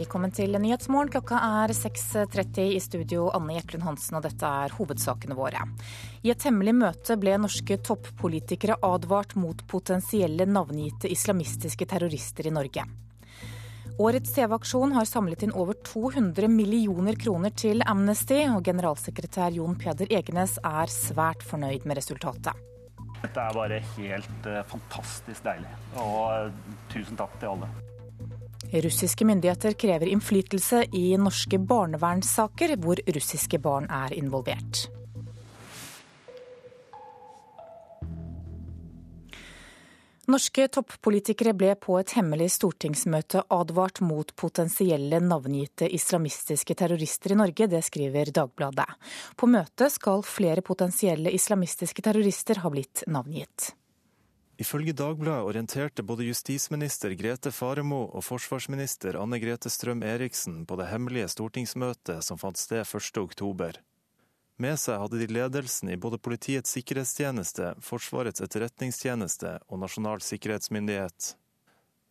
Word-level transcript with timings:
Velkommen 0.00 0.32
til 0.32 0.54
Nyhetsmorgen. 0.56 1.10
Klokka 1.12 1.36
er 1.60 1.74
6.30 1.76 2.70
i 2.72 2.78
studio, 2.80 3.26
Anne 3.36 3.58
Jeklund 3.58 3.84
Hansen, 3.84 4.14
og 4.16 4.22
dette 4.24 4.48
er 4.48 4.72
hovedsakene 4.72 5.36
våre. 5.36 5.66
I 6.24 6.30
et 6.32 6.46
hemmelig 6.46 6.72
møte 6.78 7.18
ble 7.20 7.34
norske 7.42 7.76
toppolitikere 7.84 8.78
advart 8.86 9.34
mot 9.36 9.60
potensielle 9.68 10.46
navngitte 10.48 11.10
islamistiske 11.12 11.84
terrorister 11.90 12.48
i 12.48 12.54
Norge. 12.56 12.86
Årets 14.00 14.32
TV-aksjon 14.38 14.96
har 14.96 15.10
samlet 15.10 15.44
inn 15.44 15.52
over 15.52 15.76
200 15.90 16.48
millioner 16.48 17.20
kroner 17.20 17.52
til 17.52 17.84
Amnesty, 17.84 18.40
og 18.48 18.64
generalsekretær 18.70 19.52
Jon 19.58 19.76
Peder 19.76 20.08
Egenes 20.08 20.56
er 20.64 20.96
svært 20.96 21.44
fornøyd 21.44 21.84
med 21.84 22.00
resultatet. 22.00 22.56
Dette 23.20 23.44
er 23.44 23.60
bare 23.60 23.84
helt 23.98 24.48
uh, 24.48 24.62
fantastisk 24.64 25.44
deilig, 25.44 25.76
og 26.00 26.48
uh, 26.48 26.74
tusen 26.88 27.20
takk 27.20 27.36
til 27.36 27.52
alle. 27.52 27.72
Russiske 28.72 29.26
myndigheter 29.26 29.72
krever 29.72 30.06
innflytelse 30.06 30.84
i 30.94 31.16
norske 31.18 31.58
barnevernssaker 31.58 32.76
hvor 32.78 33.02
russiske 33.06 33.58
barn 33.58 33.90
er 33.90 34.14
involvert. 34.14 34.86
Norske 40.30 40.68
toppolitikere 40.70 41.56
ble 41.58 41.72
på 41.80 41.96
et 41.98 42.12
hemmelig 42.14 42.52
stortingsmøte 42.54 43.42
advart 43.50 43.98
mot 44.06 44.30
potensielle 44.38 45.18
navngitte 45.24 45.88
islamistiske 45.90 46.76
terrorister 46.78 47.34
i 47.34 47.40
Norge, 47.40 47.66
det 47.66 47.82
skriver 47.82 48.30
Dagbladet. 48.36 48.86
På 49.34 49.50
møtet 49.50 49.96
skal 49.96 50.22
flere 50.22 50.62
potensielle 50.62 51.34
islamistiske 51.34 52.06
terrorister 52.06 52.62
ha 52.62 52.70
blitt 52.70 53.02
navngitt. 53.10 53.72
Ifølge 54.60 54.92
Dagbladet 54.92 55.46
orienterte 55.48 56.02
både 56.04 56.26
justisminister 56.26 57.14
Grete 57.16 57.48
Faremo 57.48 58.02
og 58.12 58.24
forsvarsminister 58.26 59.16
Anne 59.16 59.38
Grete 59.40 59.70
Strøm-Eriksen 59.72 60.66
på 60.68 60.76
det 60.76 60.90
hemmelige 60.90 61.30
stortingsmøtet 61.32 62.20
som 62.26 62.36
fant 62.36 62.60
sted 62.60 62.84
1.10. 62.84 63.78
Med 64.60 64.76
seg 64.76 65.00
hadde 65.00 65.16
de 65.16 65.28
ledelsen 65.32 65.88
i 65.88 65.96
både 65.96 66.20
Politiets 66.20 66.74
sikkerhetstjeneste, 66.76 67.70
Forsvarets 67.80 68.44
etterretningstjeneste 68.44 69.54
og 69.70 69.80
Nasjonal 69.80 70.20
sikkerhetsmyndighet. 70.20 71.30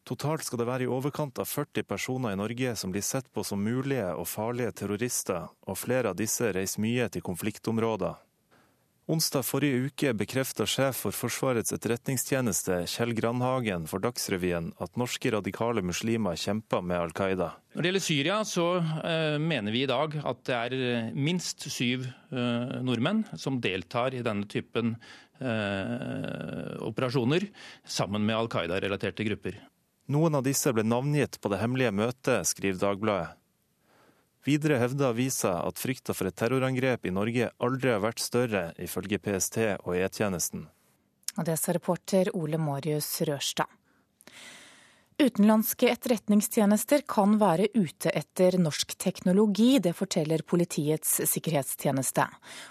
Totalt 0.10 0.42
skal 0.48 0.64
det 0.64 0.68
være 0.72 0.88
i 0.88 0.90
overkant 0.90 1.38
av 1.38 1.46
40 1.46 1.86
personer 1.86 2.34
i 2.34 2.40
Norge 2.40 2.74
som 2.82 2.90
blir 2.90 3.06
sett 3.06 3.30
på 3.30 3.44
som 3.46 3.62
mulige 3.62 4.08
og 4.16 4.26
farlige 4.26 4.74
terrorister, 4.82 5.52
og 5.70 5.78
flere 5.78 6.10
av 6.10 6.18
disse 6.18 6.50
reiser 6.56 6.82
mye 6.82 7.06
til 7.14 7.22
konfliktområder. 7.30 8.18
Onsdag 9.10 9.42
forrige 9.42 9.88
uke 9.88 10.12
bekrefta 10.14 10.68
sjef 10.70 11.00
for 11.02 11.16
Forsvarets 11.18 11.74
etterretningstjeneste 11.74 12.76
Kjell 12.92 13.16
Grandhagen 13.18 13.88
for 13.90 14.04
Dagsrevyen 14.04 14.68
at 14.78 15.00
norske 15.02 15.32
radikale 15.34 15.82
muslimer 15.82 16.38
kjemper 16.38 16.84
med 16.86 17.02
Al 17.02 17.14
Qaida. 17.18 17.48
Når 17.74 17.82
det 17.82 17.90
gjelder 17.90 18.06
Syria, 18.06 18.36
så 18.46 18.68
uh, 18.78 19.40
mener 19.42 19.74
vi 19.74 19.82
i 19.82 19.90
dag 19.90 20.14
at 20.14 20.44
det 20.46 20.60
er 20.60 20.76
eh, 20.78 21.10
minst 21.18 21.66
syv 21.74 22.06
uh, 22.06 22.78
nordmenn 22.86 23.24
som 23.34 23.58
deltar 23.58 24.14
i 24.14 24.22
denne 24.22 24.46
typen 24.46 24.94
uh, 24.94 26.78
operasjoner, 26.86 27.50
sammen 27.90 28.30
med 28.30 28.38
Al 28.38 28.54
Qaida-relaterte 28.54 29.26
grupper. 29.26 29.58
Noen 30.14 30.38
av 30.38 30.46
disse 30.46 30.70
ble 30.70 30.86
navngitt 30.86 31.42
på 31.42 31.50
det 31.50 31.64
hemmelige 31.64 31.98
møtet, 31.98 32.46
skriver 32.54 32.78
Dagbladet. 32.86 33.39
Videre 34.48 34.80
hevder 34.80 35.12
avisa 35.12 35.58
at 35.68 35.80
frykta 35.80 36.16
for 36.16 36.30
et 36.30 36.38
terrorangrep 36.40 37.06
i 37.06 37.14
Norge 37.14 37.50
aldri 37.60 37.92
har 37.92 38.04
vært 38.04 38.24
større, 38.24 38.70
ifølge 38.80 39.20
PST 39.20 39.60
og 39.84 39.98
E-tjenesten. 40.00 40.68
Og 41.38 41.46
det 41.48 41.58
sa 41.60 41.76
reporter 41.76 42.32
Ole 42.36 42.60
Marius 42.60 43.12
Rørstad. 43.28 43.79
Utenlandske 45.20 45.90
etterretningstjenester 45.92 47.02
kan 47.08 47.34
være 47.42 47.66
ute 47.76 48.08
etter 48.16 48.56
norsk 48.56 48.94
teknologi, 49.04 49.74
det 49.84 49.92
forteller 49.98 50.46
Politiets 50.48 51.18
sikkerhetstjeneste. 51.28 52.24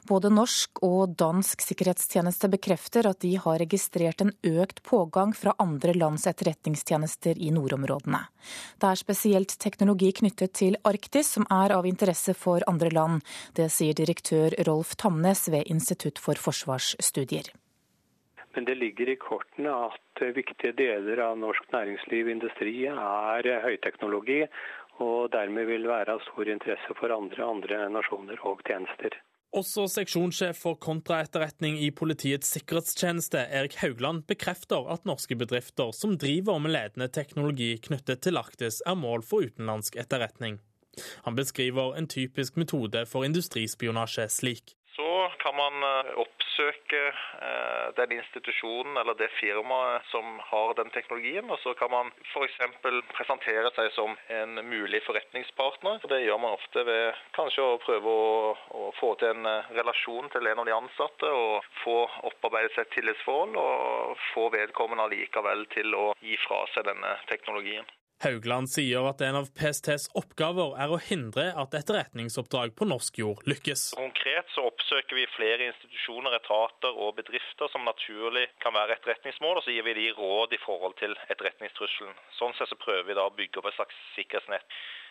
Både 0.08 0.30
norsk 0.32 0.80
og 0.88 1.12
dansk 1.20 1.60
sikkerhetstjeneste 1.66 2.48
bekrefter 2.48 3.10
at 3.10 3.20
de 3.20 3.34
har 3.36 3.60
registrert 3.60 4.24
en 4.24 4.32
økt 4.48 4.80
pågang 4.80 5.36
fra 5.36 5.52
andre 5.60 5.92
lands 5.92 6.24
etterretningstjenester 6.32 7.36
i 7.36 7.52
nordområdene. 7.52 8.24
Det 8.80 8.94
er 8.94 9.04
spesielt 9.04 9.58
teknologi 9.60 10.14
knyttet 10.22 10.56
til 10.56 10.80
Arktis 10.88 11.36
som 11.36 11.44
er 11.52 11.76
av 11.76 11.84
interesse 11.84 12.32
for 12.32 12.64
andre 12.64 12.88
land. 12.96 13.20
Det 13.52 13.68
sier 13.68 13.92
direktør 13.92 14.56
Rolf 14.64 14.96
Tamnes 14.96 15.50
ved 15.52 15.68
Institutt 15.68 16.16
for 16.16 16.40
forsvarsstudier. 16.48 17.52
Men 18.58 18.64
det 18.64 18.74
ligger 18.74 19.08
i 19.08 19.14
kortene 19.22 19.70
at 19.70 20.20
viktige 20.34 20.72
deler 20.74 21.20
av 21.22 21.36
norsk 21.38 21.68
næringsliv 21.70 22.26
og 22.26 22.30
industri 22.32 22.72
er 22.90 23.46
høyteknologi, 23.62 24.40
og 24.98 25.28
dermed 25.30 25.68
vil 25.68 25.86
være 25.86 26.16
av 26.16 26.24
stor 26.24 26.50
interesse 26.50 26.96
for 26.98 27.14
andre, 27.14 27.38
andre 27.46 27.84
nasjoner 27.94 28.42
og 28.50 28.64
tjenester. 28.66 29.14
Også 29.54 29.84
seksjonssjef 29.92 30.58
for 30.58 30.74
kontraetterretning 30.82 31.78
i 31.86 31.92
Politiets 31.94 32.50
sikkerhetstjeneste, 32.56 33.44
Erik 33.60 33.78
Haugland, 33.78 34.24
bekrefter 34.26 34.90
at 34.90 35.06
norske 35.06 35.38
bedrifter 35.38 35.94
som 35.94 36.18
driver 36.18 36.58
med 36.58 36.74
ledende 36.74 37.06
teknologi 37.14 37.76
knyttet 37.86 38.26
til 38.26 38.42
Arktis, 38.42 38.82
er 38.82 38.98
mål 38.98 39.22
for 39.22 39.46
utenlandsk 39.46 40.02
etterretning. 40.02 40.58
Han 41.30 41.38
beskriver 41.38 41.94
en 41.94 42.10
typisk 42.10 42.58
metode 42.58 43.06
for 43.06 43.22
industrispionasje 43.22 44.26
slik. 44.34 44.74
Kan 45.42 45.56
man 45.56 45.82
eh, 45.82 46.10
oppsøke 46.22 47.00
eh, 47.08 47.88
den 47.96 48.14
institusjonen 48.18 48.96
eller 49.00 49.16
det 49.18 49.28
firmaet 49.38 50.06
som 50.12 50.38
har 50.50 50.74
den 50.78 50.90
teknologien, 50.94 51.50
og 51.50 51.58
så 51.62 51.74
kan 51.78 51.90
man 51.92 52.12
f.eks. 52.32 52.58
presentere 53.12 53.70
seg 53.76 53.92
som 53.96 54.16
en 54.40 54.62
mulig 54.68 55.02
forretningspartner. 55.06 56.02
Det 56.10 56.22
gjør 56.24 56.40
man 56.42 56.56
ofte 56.58 56.84
ved 56.88 57.20
kanskje 57.36 57.66
å 57.66 57.78
prøve 57.84 58.16
å, 58.24 58.56
å 58.80 58.90
få 59.00 59.14
til 59.20 59.34
en 59.36 59.50
eh, 59.52 59.70
relasjon 59.78 60.32
til 60.34 60.50
en 60.50 60.64
av 60.64 60.68
de 60.70 60.76
ansatte, 60.78 61.30
og 61.44 61.70
få 61.84 62.00
opparbeidet 62.32 62.74
seg 62.74 62.86
et 62.86 62.96
tillitsforhold, 62.98 63.56
og 63.60 64.26
få 64.32 64.48
vedkommende 64.54 65.08
allikevel 65.08 65.66
til 65.74 65.94
å 65.94 66.10
gi 66.24 66.36
fra 66.46 66.64
seg 66.74 66.88
denne 66.90 67.16
teknologien. 67.30 67.86
Haugland 68.24 68.66
sier 68.70 69.06
at 69.06 69.20
en 69.22 69.36
av 69.38 69.50
PSTs 69.54 70.08
oppgaver 70.18 70.72
er 70.82 70.90
å 70.90 70.98
hindre 70.98 71.44
at 71.62 71.76
etterretningsoppdrag 71.78 72.74
på 72.78 72.88
norsk 72.90 73.20
jord 73.20 73.44
lykkes. 73.46 73.92
Konkret 73.98 74.50
så 74.54 74.64
oppsøker 74.66 75.20
vi 75.20 75.26
flere 75.36 75.68
institusjoner, 75.70 76.34
etater 76.40 76.98
og 76.98 77.14
bedrifter 77.20 77.70
som 77.70 77.86
naturlig 77.86 78.48
kan 78.64 78.74
være 78.74 78.98
etterretningsmål, 78.98 79.60
og 79.60 79.66
så 79.66 79.74
gir 79.74 79.86
vi 79.86 79.94
de 80.00 80.08
råd 80.18 80.56
i 80.56 80.62
forhold 80.64 80.98
til 80.98 81.14
etterretningstrusselen. 81.28 82.16
Sånn 82.40 82.56
sett 82.58 82.72
så 82.72 82.80
prøver 82.82 83.06
vi 83.06 83.18
da 83.18 83.28
å 83.28 83.36
bygge 83.38 83.62
opp 83.62 83.70
et 83.70 83.78
slags 83.78 84.02
sikkerhetsnett. 84.16 84.66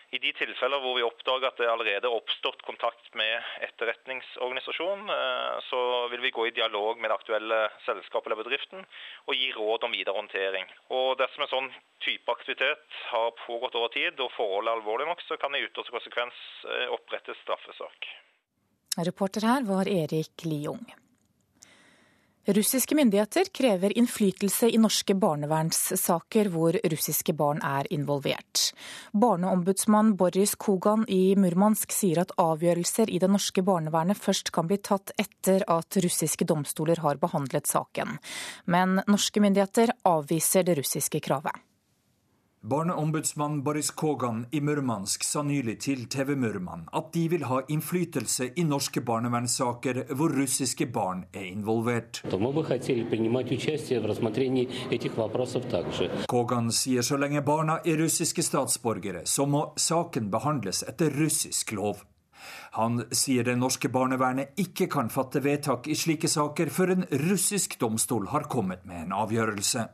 I 0.08 0.18
de 0.22 0.30
tilfeller 0.32 0.80
hvor 0.80 0.94
vi 0.96 1.04
oppdager 1.04 1.50
at 1.50 1.58
det 1.60 1.66
allerede 1.68 2.08
er 2.08 2.14
oppstått 2.16 2.62
kontakt 2.64 3.10
med 3.18 3.44
etterretningsorganisasjonen, 3.66 5.10
eh, 5.12 5.58
så 5.68 5.80
vil 6.14 6.22
vi 6.24 6.32
gå 6.32 6.46
i 6.48 6.54
dialog 6.56 6.96
med 6.96 7.10
det 7.10 7.18
aktuelle 7.18 7.58
selskapet 7.84 8.30
eller 8.30 8.40
bedriften 8.40 8.86
og 9.26 9.36
gi 9.36 9.50
råd 9.52 9.84
om 9.84 9.96
videre 9.96 10.16
håndtering. 10.16 10.64
Og 10.96 11.18
Dersom 11.20 11.44
en 11.44 11.52
sånn 11.52 11.68
type 12.04 12.32
aktivitet 12.32 13.02
har 13.10 13.34
pågått 13.42 13.76
over 13.76 13.92
tid 13.92 14.22
og 14.24 14.32
forholdet 14.36 14.72
er 14.72 14.80
alvorlig 14.80 15.10
nok, 15.10 15.26
så 15.28 15.36
kan 15.36 15.52
det 15.52 15.60
i 15.60 15.68
ytterste 15.68 15.92
konsekvens 15.92 16.40
eh, 16.72 16.86
opprettes 16.94 17.44
straffesak. 17.44 18.08
Reporter 19.04 19.44
her 19.44 19.68
var 19.68 19.92
Erik 19.92 20.48
Liung. 20.48 20.88
Russiske 22.48 22.94
myndigheter 22.94 23.44
krever 23.52 23.98
innflytelse 23.98 24.70
i 24.70 24.78
norske 24.80 25.12
barnevernssaker 25.14 26.48
hvor 26.48 26.78
russiske 26.92 27.34
barn 27.36 27.60
er 27.60 27.84
involvert. 27.92 28.70
Barneombudsmann 29.12 30.14
Boris 30.16 30.54
Kogan 30.56 31.04
i 31.12 31.36
Murmansk 31.36 31.92
sier 31.92 32.22
at 32.22 32.32
avgjørelser 32.40 33.12
i 33.12 33.20
det 33.20 33.28
norske 33.28 33.60
barnevernet 33.60 34.16
først 34.16 34.48
kan 34.56 34.70
bli 34.70 34.80
tatt 34.80 35.12
etter 35.20 35.66
at 35.68 36.00
russiske 36.00 36.48
domstoler 36.48 37.04
har 37.04 37.20
behandlet 37.20 37.68
saken. 37.68 38.16
Men 38.64 39.02
norske 39.04 39.44
myndigheter 39.44 39.92
avviser 40.08 40.64
det 40.64 40.80
russiske 40.80 41.20
kravet. 41.20 41.52
Barneombudsmann 42.68 43.62
Boris 43.62 43.90
Kogan 43.90 44.46
i 44.50 44.60
Murmansk 44.60 45.22
sa 45.24 45.40
nylig 45.42 45.78
til 45.80 46.02
TV 46.12 46.34
Murman 46.36 46.82
at 46.92 47.06
de 47.14 47.22
vil 47.32 47.46
ha 47.48 47.62
innflytelse 47.72 48.50
i 48.60 48.64
norske 48.68 49.00
barnevernssaker 49.08 50.02
hvor 50.12 50.34
russiske 50.36 50.84
barn 50.92 51.22
er 51.32 51.46
involvert. 51.48 52.20
Kogan 56.28 56.70
sier 56.82 57.08
så 57.08 57.16
lenge 57.16 57.42
barna 57.46 57.78
er 57.86 58.02
russiske 58.02 58.44
statsborgere, 58.44 59.24
så 59.24 59.48
må 59.48 59.64
saken 59.80 60.28
behandles 60.30 60.84
etter 60.92 61.16
russisk 61.24 61.72
lov. 61.72 62.04
Han 62.76 63.06
sier 63.16 63.48
det 63.48 63.56
norske 63.56 63.88
barnevernet 63.88 64.60
ikke 64.60 64.90
kan 64.92 65.08
fatte 65.08 65.40
vedtak 65.40 65.88
i 65.88 65.96
slike 65.96 66.28
saker 66.28 66.68
før 66.68 66.98
en 66.98 67.08
russisk 67.30 67.78
domstol 67.80 68.28
har 68.34 68.44
kommet 68.52 68.84
med 68.84 69.06
en 69.06 69.16
avgjørelse. 69.24 69.88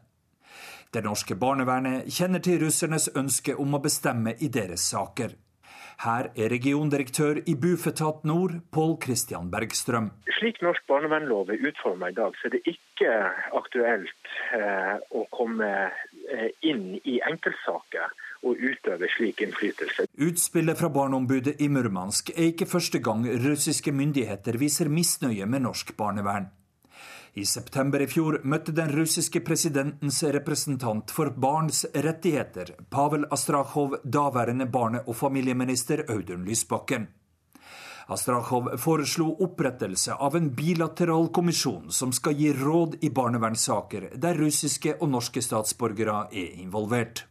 Det 0.94 1.00
norske 1.02 1.34
barnevernet 1.34 2.06
kjenner 2.14 2.38
til 2.38 2.60
russernes 2.62 3.08
ønske 3.18 3.56
om 3.58 3.72
å 3.74 3.80
bestemme 3.82 4.36
i 4.38 4.46
deres 4.46 4.84
saker. 4.92 5.32
Her 6.04 6.28
er 6.38 6.52
regiondirektør 6.52 7.40
i 7.50 7.54
Bufetat 7.58 8.22
Nord, 8.26 8.60
Pål 8.70 8.94
Christian 9.02 9.50
Bergstrøm. 9.50 10.12
Slik 10.38 10.60
norsk 10.62 10.86
barnevernlov 10.90 11.50
er 11.50 11.66
utforma 11.66 12.12
i 12.12 12.14
dag, 12.14 12.38
så 12.38 12.46
er 12.46 12.54
det 12.54 12.62
ikke 12.76 13.10
aktuelt 13.58 14.32
eh, 14.54 14.94
å 15.18 15.26
komme 15.34 15.70
eh, 16.30 16.48
inn 16.62 16.92
i 17.02 17.18
enkeltsaker 17.26 18.14
og 18.46 18.62
utøve 18.62 19.10
slik 19.16 19.42
innflytelse. 19.42 20.06
Utspillet 20.14 20.78
fra 20.78 20.94
Barneombudet 20.94 21.58
i 21.58 21.70
Murmansk 21.74 22.36
er 22.36 22.52
ikke 22.52 22.70
første 22.70 23.02
gang 23.02 23.26
russiske 23.46 23.90
myndigheter 23.90 24.62
viser 24.62 24.92
misnøye 24.92 25.46
med 25.50 25.66
norsk 25.66 25.96
barnevern. 25.98 26.52
I 27.34 27.42
september 27.44 27.98
i 27.98 28.06
fjor 28.06 28.36
møtte 28.46 28.70
den 28.70 28.92
russiske 28.94 29.40
presidentens 29.42 30.20
representant 30.36 31.10
for 31.10 31.32
barns 31.34 31.82
rettigheter, 31.90 32.70
Pavel 32.90 33.26
Astrakhov, 33.34 33.96
daværende 34.04 34.68
barne- 34.70 35.02
og 35.06 35.16
familieminister 35.18 36.04
Audun 36.14 36.44
Lysbakken. 36.46 37.08
Astrakhov 38.06 38.68
foreslo 38.78 39.32
opprettelse 39.42 40.14
av 40.14 40.36
en 40.36 40.50
bilateral 40.54 41.30
kommisjon 41.34 41.90
som 41.90 42.12
skal 42.12 42.38
gi 42.38 42.52
råd 42.54 42.98
i 43.02 43.10
barnevernssaker 43.10 44.12
der 44.14 44.38
russiske 44.38 44.94
og 45.00 45.08
norske 45.16 45.42
statsborgere 45.42 46.28
er 46.30 46.58
involvert. 46.62 47.24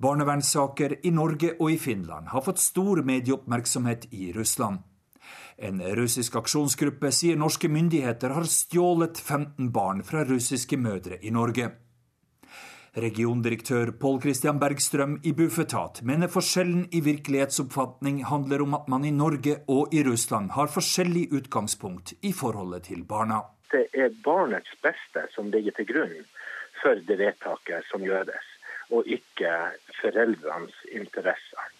Barnevernssaker 0.00 0.96
i 1.04 1.10
Norge 1.12 1.58
og 1.58 1.74
i 1.74 1.76
Finland 1.78 2.32
har 2.32 2.46
fått 2.46 2.62
stor 2.62 3.02
medieoppmerksomhet 3.04 4.08
i 4.16 4.32
Russland. 4.32 4.80
En 5.58 5.82
russisk 5.96 6.36
aksjonsgruppe 6.40 7.12
sier 7.12 7.36
norske 7.36 7.68
myndigheter 7.68 8.32
har 8.36 8.48
stjålet 8.48 9.18
15 9.20 9.70
barn 9.72 10.02
fra 10.06 10.24
russiske 10.24 10.78
mødre 10.80 11.18
i 11.20 11.32
Norge. 11.34 11.68
Regiondirektør 12.96 13.92
Pål 14.00 14.16
Christian 14.24 14.58
Bergstrøm 14.58 15.20
i 15.22 15.30
Bufetat 15.36 16.00
mener 16.02 16.32
forskjellen 16.32 16.88
i 16.90 17.02
virkelighetsoppfatning 17.06 18.24
handler 18.26 18.64
om 18.64 18.74
at 18.74 18.88
man 18.90 19.04
i 19.06 19.12
Norge 19.14 19.60
og 19.70 19.94
i 19.94 20.02
Russland 20.02 20.50
har 20.56 20.72
forskjellig 20.74 21.28
utgangspunkt 21.38 22.16
i 22.26 22.32
forholdet 22.34 22.88
til 22.90 23.04
barna. 23.04 23.44
Det 23.70 23.86
er 23.94 24.10
barnets 24.24 24.74
beste 24.82 25.28
som 25.36 25.52
ligger 25.54 25.76
til 25.78 25.86
grunn 25.92 26.16
for 26.80 26.98
det 27.06 27.18
vedtaket 27.20 27.86
som 27.92 28.02
gjøres, 28.02 28.46
og 28.90 29.06
ikke 29.06 29.52
foreldrenes 30.00 30.74
interesser. 30.90 31.70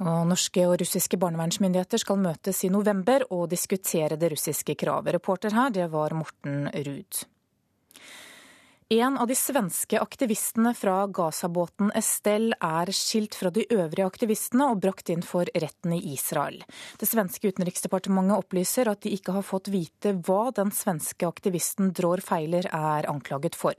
Og 0.00 0.22
norske 0.30 0.62
og 0.64 0.78
russiske 0.80 1.18
barnevernsmyndigheter 1.20 2.00
skal 2.00 2.20
møtes 2.22 2.62
i 2.64 2.70
november 2.72 3.26
og 3.28 3.50
diskutere 3.52 4.16
det 4.20 4.32
russiske 4.32 4.74
kravet. 4.80 5.12
Reporter 5.18 5.52
her, 5.52 5.74
det 5.74 5.90
var 5.92 6.16
Morten 6.16 6.70
Ruud. 6.72 7.24
En 8.92 9.18
av 9.18 9.26
de 9.26 9.34
svenske 9.34 10.00
aktivistene 10.00 10.72
fra 10.74 11.04
Gaza-båten 11.06 11.92
Estelle 11.94 12.56
er 12.58 12.90
skilt 12.90 13.36
fra 13.38 13.52
de 13.54 13.62
øvrige 13.70 14.08
aktivistene 14.10 14.66
og 14.72 14.80
brakt 14.82 15.12
inn 15.14 15.22
for 15.22 15.46
retten 15.62 15.92
i 15.94 16.00
Israel. 16.10 16.56
Det 16.98 17.06
svenske 17.06 17.52
utenriksdepartementet 17.52 18.42
opplyser 18.42 18.90
at 18.90 19.04
de 19.06 19.12
ikke 19.14 19.36
har 19.36 19.46
fått 19.46 19.70
vite 19.70 20.16
hva 20.26 20.50
den 20.56 20.74
svenske 20.74 21.28
aktivisten 21.30 21.92
Drår 21.94 22.18
Feiler 22.26 22.66
er 22.66 23.06
anklaget 23.12 23.54
for. 23.54 23.78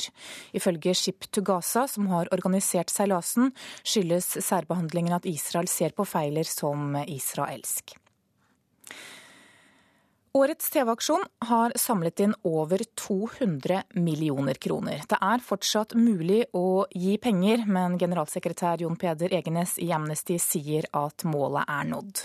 Ifølge 0.56 0.96
Ship 0.96 1.28
to 1.28 1.44
Gaza, 1.44 1.90
som 1.92 2.08
har 2.16 2.31
organisert 2.31 2.96
seilasen, 2.96 3.52
skyldes 3.84 4.38
særbehandlingen 4.40 5.19
at 5.19 5.28
Israel 5.28 5.68
ser 5.68 5.92
på 5.92 6.08
Feiler 6.08 6.48
som 6.48 6.96
israelsk. 7.04 7.98
Årets 10.33 10.69
TV-aksjon 10.72 11.24
har 11.39 11.74
samlet 11.75 12.22
inn 12.24 12.33
over 12.48 12.80
200 12.95 13.81
millioner 14.00 14.54
kroner. 14.54 15.01
Det 15.04 15.18
er 15.19 15.44
fortsatt 15.44 15.92
mulig 16.00 16.45
å 16.56 16.86
gi 16.95 17.18
penger, 17.19 17.66
men 17.68 17.98
generalsekretær 18.00 18.80
Jon 18.86 18.95
Peder 18.95 19.36
Egenes 19.36 19.75
i 19.83 19.89
Amnesty 19.92 20.38
sier 20.39 20.88
at 20.95 21.28
målet 21.28 21.68
er 21.68 21.89
nådd. 21.92 22.24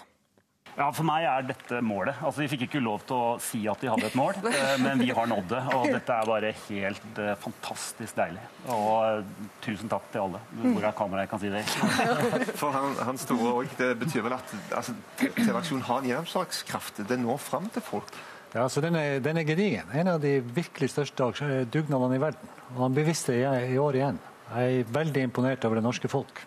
Ja, 0.76 0.90
For 0.93 1.06
meg 1.08 1.25
er 1.25 1.46
dette 1.49 1.78
målet. 1.84 2.19
Altså, 2.20 2.43
Vi 2.43 2.50
fikk 2.52 2.67
ikke 2.67 2.82
lov 2.84 3.05
til 3.08 3.17
å 3.17 3.28
si 3.40 3.62
at 3.70 3.81
de 3.81 3.88
hadde 3.88 4.11
et 4.11 4.17
mål, 4.19 4.37
eh, 4.50 4.75
men 4.82 5.00
vi 5.00 5.08
har 5.17 5.28
nådd 5.31 5.49
det. 5.55 5.62
Og 5.73 5.87
dette 5.88 6.17
er 6.17 6.28
bare 6.28 6.52
helt 6.67 7.20
uh, 7.23 7.32
fantastisk 7.40 8.19
deilig. 8.19 8.43
Og 8.75 9.23
uh, 9.25 9.50
tusen 9.64 9.88
takk 9.93 10.11
til 10.12 10.26
alle. 10.26 10.43
Hvor 10.61 10.84
er 10.84 10.96
kameraet? 10.99 11.25
Jeg 11.25 11.32
kan 11.32 11.43
si 11.43 11.52
det. 11.55 11.64
For 12.61 12.76
han, 12.76 12.96
han 13.08 13.20
store 13.20 13.52
òg. 13.62 13.76
Det 13.81 13.90
betyr 14.05 14.26
vel 14.28 14.37
at 14.37 14.56
altså, 14.69 14.96
TV-aksjonen 15.23 15.87
har 15.88 16.02
en 16.02 16.11
gjennomslagskraft. 16.12 17.05
Det 17.08 17.20
når 17.23 17.40
fram 17.40 17.70
til 17.73 17.84
folk. 17.84 18.12
Ja, 18.52 18.67
altså 18.67 18.81
den 18.84 18.96
er, 19.00 19.19
den 19.25 19.40
er 19.40 19.49
gedigen. 19.49 19.88
En 19.96 20.12
av 20.12 20.20
de 20.20 20.38
virkelig 20.44 20.93
største 20.93 21.31
dugnadene 21.73 22.20
i 22.20 22.23
verden. 22.23 22.52
Og 22.75 22.84
han 22.84 22.96
beviste 22.96 23.32
det 23.32 23.73
i 23.73 23.81
år 23.81 23.96
igjen. 23.96 24.20
Jeg 24.52 24.84
er 24.84 24.93
veldig 24.94 25.25
imponert 25.26 25.64
over 25.67 25.81
det 25.81 25.84
norske 25.88 26.08
folk. 26.12 26.44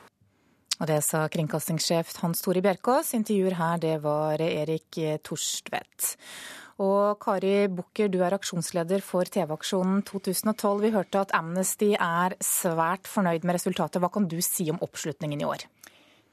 Og 0.80 0.88
det 0.88 1.02
sa 1.04 1.26
kringkastingssjef 1.32 2.16
Hans 2.22 2.42
Tore 2.44 2.64
Bjerkås. 2.64 3.12
Intervjuer 3.18 3.58
her, 3.60 3.82
det 3.84 3.98
var 4.06 4.40
Erik 4.40 5.00
Torstvedt. 5.28 6.14
Og 6.80 7.20
Kari 7.20 7.68
Bukker, 7.68 8.08
du 8.08 8.22
er 8.24 8.38
aksjonsleder 8.38 9.04
for 9.04 9.28
TV-aksjonen 9.28 10.00
2012. 10.08 10.86
Vi 10.86 10.94
hørte 10.96 11.26
at 11.26 11.34
Amnesty 11.36 11.92
er 11.98 12.38
svært 12.40 13.10
fornøyd 13.12 13.44
med 13.44 13.58
resultatet. 13.58 14.00
Hva 14.00 14.12
kan 14.14 14.30
du 14.32 14.38
si 14.46 14.70
om 14.72 14.80
oppslutningen 14.86 15.44
i 15.44 15.50
år? 15.50 15.68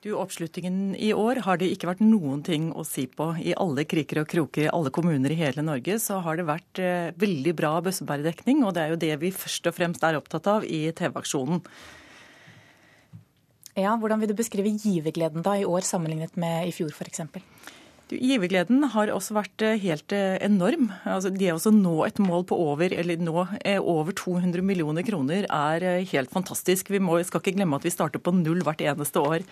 Du, 0.04 0.12
Oppslutningen 0.14 0.94
i 1.02 1.08
år 1.16 1.40
har 1.42 1.58
det 1.58 1.72
ikke 1.72 1.88
vært 1.88 2.04
noen 2.04 2.44
ting 2.46 2.68
å 2.70 2.84
si 2.86 3.08
på. 3.10 3.32
I 3.42 3.56
alle 3.58 3.82
kriker 3.90 4.22
og 4.22 4.30
kroker, 4.30 4.68
i 4.68 4.70
alle 4.70 4.92
kommuner 4.94 5.34
i 5.34 5.40
hele 5.40 5.64
Norge, 5.66 5.98
så 5.98 6.20
har 6.22 6.38
det 6.38 6.46
vært 6.46 6.78
eh, 6.78 7.10
veldig 7.18 7.54
bra 7.58 7.72
bøssebæredekning. 7.82 8.62
Og 8.62 8.76
det 8.76 8.84
er 8.84 8.94
jo 8.94 9.02
det 9.02 9.14
vi 9.24 9.34
først 9.34 9.66
og 9.66 9.74
fremst 9.74 10.06
er 10.06 10.20
opptatt 10.20 10.46
av 10.52 10.68
i 10.68 10.84
TV-aksjonen. 10.94 11.64
Ja, 13.76 13.92
Hvordan 14.00 14.22
vil 14.22 14.30
du 14.32 14.38
beskrive 14.38 14.72
givergleden 14.72 15.44
da 15.44 15.52
i 15.60 15.66
år 15.68 15.84
sammenlignet 15.84 16.36
med 16.40 16.70
i 16.70 16.72
fjor 16.72 16.94
f.eks.? 16.96 17.20
Givergleden 18.06 18.84
har 18.92 19.10
også 19.10 19.34
vært 19.34 19.62
eh, 19.66 19.80
helt 19.82 20.12
eh, 20.14 20.36
enorm. 20.46 20.92
Altså, 21.04 21.32
det 21.34 21.50
å 21.50 21.72
nå 21.74 21.96
et 22.06 22.20
mål 22.22 22.46
på 22.46 22.56
over, 22.62 22.94
eller 22.94 23.18
nå, 23.18 23.34
eh, 23.66 23.80
over 23.82 24.14
200 24.16 24.62
millioner 24.64 25.04
kroner 25.04 25.48
er 25.50 26.06
helt 26.06 26.30
fantastisk. 26.32 26.92
Vi 26.94 27.02
må, 27.02 27.18
skal 27.26 27.42
ikke 27.42 27.56
glemme 27.58 27.76
at 27.76 27.84
vi 27.84 27.92
starter 27.92 28.22
på 28.22 28.32
null 28.38 28.62
hvert 28.64 28.80
eneste 28.80 29.20
år. 29.20 29.44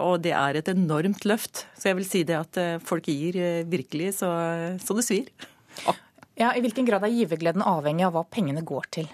Og 0.00 0.14
det 0.22 0.32
er 0.38 0.60
et 0.60 0.70
enormt 0.70 1.26
løft. 1.28 1.66
Så 1.76 1.90
jeg 1.90 1.98
vil 1.98 2.08
si 2.08 2.22
det 2.28 2.38
at 2.38 2.60
folk 2.86 3.10
gir 3.10 3.36
virkelig 3.68 4.14
så, 4.20 4.30
så 4.78 4.96
det 4.96 5.04
svir. 5.08 5.32
Ja, 6.38 6.54
I 6.54 6.62
hvilken 6.62 6.86
grad 6.88 7.04
er 7.04 7.12
givergleden 7.12 7.66
avhengig 7.66 8.06
av 8.06 8.14
hva 8.14 8.24
pengene 8.30 8.62
går 8.64 8.88
til? 8.94 9.10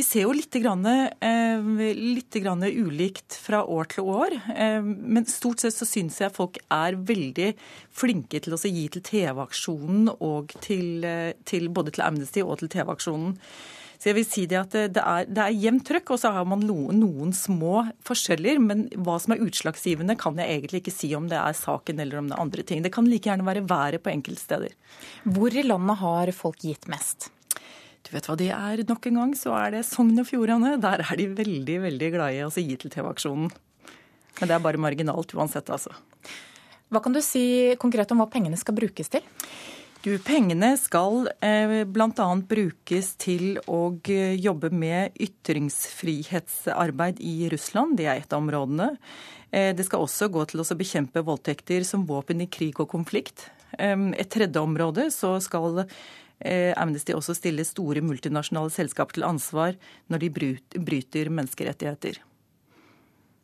Vi 0.00 0.04
ser 0.06 0.22
jo 0.22 0.30
litt, 0.32 0.56
grann, 0.62 0.86
eh, 0.88 1.60
litt 1.92 2.32
grann 2.40 2.62
ulikt 2.64 3.34
fra 3.36 3.58
år 3.68 3.84
til 3.92 4.06
år. 4.08 4.32
Eh, 4.56 4.80
men 4.80 5.26
stort 5.28 5.60
sett 5.60 5.74
så 5.76 5.84
syns 5.84 6.22
jeg 6.22 6.32
folk 6.32 6.56
er 6.72 6.96
veldig 6.96 7.50
flinke 7.92 8.40
til 8.40 8.56
å 8.56 8.60
gi 8.64 8.86
til 8.88 9.02
TV-aksjonen 9.04 10.08
og 10.24 10.54
til, 10.64 11.04
eh, 11.04 11.34
til, 11.44 11.68
både 11.68 11.92
til 11.92 12.04
Amnesty 12.06 12.40
og 12.40 12.62
til 12.62 12.70
TV-aksjonen. 12.72 13.34
Så 13.98 14.08
jeg 14.08 14.14
vil 14.14 14.24
si 14.24 14.46
Det 14.46 14.56
at 14.56 14.70
det 14.94 15.02
er, 15.04 15.26
det 15.26 15.42
er 15.44 15.60
jevnt 15.66 15.84
trøkk, 15.84 16.12
og 16.12 16.20
så 16.22 16.32
har 16.32 16.46
man 16.46 16.60
noen, 16.60 16.96
noen, 16.98 17.34
små 17.36 17.92
forskjeller. 18.02 18.58
Men 18.58 18.88
hva 18.96 19.20
som 19.20 19.34
er 19.34 19.44
utslagsgivende, 19.44 20.16
kan 20.16 20.34
jeg 20.40 20.48
egentlig 20.48 20.80
ikke 20.80 20.96
si 20.96 21.14
om 21.14 21.28
det 21.28 21.36
er 21.36 21.52
saken 21.52 22.00
eller 22.00 22.16
om 22.16 22.28
det 22.28 22.38
er 22.38 22.40
andre 22.40 22.62
ting. 22.62 22.80
Det 22.80 22.94
kan 22.94 23.04
like 23.04 23.28
gjerne 23.28 23.44
være 23.44 23.68
været 23.68 24.00
på 24.00 24.08
enkelte 24.08 24.40
steder. 24.40 24.72
Hvor 25.28 25.52
i 25.52 25.62
landet 25.68 25.98
har 25.98 26.32
folk 26.32 26.64
gitt 26.64 26.88
mest? 26.88 27.28
Du 28.10 28.16
vet 28.16 28.26
hva 28.26 28.34
det 28.34 28.48
er 28.50 28.80
nok 28.88 29.04
en 29.06 29.18
gang, 29.20 29.32
så 29.38 29.52
er 29.54 29.70
det 29.70 29.84
Sogn 29.86 30.18
og 30.18 30.26
Fjordane. 30.26 30.72
Der 30.82 30.98
er 31.04 31.14
de 31.14 31.28
veldig, 31.30 31.76
veldig 31.84 32.08
glade 32.10 32.34
i 32.34 32.42
å 32.42 32.50
gi 32.50 32.74
til 32.74 32.90
TV-aksjonen. 32.90 33.46
Men 34.40 34.48
det 34.50 34.56
er 34.56 34.64
bare 34.64 34.80
marginalt 34.82 35.30
uansett, 35.38 35.70
altså. 35.70 35.94
Hva 36.90 36.98
kan 37.04 37.14
du 37.14 37.20
si 37.22 37.70
konkret 37.78 38.10
om 38.10 38.18
hva 38.18 38.26
pengene 38.32 38.58
skal 38.58 38.74
brukes 38.74 39.06
til? 39.14 39.22
Du, 40.02 40.18
Pengene 40.26 40.74
skal 40.80 41.28
eh, 41.44 41.84
bl.a. 41.86 42.34
brukes 42.50 43.14
til 43.20 43.60
å 43.70 43.94
eh, 44.10 44.34
jobbe 44.42 44.70
med 44.74 45.14
ytringsfrihetsarbeid 45.22 47.22
i 47.22 47.46
Russland. 47.52 47.94
Det 48.00 48.08
er 48.08 48.16
et 48.24 48.32
av 48.34 48.42
områdene. 48.42 48.96
Eh, 49.52 49.70
det 49.76 49.84
skal 49.86 50.02
også 50.02 50.26
gå 50.34 50.42
til 50.50 50.60
å 50.64 50.66
bekjempe 50.82 51.22
voldtekter 51.22 51.86
som 51.86 52.08
våpen 52.10 52.42
i 52.42 52.50
krig 52.50 52.74
og 52.82 52.90
konflikt. 52.90 53.54
Et 53.78 54.26
tredje 54.26 54.58
område 54.58 55.14
så 55.14 55.38
skal 55.38 55.86
Amnesty 56.80 57.12
også 57.12 57.34
stiller 57.36 57.68
store 57.68 58.00
multinasjonale 58.00 58.72
selskap 58.72 59.12
til 59.12 59.26
ansvar 59.28 59.76
når 60.08 60.24
de 60.24 60.30
bryter 60.32 61.28
menneskerettigheter. 61.28 62.22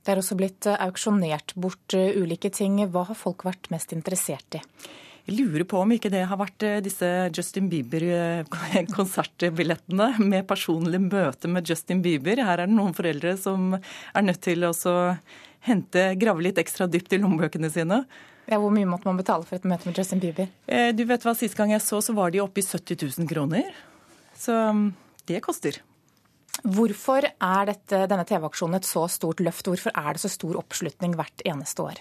Det 0.07 0.15
er 0.15 0.21
også 0.23 0.39
blitt 0.39 0.63
eh, 0.71 0.79
auksjonert 0.87 1.51
bort 1.59 1.91
eh, 1.99 2.15
ulike 2.15 2.47
ting. 2.55 2.79
Hva 2.95 3.03
har 3.09 3.19
folk 3.19 3.43
vært 3.49 3.67
mest 3.75 3.91
interessert 3.97 4.55
i? 4.55 4.61
Jeg 5.27 5.35
lurer 5.41 5.65
på 5.67 5.81
om 5.83 5.91
ikke 5.91 6.13
det 6.13 6.21
har 6.31 6.39
vært 6.39 6.63
disse 6.87 7.09
Justin 7.35 7.67
Bieber-konsertbillettene 7.73 10.07
med 10.31 10.47
personlig 10.47 11.01
møte 11.03 11.51
med 11.51 11.67
Justin 11.67 11.99
Bieber. 12.05 12.39
Her 12.47 12.63
er 12.63 12.67
det 12.71 12.79
noen 12.79 12.95
foreldre 12.95 13.35
som 13.41 13.75
er 13.75 14.23
nødt 14.23 14.43
til 14.47 14.63
å 14.63 14.71
hente, 15.67 16.15
grave 16.23 16.43
litt 16.47 16.63
ekstra 16.63 16.87
dypt 16.87 17.11
i 17.17 17.19
lommebøkene 17.19 17.67
sine. 17.75 18.07
Ja, 18.47 18.61
hvor 18.63 18.71
mye 18.71 18.87
måtte 18.87 19.09
man 19.09 19.19
betale 19.19 19.47
for 19.47 19.59
et 19.59 19.67
møte 19.67 19.89
med 19.89 19.99
Justin 19.99 20.23
Bieber? 20.23 20.49
Eh, 20.71 20.93
du 20.95 21.03
vet 21.09 21.25
hva, 21.27 21.35
Sist 21.35 21.59
gang 21.59 21.73
jeg 21.75 21.83
så, 21.83 21.99
så 22.05 22.15
var 22.15 22.31
de 22.31 22.43
oppe 22.45 22.63
i 22.63 22.67
70 22.67 23.19
000 23.19 23.31
kroner. 23.31 23.75
Så 24.39 24.55
um, 24.71 24.89
det 25.27 25.43
koster. 25.45 25.81
Hvorfor 26.63 27.27
er 27.27 27.69
dette, 27.69 28.05
denne 28.09 28.25
TV-aksjonen 28.29 28.79
et 28.79 28.89
så 28.89 29.05
stort 29.13 29.43
løft? 29.45 29.67
Hvorfor 29.67 29.93
er 29.93 30.15
det 30.15 30.23
så 30.23 30.31
stor 30.33 30.61
oppslutning 30.63 31.17
hvert 31.19 31.45
eneste 31.45 31.85
år? 31.85 32.01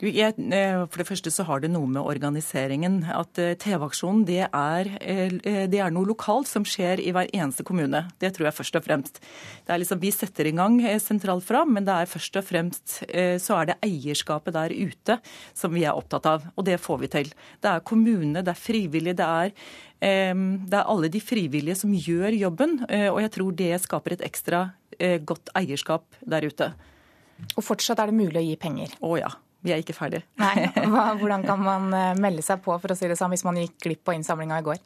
Jeg, 0.00 0.32
eh, 0.40 0.78
for 0.88 1.02
det 1.02 1.04
første 1.04 1.28
så 1.28 1.44
har 1.44 1.60
det 1.60 1.68
noe 1.74 1.84
med 1.84 2.00
organiseringen. 2.00 3.02
At 3.04 3.36
eh, 3.36 3.52
TV-aksjonen 3.60 4.22
det, 4.24 4.46
eh, 4.48 5.34
det, 5.68 5.76
er 5.76 5.92
noe 5.92 6.08
lokalt 6.08 6.48
som 6.48 6.64
skjer 6.64 7.02
i 7.04 7.12
hver 7.12 7.28
eneste 7.36 7.66
kommune. 7.68 8.06
Det 8.16 8.30
tror 8.32 8.48
jeg 8.48 8.56
først 8.56 8.78
og 8.80 8.86
fremst. 8.86 9.20
Det 9.66 9.74
er 9.74 9.82
liksom, 9.82 10.00
Vi 10.00 10.12
setter 10.14 10.48
i 10.48 10.54
gang 10.56 10.78
sentralt 11.04 11.44
fra, 11.44 11.66
men 11.68 11.84
det 11.84 11.92
er 11.92 12.08
først 12.08 12.38
og 12.40 12.46
fremst 12.48 12.96
så 13.40 13.56
er 13.58 13.68
det 13.68 13.76
eierskapet 13.84 14.54
der 14.54 14.72
ute 14.72 15.18
som 15.54 15.74
vi 15.74 15.84
er 15.84 15.96
opptatt 15.96 16.26
av. 16.26 16.48
Og 16.56 16.64
det 16.64 16.78
får 16.80 16.98
vi 17.02 17.10
til. 17.12 17.32
Det 17.60 17.68
er 17.68 17.84
kommunene, 17.84 18.44
det 18.44 18.54
er 18.54 18.60
frivillige, 18.60 19.18
det 19.20 19.26
er, 19.26 19.52
det 20.00 20.78
er 20.78 20.88
alle 20.88 21.12
de 21.12 21.20
frivillige 21.20 21.76
som 21.82 21.92
gjør 21.92 22.38
jobben. 22.38 22.78
Og 22.88 23.20
jeg 23.20 23.34
tror 23.36 23.52
det 23.58 23.82
skaper 23.84 24.16
et 24.16 24.24
ekstra 24.30 24.64
godt 25.28 25.52
eierskap 25.58 26.08
der 26.24 26.48
ute. 26.48 26.72
Og 27.56 27.64
fortsatt 27.64 28.00
er 28.00 28.10
det 28.10 28.20
mulig 28.20 28.40
å 28.40 28.48
gi 28.48 28.58
penger? 28.60 28.96
Å 29.04 29.14
ja. 29.20 29.32
Vi 29.60 29.72
er 29.74 29.82
ikke 29.82 29.96
ferdige. 29.96 30.24
Nei, 30.40 30.70
Hvordan 31.20 31.44
kan 31.44 31.60
man 31.60 31.90
eh, 31.92 32.14
melde 32.20 32.44
seg 32.44 32.62
på 32.64 32.76
for 32.80 32.92
å 32.92 32.96
si 32.96 33.08
det 33.10 33.18
sånn, 33.20 33.32
hvis 33.34 33.44
man 33.44 33.58
gikk 33.60 33.76
glipp 33.84 34.08
av 34.08 34.16
innsamlinga 34.16 34.60
i 34.60 34.64
går? 34.70 34.80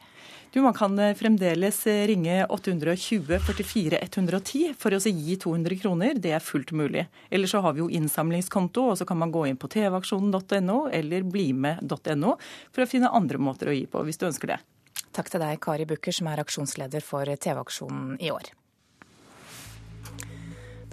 Du, 0.51 0.59
Man 0.63 0.75
kan 0.75 0.97
eh, 0.99 1.13
fremdeles 1.15 1.79
eh, 1.87 2.03
ringe 2.11 2.41
820 2.51 3.39
44 3.47 4.01
110 4.03 4.75
for 4.79 4.95
å 4.95 4.99
gi 4.99 5.37
200 5.39 5.79
kroner. 5.79 6.19
Det 6.19 6.35
er 6.35 6.43
fullt 6.43 6.75
mulig. 6.75 7.05
Eller 7.29 7.51
så 7.51 7.63
har 7.63 7.75
vi 7.75 7.85
jo 7.85 7.89
innsamlingskonto, 8.01 8.89
og 8.91 8.99
så 8.99 9.07
kan 9.07 9.19
man 9.21 9.31
gå 9.31 9.45
inn 9.47 9.59
på 9.59 9.71
tvaksjonen.no 9.71 10.77
eller 10.91 11.23
blimed.no 11.23 12.35
for 12.71 12.83
å 12.83 12.89
finne 12.89 13.13
andre 13.15 13.39
måter 13.39 13.71
å 13.71 13.75
gi 13.75 13.87
på, 13.87 14.03
hvis 14.03 14.19
du 14.19 14.27
ønsker 14.27 14.55
det. 14.55 14.59
Takk 15.15 15.31
til 15.31 15.39
deg, 15.39 15.63
Kari 15.63 15.87
Bukker, 15.87 16.11
som 16.11 16.27
er 16.27 16.43
aksjonsleder 16.43 17.03
for 17.03 17.31
TV-aksjonen 17.31 18.19
i 18.19 18.31
år 18.35 18.51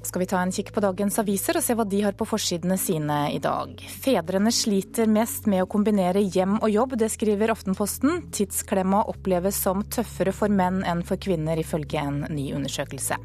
skal 0.06 0.22
vi 0.22 0.28
ta 0.30 0.40
en 0.42 0.52
kikk 0.54 0.72
på 0.74 0.82
dagens 0.84 1.18
aviser 1.22 1.58
og 1.58 1.64
se 1.64 1.76
hva 1.78 1.86
de 1.88 2.00
har 2.04 2.16
på 2.18 2.26
forsidene 2.28 2.78
sine 2.80 3.18
i 3.34 3.38
dag. 3.42 3.76
Fedrene 4.02 4.52
sliter 4.54 5.10
mest 5.10 5.46
med 5.50 5.64
å 5.64 5.68
kombinere 5.70 6.22
hjem 6.22 6.58
og 6.60 6.70
jobb, 6.72 6.96
det 7.00 7.10
skriver 7.14 7.52
Aftenposten. 7.54 8.26
Tidsklemma 8.34 9.04
oppleves 9.12 9.60
som 9.62 9.84
tøffere 9.84 10.34
for 10.36 10.52
menn 10.52 10.82
enn 10.88 11.04
for 11.06 11.20
kvinner, 11.20 11.60
ifølge 11.60 12.02
en 12.02 12.24
ny 12.32 12.50
undersøkelse. 12.56 13.20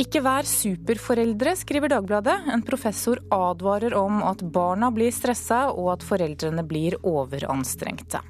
Ikke 0.00 0.24
vær 0.26 0.46
superforeldre, 0.48 1.54
skriver 1.54 1.92
Dagbladet. 1.92 2.34
En 2.50 2.64
professor 2.66 3.20
advarer 3.30 3.94
om 3.94 4.24
at 4.26 4.42
barna 4.42 4.90
blir 4.94 5.14
stressa 5.14 5.68
og 5.70 5.92
at 5.94 6.06
foreldrene 6.06 6.66
blir 6.66 6.98
overanstrengte. 7.06 8.24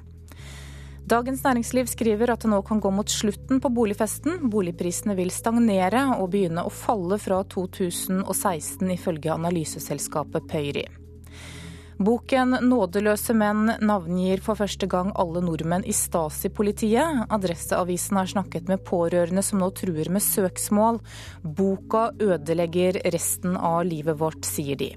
Dagens 1.05 1.43
Næringsliv 1.45 1.85
skriver 1.85 2.31
at 2.33 2.41
det 2.41 2.49
nå 2.49 2.63
kan 2.65 2.79
gå 2.81 2.89
mot 2.89 3.09
slutten 3.13 3.59
på 3.61 3.69
boligfesten. 3.69 4.47
Boligprisene 4.49 5.13
vil 5.13 5.29
stagnere 5.29 6.01
og 6.15 6.31
begynne 6.33 6.63
å 6.65 6.71
falle 6.73 7.19
fra 7.21 7.43
2016, 7.53 8.89
ifølge 8.95 9.35
analyseselskapet 9.35 10.49
Pøyri. 10.49 10.87
Boken 12.01 12.57
'Nådeløse 12.57 13.37
menn' 13.37 13.77
navngir 13.85 14.41
for 14.41 14.57
første 14.57 14.89
gang 14.89 15.13
alle 15.15 15.45
nordmenn 15.45 15.85
i 15.85 15.93
Stasi-politiet. 15.93 17.29
Adresseavisen 17.29 18.17
har 18.17 18.25
snakket 18.33 18.67
med 18.67 18.83
pårørende 18.83 19.45
som 19.45 19.61
nå 19.61 19.69
truer 19.77 20.09
med 20.09 20.25
søksmål. 20.25 20.99
Boka 21.45 22.09
ødelegger 22.19 22.99
resten 23.13 23.55
av 23.55 23.85
livet 23.85 24.17
vårt, 24.17 24.41
sier 24.43 24.75
de. 24.75 24.95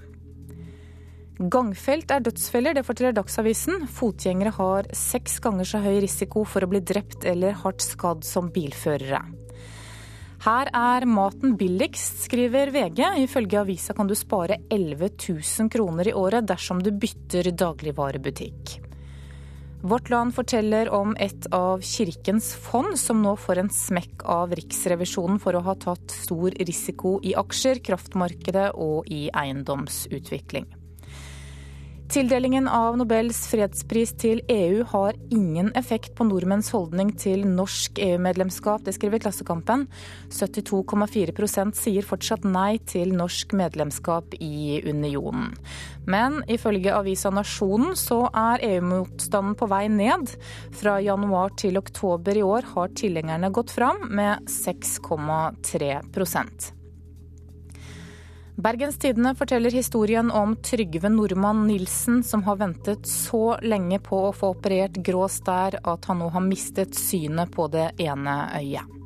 Gangfelt 1.38 2.10
er 2.10 2.24
dødsfeller, 2.26 2.74
det 2.74 2.82
forteller 2.82 3.14
Dagsavisen. 3.14 3.84
Fotgjengere 3.94 4.50
har 4.56 4.88
seks 4.90 5.36
ganger 5.44 5.68
så 5.70 5.78
høy 5.84 6.00
risiko 6.02 6.42
for 6.42 6.66
å 6.66 6.70
bli 6.70 6.80
drept 6.82 7.22
eller 7.30 7.54
hardt 7.60 7.84
skadd 7.84 8.26
som 8.26 8.48
bilførere. 8.50 9.20
Her 10.42 10.70
er 10.74 11.06
maten 11.06 11.54
billigst, 11.58 12.24
skriver 12.24 12.72
VG. 12.74 13.04
Ifølge 13.22 13.60
avisa 13.60 13.94
kan 13.94 14.10
du 14.10 14.16
spare 14.18 14.58
11 14.66 15.14
000 15.28 15.70
kroner 15.70 16.10
i 16.10 16.14
året 16.14 16.46
dersom 16.46 16.82
du 16.82 16.90
bytter 16.90 17.52
dagligvarebutikk. 17.54 18.78
Vårt 19.86 20.10
Land 20.10 20.34
forteller 20.34 20.90
om 20.90 21.14
et 21.22 21.46
av 21.54 21.84
Kirkens 21.86 22.50
fond 22.58 22.98
som 22.98 23.22
nå 23.22 23.36
får 23.38 23.62
en 23.62 23.70
smekk 23.70 24.26
av 24.26 24.56
Riksrevisjonen 24.58 25.38
for 25.42 25.54
å 25.54 25.62
ha 25.70 25.76
tatt 25.78 26.10
stor 26.10 26.50
risiko 26.66 27.20
i 27.22 27.36
aksjer, 27.38 27.78
kraftmarkedet 27.86 28.72
og 28.74 29.06
i 29.06 29.28
eiendomsutvikling. 29.30 30.66
Tildelingen 32.08 32.64
av 32.72 32.94
Nobels 32.96 33.36
fredspris 33.50 34.14
til 34.16 34.38
EU 34.48 34.80
har 34.94 35.16
ingen 35.28 35.66
effekt 35.76 36.14
på 36.16 36.24
nordmenns 36.24 36.70
holdning 36.72 37.10
til 37.20 37.42
norsk 37.44 38.00
EU-medlemskap, 38.00 38.80
det 38.86 38.94
skriver 38.96 39.20
Klassekampen. 39.20 39.84
72,4% 40.32 41.76
sier 41.76 42.08
fortsatt 42.08 42.46
nei 42.48 42.78
til 42.88 43.12
norsk 43.12 43.52
medlemskap 43.60 44.38
i 44.40 44.80
unionen. 44.88 45.52
Men 46.08 46.40
ifølge 46.48 46.96
avisa 46.96 47.28
Nasjonen 47.28 47.92
så 48.00 48.22
er 48.32 48.64
EU-motstanden 48.70 49.58
på 49.60 49.68
vei 49.68 49.84
ned. 49.92 50.32
Fra 50.80 50.96
januar 51.04 51.52
til 51.60 51.76
oktober 51.76 52.40
i 52.40 52.46
år 52.46 52.72
har 52.72 52.96
tilhengerne 52.96 53.52
gått 53.52 53.76
fram 53.76 54.08
med 54.08 54.48
6,3 54.48 55.92
Bergens 58.58 58.98
Tidende 58.98 59.34
forteller 59.34 59.70
historien 59.70 60.30
om 60.30 60.56
Trygve 60.56 61.08
Nordmann 61.08 61.66
Nilsen, 61.66 62.24
som 62.24 62.42
har 62.42 62.56
ventet 62.56 63.06
så 63.06 63.58
lenge 63.62 64.00
på 64.02 64.18
å 64.18 64.32
få 64.34 64.48
operert 64.50 64.98
grå 65.06 65.28
stær 65.30 65.76
at 65.78 66.08
han 66.10 66.18
nå 66.18 66.32
har 66.34 66.42
mistet 66.42 66.98
synet 66.98 67.52
på 67.54 67.68
det 67.70 67.92
ene 68.02 68.34
øyet. 68.58 68.96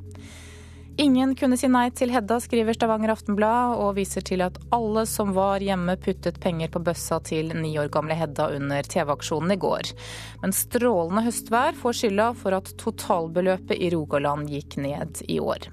Ingen 0.97 1.35
kunne 1.37 1.59
si 1.61 1.69
nei 1.69 1.91
til 1.93 2.15
Hedda, 2.17 2.39
skriver 2.41 2.79
Stavanger 2.79 3.13
Aftenblad, 3.13 3.77
og 3.77 3.99
viser 4.01 4.25
til 4.25 4.41
at 4.45 4.57
alle 4.73 5.05
som 5.09 5.37
var 5.37 5.61
hjemme 5.61 5.99
puttet 6.01 6.41
penger 6.41 6.73
på 6.73 6.81
bøssa 6.89 7.21
til 7.21 7.53
ni 7.53 7.75
år 7.81 7.93
gamle 7.93 8.17
Hedda 8.17 8.49
under 8.57 8.89
TV-aksjonen 8.89 9.53
i 9.53 9.61
går. 9.61 9.93
Men 10.41 10.57
strålende 10.57 11.27
høstvær 11.29 11.77
får 11.85 12.01
skylda 12.01 12.33
for 12.41 12.57
at 12.57 12.73
totalbeløpet 12.81 13.77
i 13.77 13.93
Rogaland 13.93 14.49
gikk 14.49 14.81
ned 14.81 15.25
i 15.29 15.41
år. 15.45 15.69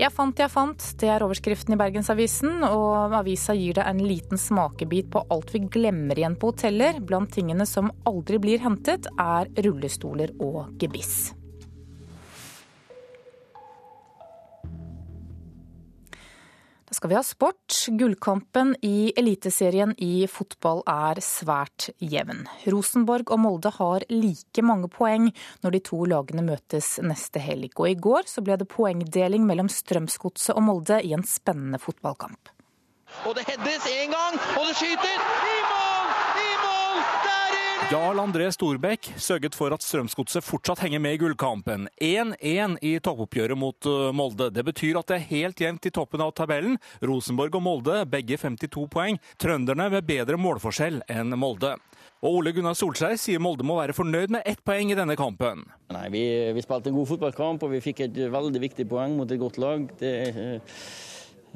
Jeg 0.00 0.14
fant, 0.16 0.38
jeg 0.40 0.48
fant. 0.48 0.84
Det 0.96 1.10
er 1.12 1.20
overskriften 1.20 1.74
i 1.74 1.76
Bergensavisen, 1.76 2.62
og 2.64 3.12
avisa 3.18 3.52
gir 3.52 3.76
deg 3.76 3.84
en 3.84 4.00
liten 4.00 4.40
smakebit 4.40 5.10
på 5.12 5.26
alt 5.28 5.52
vi 5.52 5.60
glemmer 5.68 6.16
igjen 6.16 6.38
på 6.40 6.54
hoteller. 6.54 7.02
Blant 7.04 7.34
tingene 7.36 7.66
som 7.68 7.90
aldri 8.08 8.40
blir 8.40 8.64
hentet, 8.64 9.10
er 9.20 9.50
rullestoler 9.60 10.32
og 10.40 10.72
gebiss. 10.80 11.34
Skal 17.00 17.08
vi 17.08 17.16
ha 17.16 17.22
sport. 17.22 17.74
Gullkampen 17.88 18.74
i 18.82 19.12
Eliteserien 19.16 19.94
i 20.04 20.26
fotball 20.28 20.82
er 20.84 21.16
svært 21.24 21.86
jevn. 21.96 22.42
Rosenborg 22.68 23.32
og 23.32 23.40
Molde 23.40 23.72
har 23.72 24.04
like 24.12 24.60
mange 24.60 24.90
poeng 24.92 25.30
når 25.64 25.72
de 25.72 25.80
to 25.88 26.02
lagene 26.12 26.44
møtes 26.44 26.98
neste 27.00 27.40
helg. 27.40 27.72
Og 27.80 27.88
i 27.88 27.96
går 27.96 28.28
så 28.28 28.44
ble 28.44 28.60
det 28.60 28.68
poengdeling 28.68 29.48
mellom 29.48 29.72
Strømsgodset 29.72 30.52
og 30.52 30.66
Molde 30.68 31.00
i 31.00 31.16
en 31.16 31.24
spennende 31.24 31.80
fotballkamp. 31.80 32.52
Og 33.24 33.32
det 33.32 33.48
heades 33.48 33.88
én 33.96 34.12
gang, 34.12 34.36
og 34.60 34.68
det 34.68 34.76
skyter! 34.76 35.28
I 35.56 35.58
mål! 35.72 36.16
I 36.44 36.50
mål! 36.66 37.29
Jarl 37.90 38.20
André 38.22 38.44
Storbekk 38.54 39.08
sørget 39.18 39.56
for 39.58 39.74
at 39.74 39.82
Strømsgodset 39.82 40.44
fortsatt 40.46 40.78
henger 40.84 41.00
med 41.02 41.16
i 41.16 41.18
gullkampen. 41.18 41.88
1-1 41.98 42.76
i 42.86 42.92
toppoppgjøret 43.02 43.58
mot 43.58 43.88
uh, 43.90 44.12
Molde. 44.14 44.46
Det 44.54 44.62
betyr 44.68 45.00
at 45.00 45.08
det 45.10 45.16
er 45.16 45.24
helt 45.32 45.62
jevnt 45.64 45.88
i 45.88 45.90
toppen 45.96 46.22
av 46.22 46.30
tabellen. 46.38 46.76
Rosenborg 47.02 47.58
og 47.58 47.64
Molde 47.64 47.96
begge 48.06 48.38
52 48.38 48.84
poeng. 48.94 49.18
Trønderne 49.42 49.88
med 49.90 50.06
bedre 50.06 50.38
målforskjell 50.38 51.00
enn 51.10 51.34
Molde. 51.34 51.72
Og 52.22 52.38
Ole 52.38 52.52
Gunnar 52.54 52.78
Solskjær 52.78 53.18
sier 53.18 53.42
Molde 53.42 53.66
må 53.66 53.80
være 53.80 53.96
fornøyd 53.98 54.36
med 54.36 54.46
ett 54.46 54.62
poeng 54.62 54.92
i 54.94 54.98
denne 55.00 55.16
kampen. 55.18 55.64
Nei, 55.90 56.04
vi, 56.14 56.22
vi 56.54 56.62
spilte 56.62 56.92
en 56.92 56.98
god 57.00 57.10
fotballkamp 57.10 57.66
og 57.66 57.74
vi 57.74 57.82
fikk 57.88 58.04
et 58.06 58.20
veldig 58.30 58.62
viktig 58.68 58.86
poeng 58.92 59.18
mot 59.18 59.26
et 59.26 59.42
godt 59.42 59.58
lag. 59.58 59.90
Det 59.98 60.14
eh, 60.30 60.84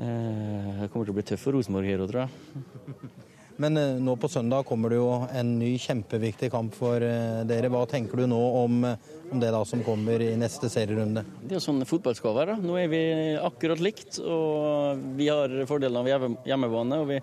eh 0.03 0.83
kommer 0.91 1.07
til 1.07 1.15
å 1.15 1.19
bli 1.21 1.29
tøft 1.31 1.47
for 1.47 1.55
Rosenborg 1.55 1.95
her 1.95 2.03
òg, 2.03 2.11
tror 2.11 2.27
jeg. 2.27 3.23
Men 3.57 3.77
eh, 3.77 3.97
nå 4.03 4.17
på 4.17 4.29
søndag 4.29 4.67
kommer 4.67 4.91
det 4.91 4.99
jo 4.99 5.11
en 5.31 5.53
ny 5.61 5.75
kjempeviktig 5.79 6.51
kamp 6.51 6.75
for 6.75 7.03
eh, 7.05 7.43
dere. 7.47 7.71
Hva 7.71 7.85
tenker 7.91 8.19
du 8.19 8.27
nå 8.31 8.41
om, 8.65 8.81
eh, 8.89 9.13
om 9.31 9.43
det 9.43 9.53
da 9.55 9.61
som 9.69 9.85
kommer 9.87 10.23
i 10.23 10.33
neste 10.39 10.71
serierunde? 10.73 11.23
Det 11.45 11.59
er 11.59 11.63
sånn 11.63 11.85
fotball 11.87 12.17
skal 12.19 12.35
være. 12.35 12.57
Nå 12.63 12.79
er 12.81 12.91
vi 12.91 13.03
akkurat 13.39 13.83
likt, 13.83 14.19
og 14.19 15.05
vi 15.19 15.31
har 15.31 15.55
fordelen 15.71 16.03
av 16.03 16.11
hjemmebane. 16.49 16.99
og 16.99 17.13
vi 17.13 17.21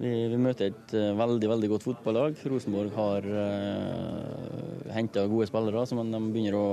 vi, 0.00 0.10
vi, 0.32 0.38
møter 0.40 0.70
et 0.70 0.94
uh, 0.96 1.12
veldig 1.18 1.48
veldig 1.50 1.68
godt 1.74 1.84
fotballag. 1.84 2.38
Rosenborg 2.48 2.94
har 2.96 3.26
uh, 3.28 4.92
henta 4.94 5.26
gode 5.30 5.48
spillere, 5.50 5.84
så 5.86 5.98
de 5.98 6.20
begynner 6.32 6.56
å, 6.56 6.68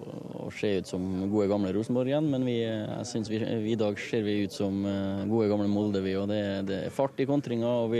å, 0.00 0.46
se 0.54 0.70
ut 0.80 0.88
som 0.88 1.04
gode, 1.28 1.48
gamle 1.52 1.74
Rosenborg 1.76 2.12
igjen. 2.12 2.30
Men 2.32 2.46
vi, 2.48 2.56
jeg 2.64 3.08
synes 3.10 3.32
vi, 3.32 3.42
i 3.72 3.78
dag 3.80 4.00
ser 4.00 4.24
vi 4.26 4.40
ut 4.46 4.56
som 4.56 4.80
uh, 4.88 5.24
gode, 5.28 5.50
gamle 5.52 5.68
Molde. 5.70 6.04
Vi, 6.04 6.16
og 6.20 6.30
det, 6.32 6.40
det, 6.70 6.80
er 6.86 6.94
fart 6.94 7.20
i 7.20 7.28
kontringa. 7.28 7.74
og 7.84 7.98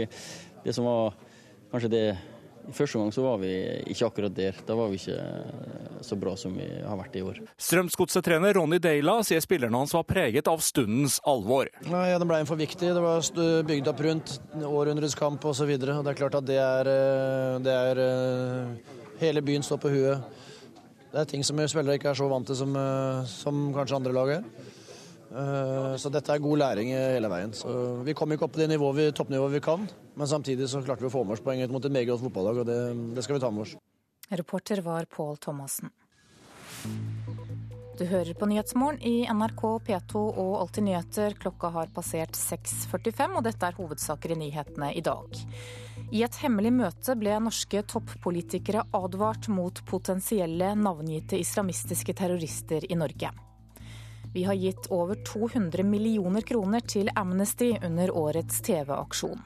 Det 0.65 0.77
som 0.77 0.89
var 0.89 1.19
kanskje 1.73 1.93
det 1.93 2.07
Første 2.73 2.99
gang 2.99 3.11
så 3.13 3.23
var 3.25 3.41
vi 3.43 3.51
ikke 3.93 4.07
akkurat 4.09 4.35
der. 4.35 4.57
Da 4.67 4.77
var 4.79 4.89
vi 4.89 4.97
ikke 4.97 5.19
så 6.05 6.17
bra 6.21 6.33
som 6.41 6.55
vi 6.57 6.65
har 6.65 6.97
vært 6.97 7.19
i 7.19 7.23
år. 7.25 7.41
Strømsgodset-trener 7.61 8.57
Ronny 8.57 8.79
Deila 8.83 9.19
sier 9.27 9.43
spillerne 9.45 9.83
hans 9.83 9.93
var 9.97 10.07
preget 10.09 10.49
av 10.49 10.63
stundens 10.65 11.19
alvor. 11.29 11.69
Ja, 11.91 12.19
Det 12.19 12.29
ble 12.29 12.41
en 12.41 12.49
for 12.49 12.61
viktig. 12.61 12.93
Det 12.97 13.05
var 13.05 13.25
bygd 13.69 13.91
opp 13.93 14.01
rundt 14.07 14.39
århundrets 14.65 15.17
kamp 15.19 15.45
osv. 15.45 15.75
Det 15.77 15.93
er 15.93 16.21
klart 16.21 16.39
at 16.41 16.47
det 16.49 16.61
er, 16.61 16.89
eh, 16.89 17.59
det 17.65 17.73
er 17.73 18.05
eh, 18.09 18.93
Hele 19.21 19.41
byen 19.47 19.63
står 19.63 19.79
på 19.79 19.93
huet. 19.93 20.25
Det 21.13 21.21
er 21.21 21.29
ting 21.31 21.45
som 21.47 21.61
spillere 21.71 21.95
ikke 21.95 22.11
er 22.11 22.19
så 22.19 22.27
vant 22.29 22.47
til 22.47 22.57
som, 22.59 22.75
eh, 22.75 23.25
som 23.31 23.69
kanskje 23.73 23.97
andre 24.01 24.13
lag 24.13 24.33
er. 24.41 24.49
Så 25.99 26.11
dette 26.15 26.31
er 26.31 26.43
god 26.43 26.61
læring 26.61 26.93
hele 26.95 27.31
veien. 27.33 27.55
Så 27.57 27.73
vi 28.07 28.15
kom 28.15 28.31
ikke 28.35 28.47
opp 28.47 28.55
på 28.55 28.63
det 28.63 28.69
nivået, 28.71 29.15
toppnivået 29.19 29.57
vi 29.57 29.63
kan, 29.65 29.89
men 30.15 30.31
samtidig 30.31 30.69
så 30.71 30.83
klarte 30.85 31.03
vi 31.03 31.11
å 31.11 31.15
få 31.15 31.25
med 31.27 31.35
oss 31.35 31.43
poenget 31.43 31.75
mot 31.75 31.85
et 31.85 31.95
meget 31.95 32.13
godt 32.13 32.23
fotballag, 32.29 32.63
og 32.63 32.69
det, 32.71 32.79
det 33.17 33.27
skal 33.27 33.39
vi 33.39 33.43
ta 33.43 33.51
med 33.51 33.67
oss. 33.67 33.75
Reporter 34.31 34.81
var 34.87 35.11
Pål 35.11 35.37
Thomassen. 35.43 35.91
Du 37.99 38.03
hører 38.11 38.35
på 38.35 38.47
Nyhetsmorgen 38.51 38.99
i 39.07 39.23
NRK 39.31 39.61
P2 39.87 40.19
og 40.19 40.55
Alltid 40.59 40.83
nyheter. 40.89 41.37
Klokka 41.39 41.69
har 41.77 41.93
passert 41.95 42.35
6.45, 42.35 43.37
og 43.39 43.45
dette 43.47 43.69
er 43.69 43.79
hovedsaker 43.79 44.35
i 44.35 44.39
nyhetene 44.41 44.91
i 44.99 45.03
dag. 45.05 45.39
I 46.11 46.25
et 46.27 46.41
hemmelig 46.43 46.73
møte 46.75 47.15
ble 47.21 47.39
norske 47.45 47.85
toppolitikere 47.87 48.83
advart 48.99 49.47
mot 49.47 49.79
potensielle 49.87 50.73
navngitte 50.75 51.39
islamistiske 51.39 52.17
terrorister 52.19 52.91
i 52.91 52.99
Norge. 52.99 53.31
Vi 54.35 54.43
har 54.45 54.55
gitt 54.59 54.87
over 54.91 55.15
200 55.15 55.85
millioner 55.87 56.43
kroner 56.43 56.83
til 56.83 57.07
Amnesty 57.15 57.71
under 57.87 58.11
årets 58.19 58.59
TV-aksjon. 58.67 59.39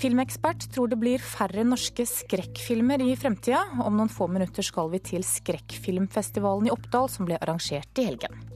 Filmekspert 0.00 0.64
tror 0.72 0.88
det 0.88 0.98
blir 1.02 1.20
færre 1.20 1.66
norske 1.68 2.06
skrekkfilmer 2.08 3.04
i 3.04 3.12
fremtida. 3.20 3.60
Om 3.84 4.00
noen 4.00 4.08
få 4.08 4.30
minutter 4.32 4.64
skal 4.64 4.88
vi 4.94 5.02
til 5.04 5.26
Skrekkfilmfestivalen 5.28 6.70
i 6.70 6.72
Oppdal, 6.72 7.12
som 7.12 7.28
ble 7.28 7.36
arrangert 7.36 8.00
i 8.00 8.08
helgen. 8.08 8.53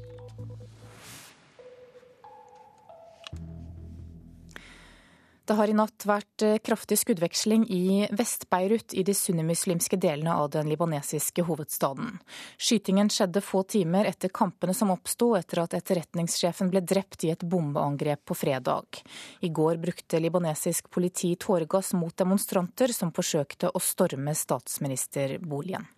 Det 5.49 5.55
har 5.57 5.71
i 5.73 5.73
natt 5.73 6.05
vært 6.05 6.43
eh, 6.45 6.59
kraftig 6.61 6.99
skuddveksling 7.01 7.63
i 7.73 8.05
Vest-Beirut 8.13 8.93
i 8.93 9.01
de 9.07 9.15
sunnimuslimske 9.17 9.97
delene 9.97 10.35
av 10.37 10.51
den 10.53 10.69
libanesiske 10.69 11.47
hovedstaden. 11.49 12.19
Skytingen 12.61 13.09
skjedde 13.09 13.41
få 13.41 13.63
timer 13.65 14.05
etter 14.11 14.29
kampene 14.29 14.77
som 14.77 14.93
oppsto 14.93 15.31
etter 15.41 15.63
at 15.63 15.79
etterretningssjefen 15.81 16.69
ble 16.69 16.85
drept 16.85 17.25
i 17.25 17.33
et 17.33 17.49
bombeangrep 17.49 18.27
på 18.29 18.37
fredag. 18.37 19.01
I 19.41 19.49
går 19.49 19.81
brukte 19.81 20.21
libanesisk 20.21 20.93
politi 20.93 21.33
tåregass 21.41 21.95
mot 21.97 22.13
demonstranter 22.13 22.93
som 22.93 23.17
forsøkte 23.17 23.73
å 23.73 23.81
storme 23.81 24.37
statsministerboligen. 24.37 25.89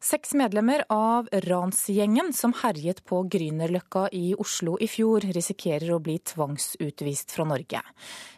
Seks 0.00 0.34
medlemmer 0.34 0.84
av 0.88 1.28
ransgjengen 1.32 2.32
som 2.32 2.52
herjet 2.60 3.00
på 3.04 3.24
Grünerløkka 3.26 4.04
i 4.14 4.30
Oslo 4.38 4.76
i 4.78 4.86
fjor, 4.86 5.24
risikerer 5.34 5.90
å 5.90 5.98
bli 5.98 6.14
tvangsutvist 6.22 7.34
fra 7.34 7.46
Norge. 7.50 7.80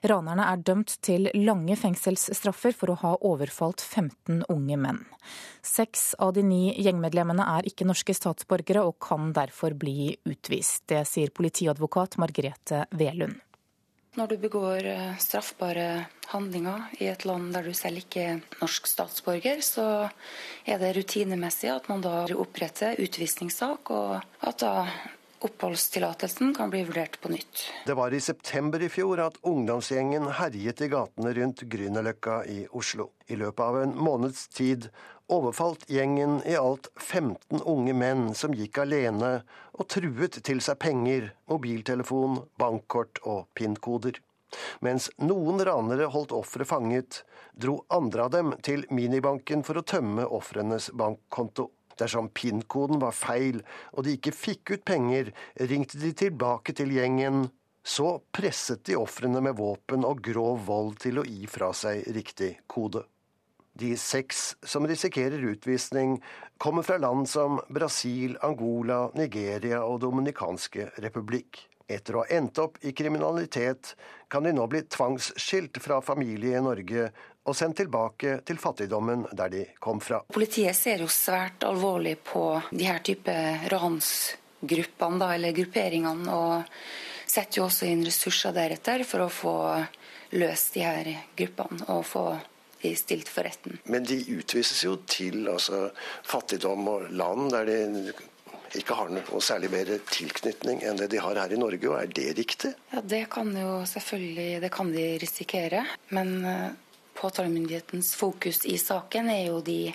Ranerne 0.08 0.46
er 0.54 0.62
dømt 0.64 0.94
til 1.04 1.28
lange 1.36 1.76
fengselsstraffer 1.76 2.72
for 2.72 2.94
å 2.94 2.96
ha 3.02 3.12
overfalt 3.28 3.84
15 3.84 4.46
unge 4.48 4.80
menn. 4.80 5.02
Seks 5.60 6.14
av 6.16 6.32
de 6.38 6.46
ni 6.48 6.62
gjengmedlemmene 6.80 7.44
er 7.58 7.68
ikke 7.68 7.84
norske 7.84 8.16
statsborgere 8.16 8.86
og 8.88 8.96
kan 9.04 9.28
derfor 9.36 9.76
bli 9.76 10.14
utvist. 10.32 10.86
Det 10.88 11.04
sier 11.12 11.28
politiadvokat 11.28 12.16
Margrethe 12.24 12.86
Velund. 12.96 13.36
Når 14.18 14.26
du 14.26 14.36
begår 14.42 14.86
eh, 14.90 15.18
straffbare 15.22 16.06
handlinger 16.32 16.88
i 16.98 17.06
et 17.12 17.22
land 17.28 17.52
der 17.54 17.68
du 17.68 17.74
selv 17.76 18.00
ikke 18.02 18.24
er 18.26 18.40
norsk 18.58 18.88
statsborger, 18.90 19.62
så 19.62 19.84
er 20.66 20.82
det 20.82 20.96
rutinemessig 20.96 21.70
at 21.70 21.86
man 21.90 22.02
da 22.02 22.24
oppretter 22.34 22.98
utvisningssak, 22.98 23.92
og 23.94 24.18
at 24.50 24.64
da 24.64 24.72
oppholdstillatelsen 25.46 26.50
kan 26.56 26.72
bli 26.72 26.82
vurdert 26.88 27.16
på 27.22 27.30
nytt. 27.32 27.62
Det 27.86 27.94
var 27.96 28.12
i 28.12 28.20
september 28.20 28.82
i 28.82 28.90
fjor 28.92 29.22
at 29.24 29.38
ungdomsgjengen 29.46 30.26
herjet 30.40 30.82
i 30.84 30.90
gatene 30.92 31.32
rundt 31.38 31.64
Grünerløkka 31.70 32.42
i 32.50 32.58
Oslo. 32.76 33.12
I 33.30 33.38
løpet 33.40 33.62
av 33.64 33.78
en 33.84 33.94
måneds 33.96 34.48
tid 34.52 34.90
overfalt 35.30 35.86
gjengen 35.90 36.40
i 36.46 36.56
alt 36.58 36.90
15 36.96 37.62
unge 37.64 37.94
menn 37.94 38.30
som 38.34 38.54
gikk 38.56 38.82
alene 38.82 39.40
og 39.76 39.86
truet 39.92 40.40
til 40.46 40.60
seg 40.64 40.80
penger, 40.82 41.30
mobiltelefon, 41.50 42.42
bankkort 42.60 43.22
og 43.24 43.46
PIN-koder. 43.56 44.18
Mens 44.84 45.08
noen 45.22 45.62
ranere 45.66 46.08
holdt 46.10 46.34
offeret 46.34 46.68
fanget, 46.70 47.20
dro 47.54 47.80
andre 47.94 48.26
av 48.26 48.32
dem 48.34 48.54
til 48.66 48.82
minibanken 48.90 49.62
for 49.66 49.78
å 49.78 49.86
tømme 49.86 50.26
ofrenes 50.26 50.90
bankkonto. 50.98 51.70
Dersom 52.00 52.30
PIN-koden 52.34 53.00
var 53.02 53.14
feil 53.16 53.60
og 53.92 54.04
de 54.06 54.16
ikke 54.16 54.34
fikk 54.34 54.74
ut 54.74 54.84
penger, 54.88 55.32
ringte 55.70 56.00
de 56.00 56.12
tilbake 56.16 56.74
til 56.76 56.92
gjengen. 56.96 57.46
Så 57.84 58.18
presset 58.32 58.82
de 58.88 58.98
ofrene 59.00 59.40
med 59.44 59.56
våpen 59.60 60.04
og 60.08 60.20
grov 60.24 60.66
vold 60.66 60.98
til 61.04 61.20
å 61.20 61.26
gi 61.28 61.46
fra 61.48 61.72
seg 61.76 62.04
riktig 62.16 62.54
kode. 62.68 63.04
De 63.80 63.94
seks 63.96 64.56
som 64.62 64.84
risikerer 64.88 65.40
utvisning, 65.54 66.18
kommer 66.60 66.84
fra 66.84 66.98
land 67.00 67.28
som 67.28 67.60
Brasil, 67.68 68.36
Angola, 68.44 69.06
Nigeria 69.16 69.80
og 69.86 70.02
Dominikanske 70.04 70.90
republikk. 71.00 71.62
Etter 71.88 72.14
å 72.18 72.22
ha 72.22 72.36
endt 72.36 72.60
opp 72.60 72.76
i 72.84 72.92
kriminalitet 72.92 73.94
kan 74.30 74.44
de 74.44 74.52
nå 74.52 74.66
bli 74.70 74.82
tvangsskilt 74.84 75.80
fra 75.82 76.02
familie 76.04 76.58
i 76.58 76.62
Norge 76.62 77.08
og 77.48 77.56
sendt 77.56 77.80
tilbake 77.80 78.36
til 78.46 78.60
fattigdommen 78.60 79.24
der 79.32 79.50
de 79.50 79.64
kom 79.80 79.98
fra. 80.04 80.20
Politiet 80.28 80.76
ser 80.76 81.00
jo 81.02 81.08
svært 81.10 81.64
alvorlig 81.66 82.18
på 82.20 82.44
de 82.70 82.84
her 82.84 83.00
type 83.02 83.32
ransgruppene, 83.72 85.32
eller 85.34 85.56
grupperingene, 85.56 86.36
og 86.36 86.68
setter 87.24 87.62
jo 87.62 87.66
også 87.70 87.88
inn 87.88 88.04
ressurser 88.06 88.54
deretter 88.54 89.08
for 89.08 89.24
å 89.24 89.32
få 89.32 89.56
løst 90.36 90.76
de 90.76 90.84
her 90.86 91.10
gruppene 91.34 91.88
og 91.90 92.04
få 92.06 92.24
stilt 92.96 93.28
for 93.28 93.46
retten. 93.46 93.78
Men 93.84 94.06
de 94.08 94.18
utvises 94.36 94.84
jo 94.84 94.96
til 95.10 95.48
altså, 95.50 95.88
fattigdom 96.26 96.88
og 96.88 97.08
land 97.12 97.50
der 97.52 97.68
de 97.68 98.12
ikke 98.78 98.94
har 98.94 99.10
noe 99.10 99.42
særlig 99.42 99.70
bedre 99.72 99.98
tilknytning 100.10 100.84
enn 100.86 100.98
det 101.00 101.10
de 101.10 101.20
har 101.22 101.38
her 101.42 101.52
i 101.52 101.58
Norge, 101.58 101.88
og 101.90 101.98
er 101.98 102.12
det 102.14 102.28
riktig? 102.38 102.72
Ja, 102.92 103.02
Det 103.02 103.24
kan 103.32 103.50
jo 103.56 103.80
selvfølgelig 103.86 104.60
det 104.62 104.72
kan 104.72 104.92
de 104.94 105.06
risikere. 105.18 105.84
Men 106.14 106.44
uh, 106.44 106.70
påtalemyndighetens 107.18 108.14
fokus 108.14 108.64
i 108.64 108.78
saken 108.78 109.30
er 109.32 109.48
jo 109.48 109.60
de 109.60 109.92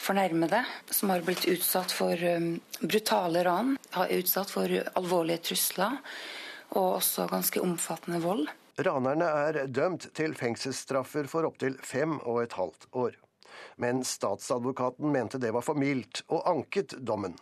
fornærmede 0.00 0.62
som 0.90 1.12
har 1.12 1.24
blitt 1.24 1.46
utsatt 1.48 1.92
for 1.92 2.16
um, 2.36 2.56
brutale 2.80 3.44
ran, 3.44 3.76
har 3.96 4.12
utsatt 4.12 4.52
for 4.52 4.72
alvorlige 4.96 5.44
trusler 5.50 6.00
og 6.76 6.98
også 6.98 7.28
ganske 7.30 7.62
omfattende 7.62 8.20
vold. 8.24 8.48
Ranerne 8.76 9.24
er 9.24 9.62
dømt 9.72 10.10
til 10.16 10.34
fengselsstraffer 10.36 11.28
for 11.30 11.48
opptil 11.48 11.78
fem 11.80 12.18
og 12.18 12.42
et 12.42 12.56
halvt 12.58 12.88
år. 12.92 13.14
Men 13.80 14.02
statsadvokaten 14.04 15.08
mente 15.12 15.40
det 15.40 15.54
var 15.56 15.64
for 15.64 15.78
mildt, 15.80 16.24
og 16.28 16.44
anket 16.50 16.98
dommen. 17.00 17.38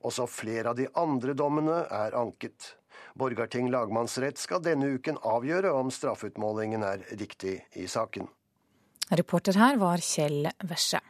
Også 0.00 0.26
flere 0.30 0.72
av 0.72 0.78
de 0.78 0.88
andre 0.96 1.34
dommene 1.36 1.82
er 1.92 2.16
anket. 2.16 2.74
Borgarting 3.18 3.68
lagmannsrett 3.72 4.40
skal 4.40 4.62
denne 4.64 4.94
uken 4.96 5.20
avgjøre 5.20 5.72
om 5.76 5.92
straffutmålingen 5.92 6.84
er 6.88 7.04
riktig 7.20 7.58
i 7.76 7.88
saken. 7.90 8.30
Reporter 9.12 9.58
her 9.60 9.76
var 9.76 10.00
Kjell 10.00 10.48
Wesche. 10.70 11.02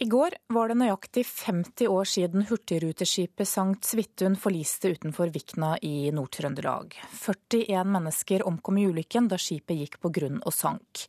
I 0.00 0.04
går 0.04 0.30
var 0.46 0.68
det 0.70 0.76
nøyaktig 0.78 1.24
50 1.26 1.88
år 1.90 2.06
siden 2.06 2.44
hurtigruteskipet 2.46 3.48
Sankt 3.50 3.88
Svithun 3.88 4.36
forliste 4.38 4.92
utenfor 4.94 5.32
Vikna 5.34 5.72
i 5.82 6.12
Nord-Trøndelag. 6.14 6.94
41 7.18 7.90
mennesker 7.96 8.44
omkom 8.46 8.78
i 8.78 8.84
ulykken 8.86 9.26
da 9.26 9.34
skipet 9.42 9.80
gikk 9.80 9.96
på 9.98 10.12
grunn 10.14 10.38
og 10.46 10.54
sank. 10.54 11.02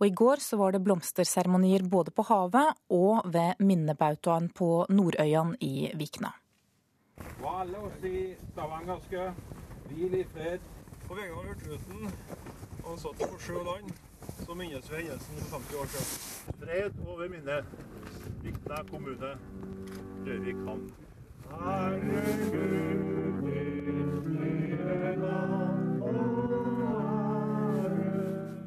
Og 0.00 0.08
i 0.08 0.10
går 0.22 0.42
så 0.42 0.58
var 0.58 0.74
det 0.74 0.82
blomsterseremonier 0.82 1.86
både 1.86 2.10
på 2.10 2.26
havet 2.32 2.82
og 2.90 3.30
ved 3.30 3.62
minnebautaen 3.62 4.50
på 4.50 4.72
Nordøyan 4.90 5.54
i 5.62 5.92
Vikna. 5.94 6.34
Og 7.44 7.48
alle 7.52 7.86
oss 7.86 8.02
i 8.10 8.24
Stavanger 8.50 8.98
skal 9.06 9.30
hvile 9.86 10.24
i 10.24 10.26
fred. 10.34 10.66
På 11.06 11.14
vegne 11.14 11.38
av 11.38 11.46
Hurtigruten 11.46 12.10
ansatte 12.90 13.30
på 13.30 13.38
sjø 13.46 13.62
og 13.62 13.70
land, 13.70 13.94
så 14.42 14.58
minnes 14.58 14.90
vi 14.90 14.98
hendelsen 14.98 15.42
for 15.46 15.62
50 15.62 15.82
år 15.84 15.94
siden. 15.94 16.60
Fred 16.66 17.02
over 17.06 17.30
minnet. 17.30 18.31
Vikna 18.42 18.84
kommune, 18.90 19.36
Røvik 20.26 20.56
havn. 20.66 20.86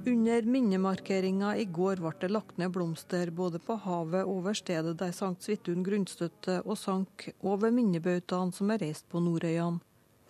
Under 0.07 0.41
minnemarkeringa 0.41 1.55
i 1.57 1.65
går 1.65 1.99
ble 1.99 2.13
det 2.21 2.29
lagt 2.31 2.57
ned 2.61 2.71
blomster 2.71 3.31
både 3.35 3.59
på 3.59 3.75
havet 3.83 4.23
over 4.23 4.55
stedet 4.55 4.95
der 4.99 5.11
Sankt 5.15 5.43
Svithun 5.43 5.83
grunnstøtte 5.83 6.61
og 6.63 6.77
sank, 6.79 7.29
og 7.43 7.61
ved 7.65 7.75
minnebautaen 7.75 8.53
som 8.55 8.71
er 8.71 8.79
reist 8.85 9.09
på 9.11 9.19
Nordøyane. 9.19 9.83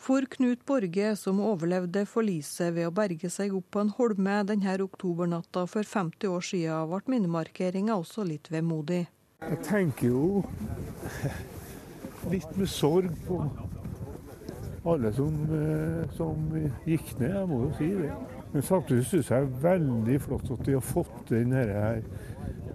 For 0.06 0.26
Knut 0.30 0.66
Borge, 0.66 1.16
som 1.18 1.40
overlevde 1.42 2.04
forliset 2.06 2.74
ved 2.76 2.90
å 2.90 2.94
berge 2.94 3.30
seg 3.32 3.54
opp 3.58 3.72
på 3.74 3.82
en 3.82 3.94
holme 3.98 4.42
denne 4.46 4.76
oktobernatta 4.84 5.66
for 5.70 5.88
50 5.88 6.30
år 6.30 6.46
siden, 6.46 6.90
ble 6.92 7.16
minnemarkeringa 7.16 7.98
også 7.98 8.26
litt 8.28 8.52
vemodig. 8.54 9.06
Jeg 9.42 9.58
tenker 9.64 10.08
jo 10.08 10.44
litt 12.32 12.56
med 12.58 12.70
sorg 12.72 13.12
på 13.28 13.40
alle 14.86 15.12
som, 15.14 15.36
eh, 15.58 16.06
som 16.16 16.48
gikk 16.86 17.12
ned, 17.20 17.34
jeg 17.34 17.50
må 17.50 17.60
jo 17.66 17.72
si 17.78 17.90
det. 17.98 18.12
Men 18.54 18.62
samtidig 18.62 19.06
syns 19.06 19.30
jeg 19.30 19.48
det 19.48 19.58
er 19.58 19.64
veldig 19.66 20.20
flott 20.22 20.52
at 20.52 20.66
de 20.66 20.78
har 20.78 20.86
fått 20.86 21.30
denne 21.30 21.66
her, 21.68 22.02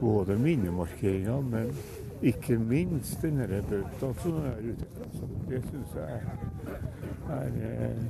både 0.01 0.37
minnemarkeringa, 0.39 1.41
men 1.41 1.73
ikke 2.23 2.59
minst 2.59 3.23
den 3.23 3.41
bøta 3.71 4.13
som 4.23 4.43
er 4.45 4.61
ute. 4.61 4.91
Det 5.49 5.63
syns 5.71 5.95
jeg 5.97 6.21
er, 6.21 6.83
er 7.39 7.63
eh, 7.71 8.05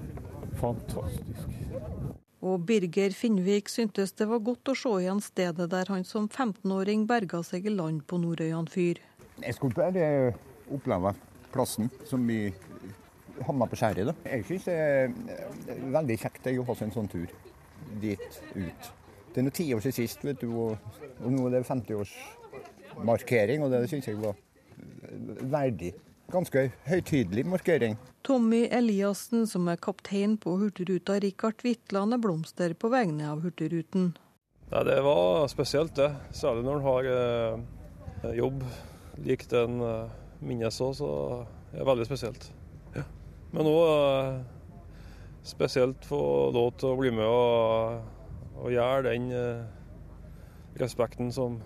fantastisk. 0.58 2.19
Og 2.40 2.62
Birger 2.64 3.12
Finnvik 3.12 3.68
syntes 3.68 4.14
det 4.16 4.26
var 4.31 4.40
godt 4.44 4.70
å 4.72 4.74
se 4.79 4.88
igjen 5.03 5.20
stedet 5.20 5.66
der 5.72 5.90
han 5.92 6.05
som 6.09 6.29
15-åring 6.29 7.07
berga 7.09 7.42
seg 7.44 7.66
i 7.68 7.74
land 7.74 8.07
på 8.09 8.16
Nordøyan 8.22 8.68
fyr. 8.70 8.96
Jeg 9.44 9.55
skulle 9.59 9.76
bare 9.76 10.33
oppleve 10.72 11.12
plassen 11.53 11.90
som 12.09 12.24
vi 12.29 12.55
havna 13.44 13.66
på 13.68 13.76
skjæret. 13.76 14.14
Jeg 14.24 14.44
syns 14.48 14.64
det 14.68 14.76
er 14.81 15.12
veldig 15.92 16.16
kjekt 16.22 16.48
å 16.48 16.64
ha 16.70 16.74
en 16.87 16.94
sånn 16.96 17.12
tur 17.12 17.29
dit 18.00 18.31
ut. 18.55 18.83
Det 19.31 19.38
er 19.38 19.44
noen 19.46 19.57
ti 19.61 19.66
år 19.74 19.81
siden 19.85 19.98
sist, 20.00 20.24
vet 20.26 20.40
du, 20.42 20.48
og 20.50 20.76
nå 21.22 21.40
er 21.46 21.53
det 21.59 21.68
50-årsmarkering, 21.68 23.59
og 23.64 23.68
det 23.72 23.90
syns 23.92 24.09
jeg 24.09 24.16
var 24.20 24.35
verdig. 25.53 25.92
Ganske 26.30 26.68
høytidelig 26.86 27.42
markering. 27.48 27.96
Tommy 28.22 28.66
Eliassen, 28.70 29.46
som 29.50 29.66
er 29.72 29.80
kaptein 29.82 30.36
på 30.38 30.52
Hurtigruta 30.60 31.16
Rikard 31.22 31.62
Hvitland, 31.64 32.14
er 32.14 32.20
blomster 32.22 32.74
på 32.78 32.90
vegne 32.92 33.26
av 33.32 33.40
Hurtigruten. 33.42 34.12
Nei, 34.70 34.82
det 34.86 35.00
var 35.02 35.48
spesielt, 35.50 35.96
det. 35.98 36.12
Særlig 36.36 36.62
når 36.66 36.78
en 36.78 36.86
har 36.86 37.08
eh, 37.16 38.36
jobb 38.38 38.62
lik 39.24 39.48
den 39.50 39.80
eh, 39.82 40.12
minnes 40.44 40.78
òg, 40.84 40.94
så 41.00 41.10
er 41.72 41.80
det 41.80 41.88
veldig 41.88 42.06
spesielt. 42.06 42.46
Ja. 42.94 43.02
Men 43.56 43.70
òg 43.72 43.82
eh, 43.88 44.38
spesielt 45.50 46.06
få 46.06 46.22
lov 46.54 46.76
til 46.78 46.92
å 46.92 47.00
bli 47.00 47.10
med 47.16 47.26
og, 47.26 48.06
og 48.60 48.70
gjøre 48.70 49.08
den 49.08 49.30
eh, 49.34 49.66
respekten 50.78 51.32
som 51.34 51.58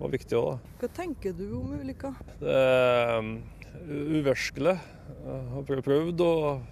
var 0.00 0.12
viktig 0.12 0.36
òg. 0.36 0.68
Hva 0.82 0.92
tenker 0.96 1.32
du 1.36 1.46
om 1.62 1.72
ulykka? 1.80 2.12
Det 2.40 2.60
Jeg 3.90 5.52
har 5.52 5.82
prøvd 5.82 6.22
og 6.24 6.62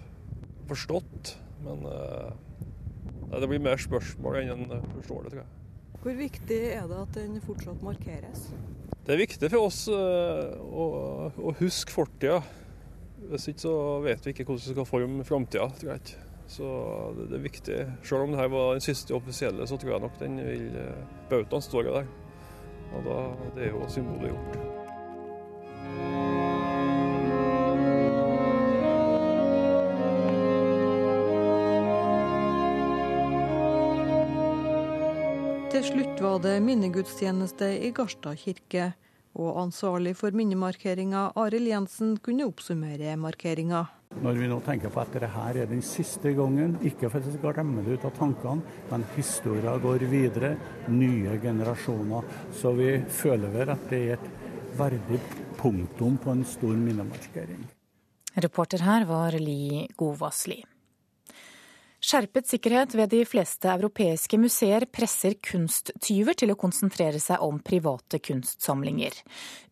forstått, 0.69 1.33
men 1.65 1.85
uh, 1.85 2.31
det 3.33 3.49
blir 3.49 3.63
mer 3.63 3.81
spørsmål 3.81 4.41
enn 4.41 4.53
en 4.55 4.69
forstår 4.95 5.25
det, 5.25 5.33
tror 5.33 5.41
jeg. 5.41 5.49
Hvor 5.99 6.15
viktig 6.15 6.59
er 6.71 6.87
det 6.87 7.01
at 7.01 7.17
den 7.17 7.41
fortsatt 7.43 7.83
markeres? 7.83 8.47
Det 9.03 9.15
er 9.15 9.21
viktig 9.23 9.49
for 9.51 9.67
oss 9.67 9.83
uh, 9.91 10.55
å, 10.59 10.87
å, 11.33 11.53
huske 11.59 11.93
fortida. 11.93 12.39
Hvis 13.29 13.49
ikke 13.51 13.65
så 13.65 13.75
vet 14.05 14.25
vi 14.25 14.33
ikke 14.33 14.47
hvordan 14.47 14.63
vi 14.63 14.77
skal 14.77 14.87
forme 14.87 15.27
framtida, 15.27 15.67
tror 15.79 15.93
jeg 15.93 16.03
ikke. 16.03 16.25
Så 16.49 16.65
det, 17.17 17.27
det, 17.29 17.37
er 17.37 17.45
viktig. 17.45 17.79
Selv 18.07 18.25
om 18.25 18.33
dette 18.33 18.49
var 18.55 18.73
den 18.77 18.85
siste 18.85 19.17
offisielle, 19.17 19.67
så 19.69 19.77
tror 19.77 19.95
jeg 19.95 20.05
nok 20.07 20.19
den 20.23 20.33
vil 20.41 20.67
Bautaen 21.29 21.65
står 21.65 21.91
der. 21.91 22.11
Og 22.89 22.99
da, 23.05 23.17
det 23.57 23.67
er 23.67 23.75
jo 23.75 23.81
symbolet 23.91 24.31
gjort. 24.31 24.53
Til 35.79 35.93
slutt 35.93 36.17
var 36.19 36.41
det 36.43 36.57
minnegudstjeneste 36.59 37.67
i 37.87 37.93
Garstad 37.95 38.35
kirke, 38.41 38.89
og 39.39 39.61
ansvarlig 39.61 40.11
for 40.19 40.35
minnemarkeringa, 40.35 41.21
Arild 41.39 41.69
Jensen, 41.71 42.17
kunne 42.19 42.43
oppsummere 42.49 43.13
markeringa. 43.15 43.85
Når 44.19 44.41
vi 44.41 44.49
nå 44.51 44.57
tenker 44.65 44.91
på 44.91 44.99
at 44.99 45.13
dette 45.15 45.29
her 45.31 45.59
er 45.61 45.69
den 45.69 45.79
siste 45.79 46.33
gangen, 46.35 46.73
ikke 46.83 47.07
for 47.07 47.21
at 47.21 47.29
vi 47.29 47.37
skal 47.37 47.55
glemme 47.55 47.85
det 47.85 47.95
ut 47.95 48.07
av 48.09 48.11
tankene, 48.17 48.73
men 48.89 49.05
historia 49.13 49.77
går 49.79 50.03
videre, 50.11 50.49
nye 50.91 51.37
generasjoner. 51.45 52.27
Så 52.59 52.73
vi 52.75 52.89
føler 53.21 53.53
vel 53.53 53.71
at 53.71 53.85
det 53.93 54.01
er 54.01 54.17
et 54.17 54.75
verdig 54.81 55.21
punktum 55.61 56.19
på 56.19 56.35
en 56.35 56.43
stor 56.57 56.75
minnemarkering. 56.75 57.63
Reporter 58.35 58.83
her 58.83 59.07
var 59.07 59.39
Li 59.39 59.87
Govasli. 59.95 60.59
Skjerpet 61.99 62.47
sikkerhet 62.47 62.93
ved 62.95 63.09
de 63.11 63.25
fleste 63.27 63.67
europeiske 63.67 64.37
museer 64.39 64.85
presser 64.87 65.33
kunsttyver 65.43 66.37
til 66.39 66.53
å 66.53 66.55
konsentrere 66.59 67.19
seg 67.19 67.43
om 67.43 67.57
private 67.59 68.21
kunstsamlinger. 68.23 69.17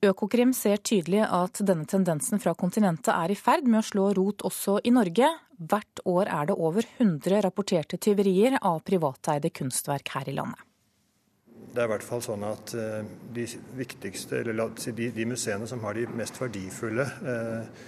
Økokrim 0.03 0.51
ser 0.51 0.83
tydelig 0.83 1.23
at 1.23 1.63
denne 1.63 1.87
tendensen 1.87 2.43
fra 2.43 2.51
kontinentet 2.59 3.13
er 3.15 3.31
i 3.31 3.39
ferd 3.39 3.71
med 3.71 3.79
å 3.79 3.87
slå 3.87 4.09
rot 4.19 4.43
også 4.47 4.81
i 4.83 4.91
Norge. 4.91 5.31
Hvert 5.57 6.03
år 6.03 6.27
er 6.27 6.51
det 6.51 6.59
over 6.59 6.83
100 6.97 7.45
rapporterte 7.47 7.95
tyverier 7.95 8.59
av 8.59 8.83
privateide 8.83 9.53
kunstverk 9.55 10.11
her 10.17 10.27
i 10.27 10.35
landet. 10.35 10.59
Det 11.47 11.79
er 11.79 11.87
i 11.87 11.93
hvert 11.93 12.05
fall 12.05 12.23
sånn 12.25 12.43
at 12.47 12.73
eh, 12.75 13.07
de 13.35 13.43
viktigste, 13.77 14.41
eller 14.41 14.75
de, 14.97 15.25
museene 15.29 15.67
som 15.69 15.79
har 15.85 15.95
de 15.95 16.07
mest 16.17 16.39
verdifulle 16.41 17.05
eh, 17.05 17.87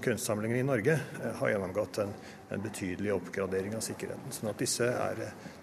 kunstsamlinger 0.00 0.56
i 0.56 0.66
Norge, 0.66 1.00
eh, 1.22 1.32
har 1.40 1.54
gjennomgått 1.54 1.98
en 2.04 2.12
en 2.48 2.62
betydelig 2.62 3.12
oppgradering 3.12 3.76
av 3.76 3.80
sikkerheten. 3.84 4.32
sånn 4.32 4.50
at 4.50 4.58
disse 4.58 4.86
er, 4.88 5.20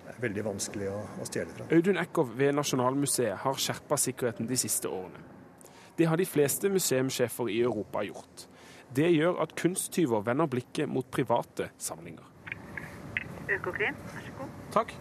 er 0.08 0.20
veldig 0.22 0.44
vanskelig 0.46 0.90
å, 0.92 1.00
å 1.22 1.28
stjele 1.28 1.54
fra. 1.56 1.68
Audun 1.74 1.98
Eckhoff 2.02 2.34
ved 2.38 2.54
Nasjonalmuseet 2.56 3.42
har 3.42 3.62
skjerpa 3.62 3.98
sikkerheten 3.98 4.50
de 4.50 4.60
siste 4.60 4.92
årene. 4.92 5.24
Det 5.98 6.10
har 6.12 6.20
de 6.20 6.28
fleste 6.28 6.70
museumssjefer 6.70 7.50
i 7.50 7.62
Europa 7.64 8.04
gjort. 8.06 8.48
Det 8.96 9.08
gjør 9.16 9.42
at 9.44 9.56
kunsttyver 9.58 10.24
vender 10.28 10.50
blikket 10.52 10.92
mot 10.92 11.08
private 11.12 11.72
samlinger. 11.82 12.26
Økokrim, 13.50 13.98
vær 14.12 14.26
så 14.28 14.38
god. 14.40 14.60
Takk. 14.76 14.94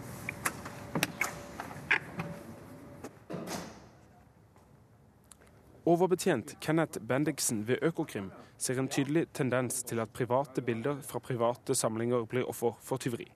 Overbetjent 5.85 6.55
Kenneth 6.59 6.99
Bendiksen 6.99 7.67
ved 7.67 7.77
Økokrim 7.85 8.31
ser 8.57 8.79
en 8.81 8.87
tydelig 8.89 9.27
tendens 9.37 9.83
til 9.85 9.99
at 10.01 10.09
private 10.09 10.61
bilder 10.65 10.97
fra 11.05 11.19
private 11.21 11.75
samlinger 11.77 12.23
blir 12.25 12.47
offer 12.49 12.73
for 12.81 12.97
tyveri. 12.97 13.27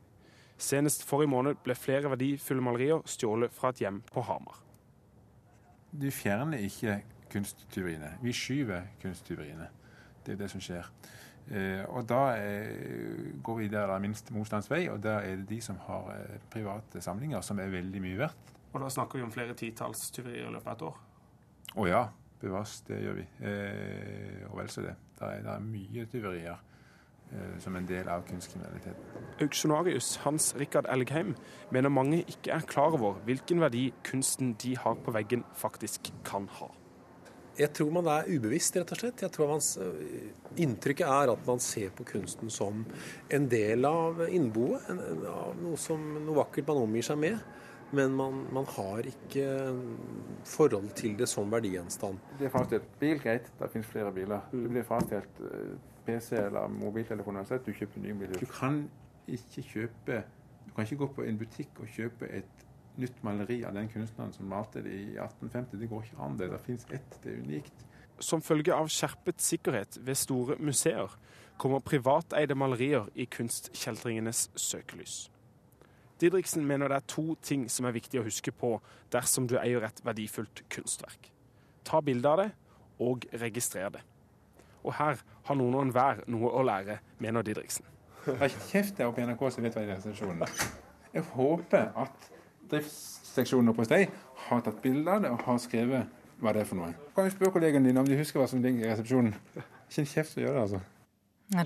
Senest 0.57 1.03
forrige 1.05 1.29
måned 1.29 1.59
ble 1.62 1.75
flere 1.77 2.09
verdifulle 2.09 2.63
malerier 2.65 3.03
stjålet 3.05 3.53
fra 3.53 3.69
et 3.69 3.83
hjem 3.83 3.99
på 4.09 4.23
Hamar. 4.25 4.63
Du 5.93 6.09
fjerner 6.09 6.65
ikke 6.65 7.03
kunsttyveriene. 7.29 8.15
Vi 8.21 8.33
skyver 8.33 8.88
kunsttyveriene. 9.03 9.67
Det 10.25 10.33
er 10.33 10.39
det 10.39 10.49
som 10.49 10.63
skjer. 10.63 10.89
Eh, 11.53 11.83
og 11.85 12.07
da 12.09 12.23
eh, 12.38 13.29
går 13.45 13.59
vi 13.59 13.67
der 13.69 13.85
det 13.85 13.95
er 13.99 14.01
minst 14.07 14.31
motstands 14.33 14.71
vei, 14.71 14.88
og 14.89 15.03
der 15.03 15.21
er 15.21 15.38
det 15.38 15.45
de 15.51 15.62
som 15.62 15.77
har 15.85 16.09
eh, 16.15 16.41
private 16.49 17.01
samlinger, 17.01 17.45
som 17.45 17.62
er 17.62 17.69
veldig 17.73 18.01
mye 18.01 18.17
verdt. 18.25 18.51
Og 18.73 18.81
da 18.81 18.89
snakker 18.89 19.21
vi 19.21 19.27
om 19.27 19.31
flere 19.33 19.53
titalls 19.57 20.09
tyverier 20.17 20.49
i 20.49 20.55
løpet 20.57 20.73
av 20.73 20.75
et 20.75 20.88
år? 20.89 20.99
Å 21.77 21.88
ja. 21.89 22.03
Bevares, 22.39 22.80
det 22.88 23.02
gjør 23.04 23.19
vi. 23.19 23.28
Eh, 23.43 24.47
og 24.49 24.58
vel 24.62 24.71
så 24.71 24.84
det. 24.86 24.95
Det 25.19 25.28
er, 25.28 25.43
det 25.43 25.54
er 25.54 25.63
mye 25.65 26.06
tyverier 26.12 26.56
eh, 26.56 27.56
som 27.60 27.75
en 27.75 27.88
del 27.89 28.08
av 28.12 28.23
kunstkriminaliteten. 28.30 29.23
Auksjonarius 29.43 30.13
Hans 30.23 30.54
Rikard 30.60 30.88
Elgheim 30.91 31.36
mener 31.75 31.91
mange 31.91 32.21
ikke 32.23 32.56
er 32.56 32.67
klar 32.69 32.95
over 32.95 33.19
hvilken 33.28 33.60
verdi 33.63 33.89
kunsten 34.08 34.54
de 34.63 34.78
har 34.80 34.99
på 35.04 35.15
veggen, 35.15 35.43
faktisk 35.60 36.13
kan 36.28 36.47
ha. 36.60 36.71
Jeg 37.60 37.73
tror 37.75 37.91
man 37.91 38.08
er 38.08 38.28
ubevisst, 38.32 38.78
rett 38.80 38.91
og 38.95 39.02
slett. 39.02 39.21
Jeg 39.25 39.36
tror 39.36 39.49
man, 39.52 39.63
Inntrykket 40.63 41.10
er 41.12 41.32
at 41.34 41.41
man 41.47 41.60
ser 41.60 41.91
på 41.91 42.06
kunsten 42.08 42.52
som 42.54 42.86
en 43.36 43.47
del 43.52 43.84
av 43.89 44.21
innboet. 44.30 44.86
Av 45.28 45.58
noe, 45.60 45.75
som, 45.80 46.06
noe 46.23 46.38
vakkert 46.39 46.69
man 46.71 46.86
omgir 46.86 47.04
seg 47.10 47.19
med. 47.19 47.41
Men 47.91 48.13
man, 48.13 48.43
man, 48.54 48.65
har 48.75 49.08
ikke 49.10 49.45
forhold 50.45 50.91
til 50.95 51.15
det 51.17 51.25
som 51.30 51.49
verdigjenstand. 51.52 52.19
Det 52.39 52.45
er 52.45 52.54
frastjålet 52.54 52.89
bil, 53.02 53.17
greit, 53.21 53.49
det 53.60 53.69
finnes 53.73 53.89
flere 53.89 54.12
biler. 54.13 54.45
Det 54.52 54.69
blir 54.69 54.86
frastjålet 54.86 55.41
eh, 55.49 55.71
PC 56.06 56.36
eller 56.38 56.69
mobiltelefon 56.73 57.39
uansett, 57.41 57.65
du 57.65 57.73
kjøper 57.73 58.04
ny 58.04 58.13
bil. 58.19 58.36
Du 58.39 58.45
kan 58.45 58.84
ikke 59.28 59.65
kjøpe 59.73 60.23
Du 60.65 60.73
kan 60.75 60.86
ikke 60.86 60.99
gå 61.02 61.08
på 61.15 61.23
en 61.25 61.38
butikk 61.38 61.80
og 61.82 61.88
kjøpe 61.89 62.28
et 62.30 62.65
nytt 63.02 63.23
maleri 63.25 63.63
av 63.65 63.73
den 63.73 63.88
kunstneren 63.89 64.34
som 64.36 64.45
malte 64.52 64.84
det 64.86 64.93
i 64.93 65.15
1850. 65.17 65.80
Det 65.82 65.89
går 65.89 66.04
ikke 66.06 66.21
an, 66.21 66.38
det. 66.38 66.52
Det 66.52 66.60
fins 66.65 66.86
ett, 66.93 67.17
det 67.23 67.34
er 67.34 67.41
unikt. 67.41 67.86
Som 68.19 68.43
følge 68.45 68.75
av 68.75 68.91
skjerpet 68.91 69.41
sikkerhet 69.41 69.97
ved 70.06 70.19
store 70.19 70.60
museer 70.60 71.15
kommer 71.58 71.82
privateide 71.84 72.56
malerier 72.56 73.10
i 73.15 73.25
kunstkjeltringenes 73.25 74.49
søkelys. 74.56 75.30
Didriksen 76.19 76.65
mener 76.67 76.91
det 76.91 76.99
er 76.99 77.08
to 77.08 77.36
ting 77.41 77.67
som 77.71 77.88
er 77.88 77.95
viktig 77.95 78.19
å 78.19 78.25
huske 78.25 78.51
på 78.51 78.73
dersom 79.13 79.47
du 79.47 79.55
eier 79.60 79.86
et 79.88 80.01
verdifullt 80.03 80.65
kunstverk. 80.71 81.29
Ta 81.88 82.01
bilde 82.03 82.27
av 82.27 82.41
det, 82.41 82.49
og 82.99 83.23
registrer 83.39 83.93
det. 83.93 84.01
Og 84.84 84.93
her 84.97 85.21
har 85.47 85.58
noen 85.58 85.77
og 85.77 85.86
enhver 85.88 86.21
noe 86.32 86.51
å 86.51 86.63
lære, 86.67 86.99
mener 87.23 87.45
Didriksen. 87.45 87.88
Hold 88.25 88.43
er 88.43 88.51
ikke 88.51 88.67
kjeft 88.67 88.97
der 88.99 89.08
oppe 89.08 89.23
i 89.23 89.27
NRK 89.29 89.45
som 89.55 89.63
vet 89.63 89.77
hva 89.77 89.86
er 89.86 89.93
resepsjonen. 89.95 90.43
Jeg 91.15 91.25
håper 91.34 91.88
at 92.03 92.27
driftsseksjonen 92.69 93.71
oppe 93.71 93.86
hos 93.86 93.91
deg 93.91 94.12
har 94.49 94.65
tatt 94.65 94.82
bilde 94.84 95.15
av 95.15 95.23
det 95.23 95.32
og 95.34 95.45
har 95.47 95.62
skrevet 95.63 96.19
hva 96.39 96.53
det 96.55 96.63
er 96.63 96.69
for 96.69 96.79
noe. 96.79 96.91
Kan 97.15 97.27
du 97.27 97.34
spørre 97.34 97.55
kollegaene 97.55 97.89
dine 97.89 98.03
om 98.03 98.08
de 98.08 98.19
husker 98.19 98.41
hva 98.41 98.47
som 98.51 98.62
ligger 98.63 98.86
i 98.86 98.91
resepsjonen? 98.91 99.34
Ikke 99.88 100.03
en 100.03 100.12
kjeft 100.13 100.38
å 100.38 100.43
gjøre 100.43 100.55
det, 100.60 100.67
altså. 100.67 100.84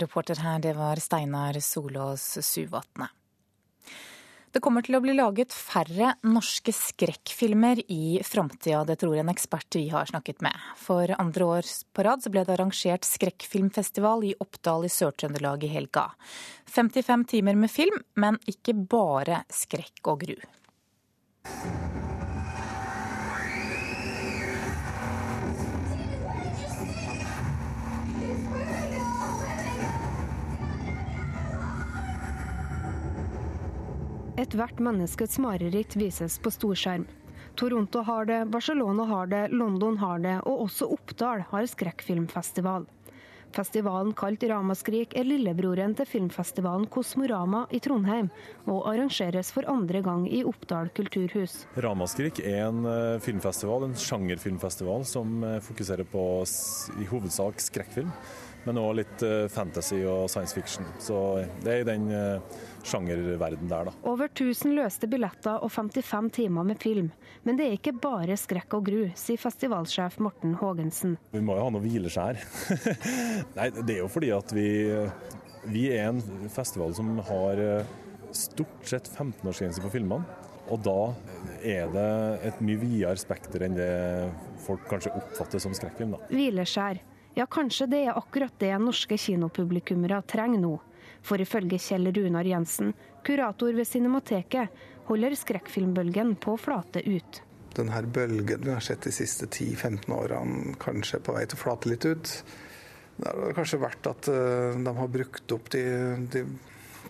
Reporter 0.06 0.39
her, 0.39 0.62
det 0.63 0.78
var 0.78 1.02
Steinar 1.04 1.60
Solås 1.60 2.30
Suvatne. 2.46 3.10
Det 4.54 4.62
kommer 4.62 4.86
til 4.86 4.94
å 4.94 5.00
bli 5.02 5.16
laget 5.18 5.50
færre 5.50 6.12
norske 6.30 6.70
skrekkfilmer 6.78 7.80
i 7.89 8.20
framtida, 8.22 8.84
det 8.86 9.00
tror 9.02 9.18
en 9.18 9.32
ekspert 9.34 9.80
vi 9.80 9.88
har 9.89 10.06
snakket 10.06 10.44
med. 10.46 10.54
For 10.78 11.10
andre 11.18 11.48
år 11.56 11.72
på 11.89 12.06
rad 12.06 12.22
ble 12.30 12.44
det 12.46 12.54
arrangert 12.54 13.08
skrekkfilmfestival 13.10 14.28
i 14.30 14.36
Oppdal 14.46 14.86
i 14.86 14.94
Sør-Trøndelag 14.94 15.66
i 15.66 15.72
helga. 15.74 16.06
55 16.70 17.26
timer 17.34 17.58
med 17.58 17.74
film, 17.74 17.98
men 18.13 18.38
ikke 18.46 18.78
bare 18.78 19.42
skrekk 19.50 20.13
og 20.13 20.28
gru. 20.28 20.38
Ethvert 34.43 34.79
menneskets 34.84 35.38
mareritt 35.39 35.93
vises 35.95 36.34
på 36.43 36.51
storskjerm. 36.51 37.06
Toronto 37.56 38.01
har 38.03 38.25
det, 38.27 38.41
Barcelona 38.51 39.06
har 39.08 39.29
det, 39.32 39.43
London 39.56 39.95
har 40.01 40.19
det, 40.19 40.34
og 40.43 40.65
også 40.65 40.89
Oppdal 40.91 41.45
har 41.47 41.69
skrekkfilmfestival. 41.71 42.89
Festivalen 43.56 44.12
kalt 44.17 44.43
Ramaskrik 44.49 45.13
er 45.15 45.29
lillebroren 45.29 45.93
til 45.95 46.10
filmfestivalen 46.10 46.89
Kosmorama 46.91 47.67
i 47.71 47.79
Trondheim, 47.86 48.32
og 48.67 48.88
arrangeres 48.91 49.53
for 49.56 49.69
andre 49.71 50.01
gang 50.03 50.25
i 50.27 50.41
Oppdal 50.49 50.91
kulturhus. 50.97 51.62
Ramaskrik 51.77 52.41
er 52.43 52.65
en 52.65 52.84
eh, 52.89 53.19
filmfestival, 53.23 53.88
en 53.88 53.95
sjangerfilmfestival 53.95 55.06
som 55.08 55.38
eh, 55.45 55.62
fokuserer 55.63 56.10
på 56.10 56.25
i 56.99 57.08
hovedsak 57.13 57.63
skrekkfilm 57.63 58.12
men 58.63 58.79
òg 58.79 58.93
litt 59.01 59.23
eh, 59.25 59.45
fantasy 59.51 60.01
og 60.08 60.29
science 60.32 60.56
fiction. 60.56 60.88
Så 61.03 61.17
det 61.63 61.73
er 61.73 61.84
i 61.84 61.88
den 61.88 62.08
sjangerverden 62.88 63.69
der, 63.72 63.89
da. 63.89 63.93
Over 64.08 64.30
1000 64.30 64.76
løste 64.78 65.10
billetter 65.10 65.63
og 65.63 65.72
55 65.72 66.32
timer 66.36 66.67
med 66.67 66.82
film. 66.84 67.10
Men 67.43 67.60
det 67.60 67.67
er 67.67 67.78
ikke 67.78 67.96
bare 68.04 68.38
skrekk 68.39 68.78
og 68.78 68.86
gru, 68.88 69.02
sier 69.19 69.41
festivalsjef 69.41 70.19
Morten 70.24 70.58
Haagensen. 70.60 71.17
Vi 71.34 71.43
må 71.43 71.58
jo 71.58 71.65
ha 71.67 71.74
noe 71.74 71.84
hvileskjær. 71.84 72.39
Nei, 73.58 73.69
det 73.80 73.98
er 73.98 74.02
jo 74.04 74.12
fordi 74.12 74.32
at 74.36 74.56
vi, 74.56 74.69
vi 75.72 75.89
er 75.96 76.12
en 76.12 76.24
festival 76.54 76.96
som 76.98 77.15
har 77.32 77.63
eh, 77.63 77.93
stort 78.36 78.89
sett 78.89 79.10
15-årsgrense 79.12 79.84
på 79.84 79.93
filmene. 79.93 80.41
Og 80.72 80.80
da 80.84 81.00
er 81.60 81.89
det 81.91 82.10
et 82.48 82.62
mye 82.63 82.80
videre 82.80 83.19
spekter 83.19 83.65
enn 83.65 83.76
det 83.76 83.89
folk 84.63 84.86
kanskje 84.88 85.12
oppfatter 85.19 85.60
som 85.60 85.76
skrekkfilm. 85.76 86.15
da. 86.15 86.22
Hvileskjær. 86.32 87.02
Ja, 87.36 87.48
kanskje 87.50 87.88
det 87.89 88.04
er 88.06 88.17
akkurat 88.17 88.54
det 88.62 88.72
norske 88.80 89.17
kinopublikummere 89.17 90.22
trenger 90.30 90.62
nå. 90.62 90.74
For 91.24 91.40
ifølge 91.40 91.80
Kjell 91.80 92.12
Runar 92.16 92.48
Jensen, 92.48 92.94
kurator 93.24 93.74
ved 93.76 93.88
Cinemateket, 93.88 94.84
holder 95.08 95.36
skrekkfilmbølgen 95.40 96.36
på 96.44 96.58
flate 96.60 97.04
ut. 97.08 97.42
Denne 97.74 98.04
bølgen 98.06 98.62
vi 98.64 98.74
har 98.74 98.84
sett 98.86 99.08
de 99.08 99.14
siste 99.16 99.48
10-15 99.48 100.12
årene, 100.14 100.76
kanskje 100.82 101.24
på 101.24 101.34
vei 101.36 101.46
til 101.48 101.58
å 101.58 101.64
flate 101.64 101.90
litt 101.90 102.06
ut. 102.06 102.36
Det 103.18 103.30
har 103.30 103.56
kanskje 103.58 103.82
vært 103.82 104.08
at 104.10 104.30
eh, 104.30 104.78
de 104.84 104.94
har 104.98 105.12
brukt 105.16 105.52
opp 105.56 105.72
de, 105.74 105.84
de 106.34 106.46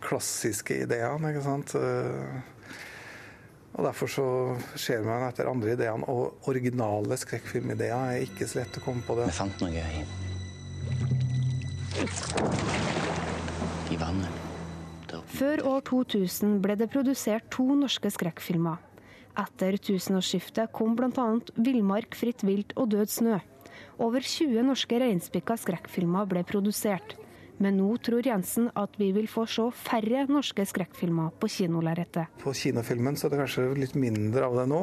klassiske 0.03 0.77
ideene. 0.85 1.31
ikke 1.31 1.45
sant? 1.45 1.75
Eh, 1.79 2.33
og 3.73 3.87
Derfor 3.87 4.07
så 4.11 4.27
ser 4.77 5.01
man 5.05 5.25
etter 5.25 5.49
andre 5.49 5.73
ideene, 5.73 6.05
og 6.05 6.49
originale 6.51 7.17
skrekkfilmideer 7.17 8.13
er 8.13 8.27
ikke 8.27 8.47
så 8.47 8.61
lett 8.61 8.77
å 8.77 8.85
komme 8.85 9.01
på 9.05 9.17
det. 9.17 9.25
Vi 9.31 9.39
fant 9.39 9.57
noe 9.63 9.71
i, 9.73 9.81
i 13.93 13.99
vannet. 14.01 14.41
Før 15.29 15.61
år 15.69 15.83
2000 15.85 16.57
ble 16.63 16.75
det 16.79 16.89
produsert 16.93 17.45
to 17.53 17.65
norske 17.77 18.09
skrekkfilmer. 18.13 18.81
Etter 19.37 19.77
tusenårsskiftet 19.81 20.71
kom 20.73 20.95
bl.a. 20.97 21.27
'Villmark, 21.57 22.17
fritt 22.17 22.45
vilt' 22.45 22.73
og 22.77 22.89
'Død 22.93 23.09
snø'. 23.09 23.41
Over 24.01 24.25
20 24.25 24.65
norske 24.65 24.99
reinspikka 25.01 25.57
skrekkfilmer 25.57 26.25
ble 26.29 26.43
produsert. 26.45 27.15
Men 27.61 27.77
nå 27.77 27.95
tror 28.01 28.25
Jensen 28.25 28.71
at 28.77 28.97
vi 28.97 29.11
vil 29.13 29.29
få 29.29 29.45
se 29.49 29.65
færre 29.77 30.25
norske 30.29 30.65
skrekkfilmer 30.65 31.33
på 31.39 31.49
kinolerretet. 31.49 32.33
På 32.41 32.53
kinofilmen 32.57 33.17
så 33.17 33.27
er 33.27 33.33
det 33.33 33.41
kanskje 33.43 33.67
litt 33.77 33.97
mindre 33.97 34.49
av 34.49 34.57
det 34.61 34.67
nå. 34.73 34.81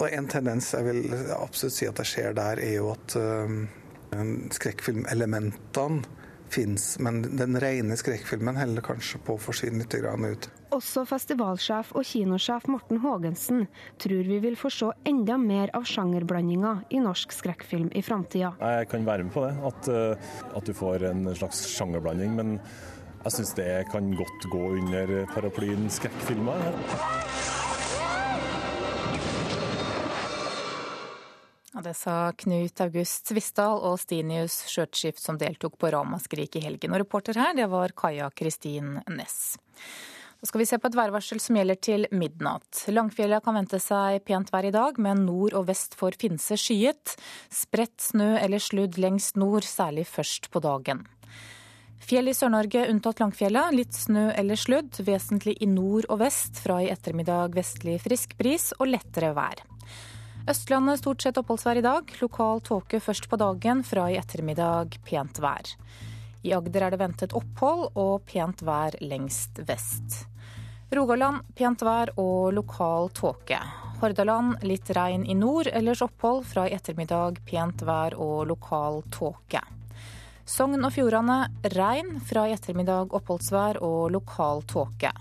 Og 0.00 0.06
en 0.08 0.28
tendens 0.28 0.72
jeg 0.76 0.86
vil 0.86 1.00
absolutt 1.36 1.76
si 1.76 1.88
at 1.88 1.96
det 2.00 2.08
skjer 2.08 2.36
der, 2.36 2.60
er 2.60 2.76
jo 2.78 2.92
at 2.92 3.16
uh, 3.16 3.48
skrekkfilmelementene 4.56 6.19
fins, 6.52 6.98
men 6.98 7.22
den 7.36 7.58
rene 7.60 7.96
skrekkfilmen 7.98 8.58
heller 8.58 8.84
kanskje 8.84 9.20
på 9.24 9.36
å 9.36 9.40
forsvinne 9.40 9.84
litt 9.84 9.94
ut. 9.94 10.48
Også 10.74 11.04
festivalsjef 11.08 11.92
og 11.98 12.06
kinosjef 12.06 12.68
Morten 12.70 13.00
Haagensen 13.02 13.66
tror 13.98 14.28
vi 14.28 14.38
vil 14.42 14.58
få 14.58 14.70
se 14.70 14.90
enda 15.08 15.38
mer 15.38 15.72
av 15.74 15.86
sjangerblandinga 15.88 16.76
i 16.90 17.02
norsk 17.02 17.34
skrekkfilm 17.34 17.90
i 17.94 18.02
framtida. 18.02 18.54
Jeg 18.60 18.90
kan 18.90 19.06
være 19.06 19.26
med 19.26 19.34
på 19.34 19.46
det, 19.46 19.54
at, 19.70 19.88
eh, 19.88 20.30
at 20.56 20.64
du 20.66 20.72
får 20.74 21.10
en 21.10 21.34
slags 21.34 21.66
sjangerblanding. 21.76 22.36
Men 22.36 22.60
jeg 23.24 23.32
syns 23.32 23.54
det 23.58 23.70
kan 23.92 24.14
godt 24.16 24.46
gå 24.50 24.62
under 24.78 25.26
paraplyen 25.34 25.90
skrekkfilmer. 25.92 26.70
Det 31.70 31.92
sa 31.94 32.32
Knut 32.34 32.80
August 32.82 33.30
Svisdal 33.30 33.76
og 33.86 34.00
Stinius 34.02 34.56
Skjørtskift 34.66 35.22
som 35.22 35.36
deltok 35.38 35.76
på 35.78 35.92
Ramaskrik 35.94 36.58
i 36.58 36.64
helgen. 36.64 36.90
Og 36.96 37.04
reporter 37.04 37.38
her, 37.38 37.54
det 37.54 37.68
var 37.70 37.94
Kaja 37.94 38.26
Kristin 38.34 38.96
Næss. 39.06 39.54
Så 40.40 40.48
skal 40.48 40.62
vi 40.62 40.66
se 40.66 40.80
på 40.82 40.90
et 40.90 40.98
værvarsel 40.98 41.38
som 41.38 41.60
gjelder 41.60 41.78
til 41.78 42.08
midnatt. 42.10 42.82
Langfjella 42.90 43.38
kan 43.44 43.54
vente 43.60 43.78
seg 43.78 44.18
pent 44.26 44.50
vær 44.50 44.66
i 44.66 44.74
dag, 44.74 44.98
men 44.98 45.22
nord 45.28 45.54
og 45.54 45.68
vest 45.70 45.94
for 46.00 46.16
Finse 46.18 46.58
skyet. 46.58 47.14
Spredt 47.54 48.00
snø 48.02 48.32
eller 48.40 48.58
sludd 48.58 48.98
lengst 48.98 49.38
nord, 49.38 49.68
særlig 49.68 50.08
først 50.10 50.50
på 50.50 50.64
dagen. 50.64 51.06
Fjell 52.02 52.32
i 52.32 52.34
Sør-Norge 52.34 52.88
unntatt 52.90 53.20
Langfjella. 53.22 53.68
Litt 53.76 53.94
snø 53.94 54.32
eller 54.32 54.58
sludd, 54.58 55.04
vesentlig 55.06 55.60
i 55.62 55.70
nord 55.70 56.10
og 56.10 56.24
vest. 56.24 56.58
Fra 56.64 56.80
i 56.82 56.90
ettermiddag 56.90 57.54
vestlig 57.54 58.00
frisk 58.02 58.34
bris 58.40 58.72
og 58.80 58.90
lettere 58.90 59.36
vær. 59.36 59.69
Østlandet 60.50 60.98
stort 60.98 61.22
sett 61.22 61.36
oppholdsvær 61.38 61.78
i 61.78 61.82
dag. 61.84 62.08
Lokal 62.18 62.58
tåke 62.66 62.98
først 62.98 63.28
på 63.30 63.38
dagen, 63.38 63.84
fra 63.86 64.08
i 64.10 64.16
ettermiddag 64.18 64.96
pent 65.06 65.38
vær. 65.38 65.68
I 66.42 66.50
Agder 66.56 66.88
er 66.88 66.90
det 66.90 66.98
ventet 66.98 67.36
opphold 67.38 67.92
og 67.94 68.24
pent 68.26 68.64
vær 68.66 68.96
lengst 69.04 69.60
vest. 69.68 70.24
Rogaland 70.96 71.44
pent 71.54 71.84
vær 71.86 72.10
og 72.18 72.50
lokal 72.56 73.12
tåke. 73.14 73.60
Hordaland 74.00 74.64
litt 74.66 74.90
regn 74.96 75.22
i 75.22 75.38
nord, 75.38 75.70
ellers 75.70 76.02
opphold. 76.02 76.42
Fra 76.50 76.66
i 76.66 76.74
ettermiddag 76.74 77.38
pent 77.46 77.86
vær 77.86 78.18
og 78.18 78.48
lokal 78.50 79.04
tåke. 79.14 79.62
Sogn 80.50 80.82
og 80.82 80.96
Fjordane 80.96 81.44
regn, 81.76 82.16
fra 82.26 82.48
i 82.48 82.58
ettermiddag 82.58 83.14
oppholdsvær 83.14 83.78
og 83.86 84.08
lokal 84.16 84.66
tåke. 84.66 85.14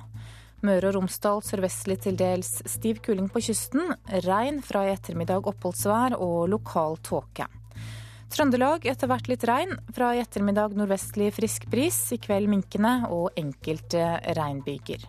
Møre 0.65 0.89
og 0.89 0.97
Romsdal 0.97 1.39
sørvestlig 1.45 2.01
til 2.03 2.17
dels 2.19 2.57
stiv 2.67 2.99
kuling 3.05 3.29
på 3.31 3.39
kysten. 3.45 3.93
Regn 4.25 4.59
fra 4.65 4.83
i 4.87 4.91
ettermiddag 4.91 5.47
oppholdsvær 5.47 6.17
og 6.19 6.49
lokal 6.51 6.97
tåke. 7.05 7.47
Trøndelag 8.29 8.83
etter 8.91 9.09
hvert 9.09 9.29
litt 9.31 9.45
regn. 9.47 9.71
Fra 9.95 10.11
i 10.13 10.19
ettermiddag 10.19 10.75
nordvestlig 10.77 11.31
frisk 11.37 11.69
bris. 11.71 11.97
I 12.11 12.19
kveld 12.21 12.51
minkende 12.51 13.07
og 13.07 13.31
enkelte 13.39 14.19
regnbyger. 14.35 15.07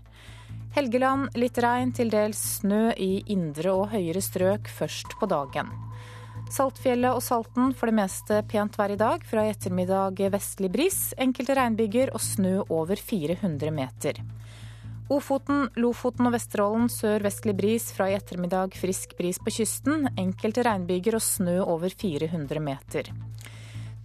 Helgeland 0.77 1.35
litt 1.35 1.59
regn, 1.59 1.91
til 1.91 2.13
dels 2.15 2.39
snø 2.61 2.93
i 2.95 3.25
indre 3.35 3.75
og 3.75 3.89
høyere 3.91 4.23
strøk 4.23 4.71
først 4.71 5.19
på 5.19 5.27
dagen. 5.31 5.73
Saltfjellet 6.51 7.15
og 7.15 7.23
Salten 7.23 7.75
for 7.75 7.91
det 7.91 7.97
meste 7.99 8.39
pent 8.51 8.79
vær 8.79 8.95
i 8.95 8.99
dag. 8.99 9.27
Fra 9.27 9.45
i 9.47 9.51
ettermiddag 9.51 10.23
vestlig 10.31 10.71
bris. 10.71 11.01
Enkelte 11.19 11.59
regnbyger 11.59 12.15
og 12.15 12.23
snø 12.23 12.61
over 12.69 13.03
400 13.03 13.75
meter. 13.75 14.23
Ofoten, 15.11 15.65
Lofoten 15.75 16.29
og 16.29 16.37
Vesterålen 16.37 16.87
sør-vestlig 16.93 17.57
bris. 17.59 17.89
Fra 17.97 18.07
i 18.11 18.15
ettermiddag 18.15 18.77
frisk 18.79 19.17
bris 19.19 19.41
på 19.43 19.51
kysten. 19.57 20.07
Enkelte 20.15 20.63
regnbyger 20.63 21.17
og 21.19 21.25
snø 21.25 21.57
over 21.65 21.91
400 21.91 22.63
meter. 22.63 23.11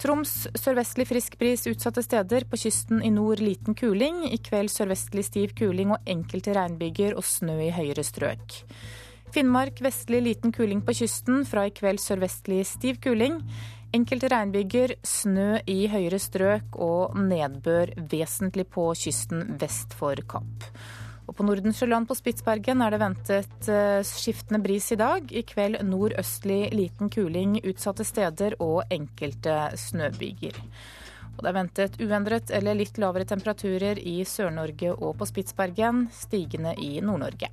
Troms 0.02 0.34
sørvestlig 0.58 1.06
frisk 1.08 1.38
bris 1.38 1.68
utsatte 1.70 2.02
steder. 2.02 2.48
På 2.50 2.58
kysten 2.58 3.06
i 3.06 3.14
nord 3.14 3.44
liten 3.44 3.78
kuling. 3.78 4.24
I 4.34 4.42
kveld 4.42 4.74
sørvestlig 4.74 5.28
stiv 5.30 5.54
kuling 5.60 5.94
og 5.94 6.10
enkelte 6.10 6.58
regnbyger 6.58 7.14
og 7.14 7.28
snø 7.30 7.60
i 7.68 7.74
høyere 7.76 8.06
strøk. 8.06 8.64
Finnmark 9.36 9.84
vestlig 9.86 10.24
liten 10.26 10.56
kuling 10.58 10.82
på 10.82 10.98
kysten. 11.04 11.46
Fra 11.46 11.68
i 11.70 11.76
kveld 11.76 12.02
sørvestlig 12.02 12.64
stiv 12.66 12.98
kuling. 13.06 13.44
Enkelte 13.94 14.30
regnbyger, 14.32 14.96
snø 15.06 15.60
i 15.70 15.86
høyere 15.92 16.20
strøk 16.20 16.78
og 16.82 17.16
nedbør 17.20 17.94
vesentlig 18.12 18.66
på 18.74 18.90
kysten 18.98 19.56
vest 19.62 19.94
for 19.96 20.20
Kapp. 20.28 20.70
Og 21.26 21.34
på 21.34 21.46
Nordensjøland 21.46 22.06
på 22.10 22.18
Spitsbergen 22.18 22.84
er 22.86 22.94
det 22.94 23.02
ventet 23.02 23.70
eh, 23.72 24.02
skiftende 24.06 24.62
bris 24.62 24.92
i 24.94 25.00
dag. 25.00 25.32
I 25.32 25.42
kveld 25.48 25.80
nordøstlig 25.88 26.70
liten 26.76 27.10
kuling 27.14 27.58
utsatte 27.64 28.06
steder 28.06 28.58
og 28.62 28.84
enkelte 28.94 29.58
snøbyger. 29.80 30.60
Og 31.36 31.42
det 31.44 31.50
er 31.50 31.58
ventet 31.58 31.98
uendret 32.00 32.54
eller 32.54 32.78
litt 32.78 33.00
lavere 33.02 33.28
temperaturer 33.28 34.00
i 34.00 34.20
Sør-Norge 34.28 34.94
og 34.96 35.18
på 35.20 35.28
Spitsbergen, 35.28 36.06
stigende 36.14 36.78
i 36.80 37.00
Nord-Norge. 37.04 37.50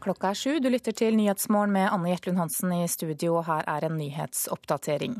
Klokka 0.00 0.30
er 0.32 0.38
sju. 0.38 0.52
Du 0.64 0.70
lytter 0.72 0.94
til 0.96 1.16
Nyhetsmorgen 1.18 1.74
med 1.74 1.90
Anne 1.92 2.08
Jetlund 2.08 2.40
Hansen 2.40 2.72
i 2.72 2.86
studio, 2.88 3.34
og 3.36 3.44
her 3.50 3.66
er 3.68 3.84
en 3.84 3.98
nyhetsoppdatering. 4.00 5.18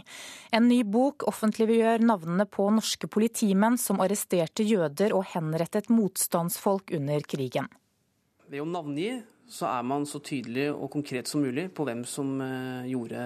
En 0.56 0.68
ny 0.70 0.80
bok 0.88 1.26
offentliggjør 1.28 2.00
navnene 2.08 2.46
på 2.48 2.70
norske 2.72 3.10
politimenn 3.12 3.76
som 3.80 4.00
arresterte 4.00 4.64
jøder 4.64 5.12
og 5.16 5.26
henrettet 5.34 5.92
motstandsfolk 5.92 6.94
under 6.96 7.26
krigen. 7.28 7.68
Ved 8.48 8.64
å 8.64 8.68
navngi 8.68 9.10
så 9.50 9.68
er 9.68 9.84
man 9.84 10.06
så 10.08 10.22
tydelig 10.24 10.70
og 10.72 10.88
konkret 10.94 11.28
som 11.28 11.44
mulig 11.44 11.68
på 11.76 11.84
hvem 11.84 12.06
som 12.08 12.38
eh, 12.40 12.88
gjorde 12.88 13.24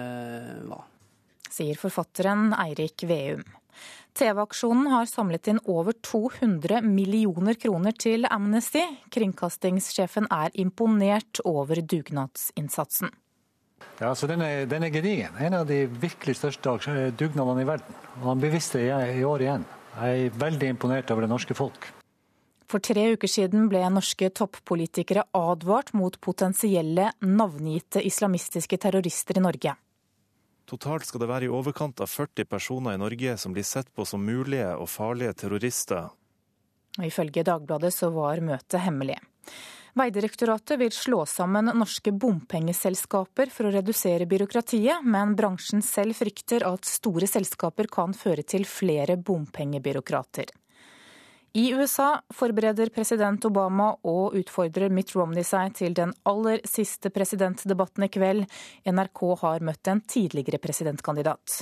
hva. 0.67 0.81
Sier 1.55 1.79
forfatteren 1.79 2.49
Eirik 2.57 3.05
Veum. 3.07 3.45
TV-aksjonen 4.15 4.87
har 4.93 5.09
samlet 5.11 5.49
inn 5.51 5.59
over 5.67 5.95
200 6.05 6.81
millioner 6.87 7.57
kroner 7.59 7.95
til 7.99 8.27
Amnesty. 8.31 8.83
Kringkastingssjefen 9.11 10.29
er 10.31 10.55
imponert 10.55 11.41
over 11.43 11.81
dugnadsinnsatsen. 11.83 13.11
Ja, 13.99 14.13
så 14.15 14.27
den 14.27 14.41
er, 14.43 14.63
den 14.71 14.87
er 14.87 14.93
gedigen. 14.93 15.35
En 15.39 15.57
av 15.59 15.67
de 15.67 15.83
virkelig 15.87 16.37
største 16.39 17.11
dugnadene 17.19 17.63
i 17.65 17.67
verden. 17.67 17.99
Og 18.21 18.31
han 18.31 18.43
beviste 18.43 18.81
det 18.81 19.19
i 19.19 19.23
år 19.27 19.43
igjen. 19.43 19.67
Jeg 19.95 20.25
er 20.25 20.41
veldig 20.41 20.73
imponert 20.73 21.11
over 21.11 21.25
det 21.25 21.31
norske 21.31 21.55
folk. 21.55 21.91
For 22.71 22.81
tre 22.81 23.11
uker 23.13 23.29
siden 23.29 23.67
ble 23.69 23.83
norske 23.93 24.31
toppolitikere 24.33 25.27
advart 25.37 25.93
mot 25.93 26.17
potensielle 26.23 27.11
navngitte 27.21 28.01
islamistiske 28.03 28.79
terrorister 28.81 29.37
i 29.37 29.43
Norge. 29.45 29.75
Totalt 30.65 31.05
skal 31.05 31.21
det 31.21 31.29
være 31.29 31.45
i 31.45 31.53
overkant 31.53 32.01
av 32.01 32.09
40 32.09 32.47
personer 32.49 32.95
i 32.95 33.01
Norge 33.01 33.37
som 33.37 33.53
blir 33.53 33.65
sett 33.67 33.91
på 33.93 34.05
som 34.05 34.23
mulige 34.25 34.71
og 34.73 34.89
farlige 34.89 35.35
terrorister. 35.43 36.09
Ifølge 37.05 37.43
Dagbladet 37.45 37.93
så 37.93 38.09
var 38.15 38.41
møtet 38.41 38.81
hemmelig. 38.81 39.19
Veidirektoratet 39.95 40.79
vil 40.79 40.91
slå 40.91 41.21
sammen 41.29 41.69
norske 41.71 42.11
bompengeselskaper 42.11 43.51
for 43.53 43.69
å 43.69 43.75
redusere 43.77 44.27
byråkratiet, 44.27 45.05
men 45.07 45.37
bransjen 45.39 45.85
selv 45.85 46.17
frykter 46.19 46.65
at 46.67 46.87
store 46.89 47.29
selskaper 47.31 47.87
kan 47.87 48.15
føre 48.17 48.43
til 48.43 48.67
flere 48.67 49.15
bompengebyråkrater. 49.15 50.51
I 51.55 51.73
USA 51.73 52.21
forbereder 52.35 52.89
president 52.91 53.45
Obama 53.47 53.93
og 54.11 54.33
utfordrer 54.35 54.91
Mitt 54.91 55.13
Romney 55.15 55.45
seg 55.47 55.77
til 55.77 55.93
den 55.95 56.11
aller 56.27 56.59
siste 56.67 57.07
presidentdebatten 57.15 58.03
i 58.03 58.09
kveld. 58.11 58.43
NRK 58.91 59.21
har 59.39 59.63
møtt 59.63 59.87
en 59.87 60.01
tidligere 60.03 60.59
presidentkandidat. 60.59 61.61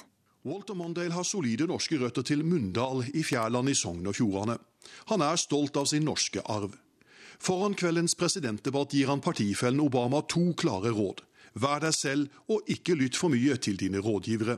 Walter 0.50 0.74
Mondale 0.74 1.14
har 1.14 1.28
solide 1.30 1.70
norske 1.70 2.02
røtter 2.02 2.26
til 2.26 2.42
Mundal 2.42 3.06
i 3.14 3.22
Fjærland 3.22 3.70
i 3.70 3.78
Sogn 3.78 4.10
og 4.10 4.18
Fjordane. 4.18 4.58
Han 5.14 5.22
er 5.22 5.38
stolt 5.38 5.78
av 5.78 5.86
sin 5.86 6.10
norske 6.10 6.42
arv. 6.42 6.74
Foran 7.38 7.78
kveldens 7.78 8.18
presidentdebatt 8.18 8.98
gir 8.98 9.14
han 9.14 9.22
partifellen 9.22 9.86
Obama 9.86 10.24
to 10.26 10.56
klare 10.58 10.90
råd. 10.90 11.22
Vær 11.54 11.86
deg 11.86 11.94
selv, 11.94 12.34
og 12.50 12.66
ikke 12.66 12.98
lytt 12.98 13.20
for 13.20 13.30
mye 13.30 13.62
til 13.62 13.78
dine 13.78 14.02
rådgivere 14.02 14.58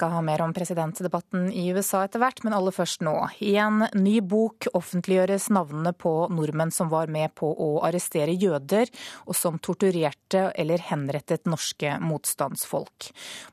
skal 0.00 0.14
ha 0.14 0.22
mer 0.22 0.40
om 0.40 0.52
presidentdebatten 0.56 1.50
i 1.52 1.68
USA 1.76 2.06
etter 2.06 2.22
hvert, 2.22 2.38
men 2.40 2.54
aller 2.56 2.72
først 2.72 3.02
nå. 3.04 3.12
I 3.44 3.52
en 3.60 3.82
ny 3.92 4.14
bok 4.24 4.64
offentliggjøres 4.72 5.50
navnene 5.52 5.92
på 5.92 6.12
nordmenn 6.32 6.72
som 6.72 6.88
var 6.88 7.10
med 7.12 7.34
på 7.36 7.50
å 7.52 7.82
arrestere 7.84 8.32
jøder, 8.32 8.88
og 9.28 9.36
som 9.36 9.58
torturerte 9.60 10.46
eller 10.56 10.80
henrettet 10.86 11.44
norske 11.44 11.98
motstandsfolk. 12.00 13.10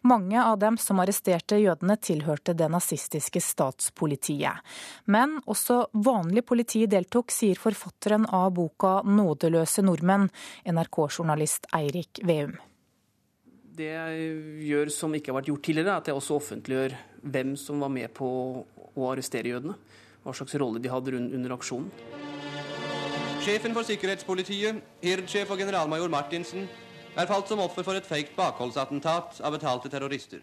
Mange 0.08 0.40
av 0.40 0.62
dem 0.62 0.80
som 0.80 1.04
arresterte 1.04 1.60
jødene, 1.60 1.98
tilhørte 2.00 2.56
det 2.56 2.72
nazistiske 2.72 3.44
statspolitiet. 3.44 4.64
Men 5.04 5.42
også 5.52 5.82
vanlig 6.00 6.46
politi 6.48 6.86
deltok, 6.88 7.36
sier 7.36 7.60
forfatteren 7.60 8.24
av 8.32 8.54
boka 8.56 9.02
'Nådeløse 9.04 9.84
nordmenn', 9.84 10.32
NRK-journalist 10.64 11.68
Eirik 11.76 12.24
Veum. 12.24 12.56
Det 13.78 13.92
jeg 13.92 14.30
gjør 14.66 14.90
som 14.90 15.14
ikke 15.14 15.30
har 15.30 15.38
vært 15.38 15.50
gjort 15.52 15.68
tidligere, 15.68 15.94
er 15.94 16.02
at 16.02 16.08
jeg 16.10 16.18
også 16.18 16.38
offentliggjør 16.40 16.96
hvem 17.30 17.52
som 17.62 17.84
var 17.84 17.92
med 17.94 18.10
på 18.16 18.28
å 18.98 19.10
arrestere 19.12 19.52
jødene. 19.52 19.76
Hva 20.24 20.34
slags 20.34 20.56
rolle 20.58 20.82
de 20.82 20.90
hadde 20.90 21.14
under 21.20 21.54
aksjonen. 21.54 21.92
Sjefen 23.46 23.76
for 23.78 23.86
sikkerhetspolitiet, 23.86 24.82
hirdsjef 25.04 25.52
og 25.54 25.62
generalmajor 25.62 26.10
Martinsen, 26.10 26.66
er 27.18 27.30
falt 27.30 27.52
som 27.52 27.62
offer 27.62 27.86
for 27.86 27.98
et 28.00 28.08
feigt 28.08 28.34
bakholdsattentat 28.38 29.44
av 29.46 29.54
betalte 29.54 29.92
terrorister. 29.94 30.42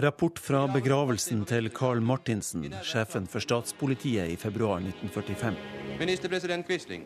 Rapport 0.00 0.38
fra 0.38 0.62
begravelsen 0.70 1.42
til 1.50 1.72
Carl 1.74 1.98
Martinsen, 2.00 2.68
sjefen 2.86 3.26
for 3.28 3.42
statspolitiet 3.42 4.30
i 4.30 4.38
februar 4.38 4.78
1945. 4.78 5.58
Ministerpresident 5.98 6.70
Quisling. 6.70 7.02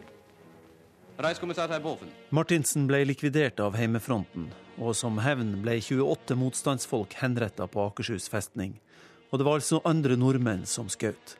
Reichskommissær 1.18 1.80
Boven. 1.82 2.10
Martinsen 2.34 2.88
ble 2.90 3.04
likvidert 3.06 3.60
av 3.62 3.76
heimefronten 3.78 4.50
og 4.80 4.94
som 4.98 5.20
hevn 5.22 5.56
ble 5.62 5.78
28 5.82 6.36
motstandsfolk 6.38 7.14
henretta 7.20 7.68
på 7.70 7.82
Akershus 7.88 8.28
festning. 8.30 8.74
Og 9.30 9.40
det 9.40 9.46
var 9.46 9.58
altså 9.58 9.80
andre 9.86 10.16
nordmenn 10.18 10.64
som 10.66 10.90
skjøt. 10.90 11.36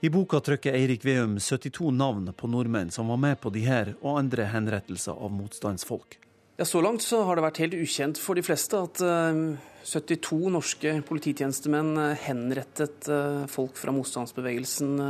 I 0.00 0.08
boka 0.08 0.40
trykker 0.40 0.76
Eirik 0.76 1.04
Veum 1.04 1.36
72 1.40 1.90
navn 1.92 2.30
på 2.32 2.48
nordmenn 2.48 2.92
som 2.92 3.10
var 3.12 3.20
med 3.20 3.40
på 3.40 3.52
de 3.52 3.66
her 3.66 3.94
og 4.00 4.16
andre 4.22 4.48
henrettelser 4.48 5.12
av 5.12 5.32
motstandsfolk. 5.34 6.16
Ja, 6.56 6.64
Så 6.64 6.80
langt 6.80 7.02
så 7.02 7.22
har 7.24 7.36
det 7.36 7.44
vært 7.44 7.60
helt 7.60 7.76
ukjent 7.76 8.18
for 8.20 8.36
de 8.36 8.44
fleste 8.44 8.80
at 8.80 9.00
72 9.00 10.36
eh, 10.36 10.50
norske 10.52 10.90
polititjenestemenn 11.08 11.94
eh, 11.96 12.24
henrettet 12.26 13.08
eh, 13.08 13.46
folk 13.48 13.80
fra 13.80 13.92
motstandsbevegelsen 13.96 15.00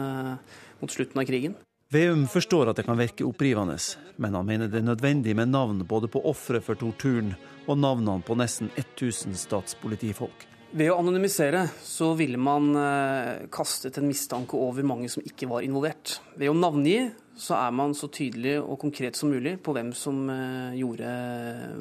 mot 0.80 0.94
slutten 0.94 1.22
av 1.22 1.26
krigen. 1.26 1.58
Veum 1.90 2.28
forstår 2.30 2.68
at 2.70 2.78
det 2.78 2.84
kan 2.86 2.98
virke 3.00 3.24
opprivende, 3.26 3.74
men 4.22 4.36
han 4.38 4.46
mener 4.46 4.68
det 4.70 4.78
er 4.78 4.86
nødvendig 4.86 5.32
med 5.34 5.50
navn 5.50 5.80
både 5.82 6.06
på 6.06 6.20
ofre 6.22 6.60
for 6.62 6.78
torturen 6.78 7.32
og 7.66 7.80
navnene 7.82 8.22
på 8.22 8.36
nesten 8.38 8.68
1000 8.78 9.34
statspolitifolk. 9.34 10.44
Ved 10.70 10.92
å 10.92 11.00
anonymisere 11.00 11.64
så 11.82 12.12
ville 12.14 12.38
man 12.38 12.68
eh, 12.78 13.48
kastet 13.50 13.98
en 13.98 14.06
mistanke 14.06 14.54
over 14.54 14.86
mange 14.86 15.10
som 15.10 15.24
ikke 15.26 15.48
var 15.50 15.66
involvert. 15.66 16.20
Ved 16.38 16.52
å 16.52 16.54
navngi 16.54 17.08
så 17.34 17.56
er 17.58 17.74
man 17.74 17.96
så 17.98 18.06
tydelig 18.06 18.60
og 18.60 18.78
konkret 18.84 19.18
som 19.18 19.34
mulig 19.34 19.56
på 19.58 19.74
hvem 19.74 19.90
som 19.90 20.28
eh, 20.30 20.78
gjorde 20.78 21.10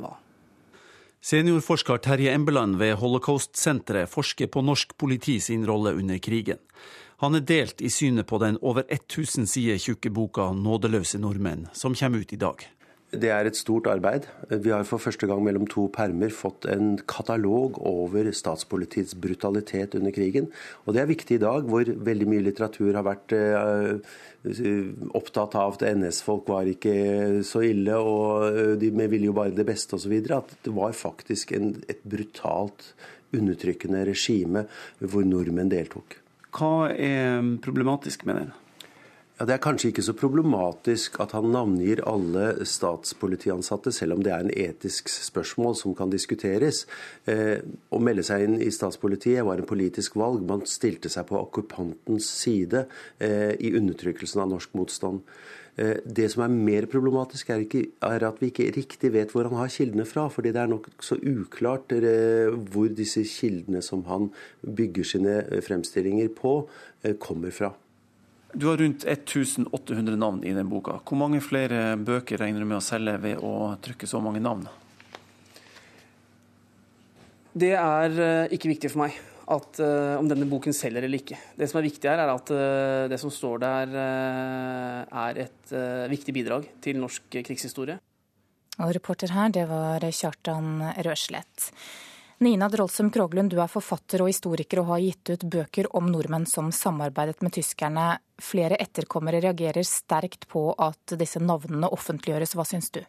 hva. 0.01 0.15
Seniorforsker 1.21 2.01
Terje 2.01 2.33
Embeland 2.33 2.79
ved 2.81 2.95
Holocaust-senteret 2.97 4.09
forsker 4.09 4.49
på 4.49 4.65
norsk 4.65 4.97
politi 4.97 5.37
sin 5.43 5.69
rolle 5.69 5.93
under 6.01 6.17
krigen. 6.17 6.57
Han 7.19 7.35
er 7.35 7.43
delt 7.43 7.81
i 7.83 7.89
synet 7.91 8.29
på 8.29 8.37
den 8.39 8.55
over 8.63 8.85
1000 8.87 9.49
sider 9.51 9.75
tjukke 9.75 10.07
boka 10.07 10.53
'Nådeløse 10.55 11.19
nordmenn', 11.19 11.65
som 11.75 11.91
kommer 11.91 12.21
ut 12.23 12.31
i 12.31 12.39
dag. 12.39 12.63
Det 13.11 13.27
er 13.29 13.43
et 13.45 13.57
stort 13.59 13.87
arbeid. 13.91 14.23
Vi 14.47 14.69
har 14.69 14.85
for 14.87 15.03
første 15.03 15.27
gang 15.27 15.43
mellom 15.43 15.65
to 15.67 15.89
permer 15.91 16.29
fått 16.29 16.65
en 16.71 16.95
katalog 16.97 17.75
over 17.83 18.31
statspolitiets 18.31 19.17
brutalitet 19.19 19.97
under 19.99 20.11
krigen. 20.15 20.47
Og 20.85 20.93
det 20.93 21.01
er 21.01 21.11
viktig 21.11 21.35
i 21.35 21.43
dag, 21.43 21.67
hvor 21.67 21.83
veldig 21.83 22.27
mye 22.29 22.45
litteratur 22.45 22.93
har 22.95 23.03
vært 23.03 23.35
uh, 23.35 23.99
opptatt 25.11 25.59
av 25.59 25.75
at 25.75 25.85
NS-folk 25.91 26.47
var 26.47 26.71
ikke 26.71 27.43
så 27.43 27.65
ille, 27.67 27.99
og 27.99 28.79
de 28.79 28.93
ville 28.95 29.25
jo 29.25 29.35
bare 29.35 29.51
det 29.51 29.67
beste 29.67 29.99
osv. 29.99 30.15
At 30.31 30.55
det 30.63 30.71
var 30.71 30.95
faktisk 30.95 31.51
en, 31.51 31.83
et 31.89 31.99
brutalt 31.99 32.93
undertrykkende 33.35 34.07
regime 34.07 34.69
hvor 35.03 35.27
nordmenn 35.27 35.67
deltok. 35.67 36.21
Hva 36.55 36.89
er 36.89 37.45
problematisk 37.61 38.25
med 38.25 38.41
den? 38.41 38.51
Ja, 39.39 39.45
Det 39.45 39.53
er 39.53 39.61
kanskje 39.63 39.93
ikke 39.93 40.03
så 40.03 40.13
problematisk 40.19 41.21
at 41.23 41.31
han 41.31 41.45
navngir 41.53 42.01
alle 42.03 42.65
statspolitiansatte, 42.67 43.93
selv 43.95 44.17
om 44.17 44.23
det 44.23 44.33
er 44.35 44.43
en 44.43 44.51
etisk 44.51 45.07
spørsmål 45.07 45.77
som 45.79 45.93
kan 45.95 46.11
diskuteres. 46.11 46.85
Eh, 47.25 47.63
å 47.91 48.01
melde 48.03 48.25
seg 48.27 48.43
inn 48.43 48.57
i 48.59 48.67
statspolitiet 48.67 49.45
var 49.47 49.61
en 49.61 49.69
politisk 49.69 50.17
valg. 50.19 50.43
Man 50.43 50.65
stilte 50.67 51.07
seg 51.07 51.29
på 51.29 51.39
okkupantens 51.39 52.27
side 52.27 52.83
eh, 53.17 53.55
i 53.55 53.71
undertrykkelsen 53.79 54.43
av 54.43 54.51
norsk 54.51 54.75
motstand. 54.75 55.23
Eh, 55.77 55.99
det 56.05 56.27
som 56.33 56.43
er 56.43 56.53
mer 56.53 56.87
problematisk, 56.91 57.51
er, 57.53 57.63
ikke, 57.63 57.83
er, 58.03 58.23
at 58.27 58.39
vi 58.41 58.49
ikke 58.51 58.69
riktig 58.75 59.11
vet 59.13 59.31
hvor 59.33 59.47
han 59.47 59.59
har 59.59 59.71
kildene 59.71 60.05
fra. 60.07 60.27
fordi 60.29 60.51
det 60.55 60.61
er 60.61 60.71
nokså 60.71 61.19
uklart 61.21 61.93
eh, 61.95 62.49
hvor 62.71 62.89
disse 62.89 63.23
kildene 63.27 63.81
som 63.85 64.03
han 64.09 64.29
bygger 64.63 65.03
sine 65.03 65.37
eh, 65.45 65.61
fremstillinger 65.65 66.33
på, 66.35 66.55
kommer 67.19 67.53
fra. 67.55 67.71
Du 68.51 68.65
har 68.67 68.77
rundt 68.81 69.05
1800 69.07 70.17
navn 70.19 70.43
i 70.43 70.51
den 70.51 70.67
boka. 70.67 70.97
Hvor 71.05 71.15
mange 71.15 71.39
flere 71.39 71.95
bøker 71.95 72.41
regner 72.41 72.59
du 72.59 72.67
med 72.67 72.81
å 72.81 72.83
selge 72.83 73.13
ved 73.23 73.39
å 73.45 73.77
trykke 73.79 74.09
så 74.09 74.19
mange 74.19 74.41
navn? 74.43 74.65
Det 77.53 77.71
er 77.77 78.49
ikke 78.51 78.73
viktig 78.73 78.91
for 78.91 79.05
meg 79.05 79.15
at, 79.49 79.79
uh, 79.81 80.19
om 80.19 80.27
denne 80.29 80.47
boken 80.49 80.75
selger 80.75 81.05
eller 81.05 81.21
ikke. 81.21 81.37
Det 81.57 81.69
som 81.69 81.79
er 81.79 81.87
viktig 81.87 82.09
her, 82.09 82.21
er 82.21 82.33
at 82.33 82.51
uh, 82.53 83.07
det 83.11 83.19
som 83.21 83.31
står 83.33 83.63
der, 83.63 83.95
uh, 83.95 85.23
er 85.25 85.41
et 85.45 85.73
viktig 86.09 86.33
bidrag 86.35 86.67
til 86.83 86.99
norsk 87.01 87.39
krigshistorie. 87.45 87.99
Og 88.79 88.93
reporter 88.95 89.33
her, 89.35 89.49
det 89.53 89.65
var 89.69 90.05
Kjartan 90.15 90.79
Røslett. 91.05 91.71
Nina 92.39 92.69
Drolsum 92.71 93.09
Kroglund, 93.11 93.51
du 93.51 93.59
er 93.59 93.67
forfatter 93.67 94.21
og 94.23 94.29
historiker 94.31 94.79
og 94.79 94.93
har 94.93 95.01
gitt 95.03 95.33
ut 95.33 95.41
bøker 95.51 95.89
om 95.99 96.07
nordmenn 96.07 96.45
som 96.47 96.69
samarbeidet 96.71 97.43
med 97.43 97.51
tyskerne. 97.57 98.13
Flere 98.39 98.77
etterkommere 98.79 99.41
reagerer 99.43 99.83
sterkt 99.83 100.47
på 100.47 100.69
at 100.79 101.17
disse 101.19 101.41
navnene 101.43 101.91
offentliggjøres. 101.91 102.55
Hva 102.55 102.63
syns 102.69 102.93
du? 102.95 103.01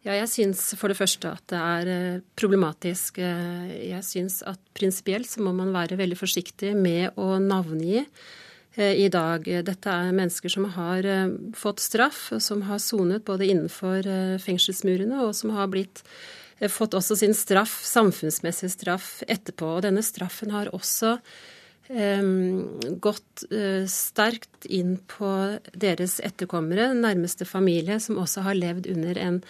Ja, 0.00 0.14
jeg 0.16 0.30
syns 0.32 0.62
for 0.80 0.88
det 0.88 0.96
første 0.96 1.28
at 1.28 1.44
det 1.52 1.60
er 1.60 1.88
eh, 1.92 2.20
problematisk. 2.40 3.18
Eh, 3.20 3.90
jeg 3.90 4.04
syns 4.06 4.38
at 4.48 4.60
prinsipielt 4.76 5.28
så 5.28 5.44
må 5.44 5.52
man 5.52 5.74
være 5.74 5.98
veldig 6.00 6.16
forsiktig 6.16 6.72
med 6.72 7.18
å 7.20 7.34
navngi 7.44 7.98
eh, 8.00 8.94
i 8.96 9.10
dag. 9.12 9.44
Dette 9.66 9.92
er 9.92 10.16
mennesker 10.16 10.52
som 10.52 10.70
har 10.72 11.04
fått 11.52 11.84
straff, 11.84 12.30
som 12.40 12.64
har 12.70 12.80
sonet 12.80 13.26
både 13.28 13.50
innenfor 13.52 14.08
fengselsmurene, 14.40 15.20
og 15.20 15.34
som 15.36 15.52
har 15.58 15.68
blitt, 15.68 16.00
fått 16.72 16.96
også 16.96 17.18
sin 17.20 17.36
straff, 17.36 17.74
samfunnsmessig 17.84 18.70
straff, 18.72 19.18
etterpå. 19.28 19.68
Og 19.76 19.84
denne 19.84 20.04
straffen 20.04 20.52
har 20.54 20.72
også 20.76 21.18
gått 23.02 23.42
sterkt 23.90 24.68
inn 24.70 24.92
på 25.10 25.30
deres 25.74 26.20
etterkommere, 26.22 26.92
nærmeste 26.94 27.48
familie, 27.48 27.96
som 27.98 28.20
også 28.22 28.44
har 28.46 28.54
levd 28.54 28.86
under 28.92 29.18
en 29.18 29.40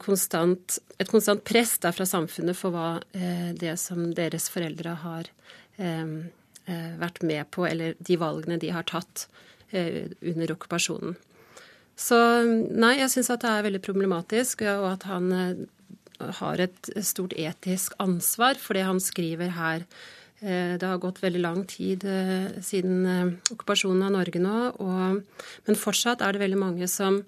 konstant, 0.00 0.78
et 0.98 1.08
konstant 1.08 1.42
press 1.44 1.78
da 1.78 1.92
fra 1.92 2.06
samfunnet 2.06 2.56
for 2.56 2.74
hva 2.74 3.00
eh, 3.12 3.52
det 3.54 3.76
som 3.78 4.12
deres 4.14 4.48
foreldre 4.50 4.96
har 5.04 5.28
eh, 5.76 6.06
eh, 6.66 6.92
vært 6.98 7.22
med 7.22 7.50
på, 7.50 7.66
eller 7.66 7.94
de 7.98 8.16
valgene 8.16 8.58
de 8.58 8.70
har 8.70 8.84
tatt 8.84 9.28
under 9.68 10.48
okkupasjonen. 10.54 11.12
Så 11.92 12.16
nei, 12.48 12.94
jeg 13.02 13.10
syns 13.12 13.28
at 13.34 13.42
det 13.42 13.50
er 13.52 13.66
veldig 13.66 13.82
problematisk, 13.84 14.62
og 14.64 14.86
at 14.94 15.02
han 15.04 15.26
har 16.38 16.62
et 16.64 16.88
stort 17.04 17.34
etisk 17.36 17.92
ansvar 18.00 18.56
for 18.56 18.78
det 18.78 18.86
han 18.88 18.96
skriver 18.96 19.52
her. 19.52 19.84
Det 20.40 20.88
har 20.88 21.02
gått 21.02 21.20
veldig 21.20 21.42
lang 21.44 21.66
tid 21.68 22.06
siden 22.64 23.36
okkupasjonen 23.52 24.06
av 24.08 24.14
Norge 24.16 24.40
nå, 24.40 24.56
og, 24.80 25.20
men 25.68 25.80
fortsatt 25.84 26.24
er 26.24 26.32
det 26.32 26.46
veldig 26.46 26.62
mange 26.64 26.88
som 26.88 27.20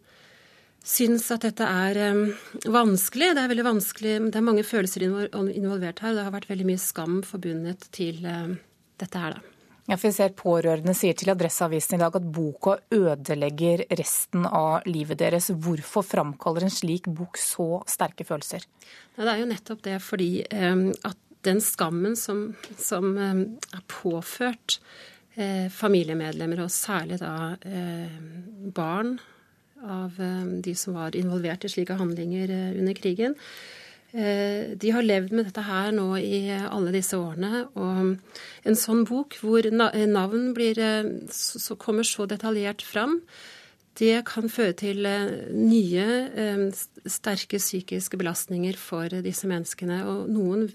syns 0.86 1.28
at 1.34 1.44
dette 1.44 1.66
er 1.66 2.00
um, 2.14 2.24
vanskelig. 2.72 3.34
Det 3.36 3.44
er 3.44 3.52
veldig 3.52 3.66
vanskelig, 3.66 4.16
det 4.30 4.40
er 4.40 4.46
mange 4.46 4.66
følelser 4.66 5.06
involvert 5.06 6.02
her. 6.04 6.16
Det 6.16 6.26
har 6.26 6.34
vært 6.34 6.50
veldig 6.50 6.68
mye 6.72 6.82
skam 6.82 7.20
forbundet 7.26 7.88
til 7.94 8.22
um, 8.24 8.58
dette 9.00 9.24
her, 9.24 9.38
da. 9.38 9.56
Ja, 9.90 9.96
for 9.98 10.06
vi 10.06 10.14
ser 10.14 10.34
Pårørende 10.38 10.92
sier 10.94 11.16
til 11.18 11.32
Adresseavisen 11.32 11.96
i 11.96 11.98
dag 11.98 12.14
at 12.14 12.26
boka 12.30 12.76
ødelegger 12.94 13.82
resten 13.98 14.44
av 14.46 14.84
livet 14.86 15.18
deres. 15.18 15.48
Hvorfor 15.50 16.06
framkaller 16.06 16.68
en 16.68 16.70
slik 16.70 17.08
bok 17.10 17.40
så 17.40 17.80
sterke 17.90 18.26
følelser? 18.28 18.68
Ja, 19.16 19.24
det 19.24 19.32
er 19.32 19.40
jo 19.40 19.48
nettopp 19.50 19.82
det 19.88 19.96
fordi 20.04 20.30
um, 20.54 20.84
at 21.08 21.18
den 21.42 21.62
skammen 21.64 22.14
som, 22.20 22.52
som 22.78 23.14
er 23.18 23.82
påført 23.88 24.78
eh, 25.34 25.70
familiemedlemmer, 25.72 26.60
og 26.66 26.72
særlig 26.74 27.20
da 27.22 27.54
eh, 27.64 28.18
barn 28.76 29.14
av 29.84 30.16
eh, 30.20 30.46
de 30.64 30.74
som 30.76 30.96
var 30.98 31.16
involvert 31.16 31.64
i 31.64 31.70
slike 31.72 31.96
handlinger 31.98 32.50
eh, 32.50 32.80
under 32.80 32.96
krigen. 32.96 33.36
Eh, 34.10 34.74
de 34.80 34.90
har 34.90 35.06
levd 35.06 35.32
med 35.32 35.48
dette 35.48 35.64
her 35.64 35.92
nå 35.94 36.08
i 36.18 36.50
alle 36.50 36.94
disse 36.94 37.18
årene. 37.18 37.64
Og 37.78 38.66
en 38.66 38.78
sånn 38.78 39.04
bok 39.08 39.38
hvor 39.42 39.70
navn 39.70 40.52
blir, 40.56 40.82
så 41.32 41.78
kommer 41.80 42.06
så 42.06 42.26
detaljert 42.30 42.84
fram, 42.86 43.20
det 43.98 44.22
kan 44.28 44.46
føre 44.52 44.74
til 44.78 45.02
nye 45.50 46.04
sterke 47.10 47.58
psykiske 47.58 48.18
belastninger 48.20 48.76
for 48.78 49.10
disse 49.24 49.48
menneskene. 49.50 49.98
Og 50.06 50.30
noen 50.30 50.68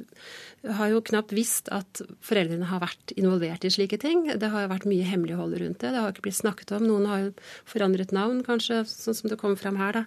har 0.77 0.91
jo 0.91 1.03
knapt 1.05 1.33
visst 1.35 1.71
at 1.73 2.01
foreldrene 2.25 2.67
har 2.69 2.83
vært 2.83 3.15
involvert 3.15 3.65
i 3.65 3.71
slike 3.73 3.99
ting. 4.01 4.25
Det 4.27 4.51
har 4.51 4.65
jo 4.65 4.73
vært 4.73 4.87
mye 4.89 5.07
hemmelighold 5.07 5.55
rundt 5.61 5.79
det. 5.81 5.93
Det 5.95 6.03
har 6.03 6.13
ikke 6.13 6.27
blitt 6.27 6.41
snakket 6.41 6.75
om. 6.77 6.87
Noen 6.89 7.09
har 7.09 7.23
jo 7.23 7.31
forandret 7.71 8.13
navn, 8.15 8.43
kanskje, 8.45 8.83
sånn 8.89 9.17
som 9.17 9.31
det 9.31 9.39
kommer 9.41 9.59
fram 9.61 9.79
her. 9.81 10.01
Da. 10.01 10.05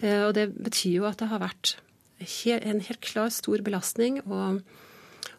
Eh, 0.00 0.24
og 0.24 0.34
det 0.38 0.48
betyr 0.56 1.02
jo 1.02 1.08
at 1.10 1.20
det 1.22 1.30
har 1.32 1.44
vært 1.44 1.76
en 2.16 2.80
helt 2.80 3.02
klar 3.04 3.30
stor 3.34 3.62
belastning. 3.62 4.22
og 4.24 4.62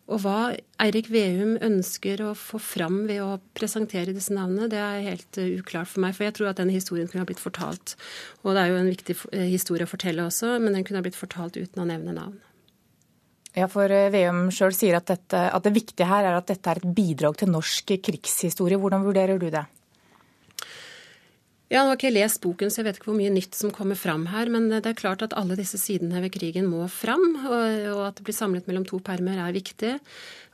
og 0.08 0.22
hva 0.24 0.54
Eirik 0.80 1.10
Veum 1.12 1.58
ønsker 1.64 2.22
å 2.24 2.32
få 2.38 2.60
fram 2.64 3.02
ved 3.10 3.20
å 3.20 3.42
presentere 3.58 4.16
disse 4.16 4.32
navnene, 4.36 4.70
det 4.72 4.80
er 4.80 5.04
helt 5.04 5.40
uklart 5.44 5.92
for 5.92 6.04
meg. 6.04 6.16
For 6.16 6.28
jeg 6.28 6.38
tror 6.38 6.52
at 6.54 6.62
den 6.62 6.72
historien 6.72 7.10
kunne 7.12 7.26
ha 7.26 7.28
blitt 7.28 7.44
fortalt. 7.44 7.98
Og 8.46 8.56
det 8.56 8.64
er 8.64 8.72
jo 8.72 8.78
en 8.80 8.92
viktig 8.92 9.18
eh, 9.36 9.50
historie 9.52 9.84
å 9.84 9.92
fortelle 9.92 10.24
også, 10.30 10.56
men 10.64 10.78
den 10.78 10.88
kunne 10.88 11.02
ha 11.02 11.08
blitt 11.08 11.20
fortalt 11.20 11.60
uten 11.60 11.84
å 11.84 11.90
nevne 11.90 12.16
navn. 12.16 12.38
Ja, 13.58 13.68
for 13.72 13.92
eh, 13.92 14.08
Veum 14.14 14.48
sjøl 14.54 14.76
sier 14.78 15.00
at, 15.02 15.10
dette, 15.12 15.44
at, 15.52 15.68
det 15.68 15.76
viktige 15.76 16.08
her 16.08 16.30
er 16.30 16.40
at 16.40 16.48
dette 16.54 16.72
er 16.72 16.80
et 16.80 16.96
bidrag 16.96 17.40
til 17.42 17.52
norsk 17.52 17.98
krigshistorie. 18.08 18.80
Hvordan 18.80 19.04
vurderer 19.04 19.42
du 19.42 19.50
det? 19.52 19.66
Ja, 21.68 21.82
Nå 21.84 21.92
har 21.92 21.98
ikke 21.98 22.08
jeg 22.08 22.16
lest 22.16 22.40
boken, 22.44 22.70
så 22.72 22.80
jeg 22.80 22.88
vet 22.88 22.98
ikke 23.02 23.10
hvor 23.10 23.18
mye 23.18 23.32
nytt 23.34 23.58
som 23.58 23.74
kommer 23.76 23.98
fram 24.00 24.24
her. 24.32 24.48
Men 24.54 24.70
det 24.72 24.86
er 24.88 24.96
klart 24.96 25.24
at 25.26 25.36
alle 25.36 25.58
disse 25.60 25.80
sidene 25.82 26.22
ved 26.24 26.32
krigen 26.32 26.70
må 26.72 26.86
fram, 26.92 27.26
og, 27.44 28.04
at 28.06 28.20
det 28.20 28.28
blir 28.30 28.38
samlet 28.38 28.70
mellom 28.70 28.86
to 28.88 29.02
permer 29.04 29.42
er 29.44 29.56
viktig. 29.56 29.98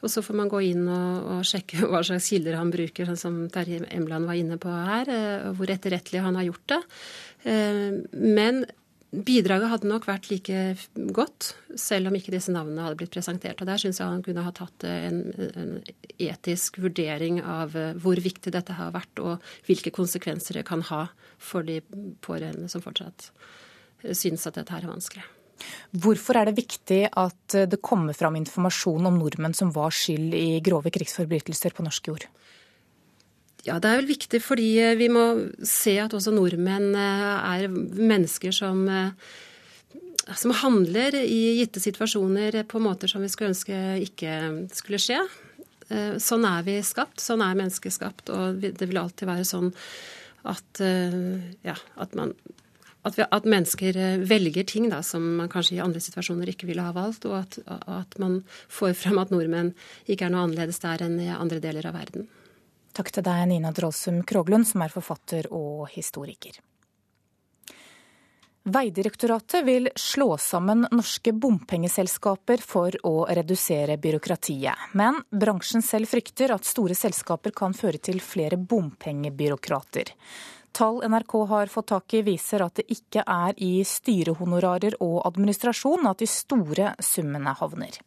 Og 0.01 0.09
så 0.09 0.23
får 0.25 0.39
man 0.39 0.49
gå 0.49 0.63
inn 0.71 0.87
og, 0.89 1.27
og 1.35 1.45
sjekke 1.45 1.85
hva 1.91 2.01
slags 2.05 2.31
kilder 2.33 2.57
han 2.57 2.73
bruker, 2.73 3.05
sånn 3.11 3.21
som 3.21 3.41
Terje 3.53 3.83
Emland 3.93 4.25
var 4.29 4.39
inne 4.41 4.57
på 4.61 4.73
her, 4.73 5.13
og 5.51 5.59
hvor 5.59 5.75
etterrettelig 5.75 6.23
han 6.25 6.39
har 6.39 6.49
gjort 6.49 6.65
det. 6.73 6.81
Eh, 7.53 7.91
men 8.17 8.63
Bidraget 9.13 9.69
hadde 9.69 9.89
nok 9.89 10.07
vært 10.09 10.25
like 10.31 10.61
godt, 11.13 11.51
selv 11.77 12.09
om 12.09 12.15
ikke 12.17 12.33
disse 12.33 12.53
navnene 12.53 12.81
hadde 12.81 12.97
blitt 12.97 13.13
presentert. 13.13 13.59
Og 13.61 13.69
Der 13.69 13.77
syns 13.77 13.99
jeg 14.01 14.09
han 14.09 14.23
kunne 14.25 14.45
ha 14.45 14.53
tatt 14.57 14.85
en, 14.89 15.19
en, 15.53 15.75
etisk 16.17 16.79
vurdering 16.81 17.37
av 17.45 17.75
eh, 17.77 17.93
hvor 18.01 18.17
viktig 18.17 18.55
dette 18.55 18.73
har 18.73 18.89
vært, 18.95 19.21
og 19.21 19.45
hvilke 19.67 19.93
konsekvenser 19.93 20.57
det 20.57 20.65
kan 20.65 20.81
ha 20.89 21.03
for 21.37 21.65
de 21.67 21.77
pårørende 22.25 22.71
som 22.73 22.81
fortsatt 22.81 23.29
eh, 24.01 24.15
syns 24.17 24.47
at 24.49 24.57
dette 24.57 24.73
her 24.73 24.87
er 24.87 24.95
vanskelig. 24.95 25.25
Hvorfor 25.93 26.39
er 26.39 26.49
det 26.49 26.57
viktig 26.57 27.03
at 27.13 27.55
det 27.69 27.83
kommer 27.85 28.17
fram 28.17 28.35
informasjon 28.39 29.05
om 29.11 29.19
nordmenn 29.21 29.53
som 29.55 29.69
var 29.75 29.93
skyld 29.93 30.33
i 30.33 30.57
grove 30.65 30.89
krigsforbrytelser 30.91 31.77
på 31.77 31.85
norsk 31.85 32.09
jord? 32.09 32.25
Ja, 33.63 33.77
det 33.79 33.87
er 33.87 34.01
vel 34.01 34.09
viktig 34.11 34.41
fordi 34.43 34.67
eh, 34.83 34.97
vi 34.99 35.07
må 35.11 35.23
se 35.67 35.95
at 36.03 36.13
også 36.15 36.33
nordmenn 36.35 36.91
eh, 36.99 37.53
er 37.63 37.69
mennesker 37.71 38.51
som, 38.55 38.81
eh, 38.91 39.13
som 40.35 40.51
handler 40.59 41.15
i 41.21 41.61
gitte 41.61 41.79
situasjoner 41.83 42.59
på 42.67 42.81
måter 42.83 43.11
som 43.11 43.23
vi 43.23 43.31
skulle 43.31 43.53
ønske 43.53 43.79
ikke 44.03 44.35
skulle 44.75 44.99
skje. 45.01 45.21
Sånn 46.23 46.45
er 46.47 46.63
vi 46.65 46.77
skapt, 46.81 47.19
sånn 47.21 47.41
er 47.43 47.57
mennesket 47.59 47.93
skapt, 47.93 48.29
og 48.33 48.63
det 48.63 48.87
vil 48.87 48.97
alltid 48.97 49.27
være 49.27 49.43
sånn 49.45 49.67
at, 50.47 50.79
ja, 50.81 51.75
at, 52.01 52.15
man, 52.17 52.31
at, 53.03 53.17
vi, 53.19 53.25
at 53.27 53.45
mennesker 53.51 53.99
velger 54.25 54.65
ting 54.71 54.87
da, 54.89 55.03
som 55.05 55.27
man 55.41 55.51
kanskje 55.51 55.75
i 55.75 55.81
andre 55.83 56.01
situasjoner 56.01 56.49
ikke 56.49 56.71
ville 56.71 56.87
ha 56.87 56.95
valgt, 56.95 57.27
og 57.27 57.35
at, 57.67 58.17
man 58.17 58.39
får 58.71 58.95
frem 59.03 59.19
at 59.21 59.35
nordmenn 59.35 59.73
ikke 60.07 60.29
er 60.29 60.33
noe 60.33 60.47
annerledes 60.47 60.81
der 60.81 61.03
enn 61.05 61.19
i 61.21 61.29
andre 61.35 61.61
deler 61.61 61.91
av 61.91 61.99
verden. 61.99 62.31
Takk 62.93 63.09
til 63.09 63.25
deg, 63.25 63.47
Nina 63.49 63.71
Drolsum 63.73 64.21
Kroglund, 64.21 64.67
som 64.69 64.83
er 64.85 64.93
forfatter 64.93 65.49
og 65.49 65.87
historiker. 65.95 66.59
Veidirektoratet 68.63 69.65
vil 69.65 69.89
slå 69.99 70.37
sammen 70.37 70.85
norske 70.91 71.33
bompengeselskaper 71.35 72.61
for 72.63 72.95
å 73.03 73.25
redusere 73.27 73.97
byråkratiet. 73.99 74.93
Men 74.93 75.17
bransjen 75.29 75.83
selv 75.83 76.07
frykter 76.07 76.53
at 76.55 76.69
store 76.69 76.95
selskaper 76.95 77.51
kan 77.51 77.75
føre 77.75 77.99
til 77.99 78.21
flere 78.23 78.55
bompengebyråkrater. 78.55 80.13
Tall 80.71 81.03
NRK 81.03 81.35
har 81.49 81.69
fått 81.73 81.91
tak 81.91 82.15
i 82.15 82.23
viser 82.25 82.63
at 82.63 82.79
det 82.79 82.87
ikke 82.93 83.25
er 83.27 83.57
i 83.57 83.83
styrehonorarer 83.83 84.95
og 85.03 85.19
administrasjon 85.27 86.07
at 86.09 86.23
de 86.23 86.29
store 86.29 86.93
summene 87.03 87.57
havner. 87.59 87.99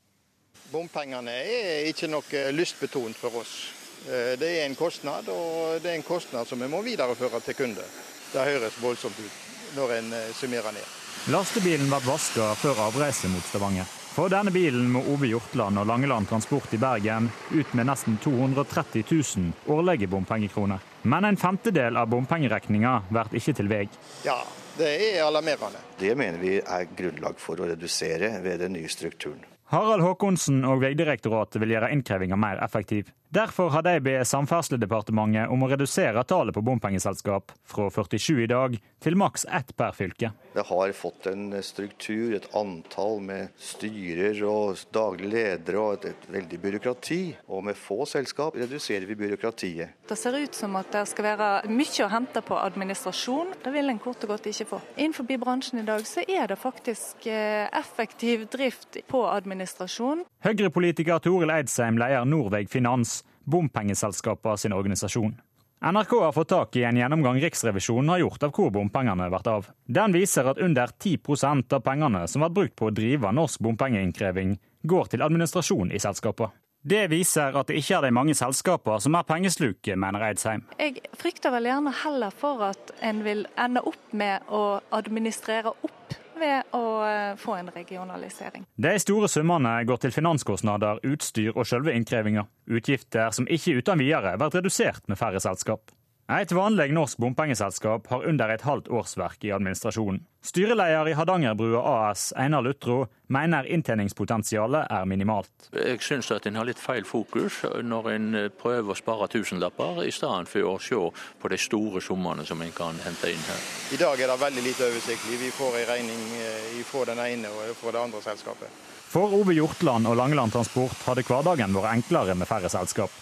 Bompengene 0.73 1.37
er 1.37 1.91
ikke 1.93 2.09
noe 2.11 2.47
lystbetont 2.57 3.19
for 3.19 3.43
oss. 3.43 3.59
Eh, 4.07 4.39
det 4.39 4.51
er 4.61 4.67
en 4.67 4.75
kostnad, 4.79 5.29
og 5.29 5.83
det 5.83 5.91
er 5.91 5.99
en 5.99 6.07
kostnad 6.07 6.47
som 6.47 6.61
vi 6.63 6.69
må 6.71 6.83
videreføre 6.87 7.41
til 7.43 7.59
kunde. 7.59 7.85
Det 8.33 8.45
høres 8.53 8.79
voldsomt 8.83 9.19
ut 9.19 9.77
når 9.77 9.95
en 9.99 10.13
eh, 10.15 10.33
summerer 10.39 10.75
ned. 10.77 10.95
Lastebilen 11.33 11.89
ble 11.91 11.99
vaska 12.07 12.53
før 12.61 12.85
avreise 12.87 13.31
mot 13.33 13.43
Stavanger. 13.49 13.89
For 14.17 14.33
denne 14.33 14.53
bilen 14.55 14.87
må 14.89 15.03
Ove 15.13 15.29
Hjortland 15.29 15.77
og 15.83 15.89
Langeland 15.91 16.29
Transport 16.31 16.73
i 16.73 16.79
Bergen 16.81 17.27
ut 17.51 17.75
med 17.77 17.89
nesten 17.91 18.15
230 18.23 19.03
000 19.11 19.75
årlige 19.75 20.09
bompengekroner. 20.09 20.79
Men 21.03 21.27
en 21.29 21.37
femtedel 21.37 21.99
av 22.01 22.09
bompengeregninga 22.09 22.95
blir 23.11 23.37
ikke 23.43 23.57
til 23.59 23.69
vei. 23.69 23.83
Ja, 24.25 24.39
det 24.79 24.95
er 25.11 25.27
alarmerende. 25.27 25.83
Det 25.99 26.15
mener 26.17 26.41
vi 26.41 26.55
er 26.63 26.89
grunnlag 26.97 27.37
for 27.43 27.61
å 27.61 27.69
redusere 27.75 28.39
ved 28.47 28.63
den 28.65 28.79
nye 28.79 28.89
strukturen. 28.89 29.45
Harald 29.67 30.05
Håkonsen 30.07 30.63
og 30.65 30.79
Vegdirektoratet 30.85 31.59
vil 31.59 31.73
gjøre 31.75 31.91
innkrevinga 31.91 32.37
mer 32.39 32.61
effektiv. 32.63 33.11
Derfor 33.37 33.69
har 33.69 33.83
de 33.83 33.99
bedt 34.01 34.29
Samferdselsdepartementet 34.31 35.51
om 35.53 35.61
å 35.61 35.69
redusere 35.69 36.23
tallet 36.25 36.57
på 36.57 36.63
bompengeselskap 36.65 37.53
fra 37.69 37.91
47 37.93 38.31
i 38.41 38.47
dag 38.49 38.79
til 39.05 39.17
maks 39.21 39.45
ett 39.53 39.75
per 39.77 39.93
fylke. 39.93 40.31
Det 40.57 40.65
har 40.65 40.93
fått 40.97 41.27
en 41.29 41.51
struktur, 41.61 42.33
et 42.33 42.47
antall 42.57 43.21
med 43.21 43.51
styrer 43.61 44.41
og 44.49 44.81
daglig 44.97 45.29
ledere 45.35 45.83
og 45.83 45.99
et, 45.99 46.15
et 46.15 46.25
veldig 46.33 46.61
byråkrati. 46.63 47.19
Og 47.53 47.67
med 47.69 47.77
få 47.77 48.07
selskap 48.09 48.57
reduserer 48.57 49.05
vi 49.05 49.19
byråkratiet. 49.21 50.01
Det 50.09 50.17
ser 50.17 50.41
ut 50.41 50.57
som 50.57 50.81
at 50.81 50.89
det 50.97 51.05
skal 51.13 51.29
være 51.29 51.51
mye 51.69 52.07
å 52.07 52.09
hente 52.15 52.41
på 52.41 52.57
administrasjon. 52.57 53.53
Det 53.61 53.75
vil 53.77 53.93
en 53.93 54.01
kort 54.01 54.25
og 54.25 54.33
godt 54.33 54.49
ikke 54.49 54.69
få. 54.73 54.81
Innenfor 54.97 55.29
bransjen 55.45 55.85
i 55.85 55.87
dag 55.93 56.09
så 56.09 56.25
er 56.25 56.49
det 56.49 56.57
faktisk 56.57 57.29
eh, 57.29 57.69
effektiv 57.69 58.49
drift 58.49 58.97
på 59.13 59.27
administrasjon. 59.29 60.25
Høyre-politiker 60.49 61.21
Toril 61.21 61.53
Eidsheim 61.53 62.01
leder 62.01 62.25
Norveg 62.25 62.73
Finans, 62.73 63.26
bompengeselskapene 63.47 64.59
sin 64.59 64.75
organisasjon. 64.77 65.37
NRK 65.81 66.13
har 66.21 66.33
fått 66.33 66.49
tak 66.49 66.77
i 66.77 66.85
en 66.89 66.97
gjennomgang 66.97 67.41
Riksrevisjonen 67.41 68.09
har 68.09 68.19
gjort 68.19 68.43
av 68.43 68.53
hvor 68.57 68.71
bompengene 68.73 69.29
blir 69.29 69.49
av. 69.53 69.67
Den 69.85 70.15
viser 70.17 70.49
at 70.49 70.59
under 70.59 70.89
10% 70.89 71.73
av 71.77 71.83
pengene 71.85 72.25
som 72.29 72.43
blir 72.43 72.55
brukt 72.59 72.77
på 72.81 72.89
å 72.89 72.95
drive 72.97 73.33
norsk 73.33 73.61
bompengeinnkreving, 73.67 74.57
går 74.83 75.13
til 75.13 75.27
administrasjon 75.27 75.93
i 75.93 76.01
selskapene. 76.01 76.55
Det 76.87 77.09
viser 77.11 77.57
at 77.59 77.67
det 77.67 77.81
ikke 77.81 77.97
er 77.97 78.05
de 78.07 78.13
mange 78.15 78.35
selskapene 78.39 79.03
som 79.03 79.17
er 79.19 79.27
pengesluke, 79.27 79.97
mener 79.99 80.23
Eidsheim. 80.29 80.63
Jeg 80.79 81.03
frykter 81.19 81.51
vel 81.51 81.67
gjerne 81.67 81.93
heller 82.05 82.35
for 82.35 82.63
at 82.69 82.93
en 83.03 83.25
vil 83.27 83.43
ende 83.59 83.83
opp 83.83 84.15
med 84.15 84.47
å 84.47 84.79
administrere 84.95 85.75
opp 85.75 86.15
ved 86.41 86.77
å 86.77 86.85
eh, 87.07 87.35
få 87.41 87.57
en 87.59 87.71
regionalisering. 87.75 88.67
De 88.77 88.95
store 89.03 89.29
summene 89.33 89.79
går 89.89 90.03
til 90.05 90.15
finanskostnader, 90.15 91.03
utstyr 91.07 91.53
og 91.55 91.67
selve 91.69 91.95
innkrevinga. 91.97 92.47
Utgifter 92.67 93.33
som 93.37 93.49
ikke 93.49 93.79
uten 93.81 94.03
videre 94.03 94.37
blir 94.41 94.59
redusert 94.61 95.07
med 95.09 95.21
færre 95.21 95.43
selskap. 95.43 95.96
Et 96.27 96.53
vanlig 96.53 96.91
norsk 96.91 97.21
bompengeselskap 97.23 98.09
har 98.11 98.25
under 98.27 98.51
et 98.51 98.65
halvt 98.67 98.89
årsverk 98.91 99.45
i 99.47 99.53
administrasjonen. 99.55 100.25
Styreleder 100.43 101.07
i 101.11 101.13
Hardangerbrua 101.15 101.83
AS, 101.87 102.33
Einar 102.37 102.65
Lutro, 102.67 103.05
mener 103.31 103.67
inntjeningspotensialet 103.71 104.91
er 104.91 105.07
minimalt. 105.07 105.69
Jeg 105.71 106.01
syns 106.03 106.33
at 106.35 106.49
en 106.51 106.59
har 106.59 106.67
litt 106.67 106.83
feil 106.83 107.07
fokus 107.07 107.61
når 107.63 108.09
en 108.11 108.27
prøver 108.59 108.91
å 108.91 108.99
spare 108.99 109.29
tusenlapper, 109.31 110.03
i 110.03 110.11
stedet 110.15 110.51
for 110.51 110.73
å 110.73 110.75
se 110.83 110.99
på 111.43 111.51
de 111.53 111.59
store 111.63 112.03
summene 112.03 112.47
som 112.47 112.63
en 112.63 112.75
kan 112.75 112.99
hente 113.07 113.31
inn 113.31 113.47
her. 113.47 113.63
I 113.95 114.01
dag 114.03 114.19
er 114.19 114.33
det 114.33 114.39
veldig 114.43 114.65
lite 114.67 114.89
oversiktlig. 114.91 115.39
Vi 115.45 115.53
får 115.55 115.79
en 115.83 115.89
regning 115.93 116.25
eh, 116.41 116.83
fra 116.91 117.05
den 117.13 117.23
ene 117.23 117.55
og 117.55 117.71
fra 117.79 117.95
det 117.95 118.03
andre 118.03 118.25
selskapet. 118.27 118.83
For 119.07 119.31
Ove 119.39 119.55
Hjortland 119.55 120.11
og 120.11 120.19
Langeland 120.19 120.55
Transport 120.55 121.07
hadde 121.07 121.23
hverdagen 121.27 121.79
vært 121.79 121.93
enklere 121.95 122.35
med 122.35 122.51
færre 122.51 122.71
selskap. 122.73 123.15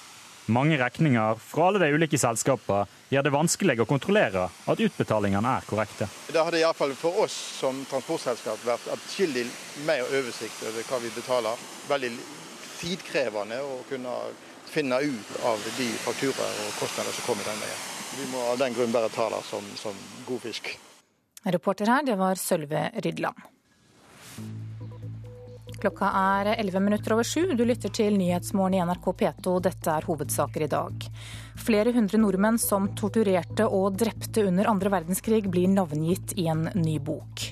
Mange 0.46 0.76
regninger 0.76 1.38
fra 1.40 1.68
alle 1.70 1.80
de 1.80 1.88
ulike 1.96 2.18
selskapene 2.20 2.84
gjør 3.08 3.24
det 3.24 3.32
vanskelig 3.32 3.78
å 3.80 3.86
kontrollere 3.88 4.42
at 4.68 4.82
utbetalingene 4.86 5.54
er 5.56 5.68
korrekte. 5.68 6.08
Det 6.28 6.42
hadde 6.42 6.60
iallfall 6.60 6.92
for 6.98 7.22
oss 7.24 7.36
som 7.62 7.78
transportselskap 7.88 8.60
vært 8.66 8.90
atskillig 8.92 9.46
mer 9.88 10.04
oversikt 10.04 10.66
over 10.68 10.84
hva 10.90 11.00
vi 11.00 11.12
betaler. 11.16 11.64
Veldig 11.88 12.12
tidkrevende 12.82 13.62
å 13.64 13.78
kunne 13.88 14.18
finne 14.68 15.00
ut 15.00 15.32
av 15.48 15.64
de 15.78 15.88
fakturaer 16.04 16.60
og 16.66 16.76
kostnader 16.82 17.16
som 17.16 17.28
kommer 17.30 17.48
den 17.48 17.64
veien. 17.64 17.82
Vi 18.18 18.28
må 18.34 18.44
av 18.50 18.60
den 18.60 18.76
grunn 18.76 18.92
bare 18.92 19.08
ta 19.14 19.30
det 19.32 19.40
som, 19.48 19.64
som 19.80 19.96
god 20.28 20.44
fisk. 20.44 20.74
Reporter 21.44 21.88
her, 21.88 22.04
det 22.04 22.20
var 22.20 22.36
Sølve 22.40 22.90
Rydland. 23.00 23.53
Klokka 25.84 26.08
er 26.16 26.48
11 26.54 26.80
minutter 26.80 27.12
over 27.12 27.26
sju. 27.28 27.50
Du 27.52 27.60
lytter 27.68 27.90
til 27.92 28.14
Nyhetsmorgen 28.16 28.78
i 28.78 28.84
NRK 28.88 29.08
P2. 29.20 29.52
Dette 29.66 29.92
er 29.92 30.06
hovedsaker 30.08 30.62
i 30.64 30.68
dag. 30.72 31.08
Flere 31.60 31.92
hundre 31.92 32.16
nordmenn 32.22 32.56
som 32.56 32.86
torturerte 32.96 33.66
og 33.68 33.98
drepte 34.00 34.46
under 34.48 34.70
andre 34.70 34.94
verdenskrig, 34.94 35.42
blir 35.52 35.68
navngitt 35.68 36.32
i 36.40 36.46
en 36.48 36.70
ny 36.72 36.94
bok. 37.04 37.44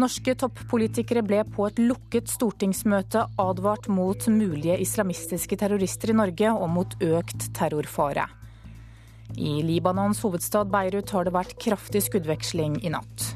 Norske 0.00 0.32
toppolitikere 0.40 1.20
ble 1.26 1.42
på 1.52 1.66
et 1.68 1.82
lukket 1.82 2.32
stortingsmøte 2.32 3.26
advart 3.44 3.90
mot 3.92 4.30
mulige 4.32 4.78
islamistiske 4.80 5.58
terrorister 5.60 6.14
i 6.14 6.16
Norge 6.16 6.54
og 6.54 6.72
mot 6.78 6.96
økt 7.04 7.50
terrorfare. 7.58 8.24
I 9.36 9.58
Libanons 9.68 10.24
hovedstad 10.24 10.72
Beirut 10.72 11.12
har 11.12 11.28
det 11.28 11.36
vært 11.36 11.58
kraftig 11.60 12.06
skuddveksling 12.08 12.80
i 12.88 12.96
natt. 12.96 13.27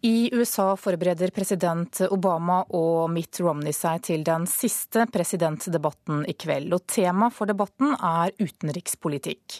I 0.00 0.30
USA 0.32 0.76
forbereder 0.78 1.32
president 1.34 2.04
Obama 2.14 2.60
og 2.70 3.08
Mitt 3.10 3.40
Romney 3.42 3.74
seg 3.74 4.04
til 4.06 4.20
den 4.22 4.44
siste 4.46 5.08
presidentdebatten 5.10 6.20
i 6.30 6.36
kveld. 6.38 6.70
Og 6.76 6.84
tema 6.86 7.26
for 7.34 7.50
debatten 7.50 7.96
er 7.96 8.30
utenrikspolitikk. 8.38 9.56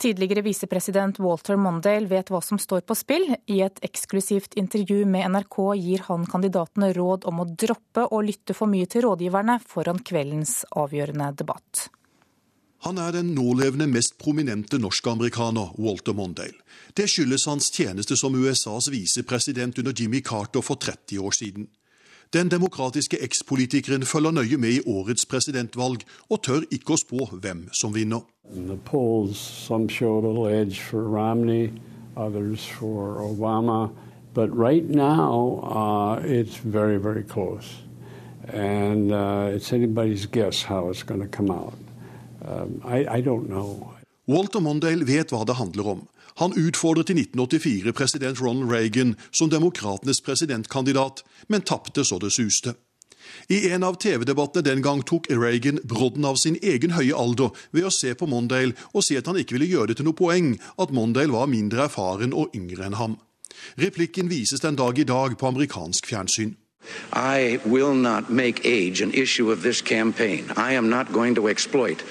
Tidligere 0.00 0.40
visepresident 0.46 1.20
Walter 1.20 1.60
Mondale 1.60 2.08
vet 2.08 2.32
hva 2.32 2.40
som 2.40 2.56
står 2.56 2.86
på 2.88 2.96
spill. 2.96 3.28
I 3.44 3.60
et 3.66 3.82
eksklusivt 3.84 4.56
intervju 4.56 5.02
med 5.04 5.28
NRK 5.34 5.58
gir 5.76 6.06
han 6.08 6.24
kandidatene 6.32 6.94
råd 6.96 7.28
om 7.28 7.44
å 7.44 7.48
droppe 7.52 8.06
å 8.08 8.22
lytte 8.24 8.56
for 8.56 8.72
mye 8.72 8.88
til 8.88 9.04
rådgiverne 9.04 9.58
foran 9.68 10.00
kveldens 10.00 10.62
avgjørende 10.72 11.28
debatt. 11.44 11.90
Han 12.84 12.98
er 12.98 13.14
den 13.16 13.30
nålevende 13.32 13.86
mest 13.86 14.18
prominente 14.18 14.76
norsk-amerikaner, 14.78 15.80
Walter 15.80 16.12
Mondale. 16.12 16.58
Det 16.96 17.06
skyldes 17.08 17.46
hans 17.48 17.70
tjeneste 17.72 18.16
som 18.16 18.34
USAs 18.34 18.90
visepresident 18.92 19.78
under 19.78 19.92
Jimmy 19.96 20.20
Carter 20.20 20.60
for 20.60 20.74
30 20.74 21.18
år 21.18 21.30
siden. 21.30 21.66
Den 22.32 22.50
demokratiske 22.50 23.16
ekspolitikeren 23.22 24.02
følger 24.02 24.30
nøye 24.30 24.56
med 24.56 24.70
i 24.70 24.82
årets 24.86 25.26
presidentvalg, 25.26 26.04
og 26.28 26.42
tør 26.42 26.66
ikke 26.70 26.92
å 26.92 27.00
spå 27.00 27.28
hvem 27.32 27.68
som 27.72 27.94
vinner. 27.94 28.20
Polls, 28.84 29.70
Romney, 30.92 31.70
Obama. 33.24 33.88
Right 34.36 34.90
now, 34.90 35.60
uh, 35.62 36.20
it's 36.26 36.56
very, 36.56 36.98
very 36.98 37.22
close. 37.22 37.82
And 38.52 39.10
uh, 39.12 39.54
it's 39.54 39.72
anybody's 39.72 40.26
guess 40.26 40.64
how 40.64 40.90
it's 40.90 41.02
going 41.02 41.22
to 41.22 41.28
come 41.28 41.50
out. 41.50 41.83
Um, 42.44 42.82
I, 42.84 43.18
I 43.18 43.22
don't 43.22 43.46
know. 43.46 43.94
Walter 44.26 44.60
Mondale 44.60 45.04
vet 45.04 45.32
hva 45.32 45.44
det 45.44 45.56
handler 45.58 45.88
om. 45.88 46.06
Han 46.40 46.56
utfordret 46.58 47.10
i 47.10 47.14
1984 47.20 47.92
president 47.92 48.40
Ronald 48.40 48.70
Reagan 48.72 49.14
som 49.30 49.50
demokratenes 49.50 50.20
presidentkandidat, 50.20 51.24
men 51.48 51.62
tapte 51.62 52.04
så 52.04 52.18
det 52.18 52.32
suste. 52.32 52.74
I 53.48 53.70
en 53.70 53.84
av 53.84 53.96
TV-debattene 54.00 54.64
den 54.64 54.82
gang 54.82 55.02
tok 55.06 55.30
Reagan 55.30 55.78
brodden 55.84 56.24
av 56.24 56.36
sin 56.36 56.58
egen 56.62 56.92
høye 56.96 57.14
alder 57.16 57.54
ved 57.70 57.86
å 57.88 57.92
se 57.92 58.14
på 58.14 58.26
Mondale 58.28 58.74
og 58.92 59.04
si 59.04 59.16
at 59.16 59.28
han 59.30 59.38
ikke 59.40 59.56
ville 59.56 59.70
gjøre 59.70 59.92
det 59.92 60.00
til 60.00 60.08
noe 60.08 60.18
poeng 60.18 60.54
at 60.80 60.92
Mondale 60.92 61.32
var 61.32 61.48
mindre 61.48 61.86
erfaren 61.86 62.34
og 62.34 62.52
yngre 62.56 62.88
enn 62.88 62.98
ham. 63.00 63.16
Replikken 63.80 64.28
vises 64.28 64.60
den 64.60 64.76
dag 64.76 64.98
i 64.98 65.08
dag 65.08 65.38
på 65.38 65.48
amerikansk 65.48 66.10
fjernsyn. 66.10 66.56
I 67.12 67.58
will 67.64 67.94
not 67.94 68.28
make 68.28 68.60
age 68.64 69.00
an 69.00 69.14
issue 69.14 69.50
of 69.50 69.62
this 69.62 69.80
campaign. 69.80 70.50
I 70.56 70.74
am 70.74 70.90
not 70.90 71.12
going 71.12 71.34
to 71.36 71.48
exploit 71.48 72.04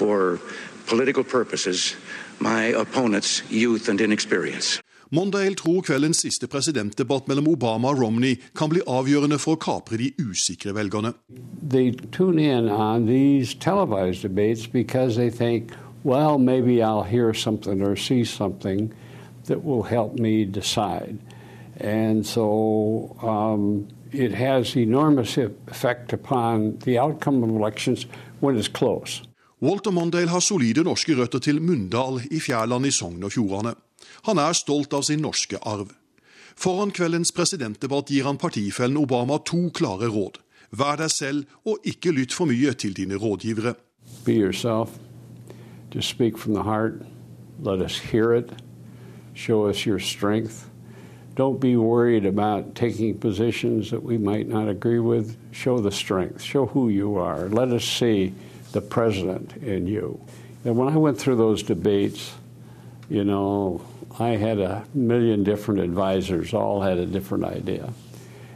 for 0.00 0.40
political 0.88 1.24
purposes 1.24 1.96
my 2.40 2.72
opponent's 2.72 3.42
youth 3.50 3.88
and 3.88 4.00
inexperience. 4.00 4.80
Mondale 5.12 5.54
tror 5.58 5.82
kveldens 5.82 6.20
siste 6.22 6.46
presidentdebatt 6.46 7.26
mellom 7.26 7.48
Obama 7.50 7.90
og 7.90 7.98
Romney 7.98 8.36
kan 8.54 8.70
bli 8.70 8.80
avgjørende 8.86 9.40
for 9.42 9.58
å 9.58 9.60
kapre 9.60 9.98
de 9.98 10.12
usikre 10.22 10.70
velgerne. 10.76 11.12
They 11.66 11.90
tune 12.14 12.38
in 12.38 12.68
on 12.70 13.06
these 13.06 13.54
televised 13.54 14.22
debates 14.22 14.68
because 14.70 15.16
they 15.16 15.28
think, 15.30 15.74
well, 16.04 16.38
maybe 16.38 16.80
I'll 16.80 17.02
hear 17.02 17.34
something 17.34 17.82
or 17.82 17.96
see 17.96 18.24
something 18.24 18.94
that 19.46 19.64
will 19.64 19.82
help 19.82 20.14
me 20.14 20.44
decide. 20.44 21.18
And 21.80 22.24
so 22.24 23.16
um, 23.20 23.88
it 24.12 24.32
has 24.32 24.76
enormous 24.76 25.36
effect 25.36 26.12
upon 26.12 26.78
the 26.84 26.98
outcome 26.98 27.42
of 27.42 27.50
elections 27.50 28.06
when 28.38 28.56
it's 28.56 28.68
close. 28.68 29.22
Walter 29.62 29.90
Mondale 29.90 30.30
har 30.32 30.40
solide 30.40 30.80
norske 30.84 31.12
røtter 31.12 31.38
til 31.44 31.58
Mundal 31.60 32.22
i 32.32 32.38
Fjærland 32.40 32.86
i 32.88 32.90
Sogn 32.90 33.24
og 33.24 33.32
Fjordane. 33.34 33.74
Han 34.24 34.38
er 34.40 34.56
stolt 34.56 34.94
av 34.96 35.04
sin 35.04 35.20
norske 35.20 35.58
arv. 35.68 35.90
Foran 36.56 36.92
kveldens 36.96 37.32
presidentdebatt 37.36 38.08
gir 38.08 38.24
han 38.24 38.40
partifellen 38.40 38.96
Obama 38.96 39.36
to 39.44 39.68
klare 39.76 40.08
råd. 40.08 40.40
Vær 40.72 40.96
deg 40.96 41.12
selv, 41.12 41.44
og 41.68 41.76
ikke 41.84 42.12
lytt 42.16 42.32
for 42.32 42.48
mye 42.48 42.72
til 42.72 42.96
dine 42.96 43.20
rådgivere. 43.20 43.74
Be 44.24 44.32
yourself. 44.32 44.96
Just 45.92 46.08
speak 46.08 46.38
from 46.38 46.54
the 46.54 46.62
heart. 46.62 47.02
Let 47.60 47.82
us 47.84 47.98
hear. 47.98 48.42
Show 49.34 49.68
us 49.68 49.84
your 49.84 49.98
strength. 49.98 50.70
Don't 51.36 51.60
be 51.60 51.76
worried 51.76 52.24
about 52.24 52.74
taking 52.74 53.18
positions 53.18 53.90
that 53.90 54.02
we 54.02 54.16
might 54.16 54.48
not 54.48 54.68
agree 54.68 55.00
with. 55.00 55.36
Show 55.52 55.80
the 55.80 55.90
strength. 55.90 56.42
Show 56.42 56.66
who 56.66 56.88
you 56.88 57.18
are. 57.18 57.48
Let 57.48 57.68
us 57.68 57.84
see 57.84 58.32
the 58.72 58.80
president 58.80 59.56
in 59.58 59.86
you. 59.86 60.20
And 60.64 60.76
when 60.76 60.88
I 60.88 60.96
went 60.96 61.18
through 61.18 61.36
those 61.36 61.62
debates, 61.62 62.32
you 63.08 63.24
know, 63.24 63.84
I 64.18 64.30
had 64.30 64.58
a 64.58 64.84
million 64.94 65.44
different 65.44 65.80
advisors, 65.80 66.52
all 66.52 66.80
had 66.80 66.98
a 66.98 67.06
different 67.06 67.44
idea. 67.44 67.92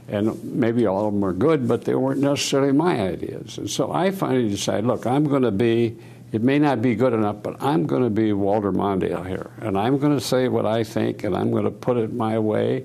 And 0.08 0.42
maybe 0.44 0.86
all 0.86 1.06
of 1.06 1.14
them 1.14 1.22
were 1.22 1.32
good, 1.32 1.66
but 1.66 1.84
they 1.84 1.94
weren't 1.94 2.20
necessarily 2.20 2.72
my 2.72 3.00
ideas. 3.00 3.56
And 3.56 3.70
so 3.70 3.90
I 3.90 4.10
finally 4.10 4.48
decided 4.48 4.84
look, 4.84 5.06
I'm 5.06 5.24
going 5.24 5.42
to 5.42 5.50
be, 5.50 5.96
it 6.32 6.42
may 6.42 6.58
not 6.58 6.82
be 6.82 6.94
good 6.94 7.14
enough, 7.14 7.42
but 7.42 7.62
I'm 7.62 7.86
going 7.86 8.02
to 8.02 8.10
be 8.10 8.32
Walter 8.32 8.72
Mondale 8.72 9.26
here. 9.26 9.50
And 9.60 9.78
I'm 9.78 9.98
going 9.98 10.14
to 10.14 10.24
say 10.24 10.48
what 10.48 10.66
I 10.66 10.84
think, 10.84 11.24
and 11.24 11.34
I'm 11.34 11.50
going 11.50 11.64
to 11.64 11.70
put 11.70 11.96
it 11.96 12.12
my 12.12 12.38
way. 12.38 12.84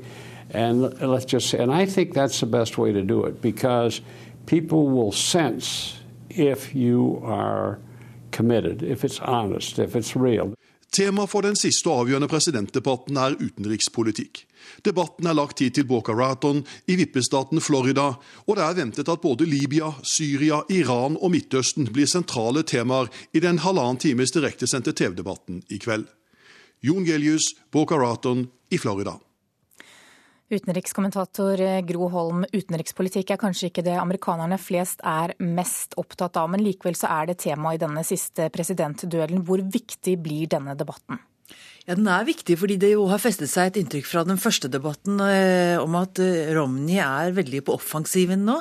And 0.52 1.00
let's 1.02 1.26
just 1.26 1.50
say, 1.50 1.60
and 1.60 1.72
I 1.72 1.86
think 1.86 2.14
that's 2.14 2.40
the 2.40 2.46
best 2.46 2.78
way 2.78 2.94
to 2.94 3.02
do 3.02 3.26
it 3.26 3.42
because 3.42 4.02
people 4.46 4.88
will 4.88 5.12
sense 5.12 6.00
if 6.30 6.76
you 6.76 7.22
are 7.24 7.80
committed, 8.32 8.84
if 8.84 9.04
it's 9.04 9.20
honest, 9.20 9.80
if 9.80 9.96
it's 9.96 10.16
real. 10.16 10.54
Tema 10.92 11.28
for 11.30 11.46
den 11.46 11.54
siste 11.56 11.86
og 11.92 12.04
avgjørende 12.04 12.28
presidentdebatten 12.32 13.18
er 13.22 13.36
utenrikspolitikk. 13.38 14.42
Debatten 14.86 15.28
er 15.30 15.38
lagt 15.38 15.60
tid 15.62 15.76
til 15.78 15.86
Boca 15.86 16.16
Raton 16.18 16.64
i 16.90 16.96
vippestaten 16.98 17.62
Florida, 17.62 18.08
og 18.48 18.58
det 18.58 18.66
er 18.66 18.78
ventet 18.80 19.12
at 19.12 19.22
både 19.22 19.46
Libya, 19.46 19.92
Syria, 20.02 20.64
Iran 20.70 21.18
og 21.22 21.32
Midtøsten 21.36 21.92
blir 21.94 22.10
sentrale 22.10 22.66
temaer 22.66 23.12
i 23.34 23.44
den 23.44 23.62
halvannen 23.62 24.02
times 24.02 24.34
direktesendte 24.34 24.96
TV-debatten 24.98 25.62
i 25.70 25.78
kveld. 25.78 26.08
Jon 26.82 27.06
Gelius, 27.06 27.54
Boca 27.72 28.00
Raton 28.00 28.48
i 28.72 28.78
Florida. 28.82 29.20
Utenrikskommentator 30.50 31.62
Gro 31.86 32.08
Holm, 32.10 32.42
utenrikspolitikk 32.50 33.36
er 33.36 33.38
kanskje 33.38 33.68
ikke 33.70 33.84
det 33.86 33.94
amerikanerne 34.02 34.58
flest 34.58 35.04
er 35.06 35.36
mest 35.38 35.94
opptatt 36.02 36.40
av, 36.42 36.50
men 36.50 36.64
likevel 36.66 36.98
så 36.98 37.12
er 37.20 37.30
det 37.30 37.38
tema 37.44 37.76
i 37.76 37.82
denne 37.82 38.02
siste 38.08 38.48
presidentduellen. 38.50 39.44
Hvor 39.46 39.62
viktig 39.62 40.16
blir 40.26 40.50
denne 40.50 40.74
debatten? 40.80 41.22
Ja, 41.90 41.96
Den 41.98 42.06
er 42.06 42.22
viktig 42.28 42.54
fordi 42.62 42.76
det 42.78 42.92
jo 42.92 43.08
har 43.10 43.18
festet 43.18 43.50
seg 43.50 43.72
et 43.72 43.78
inntrykk 43.82 44.06
fra 44.06 44.22
den 44.28 44.38
første 44.38 44.70
debatten 44.70 45.18
eh, 45.26 45.74
om 45.82 45.96
at 45.98 46.20
eh, 46.22 46.52
Romney 46.54 47.00
er 47.02 47.34
veldig 47.34 47.64
på 47.66 47.74
offensiven 47.80 48.44
nå. 48.46 48.60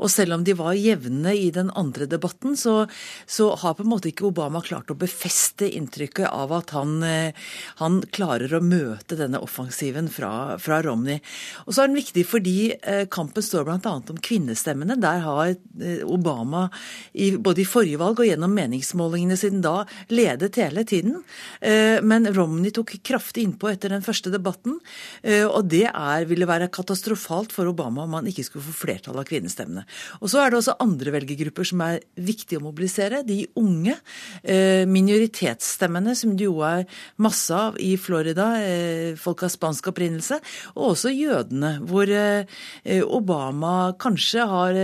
Og 0.00 0.08
selv 0.08 0.38
om 0.38 0.46
de 0.46 0.54
var 0.56 0.78
jevne 0.78 1.34
i 1.36 1.50
den 1.52 1.68
andre 1.76 2.08
debatten, 2.08 2.56
så, 2.56 2.86
så 3.28 3.50
har 3.60 3.76
på 3.76 3.84
en 3.84 3.90
måte 3.90 4.08
ikke 4.08 4.30
Obama 4.30 4.62
klart 4.64 4.88
å 4.88 4.96
befeste 4.96 5.68
inntrykket 5.68 6.30
av 6.32 6.54
at 6.56 6.72
han, 6.72 6.94
eh, 7.04 7.50
han 7.82 7.98
klarer 8.16 8.56
å 8.56 8.62
møte 8.64 9.18
denne 9.20 9.42
offensiven 9.44 10.08
fra, 10.08 10.56
fra, 10.56 10.80
Romney. 10.80 11.20
Og 11.66 11.76
så 11.76 11.84
er 11.84 11.92
den 11.92 12.00
viktig 12.00 12.24
fordi 12.30 12.56
eh, 12.80 13.04
kampen 13.12 13.44
står 13.44 13.68
bl.a. 13.68 13.94
om 14.00 14.22
kvinnestemmene. 14.24 14.96
Der 15.04 15.20
har 15.26 15.52
eh, 15.52 16.00
Obama 16.08 16.64
i, 17.12 17.34
både 17.36 17.60
i 17.60 17.68
forrige 17.68 18.00
valg 18.00 18.24
og 18.24 18.32
gjennom 18.32 18.56
meningsmålingene 18.56 19.36
siden 19.36 19.60
da 19.68 19.82
ledet 20.08 20.56
hele 20.64 20.88
tiden. 20.88 21.20
Eh, 21.60 22.00
men 22.00 22.32
Romney 22.32 22.69
de 22.70 22.76
tok 22.78 22.94
kraftig 23.06 23.44
innpå 23.44 23.70
etter 23.72 23.92
den 23.92 24.04
første 24.04 24.30
debatten. 24.32 24.78
Eh, 25.22 25.44
og 25.44 25.66
det 25.70 25.86
er, 25.90 26.26
ville 26.30 26.48
være 26.48 26.70
katastrofalt 26.72 27.52
for 27.54 27.70
Obama 27.70 28.06
om 28.06 28.16
han 28.18 28.30
ikke 28.30 28.46
skulle 28.46 28.66
få 28.68 28.76
flertall 28.84 29.18
av 29.20 29.26
kvinnestemmene. 29.28 29.84
Og 30.20 30.30
så 30.30 30.42
er 30.42 30.52
det 30.52 30.60
også 30.60 30.78
andre 30.82 31.14
velgergrupper 31.16 31.70
som 31.72 31.82
er 31.84 32.00
viktige 32.20 32.60
å 32.60 32.66
mobilisere. 32.68 33.24
De 33.26 33.42
unge 33.58 33.96
eh, 34.42 34.86
minoritetsstemmene, 34.88 36.14
som 36.18 36.36
det 36.38 36.46
jo 36.46 36.60
er 36.66 36.86
masse 37.22 37.54
av 37.54 37.78
i 37.82 37.94
Florida, 38.00 38.52
eh, 38.62 39.18
folk 39.20 39.44
av 39.46 39.52
spansk 39.52 39.90
opprinnelse, 39.90 40.40
og 40.76 40.92
også 40.92 41.12
jødene, 41.14 41.72
hvor 41.88 42.08
Obama 43.10 43.92
kanskje 44.00 44.44
har 44.48 44.76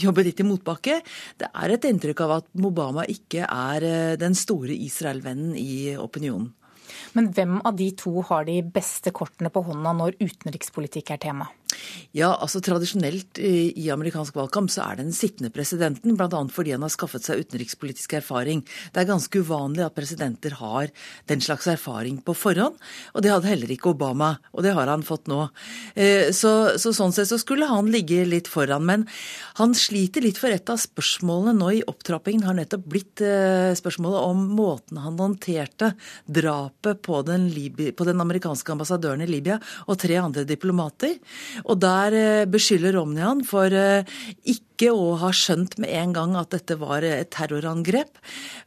jobbet 0.00 0.26
litt 0.26 0.42
i 0.42 0.46
motbakke. 0.46 0.98
Det 1.40 1.48
er 1.50 1.74
et 1.74 1.86
inntrykk 1.88 2.22
av 2.24 2.34
at 2.40 2.48
Obama 2.66 3.04
ikke 3.10 3.46
er 3.46 4.16
den 4.20 4.36
store 4.38 4.74
Israel-vennen 4.74 5.56
i 5.58 5.94
opinionen. 6.00 6.50
Men 7.16 7.30
hvem 7.34 7.58
av 7.66 7.74
de 7.78 7.88
to 7.98 8.12
har 8.28 8.46
de 8.46 8.60
beste 8.62 9.10
kortene 9.14 9.50
på 9.50 9.64
hånda 9.66 9.94
når 9.98 10.18
utenrikspolitikk 10.20 11.14
er 11.14 11.22
tema? 11.24 11.48
Ja, 12.16 12.32
altså 12.34 12.62
Tradisjonelt 12.64 13.38
i 13.40 13.88
amerikansk 13.92 14.36
valgkamp 14.36 14.70
så 14.72 14.84
er 14.84 14.98
det 14.98 15.06
den 15.08 15.16
sittende 15.16 15.52
presidenten, 15.54 16.16
bl.a. 16.18 16.40
fordi 16.52 16.74
han 16.74 16.84
har 16.84 16.92
skaffet 16.92 17.26
seg 17.26 17.44
utenrikspolitisk 17.44 18.16
erfaring. 18.18 18.62
Det 18.92 19.02
er 19.02 19.08
ganske 19.08 19.42
uvanlig 19.42 19.84
at 19.86 19.96
presidenter 19.96 20.56
har 20.60 20.90
den 21.30 21.42
slags 21.44 21.68
erfaring 21.70 22.20
på 22.24 22.34
forhånd, 22.36 22.78
og 23.14 23.24
det 23.24 23.32
hadde 23.32 23.50
heller 23.50 23.74
ikke 23.74 23.92
Obama, 23.94 24.34
og 24.54 24.66
det 24.66 24.74
har 24.76 24.90
han 24.90 25.06
fått 25.06 25.30
nå. 25.30 25.46
Eh, 25.94 26.30
så, 26.36 26.76
så 26.78 26.94
Sånn 27.00 27.14
sett 27.16 27.30
så 27.30 27.38
skulle 27.40 27.64
han 27.70 27.86
ligge 27.88 28.26
litt 28.28 28.48
foran, 28.50 28.84
men 28.84 29.06
han 29.56 29.72
sliter 29.78 30.24
litt 30.24 30.36
for 30.40 30.52
et 30.52 30.68
av 30.68 30.76
spørsmålene 30.82 31.54
nå 31.56 31.70
i 31.78 31.82
opptrappingen 31.88 32.44
har 32.44 32.58
nettopp 32.58 32.84
blitt 32.92 33.22
eh, 33.24 33.70
spørsmålet 33.78 34.26
om 34.26 34.42
måten 34.58 35.00
han 35.00 35.16
håndterte 35.20 35.94
drapet 36.26 37.00
på 37.06 37.22
den, 37.24 37.48
på 37.96 38.08
den 38.08 38.20
amerikanske 38.20 38.74
ambassadøren 38.74 39.24
i 39.24 39.30
Libya 39.30 39.56
og 39.86 39.96
tre 40.02 40.18
andre 40.20 40.44
diplomater. 40.48 41.16
Og 41.70 41.78
der 41.82 42.16
eh, 42.18 42.48
beskylder 42.50 42.98
Romney 42.98 43.22
han 43.22 43.44
for 43.46 43.70
eh, 43.70 44.02
ikke 44.44 44.69
ikke 44.80 44.94
å 44.96 45.18
ha 45.20 45.28
skjønt 45.36 45.74
med 45.82 45.90
en 45.92 46.14
gang 46.16 46.30
at 46.40 46.54
dette 46.54 46.72
var 46.80 47.04
et 47.04 47.28
terrorangrep. 47.34 48.16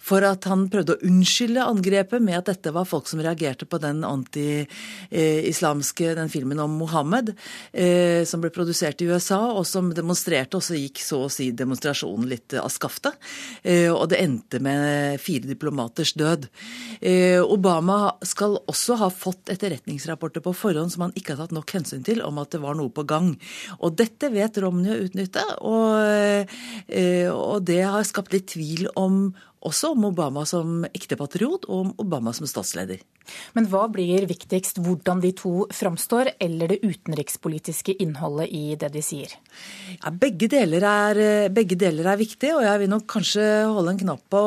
For 0.03 0.19
at 0.27 0.43
han 0.49 0.67
prøvde 0.69 0.93
å 0.93 1.01
unnskylde 1.07 1.63
angrepet 1.65 2.21
med 2.21 2.37
at 2.37 2.45
dette 2.51 2.71
var 2.75 2.85
folk 2.85 3.07
som 3.09 3.21
reagerte 3.23 3.65
på 3.65 3.77
den 3.81 4.03
anti-islamske 4.05 6.15
den 6.19 6.29
filmen 6.29 6.59
om 6.61 6.71
Mohammed 6.77 7.33
eh, 7.71 8.25
som 8.29 8.41
ble 8.43 8.51
produsert 8.53 9.01
i 9.01 9.07
USA, 9.09 9.39
og 9.55 9.65
som 9.65 9.93
demonstrerte, 9.95 10.57
og 10.59 10.63
så 10.65 10.75
gikk 10.77 10.99
så 11.01 11.23
å 11.25 11.29
si 11.33 11.51
demonstrasjonen 11.55 12.29
litt 12.29 12.53
av 12.59 12.69
skaftet. 12.73 13.13
Eh, 13.63 13.89
og 13.89 14.09
det 14.11 14.21
endte 14.21 14.59
med 14.63 15.19
fire 15.23 15.47
diplomaters 15.49 16.13
død. 16.19 16.47
Eh, 17.01 17.41
Obama 17.41 18.17
skal 18.27 18.57
også 18.69 18.95
ha 19.01 19.09
fått 19.09 19.49
etterretningsrapporter 19.55 20.41
på 20.45 20.53
forhånd 20.57 20.91
som 20.93 21.01
han 21.07 21.17
ikke 21.17 21.33
har 21.33 21.41
tatt 21.45 21.57
nok 21.57 21.73
hensyn 21.79 22.03
til, 22.05 22.21
om 22.21 22.37
at 22.43 22.51
det 22.53 22.61
var 22.61 22.75
noe 22.77 22.91
på 22.93 23.03
gang. 23.09 23.27
Og 23.81 23.89
dette 23.97 24.29
vet 24.33 24.57
Romney 24.61 24.91
å 24.93 25.01
utnytte. 25.07 25.41
og 25.63 26.02
Eh, 26.03 27.29
og 27.31 27.63
det 27.67 27.81
har 27.85 28.05
skapt 28.07 28.33
litt 28.35 28.51
tvil 28.53 28.87
om 28.99 29.33
også 29.63 29.93
om 29.95 30.09
Obama 30.09 30.45
som 30.49 30.83
ekte 30.91 31.17
patriot 31.19 31.67
og 31.69 31.79
om 31.79 31.91
Obama 32.03 32.33
som 32.35 32.47
statsleder. 32.49 33.01
Men 33.55 33.67
hva 33.71 33.85
blir 33.91 34.27
viktigst, 34.27 34.81
hvordan 34.83 35.21
de 35.23 35.31
to 35.39 35.53
framstår, 35.71 36.33
eller 36.43 36.73
det 36.73 36.81
utenrikspolitiske 36.83 37.95
innholdet 38.03 38.51
i 38.51 38.63
det 38.79 38.91
de 38.95 39.03
sier? 39.05 39.31
Ja, 39.95 40.11
begge, 40.11 40.49
deler 40.51 40.83
er, 40.83 41.23
begge 41.53 41.79
deler 41.79 42.11
er 42.11 42.19
viktig, 42.19 42.51
og 42.57 42.65
jeg 42.67 42.83
vil 42.83 42.91
nok 42.91 43.07
kanskje 43.15 43.47
holde 43.71 43.95
en 43.95 44.03
knapp 44.03 44.25
på 44.33 44.45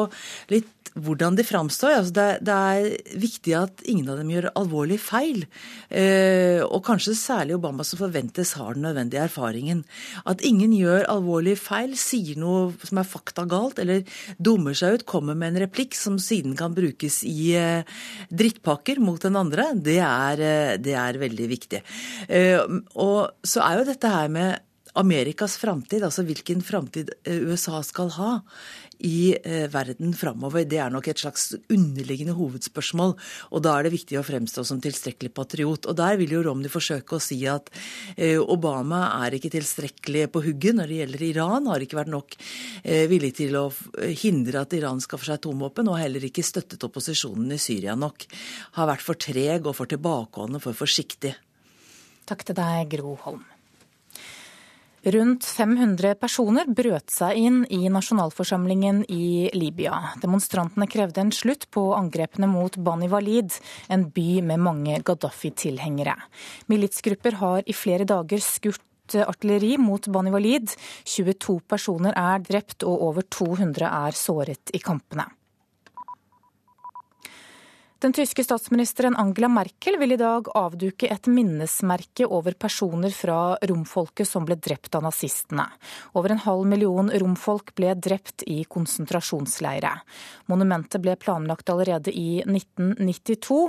litt 0.53 0.73
hvordan 0.97 1.37
de 1.37 1.45
framstår. 1.45 1.95
Altså 1.99 2.15
det, 2.17 2.27
det, 2.47 2.57
er 2.57 3.19
viktig 3.21 3.55
at 3.59 3.85
ingen 3.89 4.09
av 4.11 4.21
dem 4.21 4.31
gjør 4.33 4.49
alvorlig 4.57 4.99
feil. 5.03 5.45
Eh, 5.91 6.63
og 6.65 6.83
kanskje 6.87 7.17
særlig 7.19 7.57
Obama, 7.59 7.85
som 7.87 8.01
forventes 8.01 8.55
har 8.59 8.77
den 8.77 8.87
nødvendige 8.87 9.27
erfaringen. 9.27 9.85
At 10.29 10.45
ingen 10.47 10.73
gjør 10.77 11.07
alvorlig 11.13 11.57
feil, 11.61 11.95
sier 12.01 12.41
noe 12.41 12.73
som 12.87 13.01
er 13.01 13.09
fakta 13.09 13.47
galt, 13.51 13.81
eller 13.83 14.07
dummer 14.41 14.77
seg 14.77 15.01
ut, 15.01 15.06
kommer 15.09 15.39
med 15.39 15.55
en 15.55 15.63
replikk 15.65 15.97
som 15.97 16.19
siden 16.23 16.57
kan 16.59 16.75
brukes 16.77 17.23
i 17.27 17.55
eh, 17.59 17.97
drittpakker 18.29 19.01
mot 19.03 19.23
den 19.23 19.39
andre, 19.39 19.71
det 19.75 19.99
er, 20.03 20.43
eh, 20.43 20.77
det 20.83 20.97
er 20.99 21.21
veldig 21.23 21.51
viktig. 21.51 21.83
Eh, 22.29 22.63
og 22.95 23.47
så 23.47 23.65
er 23.67 23.81
jo 23.81 23.91
dette 23.91 24.13
her 24.13 24.33
med 24.33 24.63
Amerikas 24.97 25.59
framtid, 25.61 26.05
altså 26.07 26.25
hvilken 26.25 26.63
framtid 26.65 27.11
USA 27.29 27.83
skal 27.85 28.09
ha 28.17 28.31
i 29.05 29.37
eh, 29.37 29.67
verden 29.73 30.15
framover, 30.17 30.65
det 30.69 30.79
er 30.83 30.93
nok 30.93 31.09
et 31.11 31.21
slags 31.21 31.51
underliggende 31.73 32.37
hovedspørsmål. 32.37 33.15
Og 33.53 33.65
da 33.65 33.77
er 33.77 33.87
det 33.87 33.95
viktig 33.97 34.19
å 34.21 34.25
fremstå 34.27 34.65
som 34.67 34.81
tilstrekkelig 34.83 35.33
patriot. 35.37 35.89
Og 35.91 35.99
der 35.99 36.19
vil 36.21 36.37
jo 36.37 36.43
Romney 36.47 36.73
forsøke 36.73 37.19
å 37.19 37.23
si 37.23 37.41
at 37.51 37.71
eh, 38.17 38.39
Obama 38.41 39.03
er 39.25 39.37
ikke 39.37 39.53
tilstrekkelig 39.57 40.29
på 40.35 40.45
hugget 40.47 40.79
når 40.79 40.93
det 40.93 41.01
gjelder 41.01 41.27
Iran, 41.31 41.71
har 41.73 41.83
ikke 41.83 42.01
vært 42.01 42.13
nok 42.13 42.37
villig 43.11 43.33
til 43.39 43.57
å 43.59 43.65
hindre 44.23 44.63
at 44.63 44.75
Iran 44.77 45.01
skaffer 45.03 45.31
seg 45.31 45.41
atomvåpen, 45.41 45.89
og 45.91 45.99
heller 45.99 46.23
ikke 46.29 46.45
støttet 46.47 46.85
opposisjonen 46.87 47.57
i 47.57 47.61
Syria 47.61 47.97
nok. 47.99 48.29
Har 48.79 48.91
vært 48.91 49.05
for 49.05 49.19
treg 49.19 49.67
og 49.67 49.77
for 49.79 49.91
tilbakeholdende, 49.91 50.63
for 50.63 50.77
forsiktig. 50.77 51.35
Takk 52.27 52.47
til 52.47 52.59
deg, 52.59 52.89
Gro 52.97 53.17
Holm. 53.25 53.45
Rundt 55.07 55.45
500 55.47 56.17
personer 56.19 56.67
brøt 56.67 57.13
seg 57.15 57.39
inn 57.39 57.61
i 57.71 57.85
nasjonalforsamlingen 57.95 59.05
i 59.15 59.47
Libya. 59.55 60.01
Demonstrantene 60.19 60.89
krevde 60.91 61.23
en 61.23 61.31
slutt 61.31 61.69
på 61.71 61.85
angrepene 61.95 62.49
mot 62.51 62.75
Bani 62.75 63.07
Walid, 63.13 63.55
en 63.87 64.09
by 64.11 64.41
med 64.49 64.65
mange 64.67 64.99
Gaddafi-tilhengere. 65.07 66.17
Militsgrupper 66.67 67.39
har 67.39 67.63
i 67.71 67.77
flere 67.85 68.09
dager 68.09 68.43
skutt 68.43 69.15
artilleri 69.23 69.77
mot 69.79 70.11
Bani 70.11 70.35
Walid. 70.35 70.75
22 71.07 71.61
personer 71.71 72.19
er 72.19 72.43
drept 72.43 72.83
og 72.83 73.07
over 73.13 73.31
200 73.31 73.87
er 73.87 74.19
såret 74.27 74.75
i 74.75 74.83
kampene. 74.83 75.29
Den 77.99 78.13
tyske 78.13 78.45
statsministeren 78.45 79.17
Angela 79.17 79.49
Merkel 79.49 79.95
vil 79.97 80.13
i 80.13 80.19
dag 80.21 80.51
avduke 80.53 81.09
et 81.09 81.29
minnesmerke 81.33 82.27
over 82.29 82.53
personer 82.53 83.15
fra 83.17 83.57
romfolket 83.71 84.29
som 84.29 84.45
ble 84.45 84.59
drept 84.61 84.99
av 84.99 85.07
nazistene. 85.07 85.65
Over 86.13 86.35
en 86.35 86.43
halv 86.45 86.69
million 86.69 87.09
romfolk 87.09 87.73
ble 87.81 87.95
drept 87.97 88.45
i 88.53 88.59
konsentrasjonsleire. 88.69 89.95
Monumentet 90.53 91.01
ble 91.01 91.15
planlagt 91.17 91.73
allerede 91.73 92.13
i 92.13 92.43
1992, 92.45 93.63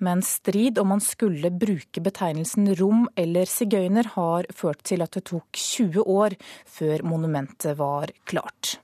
men 0.00 0.24
strid 0.24 0.80
om 0.80 0.88
man 0.94 1.04
skulle 1.04 1.52
bruke 1.52 2.00
betegnelsen 2.00 2.72
rom 2.80 3.04
eller 3.20 3.44
sigøyner 3.44 4.08
har 4.14 4.48
ført 4.48 4.80
til 4.88 5.04
at 5.04 5.12
det 5.12 5.26
tok 5.28 5.60
20 5.60 6.08
år 6.08 6.38
før 6.64 7.04
monumentet 7.04 7.76
var 7.76 8.16
klart. 8.24 8.78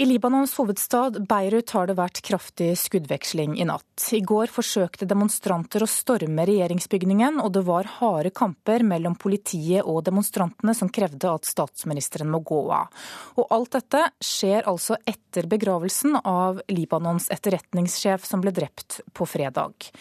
I 0.00 0.06
Libanons 0.06 0.54
hovedstad 0.56 1.18
Beirut 1.28 1.74
har 1.76 1.90
det 1.90 1.94
vært 1.98 2.22
kraftig 2.24 2.70
skuddveksling 2.80 3.58
i 3.60 3.66
natt. 3.68 4.06
I 4.16 4.22
går 4.24 4.48
forsøkte 4.48 5.04
demonstranter 5.04 5.84
å 5.84 5.88
storme 5.92 6.46
regjeringsbygningen, 6.48 7.36
og 7.44 7.52
det 7.52 7.60
var 7.66 7.90
harde 7.98 8.30
kamper 8.32 8.80
mellom 8.80 9.18
politiet 9.20 9.84
og 9.84 10.00
demonstrantene 10.06 10.72
som 10.78 10.88
krevde 10.88 11.28
at 11.28 11.44
statsministeren 11.44 12.32
må 12.32 12.40
gå 12.40 12.62
av. 12.72 12.88
Og 13.36 13.52
alt 13.52 13.76
dette 13.76 14.06
skjer 14.24 14.64
altså 14.72 14.96
etter 15.04 15.50
begravelsen 15.52 16.16
av 16.24 16.62
Libanons 16.72 17.28
etterretningssjef 17.36 18.24
som 18.24 18.40
ble 18.40 18.54
drept 18.56 19.02
på 19.12 19.28
fredag. 19.28 19.92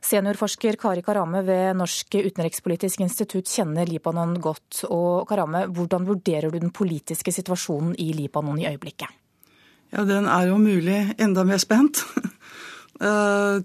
Seniorforsker 0.00 0.80
Kari 0.80 1.04
Karame 1.04 1.44
ved 1.44 1.76
Norsk 1.76 2.22
utenrikspolitisk 2.22 3.04
institutt 3.04 3.52
kjenner 3.52 3.84
Libanon 3.84 4.32
godt. 4.40 4.86
Og 4.88 5.28
Karame, 5.28 5.66
hvordan 5.68 6.08
vurderer 6.08 6.48
du 6.48 6.56
den 6.62 6.72
politiske 6.72 7.36
situasjonen 7.36 7.92
i 8.00 8.14
Libanon 8.16 8.64
i 8.64 8.70
øyeblikket? 8.72 9.25
Ja, 9.96 10.04
den 10.04 10.26
er 10.28 10.50
jo 10.50 10.58
mulig 10.60 10.98
enda 11.16 11.40
mer 11.48 11.60
spent. 11.62 12.02
uh, 13.00 13.62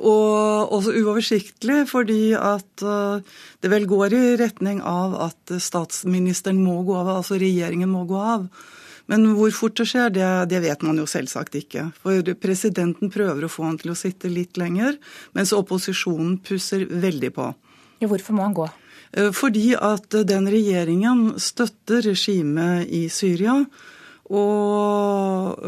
og 0.00 0.72
også 0.72 0.94
uoversiktlig, 0.96 1.82
fordi 1.90 2.32
at 2.32 2.80
uh, 2.80 3.20
det 3.60 3.68
vel 3.68 3.84
går 3.88 4.14
i 4.16 4.22
retning 4.40 4.80
av 4.80 5.18
at 5.26 5.52
statsministeren 5.60 6.62
må 6.64 6.78
gå 6.86 6.94
av, 6.96 7.10
altså 7.18 7.36
regjeringen 7.42 7.92
må 7.92 8.06
gå 8.08 8.16
av. 8.16 8.46
Men 9.12 9.26
hvor 9.36 9.52
fort 9.54 9.76
det 9.76 9.84
skjer, 9.90 10.08
det, 10.16 10.28
det, 10.50 10.62
vet 10.64 10.80
man 10.82 10.96
jo 10.98 11.04
selvsagt 11.06 11.58
ikke. 11.60 11.90
For 12.00 12.32
presidenten 12.40 13.12
prøver 13.12 13.44
å 13.44 13.50
få 13.52 13.66
han 13.68 13.76
til 13.78 13.92
å 13.92 13.98
sitte 13.98 14.32
litt 14.32 14.56
lenger, 14.58 14.96
mens 15.36 15.52
opposisjonen 15.54 16.38
pusser 16.46 16.86
veldig 16.88 17.30
på. 17.36 17.50
Ja, 18.00 18.08
hvorfor 18.08 18.38
må 18.38 18.48
han 18.48 18.56
gå? 18.56 18.70
Uh, 19.12 19.28
fordi 19.36 19.74
at 19.76 20.16
den 20.24 20.48
regjeringen 20.48 21.36
støtter 21.36 22.00
regimet 22.08 22.88
i 22.88 23.04
Syria 23.12 23.60
og 24.26 25.60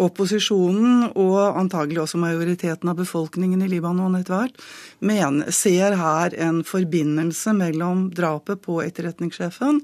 opposisjonen, 0.00 1.10
og 1.12 1.58
antagelig 1.60 2.00
også 2.04 2.20
majoriteten 2.20 2.88
av 2.88 3.00
befolkningen 3.00 3.60
i 3.64 3.68
Libanon 3.68 4.16
etter 4.16 4.36
hvert, 4.36 5.52
ser 5.52 5.98
her 6.00 6.36
en 6.40 6.62
forbindelse 6.64 7.52
mellom 7.56 8.08
drapet 8.16 8.62
på 8.64 8.80
etterretningssjefen 8.84 9.82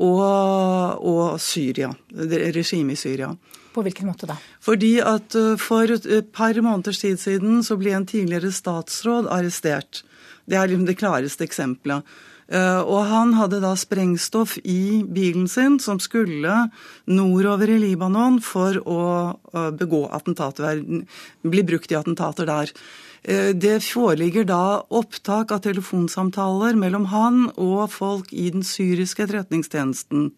og, 0.00 1.04
og 1.04 1.40
Syria, 1.42 1.90
regimet 2.16 2.96
i 2.96 3.00
Syria. 3.00 3.34
På 3.74 3.84
hvilken 3.86 4.08
måte 4.10 4.26
da? 4.26 4.34
Fordi 4.64 4.96
at 5.04 5.36
For 5.62 5.92
et 5.94 6.32
par 6.34 6.56
måneders 6.58 6.98
tid 7.02 7.20
siden 7.22 7.60
så 7.62 7.76
ble 7.78 7.92
en 7.94 8.08
tidligere 8.08 8.50
statsråd 8.50 9.28
arrestert. 9.30 10.02
Det 10.48 10.58
er 10.58 10.66
liksom 10.66 10.88
det 10.88 10.98
klareste 10.98 11.46
eksempelet. 11.46 12.02
Eh, 12.50 12.80
og 12.82 13.04
han 13.06 13.36
hadde 13.38 13.60
da 13.62 13.76
sprengstoff 13.78 14.56
i 14.66 15.04
bilen 15.06 15.46
sin 15.50 15.78
som 15.82 16.00
skulle 16.02 16.64
nordover 17.06 17.70
i 17.70 17.78
Libanon 17.78 18.40
for 18.42 18.80
å 18.82 19.02
eh, 19.54 19.70
begå 19.78 20.08
attentater, 20.10 20.82
bli 21.46 21.62
brukt 21.66 21.94
i 21.94 21.98
attentater 21.98 22.50
der. 22.50 22.72
Eh, 23.22 23.52
det 23.54 23.78
foreligger 23.86 24.48
da 24.50 24.82
opptak 24.82 25.54
av 25.54 25.62
telefonsamtaler 25.68 26.78
mellom 26.80 27.06
han 27.14 27.44
og 27.54 27.86
folk 27.94 28.34
i 28.34 28.48
den 28.50 28.66
syriske 28.66 29.28
etterretningstjenesten 29.28 30.32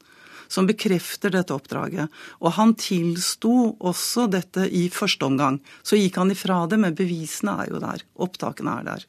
som 0.52 0.68
bekrefter 0.68 1.32
dette 1.32 1.56
oppdraget. 1.56 2.12
Og 2.44 2.52
han 2.58 2.74
tilsto 2.76 3.72
også 3.80 4.26
dette 4.28 4.66
i 4.68 4.90
første 4.92 5.24
omgang. 5.24 5.62
Så 5.80 5.96
gikk 5.96 6.20
han 6.20 6.34
ifra 6.34 6.66
det, 6.68 6.76
men 6.76 6.98
bevisene 6.98 7.56
er 7.62 7.72
jo 7.72 7.80
der. 7.80 8.04
Opptakene 8.20 8.76
er 8.82 8.88
der. 8.90 9.06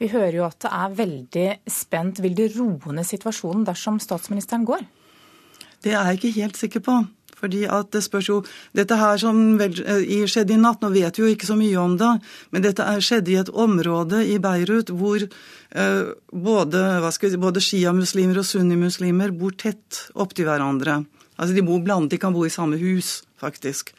Vi 0.00 0.10
hører 0.12 0.38
jo 0.40 0.46
at 0.46 0.58
det 0.64 0.70
er 0.74 0.96
veldig 1.00 1.48
spent. 1.70 2.22
Vil 2.24 2.36
det 2.38 2.52
roe 2.56 2.94
ned 2.94 3.06
situasjonen 3.08 3.66
dersom 3.68 4.00
statsministeren 4.02 4.66
går? 4.68 4.86
Det 5.84 5.92
er 5.92 6.08
jeg 6.08 6.20
ikke 6.20 6.40
helt 6.40 6.58
sikker 6.58 6.84
på. 6.84 7.02
Fordi 7.44 7.64
at 7.68 7.90
det 7.92 8.00
spørs 8.04 8.28
jo, 8.30 8.38
Dette 8.76 8.96
her 8.96 9.18
som 9.20 9.60
eh, 9.60 10.24
skjedde 10.30 10.54
i 10.54 10.60
natt, 10.60 10.80
nå 10.80 10.90
vet 10.94 11.18
vi 11.18 11.24
jo 11.24 11.32
ikke 11.34 11.48
så 11.48 11.56
mye 11.58 11.76
om 11.80 11.96
det, 12.00 12.12
men 12.54 12.64
dette 12.64 12.86
skjedde 13.04 13.34
i 13.34 13.40
et 13.40 13.50
område 13.50 14.22
i 14.30 14.38
Beirut 14.40 14.92
hvor 14.94 15.20
eh, 15.20 16.12
både, 16.32 16.84
si, 17.18 17.34
både 17.40 17.64
sjiamuslimer 17.64 18.40
og 18.40 18.48
sunnimuslimer 18.48 19.34
bor 19.36 19.56
tett 19.60 20.06
opptil 20.14 20.48
hverandre. 20.48 21.02
Altså 21.34 21.56
De 21.56 21.66
bor 21.66 21.82
blandet, 21.82 22.14
de 22.14 22.22
kan 22.22 22.32
bo 22.32 22.46
i 22.46 22.52
samme 22.52 22.78
hus, 22.80 23.18
faktisk. 23.42 23.92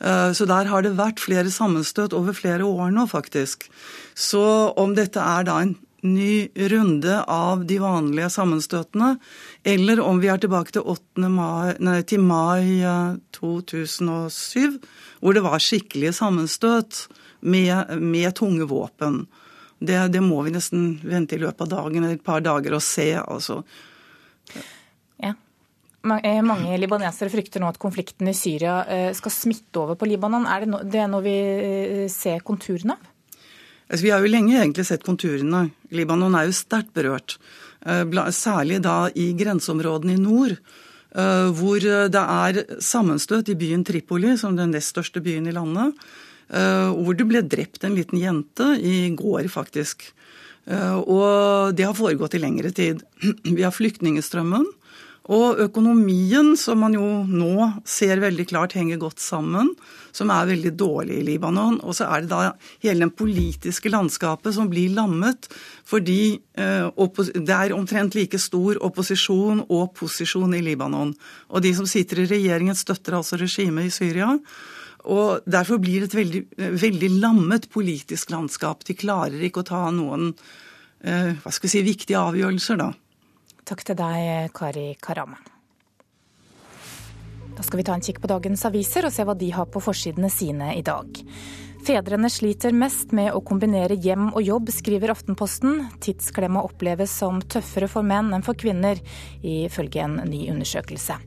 Eh, 0.00 0.30
så 0.36 0.46
der 0.48 0.68
har 0.70 0.84
det 0.84 0.96
vært 0.98 1.22
flere 1.22 1.50
sammenstøt 1.52 2.14
over 2.16 2.36
flere 2.36 2.66
år 2.66 2.92
nå, 2.94 3.06
faktisk. 3.10 3.68
Så 4.14 4.44
om 4.76 4.94
dette 4.96 5.22
er 5.22 5.46
da 5.48 5.60
en 5.62 5.76
ny 6.06 6.48
runde 6.70 7.22
av 7.32 7.64
de 7.66 7.78
vanlige 7.82 8.28
sammenstøtene, 8.30 9.16
eller 9.66 10.02
om 10.04 10.20
vi 10.22 10.28
er 10.30 10.38
tilbake 10.42 10.76
til, 10.76 10.84
mai, 11.32 11.74
nei, 11.82 12.00
til 12.06 12.22
mai 12.22 12.84
2007, 13.34 14.60
eh, 14.60 14.78
hvor 15.20 15.34
det 15.36 15.44
var 15.46 15.62
skikkelige 15.62 16.14
sammenstøt 16.20 17.06
med, 17.40 17.96
med 18.00 18.36
tunge 18.38 18.68
våpen. 18.68 19.24
Det, 19.78 19.98
det, 20.12 20.22
må 20.24 20.40
vi 20.44 20.54
nesten 20.54 20.94
vente 21.04 21.36
i 21.36 21.42
løpet 21.42 21.66
av 21.66 21.72
dagen, 21.72 22.04
eller 22.04 22.16
et 22.16 22.24
par 22.24 22.44
dager 22.44 22.76
og 22.76 22.84
se. 22.84 23.10
altså. 23.20 23.62
Eh, 26.14 26.42
mange 26.44 26.76
libanesere 26.78 27.30
frykter 27.32 27.62
nå 27.62 27.68
at 27.70 27.80
konflikten 27.82 28.28
i 28.30 28.36
Syria 28.36 28.78
eh, 28.86 29.10
skal 29.16 29.34
smitte 29.34 29.82
over 29.82 29.98
på 29.98 30.08
Libanon. 30.08 30.46
Er 30.46 30.64
det, 30.64 30.80
det 30.92 31.04
noe 31.10 31.24
vi 31.24 31.36
eh, 31.36 32.06
ser 32.12 32.44
konturene 32.46 32.96
av? 32.96 33.12
Altså, 33.86 34.02
vi 34.02 34.10
har 34.10 34.22
jo 34.22 34.30
lenge 34.30 34.56
egentlig 34.58 34.86
sett 34.88 35.06
konturene. 35.06 35.68
Libanon 35.94 36.34
er 36.34 36.48
jo 36.48 36.56
sterkt 36.58 36.90
berørt. 36.96 37.36
Særlig 38.34 38.80
da 38.82 39.04
i 39.14 39.28
grenseområdene 39.38 40.16
i 40.16 40.18
nord. 40.18 40.56
Hvor 41.14 41.84
det 42.10 42.18
er 42.18 42.58
sammenstøt 42.82 43.52
i 43.52 43.54
byen 43.54 43.84
Tripoli, 43.86 44.32
som 44.40 44.56
den 44.58 44.74
nest 44.74 44.90
største 44.90 45.22
byen 45.22 45.46
i 45.46 45.54
landet. 45.54 45.94
Hvor 46.50 47.14
det 47.14 47.28
ble 47.30 47.44
drept 47.46 47.86
en 47.86 47.94
liten 47.94 48.18
jente 48.18 48.72
i 48.82 48.96
går, 49.14 49.46
faktisk. 49.54 50.08
Og 50.66 51.70
det 51.78 51.86
har 51.86 51.94
foregått 51.94 52.34
i 52.34 52.42
lengre 52.42 52.74
tid. 52.74 53.06
Vi 53.46 53.62
har 53.62 53.76
flyktningstrømmen. 53.76 54.66
Og 55.32 55.58
økonomien, 55.64 56.52
som 56.58 56.78
man 56.84 56.94
jo 56.94 57.06
nå 57.26 57.66
ser 57.88 58.20
veldig 58.22 58.44
klart 58.46 58.76
henger 58.78 59.00
godt 59.02 59.22
sammen, 59.22 59.72
som 60.14 60.30
er 60.30 60.46
veldig 60.52 60.72
dårlig 60.78 61.18
i 61.18 61.24
Libanon. 61.26 61.80
Og 61.82 61.96
så 61.98 62.06
er 62.06 62.22
det 62.22 62.30
da 62.30 62.52
hele 62.84 63.06
den 63.06 63.14
politiske 63.14 63.90
landskapet 63.90 64.54
som 64.54 64.70
blir 64.70 64.94
lammet, 64.94 65.48
fordi 65.86 66.38
eh, 66.54 66.86
det 67.34 67.56
er 67.56 67.74
omtrent 67.74 68.14
like 68.14 68.38
stor 68.38 68.78
opposisjon 68.86 69.64
og 69.66 69.96
posisjon 69.98 70.54
i 70.54 70.62
Libanon. 70.62 71.10
Og 71.50 71.64
de 71.64 71.74
som 71.74 71.88
sitter 71.90 72.22
i 72.22 72.28
regjeringen, 72.30 72.78
støtter 72.78 73.18
altså 73.18 73.40
regimet 73.40 73.90
i 73.90 73.94
Syria. 73.94 74.30
Og 75.10 75.42
Derfor 75.46 75.82
blir 75.82 76.02
det 76.02 76.12
et 76.12 76.20
veldig, 76.20 76.44
veldig 76.82 77.10
lammet 77.18 77.66
politisk 77.70 78.30
landskap. 78.34 78.86
De 78.86 78.94
klarer 78.98 79.42
ikke 79.42 79.62
å 79.62 79.68
ta 79.74 79.82
noen 79.94 80.30
eh, 81.02 81.34
hva 81.42 81.50
skal 81.50 81.66
vi 81.66 81.74
si, 81.74 81.84
viktige 81.86 82.22
avgjørelser, 82.22 82.78
da. 82.78 82.92
Takk 83.66 83.80
til 83.82 83.96
deg, 83.98 84.52
Kari 84.54 84.92
Karama. 85.02 85.40
Da 87.56 87.64
skal 87.64 87.80
vi 87.80 87.84
ta 87.88 87.96
en 87.96 88.04
kikk 88.04 88.20
på 88.22 88.28
dagens 88.30 88.62
aviser 88.68 89.08
og 89.08 89.14
se 89.14 89.24
hva 89.26 89.34
de 89.34 89.48
har 89.56 89.66
på 89.66 89.80
forsidene 89.82 90.30
sine 90.30 90.68
i 90.76 90.84
dag. 90.86 91.18
Fedrene 91.86 92.30
sliter 92.30 92.74
mest 92.74 93.10
med 93.16 93.32
å 93.34 93.40
kombinere 93.46 93.96
hjem 93.98 94.28
og 94.28 94.44
jobb, 94.44 94.70
skriver 94.74 95.10
Aftenposten. 95.16 95.80
Tidsklemma 96.02 96.62
oppleves 96.66 97.10
som 97.10 97.40
tøffere 97.42 97.88
for 97.90 98.06
menn 98.06 98.30
enn 98.36 98.46
for 98.46 98.58
kvinner, 98.58 99.02
ifølge 99.42 100.04
en 100.04 100.20
ny 100.30 100.44
undersøkelse. 100.52 101.18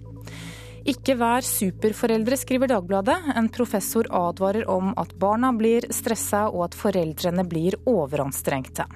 Ikke 0.88 1.18
vær 1.20 1.44
superforeldre, 1.44 2.40
skriver 2.40 2.72
Dagbladet. 2.72 3.18
En 3.36 3.52
professor 3.52 4.08
advarer 4.16 4.64
om 4.72 4.94
at 4.96 5.12
barna 5.20 5.52
blir 5.52 5.92
stressa 5.92 6.48
og 6.54 6.70
at 6.70 6.80
foreldrene 6.88 7.44
blir 7.52 7.76
overanstrengte. 7.84 8.88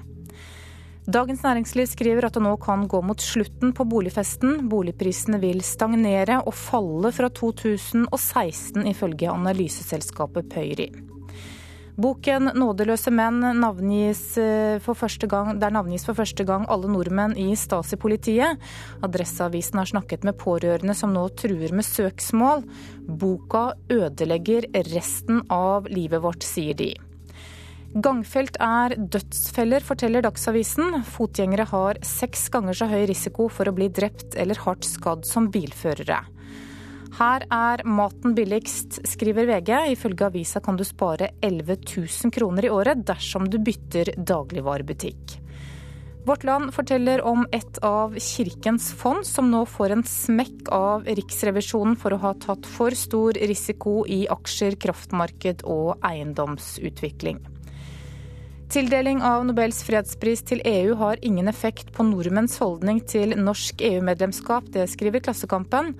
Dagens 1.04 1.42
Næringsliv 1.44 1.84
skriver 1.90 2.24
at 2.24 2.32
det 2.32 2.40
nå 2.40 2.54
kan 2.56 2.86
gå 2.88 3.02
mot 3.04 3.20
slutten 3.20 3.74
på 3.76 3.84
boligfesten. 3.84 4.70
Boligprisene 4.72 5.36
vil 5.42 5.60
stagnere 5.60 6.38
og 6.40 6.54
falle 6.56 7.10
fra 7.12 7.28
2016, 7.28 8.86
ifølge 8.88 9.28
analyseselskapet 9.28 10.48
Pøyri. 10.48 10.88
Boken 12.00 12.48
'Nådeløse 12.56 13.12
menn' 13.12 13.60
navngis 13.60 14.38
eh, 14.38 15.28
gang, 15.28 15.60
der 15.60 15.70
navngis 15.70 16.06
for 16.06 16.14
første 16.14 16.42
gang 16.42 16.64
alle 16.68 16.88
nordmenn 16.88 17.36
i 17.36 17.54
Stasi-politiet. 17.54 18.58
Adresseavisen 19.02 19.78
har 19.78 19.86
snakket 19.86 20.24
med 20.24 20.38
pårørende 20.38 20.94
som 20.94 21.12
nå 21.12 21.28
truer 21.36 21.70
med 21.70 21.84
søksmål. 21.84 22.64
Boka 23.06 23.74
ødelegger 23.90 24.72
resten 24.72 25.44
av 25.50 25.84
livet 25.86 26.22
vårt, 26.22 26.42
sier 26.42 26.74
de. 26.74 26.94
Gangfelt 27.94 28.56
er 28.58 28.96
dødsfeller, 28.98 29.84
forteller 29.86 30.24
Dagsavisen. 30.26 30.96
Fotgjengere 31.06 31.62
har 31.70 32.00
seks 32.02 32.48
ganger 32.50 32.74
så 32.74 32.88
høy 32.90 33.04
risiko 33.06 33.46
for 33.46 33.70
å 33.70 33.74
bli 33.76 33.86
drept 33.94 34.34
eller 34.34 34.58
hardt 34.64 34.88
skadd 34.88 35.22
som 35.28 35.46
bilførere. 35.54 36.16
Her 37.14 37.46
er 37.54 37.84
maten 37.86 38.34
billigst, 38.34 38.98
skriver 39.06 39.46
VG. 39.46 39.70
Ifølge 39.94 40.26
avisa 40.26 40.58
kan 40.58 40.74
du 40.74 40.82
spare 40.82 41.30
11 41.38 41.86
000 41.86 42.34
kroner 42.34 42.66
i 42.66 42.74
året 42.74 43.06
dersom 43.06 43.46
du 43.46 43.60
bytter 43.62 44.10
dagligvarebutikk. 44.18 45.38
Vårt 46.26 46.42
Land 46.48 46.74
forteller 46.74 47.22
om 47.22 47.46
et 47.54 47.78
av 47.86 48.18
Kirkens 48.18 48.90
fond 48.98 49.22
som 49.28 49.54
nå 49.54 49.62
får 49.70 49.94
en 49.94 50.06
smekk 50.08 50.74
av 50.74 51.06
Riksrevisjonen 51.06 51.94
for 52.00 52.16
å 52.16 52.22
ha 52.26 52.34
tatt 52.42 52.66
for 52.66 52.96
stor 52.98 53.38
risiko 53.38 54.00
i 54.10 54.24
aksjer, 54.26 54.80
kraftmarked 54.82 55.62
og 55.68 56.00
eiendomsutvikling. 56.02 57.44
Tildeling 58.72 59.20
av 59.22 59.44
Nobels 59.44 59.82
fredspris 59.84 60.40
til 60.48 60.62
EU 60.64 60.94
har 60.98 61.20
ingen 61.22 61.48
effekt 61.50 61.92
på 61.94 62.02
nordmenns 62.08 62.58
holdning 62.62 63.00
til 63.06 63.34
norsk 63.38 63.82
EU-medlemskap, 63.84 64.64
det 64.72 64.88
skriver 64.90 65.20
Klassekampen. 65.24 65.94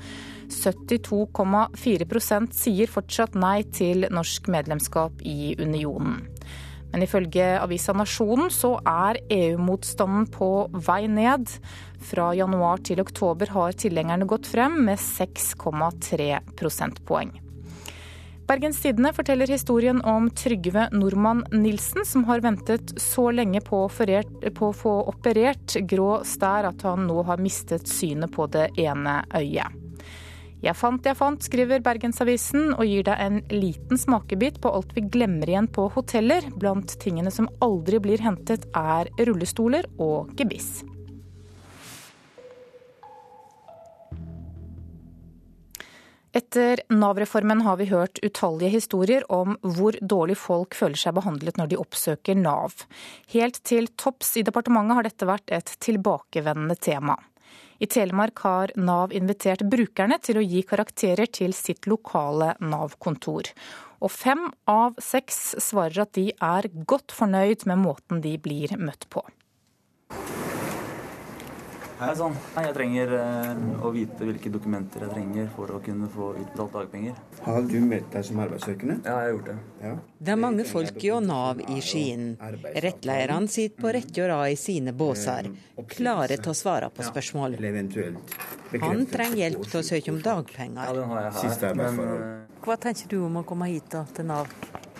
72,4% 0.48 2.52
sier 2.56 2.86
fortsatt 2.90 3.34
nei 3.36 3.62
til 3.74 4.06
norsk 4.12 4.48
medlemskap 4.52 5.12
i 5.28 5.54
unionen. 5.60 6.22
Men 6.94 7.02
ifølge 7.02 7.46
avisa 7.58 7.92
Nasjonen 7.96 8.52
så 8.54 8.76
er 8.86 9.18
EU-motstanden 9.34 10.28
på 10.32 10.50
vei 10.88 11.08
ned. 11.10 11.50
Fra 12.06 12.30
januar 12.38 12.78
til 12.86 13.02
oktober 13.02 13.50
har 13.50 13.74
tilhengerne 13.74 14.28
gått 14.30 14.46
frem 14.46 14.78
med 14.86 15.02
6,3 15.02 16.38
prosentpoeng. 16.54 17.43
Bergens 18.46 18.80
Tidende 18.82 19.12
forteller 19.16 19.48
historien 19.48 20.00
om 20.04 20.26
Trygve 20.30 20.88
Nordmann 20.92 21.46
Nilsen, 21.52 22.04
som 22.04 22.26
har 22.28 22.42
ventet 22.44 22.92
så 23.00 23.30
lenge 23.32 23.62
på, 23.64 23.86
på 23.88 24.68
å 24.68 24.76
få 24.76 24.92
operert 25.08 25.78
grå 25.88 26.18
stær 26.28 26.68
at 26.68 26.84
han 26.84 27.06
nå 27.08 27.22
har 27.24 27.40
mistet 27.40 27.88
synet 27.88 28.34
på 28.34 28.44
det 28.52 28.68
ene 28.76 29.22
øyet. 29.32 29.80
Jeg 30.64 30.76
fant, 30.76 31.04
jeg 31.04 31.16
fant, 31.16 31.44
skriver 31.44 31.82
Bergensavisen, 31.84 32.70
og 32.76 32.84
gir 32.88 33.04
deg 33.04 33.20
en 33.20 33.40
liten 33.52 34.00
smakebit 34.00 34.60
på 34.64 34.72
alt 34.72 34.92
vi 34.96 35.04
glemmer 35.12 35.48
igjen 35.48 35.68
på 35.68 35.90
hoteller. 35.92 36.44
Blant 36.56 36.96
tingene 37.00 37.32
som 37.32 37.50
aldri 37.64 38.00
blir 38.00 38.24
hentet, 38.24 38.68
er 38.76 39.12
rullestoler 39.24 39.88
og 40.00 40.32
gebiss. 40.40 40.82
Etter 46.34 46.80
Nav-reformen 46.90 47.60
har 47.62 47.76
vi 47.76 47.84
hørt 47.92 48.18
utallige 48.26 48.72
historier 48.72 49.22
om 49.32 49.54
hvor 49.62 49.94
dårlig 50.02 50.34
folk 50.34 50.74
føler 50.74 50.98
seg 50.98 51.14
behandlet 51.14 51.60
når 51.60 51.68
de 51.70 51.78
oppsøker 51.78 52.34
Nav. 52.34 52.74
Helt 53.30 53.60
til 53.62 53.86
topps 53.94 54.32
i 54.40 54.42
departementet 54.42 54.98
har 54.98 55.06
dette 55.06 55.28
vært 55.30 55.54
et 55.54 55.70
tilbakevendende 55.86 56.74
tema. 56.82 57.14
I 57.78 57.86
Telemark 57.86 58.42
har 58.42 58.74
Nav 58.74 59.14
invitert 59.14 59.62
brukerne 59.70 60.18
til 60.26 60.40
å 60.40 60.42
gi 60.42 60.64
karakterer 60.66 61.30
til 61.30 61.54
sitt 61.54 61.86
lokale 61.86 62.56
Nav-kontor. 62.66 63.52
Og 64.02 64.10
fem 64.10 64.48
av 64.66 64.98
seks 64.98 65.54
svarer 65.62 66.02
at 66.02 66.16
de 66.18 66.32
er 66.34 66.70
godt 66.82 67.14
fornøyd 67.14 67.62
med 67.70 67.82
måten 67.86 68.26
de 68.26 68.34
blir 68.42 68.74
møtt 68.82 69.06
på. 69.06 69.22
Hei 71.94 72.10
sann. 72.18 72.34
Jeg 72.58 72.74
trenger 72.74 73.12
eh, 73.14 73.58
å 73.86 73.90
vite 73.94 74.26
hvilke 74.26 74.50
dokumenter 74.50 75.04
jeg 75.04 75.12
trenger 75.12 75.50
for 75.54 75.70
å 75.76 75.78
kunne 75.82 76.08
få 76.10 76.32
utbetalt 76.40 76.72
dagpenger. 76.74 77.18
Har 77.44 77.68
du 77.70 77.76
meldt 77.86 78.08
deg 78.10 78.24
som 78.26 78.40
arbeidssøkende? 78.42 78.96
Ja, 79.04 79.12
jeg 79.12 79.28
har 79.28 79.30
gjort 79.30 79.50
det. 79.50 79.54
Ja. 79.84 79.92
Det 80.26 80.32
er 80.34 80.40
mange 80.42 80.64
folk 80.66 81.04
i 81.06 81.12
Nav 81.22 81.60
i 81.70 81.76
Skien. 81.86 82.24
Rettlederne 82.86 83.52
sitter 83.52 83.84
på 83.84 83.92
rekke 83.94 84.24
og 84.24 84.30
rad 84.32 84.54
i 84.56 84.58
sine 84.58 84.94
båser, 85.04 85.50
klare 85.92 86.40
til 86.40 86.50
å 86.50 86.56
svare 86.58 86.88
på 86.90 87.06
spørsmål. 87.06 87.54
Han 88.82 89.04
trenger 89.12 89.38
hjelp 89.44 89.68
til 89.68 89.78
å 89.78 89.84
søke 89.86 90.14
om 90.16 90.18
dagpenger. 90.24 90.88
Ja, 90.90 90.96
den 90.98 91.14
har 91.14 91.28
jeg 91.28 91.52
her. 91.60 91.78
Men, 91.78 92.00
eh, 92.08 92.58
Hva 92.64 92.76
tenker 92.80 93.06
du 93.14 93.20
om 93.28 93.38
å 93.38 93.44
komme 93.46 93.70
hit 93.70 93.86
da, 93.94 94.02
til 94.16 94.26
Nav? 94.26 94.50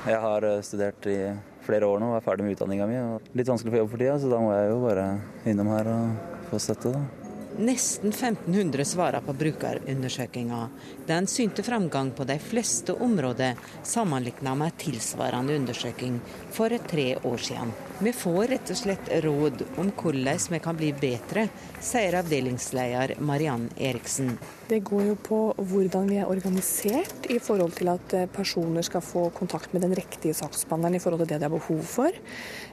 Jeg 0.07 0.20
har 0.20 0.47
eh, 0.47 0.62
studert 0.62 1.11
i 1.11 1.18
flere 1.67 1.89
år 1.89 2.03
nå 2.03 2.12
og 2.12 2.19
er 2.21 2.25
ferdig 2.27 2.47
med 2.47 2.57
utdanninga 2.59 2.89
mi. 2.91 3.03
Litt 3.35 3.51
vanskelig 3.51 3.73
å 3.73 3.77
få 3.77 3.83
jobb 3.83 3.93
for 3.95 4.05
tida, 4.05 4.17
så 4.21 4.33
da 4.33 4.41
må 4.43 4.55
jeg 4.55 4.73
jo 4.73 4.81
bare 4.85 5.11
innom 5.51 5.75
her 5.75 5.93
og 5.95 6.49
få 6.51 6.62
støtte, 6.62 6.95
da. 6.95 7.24
Nesten 7.59 8.11
1500 8.11 8.84
svarer 8.84 9.20
på 9.20 9.32
brukerundersøkelsen. 9.32 10.70
Den 11.07 11.26
synte 11.30 11.62
framgang 11.62 12.11
på 12.11 12.24
de 12.26 12.34
fleste 12.42 12.96
områder 12.98 13.55
sammenlignet 13.86 14.59
med 14.59 14.74
tilsvarende 14.82 15.55
undersøking 15.55 16.16
for 16.50 16.74
tre 16.90 17.12
år 17.22 17.36
siden. 17.38 17.70
Vi 18.02 18.11
får 18.12 18.48
rett 18.50 18.72
og 18.74 18.80
slett 18.80 19.11
råd 19.22 19.62
om 19.78 19.92
hvordan 19.94 20.40
vi 20.50 20.61
kan 20.64 20.80
bli 20.80 20.90
bedre, 20.98 21.46
sier 21.78 22.18
avdelingsleder 22.18 23.14
Mariann 23.22 23.68
Eriksen. 23.78 24.34
Det 24.66 24.80
går 24.82 25.05
jo 25.12 25.14
på 25.22 25.40
hvordan 25.55 26.11
vi 26.11 26.18
er 26.18 26.30
organisert 26.30 27.28
i 27.30 27.38
forhold 27.38 27.78
til 27.78 27.92
at 27.92 28.16
personer 28.34 28.82
skal 28.82 29.05
få 29.05 29.28
kontakt 29.36 29.70
med 29.76 29.86
den 29.86 29.94
riktige 29.94 30.34
saksbehandleren 30.34 30.98
i 30.98 31.02
forhold 31.05 31.22
til 31.22 31.36
det 31.36 31.42
de 31.44 31.46
har 31.46 31.55
behov 31.55 31.86
for. 31.86 32.22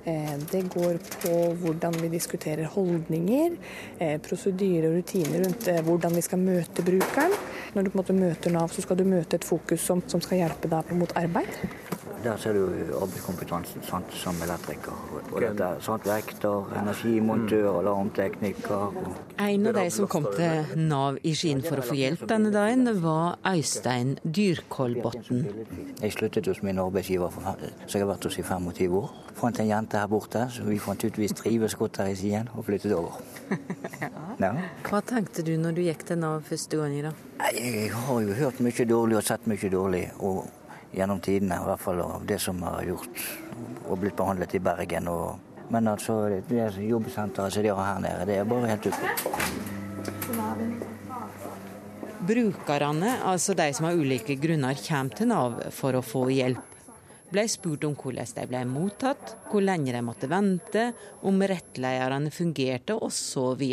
Eh, 0.05 0.35
det 0.51 0.63
går 0.73 0.97
på 1.21 1.33
hvordan 1.61 1.97
vi 2.01 2.09
diskuterer 2.09 2.69
holdninger, 2.73 3.57
eh, 3.99 4.17
prosedyrer 4.21 4.89
og 4.89 4.97
rutiner 4.97 5.45
rundt 5.45 5.69
hvordan 5.85 6.15
vi 6.15 6.21
skal 6.25 6.39
møte 6.39 6.85
brukeren. 6.85 7.35
Når 7.73 7.83
du 7.83 7.89
på 7.89 7.97
en 7.97 8.03
måte 8.03 8.17
møter 8.17 8.51
Nav, 8.51 8.69
så 8.69 8.81
skal 8.81 8.97
du 8.97 9.03
møte 9.03 9.37
et 9.37 9.47
fokus 9.47 9.85
som, 9.85 10.01
som 10.07 10.21
skal 10.21 10.41
hjelpe 10.43 10.67
deg 10.71 10.91
mot 10.97 11.13
arbeid. 11.15 11.47
Der 12.23 12.37
ser 12.37 12.53
du 12.53 12.67
arbeidskompetansen 13.01 13.81
sant, 13.81 14.11
som 14.13 14.37
elektriker. 14.45 14.93
Og 15.31 15.41
dette, 15.41 15.69
sant, 15.81 16.05
vekter, 16.05 16.67
energimontør, 16.77 17.79
alarmtekniker. 17.79 18.99
En 19.41 19.65
av 19.71 19.73
de 19.79 19.85
som 19.89 20.09
kom 20.11 20.27
til 20.35 20.75
Nav 20.77 21.17
i 21.25 21.33
Skien 21.37 21.63
for 21.65 21.81
å 21.81 21.85
få 21.85 21.97
hjelp 21.97 22.27
denne 22.29 22.51
dagen, 22.53 22.85
var 23.01 23.39
Øystein 23.47 24.19
Dyrkolbotn. 24.21 25.41
Jeg 26.03 26.13
sluttet 26.13 26.51
hos 26.51 26.61
min 26.61 26.81
arbeidsgiver, 26.83 27.33
som 27.33 27.97
jeg 27.97 28.05
har 28.05 28.11
vært 28.13 28.29
hos 28.29 28.37
i 28.37 28.45
25 28.45 28.99
år. 29.01 29.09
Fant 29.41 29.59
en 29.63 29.71
jente 29.71 29.90
her 29.97 30.07
borte, 30.11 30.45
så 30.53 30.63
vi 30.67 30.79
fant 30.81 31.03
ut 31.03 31.19
vi 31.19 31.27
trives 31.35 31.75
godt 31.79 32.01
her 32.01 32.13
i 32.13 32.15
Sien 32.19 32.49
og 32.55 32.65
flyttet 32.67 32.95
over. 32.95 33.19
ja. 34.43 34.53
Hva 34.87 35.03
tenkte 35.03 35.43
du 35.45 35.53
når 35.59 35.75
du 35.77 35.83
gikk 35.85 36.07
til 36.07 36.21
Nav 36.21 36.41
første 36.47 36.79
gang? 36.79 36.95
i 36.95 37.03
dag? 37.05 37.27
Jeg 37.57 37.91
har 37.93 38.23
jo 38.23 38.39
hørt 38.39 38.63
mye 38.63 38.87
dårlig 38.87 39.19
og 39.19 39.27
sett 39.27 39.47
mye 39.49 39.71
dårlig. 39.71 40.07
og 40.19 40.43
gjennom 40.91 41.19
tidene, 41.23 41.55
i 41.55 41.67
hvert 41.67 41.81
fall 41.81 42.01
av 42.03 42.25
det 42.27 42.37
som 42.41 42.61
har 42.65 42.83
gjort 42.85 43.23
og 43.87 43.99
blitt 44.01 44.17
behandlet 44.17 44.55
i 44.57 44.63
Bergen. 44.63 45.07
Og, 45.11 45.39
men 45.71 45.87
altså, 45.91 46.25
det 46.49 46.71
jobbsenteret 46.83 47.53
som 47.53 47.63
de 47.63 47.71
har 47.71 47.93
her 47.93 48.01
nede, 48.03 48.27
det 48.29 48.39
er 48.39 48.49
bare 48.49 48.73
helt 48.73 48.89
utrolig. 48.91 49.15
Brukerne, 52.21 53.15
altså 53.25 53.55
de 53.57 53.71
som 53.73 53.87
av 53.89 53.97
ulike 53.97 54.35
grunner 54.39 54.77
kommer 54.85 55.17
til 55.17 55.31
Nav 55.31 55.57
for 55.73 55.97
å 55.97 56.03
få 56.05 56.27
hjelp, 56.31 56.67
ble 57.31 57.47
spurt 57.49 57.85
om 57.87 57.95
hvordan 57.97 58.35
de 58.37 58.47
ble 58.49 58.61
mottatt, 58.69 59.35
hvor 59.49 59.63
lenge 59.63 59.93
de 59.95 60.01
måtte 60.05 60.29
vente, 60.31 60.91
om 61.27 61.41
rettlederne 61.41 62.31
fungerte 62.33 62.97
osv. 62.99 63.63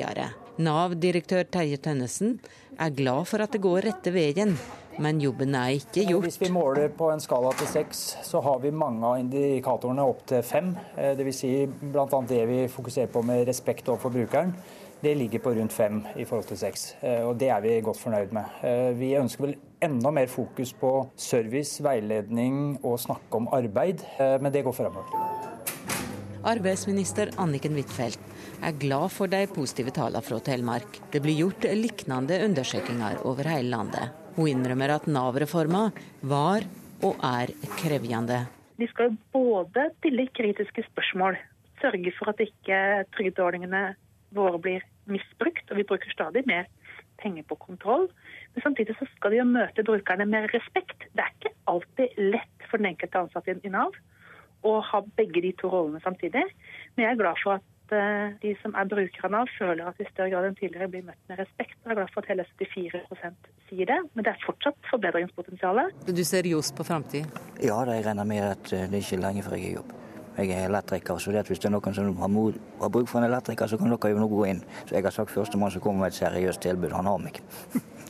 Nav-direktør 0.59 1.47
Terje 1.51 1.79
Tønnesen 1.83 2.39
er 2.79 2.95
glad 2.95 3.27
for 3.31 3.43
at 3.43 3.55
det 3.55 3.63
går 3.63 3.85
rette 3.89 4.13
veien, 4.15 4.57
men 4.99 5.21
jobben 5.23 5.55
er 5.55 5.77
ikke 5.77 6.07
gjort. 6.09 6.27
Hvis 6.27 6.41
vi 6.43 6.51
måler 6.55 6.91
på 6.95 7.11
en 7.13 7.23
skala 7.23 7.53
til 7.59 7.71
seks, 7.71 8.03
så 8.27 8.43
har 8.43 8.59
vi 8.63 8.75
mange 8.75 9.07
av 9.07 9.21
indikatorene 9.23 10.07
opp 10.07 10.25
til 10.31 10.43
fem. 10.47 10.73
Eh, 10.97 11.15
Dvs. 11.19 11.39
Si 11.39 11.53
bl.a. 11.67 12.09
det 12.27 12.43
vi 12.51 12.65
fokuserer 12.73 13.11
på 13.13 13.23
med 13.27 13.47
respekt 13.47 13.89
overfor 13.89 14.15
brukeren. 14.15 14.55
Det 14.99 15.15
ligger 15.15 15.39
på 15.39 15.55
rundt 15.55 15.73
fem 15.73 16.01
i 16.19 16.27
forhold 16.27 16.49
til 16.51 16.59
seks, 16.59 16.89
eh, 17.07 17.23
og 17.23 17.37
det 17.39 17.53
er 17.55 17.63
vi 17.63 17.79
godt 17.87 18.01
fornøyd 18.03 18.35
med. 18.35 18.59
Eh, 18.67 18.91
vi 18.99 19.15
ønsker 19.19 19.47
vel 19.47 19.55
enda 19.81 20.11
mer 20.11 20.27
fokus 20.27 20.73
på 20.77 20.93
service, 21.17 21.83
veiledning 21.85 22.79
og 22.83 22.99
snakke 23.03 23.39
om 23.39 23.49
arbeid, 23.55 24.03
men 24.43 24.53
det 24.55 24.65
går 24.67 24.77
framover. 24.77 25.13
Arbeidsminister 26.49 27.33
Anniken 27.39 27.75
Huitfeldt 27.77 28.23
er 28.65 28.77
glad 28.79 29.11
for 29.15 29.31
de 29.31 29.45
positive 29.51 29.93
tallene 29.95 30.23
fra 30.25 30.39
Telemark. 30.43 30.99
Det 31.13 31.21
blir 31.23 31.39
gjort 31.43 31.67
lignende 31.67 32.39
undersøkelser 32.47 33.23
over 33.29 33.51
hele 33.51 33.71
landet. 33.75 34.15
Hun 34.39 34.51
innrømmer 34.51 34.95
at 34.95 35.09
Nav-reforma 35.11 35.89
var 36.23 36.67
og 37.03 37.19
er 37.27 37.53
krevende. 37.79 38.45
Vi 38.79 38.87
skal 38.91 39.17
både 39.35 39.89
stille 39.99 40.29
kritiske 40.35 40.85
spørsmål, 40.93 41.39
sørge 41.83 42.13
for 42.19 42.31
at 42.31 42.43
ikke 42.43 42.79
trygdeordningene 43.17 43.83
våre 44.35 44.59
blir 44.63 44.87
misbrukt, 45.11 45.67
og 45.71 45.79
vi 45.79 45.87
bruker 45.89 46.11
stadig 46.15 46.45
mer 46.47 46.67
penger 47.23 47.47
på 47.49 47.59
kontroll. 47.63 48.07
Men 48.55 48.65
samtidig 48.65 48.97
så 48.99 49.09
skal 49.17 49.35
de 49.35 49.41
jo 49.43 49.49
møte 49.49 49.87
brukerne 49.87 50.27
med 50.29 50.51
respekt. 50.55 51.09
Det 51.13 51.25
er 51.25 51.35
ikke 51.35 51.57
alltid 51.71 52.21
lett 52.35 52.69
for 52.71 52.81
den 52.81 52.93
enkelte 52.93 53.25
ansatte 53.25 53.59
i 53.63 53.73
Nav 53.73 53.97
å 54.67 54.79
ha 54.83 55.03
begge 55.19 55.43
de 55.45 55.53
to 55.59 55.71
rollene 55.73 56.01
samtidig. 56.05 56.45
Men 56.95 57.05
jeg 57.05 57.13
er 57.13 57.21
glad 57.21 57.43
for 57.43 57.59
at 57.59 57.95
eh, 57.95 58.35
de 58.43 58.55
som 58.63 58.75
er 58.79 58.91
brukere 58.91 59.29
av 59.29 59.35
Nav, 59.35 59.53
føler 59.59 59.87
at 59.87 60.01
i 60.03 60.09
større 60.11 60.33
grad 60.33 60.49
enn 60.49 60.59
tidligere 60.59 60.91
blir 60.93 61.07
møtt 61.07 61.31
med 61.31 61.41
respekt. 61.43 61.77
Jeg 61.85 61.93
er 61.93 62.01
glad 62.01 62.13
for 62.15 62.25
at 62.25 62.33
hele 62.33 62.47
74% 62.59 63.53
sier 63.69 63.93
det, 63.93 64.01
men 64.15 64.27
det 64.27 64.35
er 64.35 64.45
fortsatt 64.45 64.91
forbedringspotensial. 64.91 65.85
Du 66.09 66.25
ser 66.27 66.51
ljos 66.51 66.73
på 66.75 66.87
framtid? 66.89 67.31
Ja, 67.63 67.81
jeg 67.87 68.07
regner 68.09 68.29
med 68.29 68.45
at 68.51 68.75
eh, 68.75 68.89
det 68.91 69.01
er 69.01 69.07
ikke 69.07 69.23
lenge 69.23 69.47
før 69.47 69.59
jeg 69.59 69.69
er 69.69 69.75
i 69.75 69.79
jobb. 69.79 69.97
Jeg 70.39 70.53
er 70.55 70.69
elektriker, 70.69 71.19
så 71.19 71.33
det 71.35 71.41
at 71.43 71.49
hvis 71.51 71.59
det 71.59 71.67
er 71.67 71.75
noen 71.75 71.95
som 71.95 72.13
har, 72.21 72.31
mod, 72.31 72.59
har 72.79 72.91
bruk 72.95 73.09
for 73.11 73.19
en 73.19 73.27
elektriker, 73.27 73.67
så 73.67 73.79
kan 73.79 73.91
dere 73.91 74.13
jo 74.13 74.21
nå 74.23 74.29
gå 74.31 74.45
inn. 74.47 74.61
Så 74.87 74.95
jeg 74.95 75.03
har 75.03 75.15
sagt 75.15 75.35
førstemann 75.35 75.73
som 75.75 75.83
kommer 75.83 76.07
med 76.07 76.15
et 76.15 76.21
seriøst 76.21 76.63
tilbud. 76.63 76.95
Han 76.95 77.11
har 77.11 77.19
meg. 77.25 77.41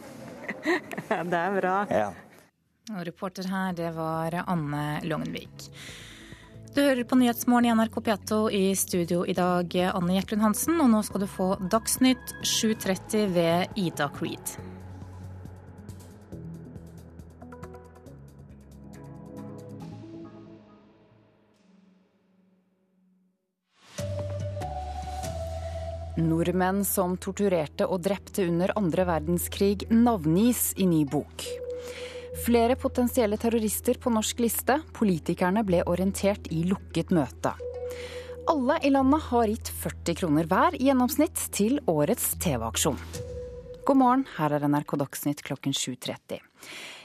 det 1.32 1.40
er 1.40 1.56
bra. 1.56 1.78
Ja. 1.88 2.10
Og 2.92 3.00
reporter 3.08 3.48
her, 3.48 3.72
det 3.76 3.94
var 3.96 4.36
Anne 4.44 5.00
Longenvik. 5.08 5.70
Du 6.76 6.82
hører 6.84 7.04
på 7.08 7.16
Nyhetsmorgen 7.16 7.66
i 7.66 7.74
NRK 7.74 7.96
P2 8.06 8.40
i 8.54 8.64
studio 8.76 9.24
i 9.24 9.34
dag, 9.36 9.72
Anne 9.88 10.18
Jeklund 10.18 10.44
Hansen. 10.44 10.76
Og 10.84 10.92
nå 10.92 11.00
skal 11.06 11.24
du 11.24 11.30
få 11.32 11.54
Dagsnytt 11.72 12.36
7.30 12.44 13.32
ved 13.32 13.80
Ida 13.80 14.12
Creed. 14.12 14.77
Nordmenn 26.18 26.82
som 26.84 27.14
torturerte 27.20 27.86
og 27.86 28.02
drepte 28.02 28.46
under 28.48 28.72
andre 28.78 29.04
verdenskrig 29.06 29.86
navngis 29.92 30.72
i 30.76 30.86
ny 30.90 31.04
bok. 31.06 31.44
Flere 32.44 32.76
potensielle 32.78 33.38
terrorister 33.38 33.98
på 34.02 34.10
norsk 34.14 34.42
liste. 34.42 34.80
Politikerne 34.94 35.64
ble 35.66 35.84
orientert 35.86 36.50
i 36.54 36.64
lukket 36.66 37.14
møte. 37.14 37.54
Alle 38.48 38.78
i 38.82 38.90
landet 38.90 39.26
har 39.28 39.50
gitt 39.50 39.70
40 39.82 40.18
kroner 40.22 40.50
hver 40.50 40.76
i 40.78 40.88
gjennomsnitt 40.88 41.48
til 41.54 41.78
årets 41.86 42.32
TV-aksjon. 42.42 42.98
God 43.88 43.98
morgen, 44.00 44.24
her 44.38 44.54
er 44.56 44.66
NRK 44.68 44.98
Dagsnytt 45.00 45.42
klokken 45.46 45.76
7.30. 45.76 46.40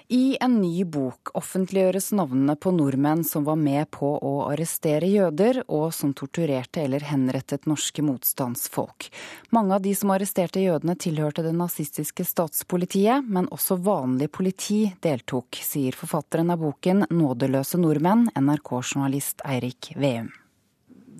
I 0.08 0.38
en 0.41 0.58
ny 0.62 0.84
bok 0.84 1.32
offentliggjøres 1.38 2.10
navnene 2.18 2.58
på 2.60 2.74
nordmenn 2.76 3.24
som 3.24 3.45
var 3.47 3.56
med 3.56 3.88
på 3.95 4.10
å 4.20 4.34
arrestere 4.49 5.08
jøder, 5.08 5.62
og 5.72 5.93
som 5.95 6.12
torturerte 6.18 6.84
eller 6.84 7.06
henrettet 7.08 7.68
norske 7.70 8.04
motstandsfolk. 8.04 9.08
Mange 9.56 9.78
av 9.78 9.86
de 9.86 9.93
som 9.95 10.12
arresterte 10.12 10.60
jødene 10.60 10.97
tilhørte 10.99 11.45
det 11.45 11.56
nazistiske 11.56 12.26
statspolitiet, 12.28 13.24
men 13.24 13.47
også 13.47 13.80
vanlig 13.80 14.28
politi 14.36 14.82
deltok, 15.04 15.62
sier 15.64 15.95
forfatteren 15.95 16.51
av 16.51 16.60
boken 16.60 17.08
'Nådeløse 17.08 17.80
nordmenn', 17.80 18.28
NRK-journalist 18.36 19.41
Eirik 19.47 19.93
Veum. 19.95 20.34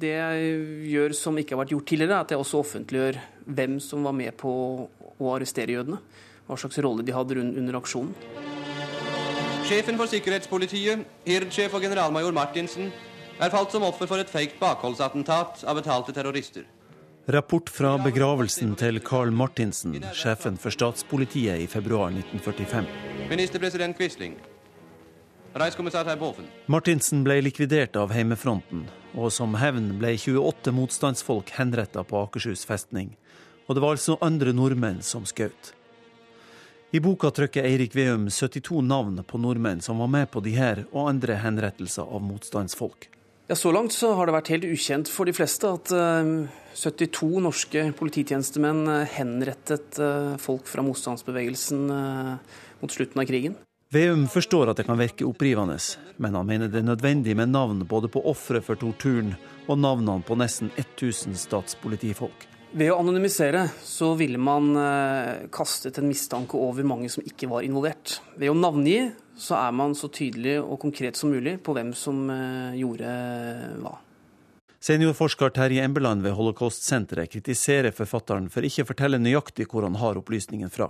Det 0.04 0.12
jeg 0.12 0.90
gjør 0.92 1.14
som 1.16 1.38
ikke 1.38 1.56
har 1.56 1.64
vært 1.64 1.72
gjort 1.72 1.88
tidligere, 1.88 2.18
er 2.18 2.26
at 2.26 2.32
jeg 2.34 2.40
også 2.40 2.60
offentliggjør 2.60 3.20
hvem 3.48 3.80
som 3.80 4.04
var 4.04 4.12
med 4.18 4.36
på 4.36 4.52
å 5.20 5.32
arrestere 5.32 5.72
jødene. 5.72 6.02
Hva 6.48 6.58
slags 6.60 6.82
rolle 6.84 7.06
de 7.08 7.16
hadde 7.16 7.40
under 7.40 7.80
aksjonen. 7.80 8.12
Sjefen 9.64 9.96
for 9.96 10.12
sikkerhetspolitiet, 10.12 11.06
hirdsjef 11.24 11.76
og 11.78 11.84
generalmajor 11.86 12.34
Martinsen, 12.36 12.90
er 13.40 13.52
falt 13.52 13.72
som 13.72 13.86
offer 13.88 14.10
for 14.10 14.20
et 14.20 14.28
fake 14.28 14.58
bakholdsattentat 14.60 15.62
av 15.64 15.78
betalte 15.80 16.12
terrorister. 16.12 16.66
Rapport 17.32 17.70
fra 17.72 17.94
begravelsen 18.04 18.74
til 18.76 19.00
Carl 19.00 19.32
Martinsen, 19.32 19.96
sjefen 20.12 20.58
for 20.60 20.76
statspolitiet 20.76 21.64
i 21.64 21.70
februar 21.72 22.12
1945. 22.12 22.90
Ministerpresident 23.30 23.96
Quisling. 23.96 24.36
Reichskommissær 25.56 26.04
Terboven. 26.10 26.50
Martinsen 26.68 27.24
ble 27.24 27.38
likvidert 27.46 27.96
av 27.96 28.12
heimefronten, 28.12 28.84
og 29.16 29.32
som 29.32 29.56
hevn 29.62 29.94
ble 30.02 30.12
28 30.18 30.74
motstandsfolk 30.76 31.56
henretta 31.56 32.04
på 32.04 32.20
Akershus 32.26 32.66
festning. 32.68 33.14
Og 33.70 33.78
det 33.78 33.86
var 33.86 33.96
altså 33.96 34.20
andre 34.20 34.52
nordmenn 34.52 35.00
som 35.08 35.24
skjøt. 35.24 35.72
I 36.94 37.00
boka 37.02 37.32
trykker 37.34 37.66
Eirik 37.66 37.96
Veum 37.96 38.28
72 38.30 38.82
navn 38.86 39.24
på 39.26 39.40
nordmenn 39.42 39.80
som 39.82 39.98
var 39.98 40.12
med 40.14 40.28
på 40.30 40.44
de 40.46 40.52
her 40.54 40.84
og 40.92 41.08
andre 41.10 41.40
henrettelser 41.42 42.06
av 42.06 42.22
motstandsfolk. 42.22 43.08
Ja, 43.48 43.56
Så 43.56 43.72
langt 43.74 43.96
så 43.98 44.12
har 44.14 44.30
det 44.30 44.36
vært 44.36 44.52
helt 44.54 44.68
ukjent 44.70 45.10
for 45.10 45.26
de 45.26 45.34
fleste 45.34 45.72
at 45.74 45.90
uh, 45.90 46.46
72 46.78 47.32
norske 47.42 47.88
polititjenestemenn 47.98 48.84
uh, 48.86 49.10
henrettet 49.10 49.98
uh, 49.98 50.38
folk 50.38 50.70
fra 50.70 50.86
motstandsbevegelsen 50.86 51.90
mot 51.90 52.94
slutten 52.94 53.26
av 53.26 53.26
krigen. 53.26 53.58
Veum 53.90 54.28
forstår 54.30 54.70
at 54.70 54.78
det 54.78 54.86
kan 54.86 55.02
virke 55.02 55.26
opprivende, 55.26 55.80
men 56.22 56.38
han 56.38 56.46
mener 56.46 56.70
det 56.70 56.84
er 56.84 56.92
nødvendig 56.94 57.34
med 57.42 57.56
navn 57.58 57.82
både 57.90 58.14
på 58.14 58.22
ofre 58.30 58.62
for 58.62 58.78
torturen 58.78 59.34
og 59.66 59.82
navnene 59.82 60.22
på 60.22 60.38
nesten 60.38 60.70
1000 60.78 61.42
statspolitifolk. 61.42 62.53
Ved 62.74 62.90
å 62.90 62.96
anonymisere 62.98 63.68
så 63.86 64.16
ville 64.18 64.40
man 64.42 64.72
eh, 64.82 65.44
kastet 65.54 66.00
en 66.02 66.08
mistanke 66.10 66.58
over 66.58 66.86
mange 66.90 67.06
som 67.14 67.22
ikke 67.22 67.46
var 67.52 67.62
involvert. 67.62 68.16
Ved 68.34 68.50
å 68.50 68.56
navngi 68.58 69.12
så 69.38 69.60
er 69.60 69.76
man 69.78 69.94
så 69.94 70.10
tydelig 70.10 70.56
og 70.64 70.80
konkret 70.82 71.20
som 71.20 71.30
mulig 71.30 71.60
på 71.62 71.76
hvem 71.78 71.92
som 71.94 72.24
eh, 72.34 72.80
gjorde 72.80 73.12
hva. 73.84 73.94
Seniorforsker 74.84 75.54
Terje 75.54 75.86
Embeland 75.86 76.26
ved 76.26 76.34
Holocaust-senteret 76.34 77.30
kritiserer 77.36 77.94
forfatteren 77.94 78.50
for 78.52 78.66
ikke 78.66 78.88
å 78.88 78.90
fortelle 78.90 79.22
nøyaktig 79.22 79.70
hvor 79.70 79.86
han 79.86 80.02
har 80.02 80.18
opplysningen 80.20 80.74
fra. 80.74 80.90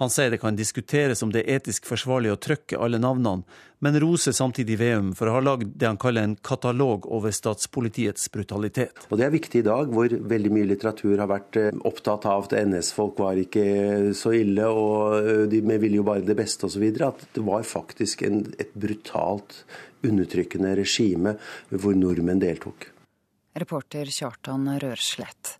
Han 0.00 0.10
sier 0.10 0.32
det 0.32 0.40
kan 0.40 0.56
diskuteres 0.56 1.22
om 1.22 1.32
det 1.32 1.42
er 1.42 1.58
etisk 1.58 1.86
forsvarlig 1.88 2.32
å 2.32 2.40
trykke 2.40 2.78
alle 2.80 3.00
navnene, 3.02 3.44
men 3.82 3.98
roser 4.00 4.34
samtidig 4.34 4.76
Veum 4.78 5.10
for 5.18 5.28
å 5.28 5.34
ha 5.36 5.42
lagd 5.42 5.74
det 5.78 5.88
han 5.88 5.98
kaller 6.00 6.24
en 6.26 6.36
katalog 6.38 7.08
over 7.10 7.34
statspolitiets 7.34 8.30
brutalitet. 8.32 9.08
Og 9.10 9.18
Det 9.18 9.26
er 9.26 9.34
viktig 9.34 9.62
i 9.62 9.66
dag, 9.66 9.90
hvor 9.90 10.06
veldig 10.32 10.52
mye 10.54 10.70
litteratur 10.70 11.18
har 11.18 11.30
vært 11.30 11.58
eh, 11.58 11.70
opptatt 11.88 12.28
av 12.30 12.46
at 12.46 12.56
NS-folk 12.62 13.18
var 13.20 13.40
ikke 13.42 14.14
så 14.16 14.34
ille, 14.38 14.68
og 14.70 15.18
eh, 15.18 15.44
de 15.50 15.62
ville 15.66 15.98
jo 15.98 16.06
bare 16.06 16.24
det 16.26 16.38
beste 16.38 16.70
osv. 16.70 16.86
At 17.02 17.26
det 17.34 17.42
var 17.46 17.66
faktisk 17.66 18.22
en, 18.28 18.44
et 18.62 18.70
brutalt 18.78 19.64
undertrykkende 20.06 20.76
regime 20.78 21.36
hvor 21.74 21.98
nordmenn 21.98 22.42
deltok. 22.42 22.92
Reporter 23.58 24.08
Kjartan 24.08 24.70
Rørslett. 24.80 25.56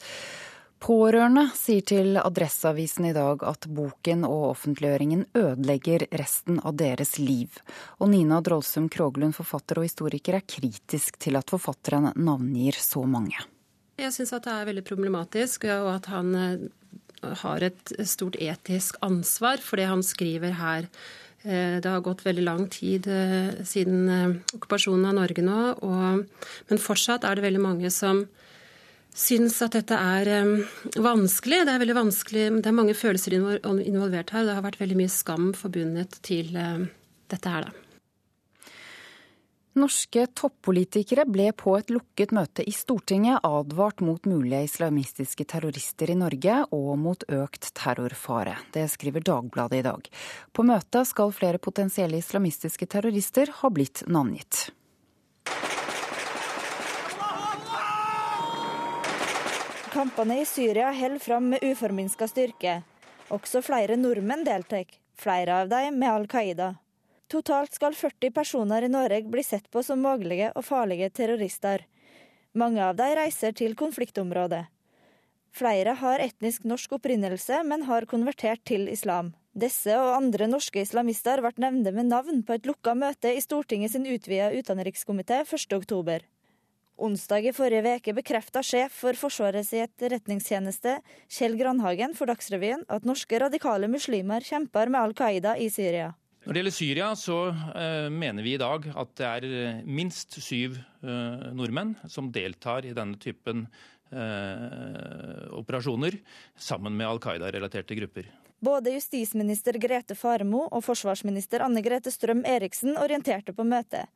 Pårørende 0.82 1.44
sier 1.54 1.84
til 1.86 2.16
Adresseavisen 2.18 3.04
i 3.06 3.12
dag 3.14 3.44
at 3.46 3.68
boken 3.70 4.24
og 4.26 4.48
offentliggjøringen 4.48 5.28
ødelegger 5.38 6.08
resten 6.18 6.58
av 6.58 6.74
deres 6.80 7.20
liv. 7.22 7.54
Og 8.02 8.10
Nina 8.10 8.40
Drolsum 8.42 8.88
Kroglund, 8.90 9.36
forfatter 9.36 9.78
og 9.78 9.86
historiker, 9.86 10.40
er 10.40 10.42
kritisk 10.42 11.20
til 11.22 11.38
at 11.38 11.54
forfatteren 11.54 12.10
navngir 12.18 12.74
så 12.82 13.04
mange. 13.06 13.38
Jeg 14.00 14.10
syns 14.16 14.34
at 14.34 14.48
det 14.48 14.56
er 14.56 14.68
veldig 14.72 14.84
problematisk, 14.88 15.68
og 15.70 15.92
at 15.92 16.10
han 16.10 16.34
eh, 16.40 16.68
har 17.44 17.62
et 17.62 17.94
stort 18.02 18.40
etisk 18.42 18.98
ansvar 19.06 19.62
for 19.62 19.78
det 19.78 19.86
han 19.86 20.02
skriver 20.02 20.58
her. 20.58 20.90
Eh, 21.46 21.78
det 21.78 21.86
har 21.86 22.02
gått 22.02 22.26
veldig 22.26 22.48
lang 22.48 22.66
tid 22.74 23.06
eh, 23.06 23.62
siden 23.62 24.40
okkupasjonen 24.50 25.12
av 25.12 25.20
Norge 25.22 25.46
nå, 25.46 25.64
og, 25.78 26.46
men 26.72 26.86
fortsatt 26.90 27.22
er 27.22 27.38
det 27.38 27.46
veldig 27.52 27.68
mange 27.70 27.94
som 27.94 28.26
syns 29.14 29.60
at 29.64 29.76
dette 29.76 29.96
er 29.96 30.30
um, 30.42 30.56
vanskelig. 31.04 31.62
Det 31.66 31.74
er 31.74 31.82
veldig 31.82 31.98
vanskelig, 32.00 32.48
det 32.62 32.70
er 32.70 32.76
mange 32.76 32.96
følelser 32.96 33.36
involvert 33.36 34.34
her. 34.34 34.48
Det 34.48 34.58
har 34.58 34.66
vært 34.66 34.80
veldig 34.82 34.98
mye 35.02 35.12
skam 35.12 35.52
forbundet 35.56 36.20
til 36.26 36.52
um, 36.56 36.86
dette 37.32 37.54
her, 37.54 37.68
da. 37.68 37.88
Norske 39.72 40.26
toppolitikere 40.36 41.24
ble 41.24 41.46
på 41.56 41.72
et 41.78 41.88
lukket 41.88 42.34
møte 42.36 42.64
i 42.68 42.74
Stortinget 42.76 43.40
advart 43.48 44.02
mot 44.04 44.20
mulige 44.28 44.66
islamistiske 44.66 45.46
terrorister 45.48 46.12
i 46.12 46.16
Norge 46.20 46.58
og 46.76 46.90
mot 47.00 47.24
økt 47.32 47.70
terrorfare. 47.78 48.58
Det 48.74 48.84
skriver 48.92 49.24
Dagbladet 49.24 49.80
i 49.80 49.86
dag. 49.86 50.12
På 50.52 50.66
møtet 50.68 51.08
skal 51.08 51.32
flere 51.32 51.62
potensielle 51.62 52.20
islamistiske 52.20 52.84
terrorister 52.84 53.48
ha 53.62 53.72
blitt 53.72 54.04
navngitt. 54.12 54.66
Kampene 59.92 60.38
i 60.40 60.44
Syria 60.48 60.92
holder 60.92 61.18
fram 61.18 61.48
med 61.52 61.62
uforminska 61.62 62.24
styrke. 62.28 62.78
Også 63.28 63.60
flere 63.60 63.98
nordmenn 64.00 64.40
deltar, 64.46 64.86
flere 65.20 65.58
av 65.60 65.68
dem 65.68 65.98
med 66.00 66.08
Al 66.08 66.24
Qaida. 66.32 66.68
Totalt 67.28 67.76
skal 67.76 67.92
40 67.92 68.32
personer 68.32 68.86
i 68.86 68.88
Norge 68.88 69.28
bli 69.28 69.44
sett 69.44 69.68
på 69.68 69.82
som 69.84 70.00
mulige 70.00 70.48
og 70.56 70.64
farlige 70.64 71.10
terrorister. 71.20 71.84
Mange 72.56 72.80
av 72.80 72.96
dem 72.96 73.12
reiser 73.20 73.52
til 73.52 73.76
konfliktområdet. 73.76 74.64
Flere 75.52 75.98
har 76.00 76.24
etnisk 76.24 76.64
norsk 76.64 76.96
opprinnelse, 76.96 77.60
men 77.60 77.84
har 77.84 78.08
konvertert 78.08 78.64
til 78.64 78.88
islam. 78.88 79.34
Disse 79.52 79.92
og 80.00 80.14
andre 80.16 80.48
norske 80.48 80.80
islamister 80.80 81.44
ble 81.44 81.52
nevnt 81.60 81.92
med 81.92 82.08
navn 82.08 82.40
på 82.48 82.56
et 82.56 82.64
lukka 82.64 82.96
møte 82.96 83.36
i 83.36 83.44
Stortinget 83.44 83.92
sin 83.92 84.08
utvida 84.08 84.54
utenrikskomité 84.56 85.44
1.10. 85.44 86.31
Onsdag 87.00 87.46
i 87.48 87.52
forrige 87.56 87.96
uke 87.96 88.12
bekrefta 88.14 88.60
sjef 88.62 88.92
for 89.02 89.16
Forsvarets 89.16 89.72
etterretningstjeneste, 89.74 90.98
Kjell 91.32 91.56
Grandhagen, 91.56 92.12
for 92.14 92.28
Dagsrevyen 92.28 92.84
at 92.92 93.06
norske 93.08 93.38
radikale 93.40 93.88
muslimer 93.88 94.44
kjemper 94.44 94.92
med 94.92 95.00
Al 95.00 95.14
Qaida 95.16 95.56
i 95.56 95.70
Syria. 95.72 96.12
Når 96.42 96.52
det 96.52 96.60
gjelder 96.60 96.74
Syria, 96.74 97.08
så 97.16 97.38
uh, 97.54 98.10
mener 98.10 98.42
vi 98.42 98.56
i 98.56 98.60
dag 98.60 98.86
at 98.98 99.10
det 99.18 99.26
er 99.28 99.44
eh, 99.46 99.82
minst 99.86 100.34
syv 100.42 100.74
uh, 101.06 101.50
nordmenn 101.54 101.94
som 102.10 102.32
deltar 102.34 102.86
i 102.88 102.94
denne 102.96 103.14
typen 103.22 103.68
uh, 104.10 105.44
operasjoner, 105.54 106.18
sammen 106.58 106.98
med 106.98 107.06
Al 107.06 107.22
Qaida-relaterte 107.22 107.94
grupper. 108.00 108.26
Både 108.62 108.92
justisminister 108.94 109.78
Grete 109.82 110.14
Farmo 110.18 110.66
og 110.68 110.82
forsvarsminister 110.86 111.62
Anne 111.62 111.82
Grete 111.82 112.10
Strøm 112.14 112.42
Eriksen 112.46 112.98
orienterte 112.98 113.54
på 113.54 113.66
møtet. 113.66 114.10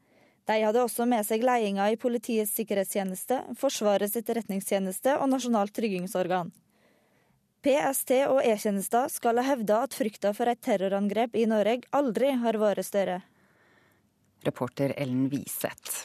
De 0.46 0.60
hadde 0.62 0.82
også 0.82 1.08
med 1.10 1.26
seg 1.26 1.42
ledelsen 1.42 1.92
i 1.92 1.98
Politiets 1.98 2.54
sikkerhetstjeneste, 2.54 3.40
Forsvarets 3.58 4.14
etterretningstjeneste 4.18 5.16
og 5.18 5.30
Nasjonalt 5.32 5.74
tryggingsorgan. 5.74 6.52
PST 7.66 8.12
og 8.30 8.44
E-tjenesten 8.46 9.10
skal 9.10 9.40
ha 9.40 9.46
hevda 9.48 9.80
at 9.88 9.96
frykta 9.96 10.30
for 10.36 10.46
et 10.46 10.60
terrorangrep 10.62 11.34
i 11.34 11.48
Norge 11.50 11.90
aldri 11.90 12.30
har 12.38 12.58
vært 12.62 12.86
større. 12.86 13.24
Reporter 14.46 14.94
Ellen 14.94 15.26
Wiseth. 15.32 16.04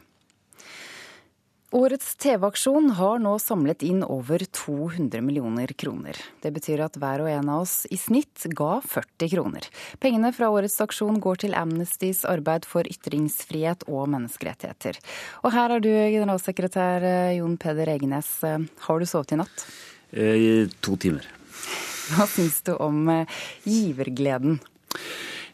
Årets 1.71 2.15
TV-aksjon 2.15 2.89
har 2.97 3.21
nå 3.23 3.37
samlet 3.39 3.83
inn 3.87 4.01
over 4.03 4.43
200 4.43 5.21
millioner 5.23 5.71
kroner. 5.79 6.17
Det 6.43 6.51
betyr 6.51 6.81
at 6.83 6.97
hver 6.99 7.23
og 7.23 7.29
en 7.31 7.51
av 7.53 7.61
oss 7.63 7.85
i 7.87 7.95
snitt 7.95 8.43
ga 8.51 8.81
40 8.83 9.31
kroner. 9.31 9.67
Pengene 10.03 10.33
fra 10.35 10.49
årets 10.51 10.75
aksjon 10.83 11.21
går 11.23 11.39
til 11.45 11.55
Amnestys 11.55 12.25
arbeid 12.27 12.67
for 12.67 12.83
ytringsfrihet 12.83 13.87
og 13.87 14.09
menneskerettigheter. 14.11 14.99
Og 15.47 15.55
her 15.55 15.77
er 15.77 15.85
du, 15.85 15.87
generalsekretær 15.87 17.07
Jon 17.37 17.55
Peder 17.55 17.93
Egenes. 17.95 18.33
Har 18.43 18.99
du 18.99 19.07
sovet 19.07 19.31
i 19.31 19.39
natt? 19.39 19.65
Eh, 20.11 20.35
I 20.35 20.51
to 20.83 20.99
timer. 20.99 21.23
Hva 22.11 22.27
syns 22.27 22.59
du 22.67 22.75
om 22.75 23.05
eh, 23.15 23.41
givergleden? 23.63 24.59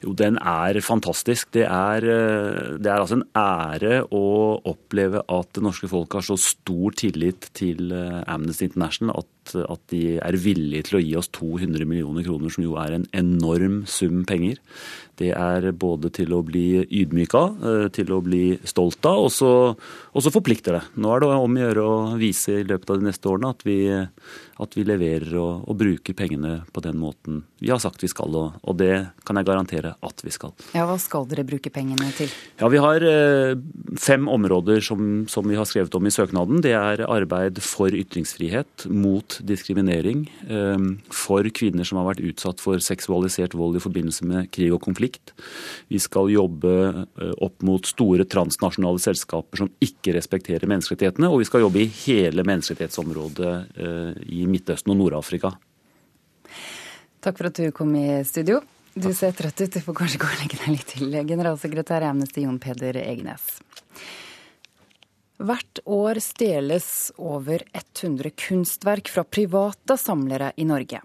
Jo, 0.03 0.13
den 0.17 0.37
er 0.37 0.77
fantastisk. 0.85 1.49
Det 1.55 1.65
er, 1.65 2.05
eh, 2.05 2.77
det 2.77 2.91
er, 2.91 2.99
altså 2.99 3.17
en 3.19 3.27
ære 3.37 4.03
å 4.13 4.25
oppleve 4.69 5.23
at 5.25 5.53
det 5.57 5.63
norske 5.65 5.89
folk 5.89 6.13
har 6.13 6.25
så 6.25 6.37
stor 6.37 6.97
tillit 6.99 7.49
til 7.57 7.91
eh, 7.95 8.21
Amnesty 8.29 8.67
International 8.69 9.17
at, 9.23 9.31
at, 9.55 9.83
de 9.91 10.17
er 10.19 10.37
villige 10.41 10.89
til 10.89 10.99
å 10.99 11.03
gi 11.03 11.13
oss 11.19 11.29
200 11.37 11.87
millioner 11.87 12.25
kroner, 12.25 12.51
som 12.53 12.65
jo 12.65 12.75
er 12.81 12.97
en 12.97 13.07
enorm 13.15 13.83
sum 13.89 14.23
penger. 14.27 14.59
Det 15.17 15.31
er 15.33 15.71
både 15.71 16.11
til 16.13 16.35
å 16.35 16.43
bli 16.45 16.83
ydmyka, 16.83 17.43
til 17.95 18.11
å 18.13 18.19
bli 18.21 18.57
stolt 18.67 19.05
av, 19.09 19.23
og 19.27 19.31
så, 19.33 19.53
og 19.73 20.25
så 20.25 20.33
forplikter 20.33 20.77
det. 20.77 20.83
Nå 21.01 21.13
er 21.13 21.23
det 21.23 21.31
om 21.33 21.57
å 21.57 21.63
gjøre 21.63 21.85
å 21.85 21.95
vise 22.19 22.59
i 22.59 22.67
løpet 22.67 22.93
av 22.93 22.99
de 22.99 23.09
neste 23.09 23.31
årene 23.31 23.53
at 23.55 23.65
vi 23.65 23.79
at 24.61 24.73
vi 24.77 24.85
leverer 24.87 25.35
og, 25.37 25.67
og, 25.67 25.75
bruker 25.77 26.15
pengene 26.17 26.61
på 26.73 26.81
den 26.85 26.97
måten 26.99 27.43
vi 27.61 27.69
har 27.71 27.81
sagt 27.81 28.03
vi 28.03 28.09
skal, 28.09 28.33
og, 28.37 28.57
og, 28.63 28.77
det 28.77 29.09
kan 29.25 29.37
jeg 29.39 29.47
garantere 29.47 29.95
at 30.05 30.21
vi 30.25 30.33
skal. 30.33 30.53
Ja, 30.77 30.85
Hva 30.89 30.97
skal 31.01 31.25
dere 31.29 31.45
bruke 31.47 31.71
pengene 31.73 32.09
til? 32.17 32.29
Ja, 32.59 32.69
Vi 32.69 32.81
har 32.81 33.05
eh, 33.05 33.57
fem 34.01 34.27
områder 34.29 34.81
som, 34.85 35.25
som, 35.29 35.47
vi 35.49 35.57
har 35.57 35.65
skrevet 35.69 35.95
om 35.97 36.05
i 36.05 36.13
søknaden. 36.13 36.61
Det 36.65 36.75
er 36.77 37.05
arbeid 37.07 37.61
for 37.63 37.93
ytringsfrihet, 37.93 38.87
mot 38.93 39.36
diskriminering, 39.45 40.25
eh, 40.49 40.85
for 41.13 41.47
kvinner 41.49 41.85
som 41.87 41.99
har 41.99 42.07
vært 42.09 42.23
utsatt 42.25 42.61
for 42.63 42.81
seksualisert 42.83 43.55
vold 43.57 43.77
i 43.77 43.83
forbindelse 43.83 44.25
med 44.25 44.51
krig 44.51 44.73
og 44.73 44.81
konflikt. 44.85 45.33
Vi 45.89 45.99
skal 45.99 46.31
jobbe 46.33 46.73
eh, 47.17 47.33
opp 47.43 47.61
mot 47.61 47.85
store 47.85 48.25
transnasjonale 48.25 49.01
selskaper 49.01 49.63
som 49.63 49.71
ikke 49.83 50.15
respekterer 50.17 50.69
menneskerettighetene, 50.69 51.29
og 51.29 51.43
vi 51.43 51.49
skal 51.49 51.65
jobbe 51.65 51.83
i 51.83 51.91
hele 52.05 52.45
menneskerettighetsområdet 52.47 53.53
eh, 53.77 54.11
i 54.39 54.45
Midtøsten 54.49 54.93
og 54.95 55.01
Nord-Afrika. 55.03 55.53
Takk 57.21 57.39
for 57.39 57.49
at 57.49 57.59
du 57.59 57.71
kom 57.75 57.93
i 57.97 58.23
studio. 58.27 58.61
Du 58.97 59.11
ser 59.13 59.33
trøtt 59.37 59.59
ut, 59.61 59.73
du 59.73 59.83
får 59.83 59.97
kanskje 59.97 60.21
gå 60.21 60.29
og 60.29 60.39
legge 60.41 60.57
deg 60.57 60.73
litt 60.73 60.93
til. 60.95 61.11
Generalsekretær 61.29 62.05
i 62.05 62.09
Amnesty 62.09 62.47
Jon 62.47 62.57
Peder 62.61 62.97
Egenes. 63.03 63.59
Hvert 65.37 65.79
år 65.85 66.17
stjeles 66.23 67.11
over 67.17 67.61
100 67.73 68.31
kunstverk 68.41 69.09
fra 69.13 69.23
private 69.23 69.97
samlere 70.01 70.49
i 70.57 70.65
Norge. 70.65 71.03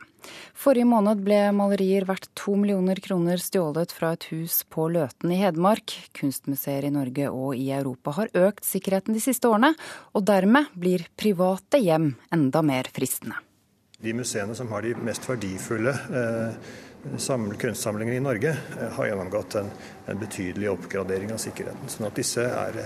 Forrige 0.56 0.86
måned 0.88 1.20
ble 1.26 1.40
malerier 1.52 2.06
verdt 2.08 2.30
to 2.38 2.54
millioner 2.56 2.96
kroner 3.02 3.40
stjålet 3.42 3.92
fra 3.92 4.14
et 4.16 4.24
hus 4.30 4.62
på 4.72 4.86
Løten 4.94 5.34
i 5.34 5.40
Hedmark. 5.42 5.92
Kunstmuseer 6.16 6.86
i 6.88 6.92
Norge 6.94 7.28
og 7.28 7.58
i 7.58 7.68
Europa 7.74 8.14
har 8.22 8.32
økt 8.46 8.64
sikkerheten 8.64 9.12
de 9.16 9.20
siste 9.20 9.50
årene, 9.50 9.74
og 10.16 10.24
dermed 10.28 10.70
blir 10.78 11.04
private 11.18 11.82
hjem 11.82 12.14
enda 12.32 12.62
mer 12.64 12.88
fristende. 12.94 13.36
De 14.02 14.14
museene 14.16 14.54
som 14.58 14.70
har 14.72 14.82
de 14.82 14.96
mest 14.98 15.28
verdifulle 15.28 15.92
eh, 15.92 16.72
kunstsamlinger 17.58 18.14
i 18.14 18.20
Norge, 18.20 18.56
eh, 18.80 18.92
har 18.92 19.06
gjennomgått 19.06 19.54
en, 19.54 19.70
en, 20.06 20.18
betydelig 20.18 20.70
oppgradering 20.70 21.32
av 21.32 21.36
sikkerheten. 21.42 21.88
sånn 21.88 22.06
at 22.06 22.16
disse 22.16 22.42
er, 22.42 22.78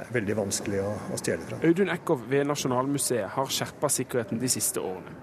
er 0.00 0.12
veldig 0.14 0.36
vanskelig 0.36 0.80
å, 0.80 0.92
å 1.12 1.18
stjele 1.18 1.42
fra. 1.42 1.58
Audun 1.64 1.90
Eckhoff 1.90 2.26
ved 2.28 2.46
Nasjonalmuseet 2.46 3.34
har 3.34 3.50
skjerpa 3.50 3.90
sikkerheten 3.90 4.38
de 4.38 4.48
siste 4.48 4.80
årene. 4.80 5.14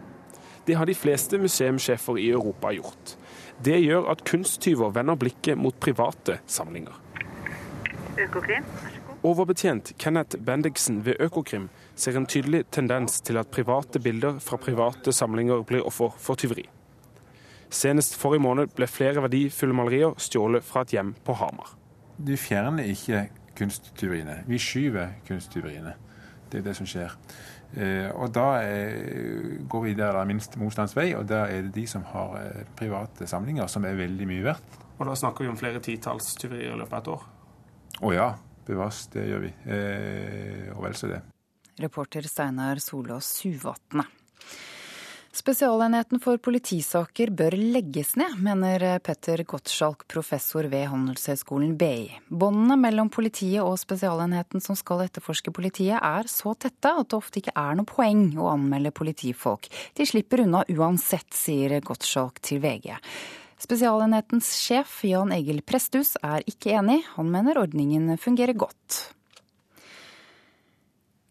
Det 0.65 0.75
har 0.77 0.85
de 0.85 0.93
fleste 0.93 1.39
museumssjefer 1.41 2.19
i 2.21 2.29
Europa 2.31 2.71
gjort. 2.75 3.15
Det 3.63 3.79
gjør 3.79 4.11
at 4.11 4.25
kunsttyver 4.27 4.91
vender 4.93 5.15
blikket 5.15 5.57
mot 5.57 5.79
private 5.79 6.39
samlinger. 6.45 6.93
Økokrim, 8.21 8.65
Overbetjent 9.23 9.93
Kenneth 9.97 10.37
Bendiksen 10.37 11.05
ved 11.05 11.19
Økokrim 11.21 11.69
ser 11.95 12.17
en 12.17 12.25
tydelig 12.25 12.63
tendens 12.73 13.21
til 13.21 13.37
at 13.37 13.51
private 13.53 14.01
bilder 14.01 14.39
fra 14.41 14.57
private 14.57 15.13
samlinger 15.13 15.61
blir 15.69 15.85
offer 15.85 16.09
for 16.17 16.35
tyveri. 16.35 16.65
Senest 17.71 18.17
forrige 18.19 18.43
måned 18.43 18.73
ble 18.75 18.87
flere 18.91 19.23
verdifulle 19.23 19.75
malerier 19.75 20.17
stjålet 20.19 20.65
fra 20.67 20.83
et 20.83 20.91
hjem 20.97 21.13
på 21.23 21.35
Hamar. 21.39 21.71
Du 22.19 22.33
fjerner 22.37 22.89
ikke 22.91 23.29
kunsttyveriene, 23.57 24.41
vi 24.47 24.59
skyver 24.59 25.15
kunsttyveriene. 25.27 25.95
Det 26.51 26.59
er 26.59 26.65
det 26.65 26.75
som 26.75 26.87
skjer. 26.89 27.13
Eh, 27.71 28.09
og 28.11 28.33
da 28.35 28.47
eh, 28.67 29.61
går 29.71 29.85
vi 29.85 29.93
der 29.95 30.11
det 30.11 30.19
er 30.19 30.27
minst 30.27 30.57
motstands 30.59 30.95
vei, 30.97 31.13
og 31.15 31.23
der 31.29 31.47
er 31.47 31.63
det 31.63 31.71
de 31.77 31.85
som 31.87 32.03
har 32.11 32.35
eh, 32.41 32.63
private 32.75 33.27
samlinger, 33.29 33.69
som 33.71 33.87
er 33.87 33.95
veldig 33.95 34.27
mye 34.27 34.43
verdt. 34.49 34.79
Og 34.97 35.07
da 35.07 35.15
snakker 35.15 35.45
vi 35.45 35.51
om 35.53 35.59
flere 35.59 35.79
titalls 35.83 36.33
tyverier 36.41 36.75
i 36.75 36.81
løpet 36.81 36.97
av 36.97 36.99
et 36.99 37.11
år? 37.13 37.23
Å 38.01 38.11
ja, 38.11 38.27
bevares, 38.67 39.05
det 39.13 39.23
gjør 39.29 39.45
vi. 39.45 39.53
og 40.75 40.83
vel 40.83 40.97
så 40.97 41.09
det. 41.09 41.21
Reporter 41.81 42.27
Steinar 42.27 42.81
Solås 42.83 43.31
Suvatne. 43.39 44.05
Spesialenheten 45.31 46.19
for 46.19 46.35
politisaker 46.43 47.29
bør 47.31 47.55
legges 47.55 48.17
ned, 48.19 48.33
mener 48.43 48.83
Petter 48.99 49.39
Gottschalk, 49.47 50.03
professor 50.11 50.67
ved 50.67 50.89
Handelshøyskolen 50.91 51.77
BI. 51.79 52.09
Båndene 52.27 52.75
mellom 52.75 53.07
politiet 53.07 53.63
og 53.63 53.77
spesialenheten 53.79 54.59
som 54.59 54.75
skal 54.75 55.05
etterforske 55.05 55.53
politiet, 55.55 55.95
er 56.03 56.27
så 56.27 56.51
tette 56.59 56.91
at 56.91 57.07
det 57.07 57.15
ofte 57.15 57.39
ikke 57.39 57.55
er 57.55 57.79
noe 57.79 57.87
poeng 57.87 58.25
å 58.35 58.49
anmelde 58.51 58.91
politifolk. 58.91 59.71
De 59.95 60.09
slipper 60.09 60.43
unna 60.43 60.65
uansett, 60.67 61.31
sier 61.31 61.77
Gottschalk 61.79 62.43
til 62.43 62.59
VG. 62.65 62.91
Spesialenhetens 63.63 64.51
sjef 64.59 64.99
Jan 65.07 65.31
Egil 65.31 65.63
Presthus 65.63 66.17
er 66.19 66.43
ikke 66.43 66.75
enig. 66.75 67.05
Han 67.15 67.31
mener 67.31 67.63
ordningen 67.63 68.17
fungerer 68.19 68.59
godt. 68.67 69.13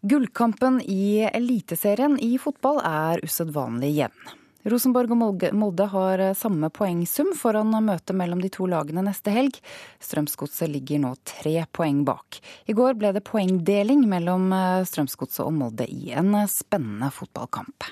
Gullkampen 0.03 0.81
i 0.81 1.29
Eliteserien 1.33 2.15
i 2.19 2.37
fotball 2.41 2.79
er 2.81 3.19
usedvanlig 3.21 3.91
jevn. 3.99 4.31
Rosenborg 4.65 5.13
og 5.13 5.43
Molde 5.57 5.85
har 5.91 6.23
samme 6.37 6.71
poengsum 6.73 7.29
foran 7.37 7.69
møtet 7.85 8.17
mellom 8.17 8.41
de 8.41 8.49
to 8.53 8.65
lagene 8.69 9.03
neste 9.05 9.33
helg. 9.33 9.59
Strømsgodset 10.01 10.69
ligger 10.73 11.03
nå 11.05 11.13
tre 11.25 11.53
poeng 11.69 12.01
bak. 12.05 12.41
I 12.65 12.73
går 12.77 12.97
ble 12.97 13.13
det 13.13 13.23
poengdeling 13.29 14.07
mellom 14.09 14.49
Strømsgodset 14.89 15.45
og 15.45 15.53
Molde 15.59 15.85
i 15.85 16.13
en 16.17 16.33
spennende 16.49 17.11
fotballkamp. 17.13 17.91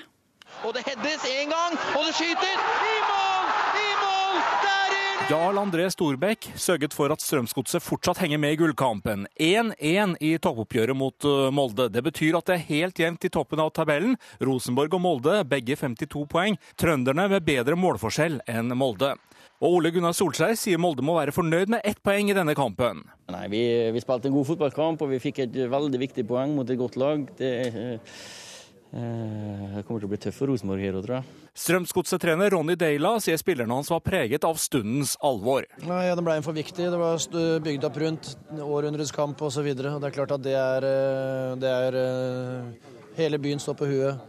Og 0.66 0.74
det 0.74 0.82
heades 0.90 1.26
én 1.30 1.54
gang, 1.54 1.78
og 1.94 2.10
det 2.10 2.16
skyter! 2.18 2.58
I 2.90 2.96
mål! 3.06 3.54
I 3.86 3.90
mål! 4.02 4.42
Der 4.66 4.99
Jarl 5.30 5.60
André 5.60 5.84
Storbekk 5.86 6.48
sørget 6.58 6.94
for 6.96 7.12
at 7.14 7.22
Strømsgodset 7.22 7.84
fortsatt 7.86 8.18
henger 8.18 8.40
med 8.42 8.56
i 8.56 8.58
gullkampen. 8.58 9.28
1-1 9.38 10.16
i 10.26 10.32
toppoppgjøret 10.42 10.98
mot 10.98 11.14
uh, 11.22 11.52
Molde. 11.54 11.86
Det 11.94 12.02
betyr 12.02 12.40
at 12.40 12.48
det 12.48 12.56
er 12.56 12.64
helt 12.66 12.98
jevnt 12.98 13.28
i 13.28 13.30
toppen 13.30 13.62
av 13.62 13.70
tabellen. 13.76 14.16
Rosenborg 14.42 14.96
og 14.98 15.04
Molde 15.04 15.36
begge 15.46 15.78
52 15.78 16.24
poeng. 16.34 16.58
Trønderne 16.74 17.28
med 17.30 17.46
bedre 17.46 17.78
målforskjell 17.78 18.40
enn 18.50 18.74
Molde. 18.74 19.12
Og 19.62 19.78
Ole 19.78 19.94
Gunnar 19.94 20.18
Solskjær 20.18 20.58
sier 20.58 20.82
Molde 20.82 21.06
må 21.06 21.14
være 21.20 21.36
fornøyd 21.36 21.76
med 21.76 21.86
ett 21.86 22.02
poeng 22.02 22.34
i 22.34 22.34
denne 22.34 22.58
kampen. 22.58 23.06
Nei, 23.30 23.46
vi, 23.54 23.64
vi 23.94 24.02
spilte 24.02 24.32
en 24.32 24.34
god 24.34 24.50
fotballkamp 24.50 25.06
og 25.06 25.14
vi 25.14 25.22
fikk 25.22 25.44
et 25.46 25.62
veldig 25.70 26.06
viktig 26.08 26.26
poeng 26.26 26.58
mot 26.58 26.66
et 26.66 26.80
godt 26.80 26.98
lag. 26.98 27.30
Det 27.38 27.56
uh 27.70 27.90
Eh, 27.90 28.49
det 28.90 29.84
kommer 29.86 30.02
til 30.02 30.08
å 30.08 30.10
bli 30.10 30.18
tøft 30.18 30.40
for 30.40 30.50
Rosenborg 30.50 30.82
her 30.82 30.96
òg, 30.98 31.04
tror 31.04 31.16
jeg. 31.20 31.34
Strømsgodset-trener 31.62 32.50
Ronny 32.56 32.74
Deila 32.78 33.12
sier 33.22 33.38
spillerne 33.38 33.76
hans 33.76 33.90
var 33.92 34.02
preget 34.02 34.42
av 34.48 34.58
stundens 34.58 35.12
alvor. 35.22 35.68
Nei, 35.86 36.00
ja, 36.08 36.16
Det 36.18 36.24
ble 36.26 36.38
for 36.42 36.56
viktig. 36.56 36.88
Det 36.90 36.98
var 36.98 37.22
bygd 37.66 37.86
opp 37.86 38.00
rundt 38.02 38.32
århundrets 38.58 39.14
kamp 39.14 39.42
osv. 39.46 39.68
Det 39.78 39.86
er 39.86 40.16
klart 40.16 40.34
at 40.34 40.42
det 40.42 40.56
er, 40.58 40.88
eh, 40.90 41.54
det 41.62 41.70
er 41.70 42.00
eh, 42.02 42.90
Hele 43.20 43.38
byen 43.42 43.60
står 43.60 43.74
på 43.76 43.86
huet. 43.90 44.20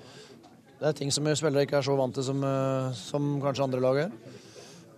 Det 0.81 0.87
er 0.89 0.93
ting 0.97 1.11
som 1.13 1.25
spillere 1.37 1.63
ikke 1.63 1.77
er 1.77 1.85
så 1.85 1.95
vant 1.95 2.13
til 2.17 2.25
som, 2.25 2.41
som 2.97 3.35
kanskje 3.39 3.63
andre 3.63 3.79
lag 3.79 3.99
er. 4.07 4.15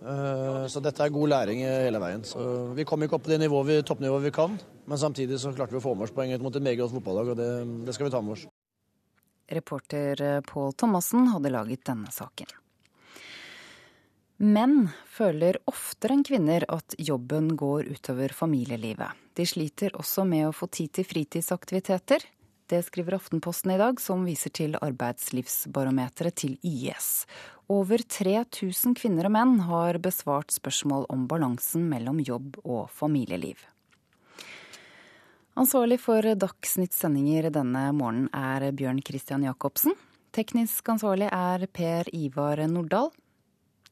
Eh, 0.04 0.64
så 0.68 0.82
dette 0.84 1.00
er 1.04 1.12
god 1.12 1.30
læring 1.32 1.62
hele 1.64 2.00
veien. 2.02 2.24
Så 2.24 2.74
vi 2.76 2.84
kom 2.84 3.04
ikke 3.04 3.16
opp 3.16 3.24
på 3.24 3.32
det 3.32 3.40
nivået, 3.40 3.84
toppnivået 3.88 4.26
vi 4.26 4.34
kan, 4.34 4.58
men 4.86 5.00
samtidig 5.00 5.38
så 5.40 5.52
klarte 5.56 5.72
vi 5.72 5.80
å 5.80 5.84
få 5.84 5.94
med 5.94 6.08
oss 6.08 6.16
poenget 6.16 6.44
mot 6.44 6.56
et 6.56 6.64
meget 6.64 6.82
godt 6.82 6.92
fotballag, 6.98 7.32
og 7.32 7.40
det, 7.40 7.48
det 7.86 7.94
skal 7.96 8.08
vi 8.08 8.12
ta 8.12 8.20
med 8.20 8.36
oss. 8.36 8.44
Reporter 9.48 10.40
Pål 10.48 10.72
Thomassen 10.72 11.28
hadde 11.32 11.52
laget 11.52 11.84
denne 11.86 12.12
saken. 12.12 12.48
Menn 14.44 14.88
føler 15.06 15.60
oftere 15.70 16.16
enn 16.16 16.24
kvinner 16.26 16.64
at 16.72 16.96
jobben 16.98 17.52
går 17.56 17.86
utover 17.94 18.34
familielivet. 18.34 19.14
De 19.34 19.46
sliter 19.46 19.94
også 19.98 20.24
med 20.26 20.48
å 20.48 20.54
få 20.54 20.66
tid 20.74 20.90
til 20.98 21.06
fritidsaktiviteter. 21.06 22.24
Det 22.66 22.80
skriver 22.86 23.18
Aftenposten 23.18 23.74
i 23.74 23.78
dag, 23.78 24.00
som 24.00 24.24
viser 24.26 24.50
til 24.56 24.74
arbeidslivsbarometeret 24.80 26.38
til 26.40 26.56
IS. 26.64 27.26
Over 27.70 28.02
3000 28.02 28.96
kvinner 28.98 29.28
og 29.28 29.34
menn 29.36 29.54
har 29.68 30.00
besvart 30.02 30.52
spørsmål 30.52 31.06
om 31.12 31.28
balansen 31.30 31.86
mellom 31.92 32.18
jobb 32.24 32.58
og 32.64 32.88
familieliv. 32.92 33.60
Ansvarlig 35.54 36.00
for 36.02 36.26
Dagsnytt 36.34 36.96
sendinger 36.96 37.46
denne 37.54 37.84
morgenen 37.94 38.26
er 38.34 38.72
Bjørn 38.74 38.98
Christian 39.06 39.44
Jacobsen. 39.46 39.94
Teknisk 40.34 40.88
ansvarlig 40.90 41.28
er 41.30 41.68
Per 41.70 42.10
Ivar 42.10 42.58
Nordahl. 42.66 43.12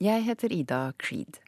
Jeg 0.03 0.25
heter 0.27 0.51
Ida 0.51 0.81
Creed. 0.99 1.39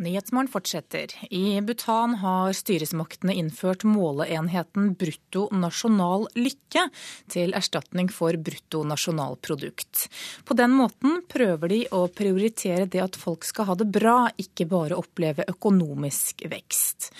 Nyhetsmorgen 0.00 0.48
fortsetter. 0.48 1.06
I 1.30 1.60
Bhutan 1.60 2.14
har 2.14 2.54
styresmaktene 2.56 3.34
innført 3.36 3.82
måleenheten 3.84 4.94
brutto 4.96 5.42
nasjonal 5.52 6.24
lykke 6.40 6.86
til 7.28 7.52
erstatning 7.52 8.08
for 8.08 8.38
brutto 8.40 8.80
nasjonalprodukt. 8.88 10.06
På 10.48 10.56
den 10.56 10.72
måten 10.78 11.20
prøver 11.28 11.74
de 11.74 11.82
å 11.92 12.06
prioritere 12.08 12.88
det 12.88 13.04
at 13.04 13.20
folk 13.20 13.44
skal 13.44 13.68
ha 13.68 13.76
det 13.76 13.90
bra, 13.92 14.16
ikke 14.40 14.70
bare 14.72 14.96
oppleve 14.96 15.44
økonomisk 15.52 16.46
vekst. 16.48 17.12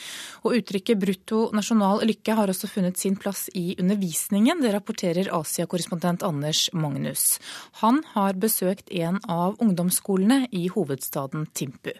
Og 0.48 0.56
Uttrykket 0.62 1.04
brutto 1.04 1.44
nasjonal 1.52 2.00
lykke 2.08 2.40
har 2.40 2.48
også 2.48 2.70
funnet 2.78 2.96
sin 2.96 3.20
plass 3.20 3.50
i 3.52 3.74
undervisningen. 3.76 4.64
Det 4.64 4.72
rapporterer 4.72 5.34
Asia-korrespondent 5.36 6.24
Anders 6.24 6.70
Magnus. 6.72 7.34
Han 7.84 8.00
har 8.16 8.40
besøkt 8.40 8.88
en 8.88 9.20
av 9.28 9.60
ungdomsskolene 9.60 10.46
i 10.48 10.70
hovedstaden 10.72 11.50
Timpu. 11.52 11.92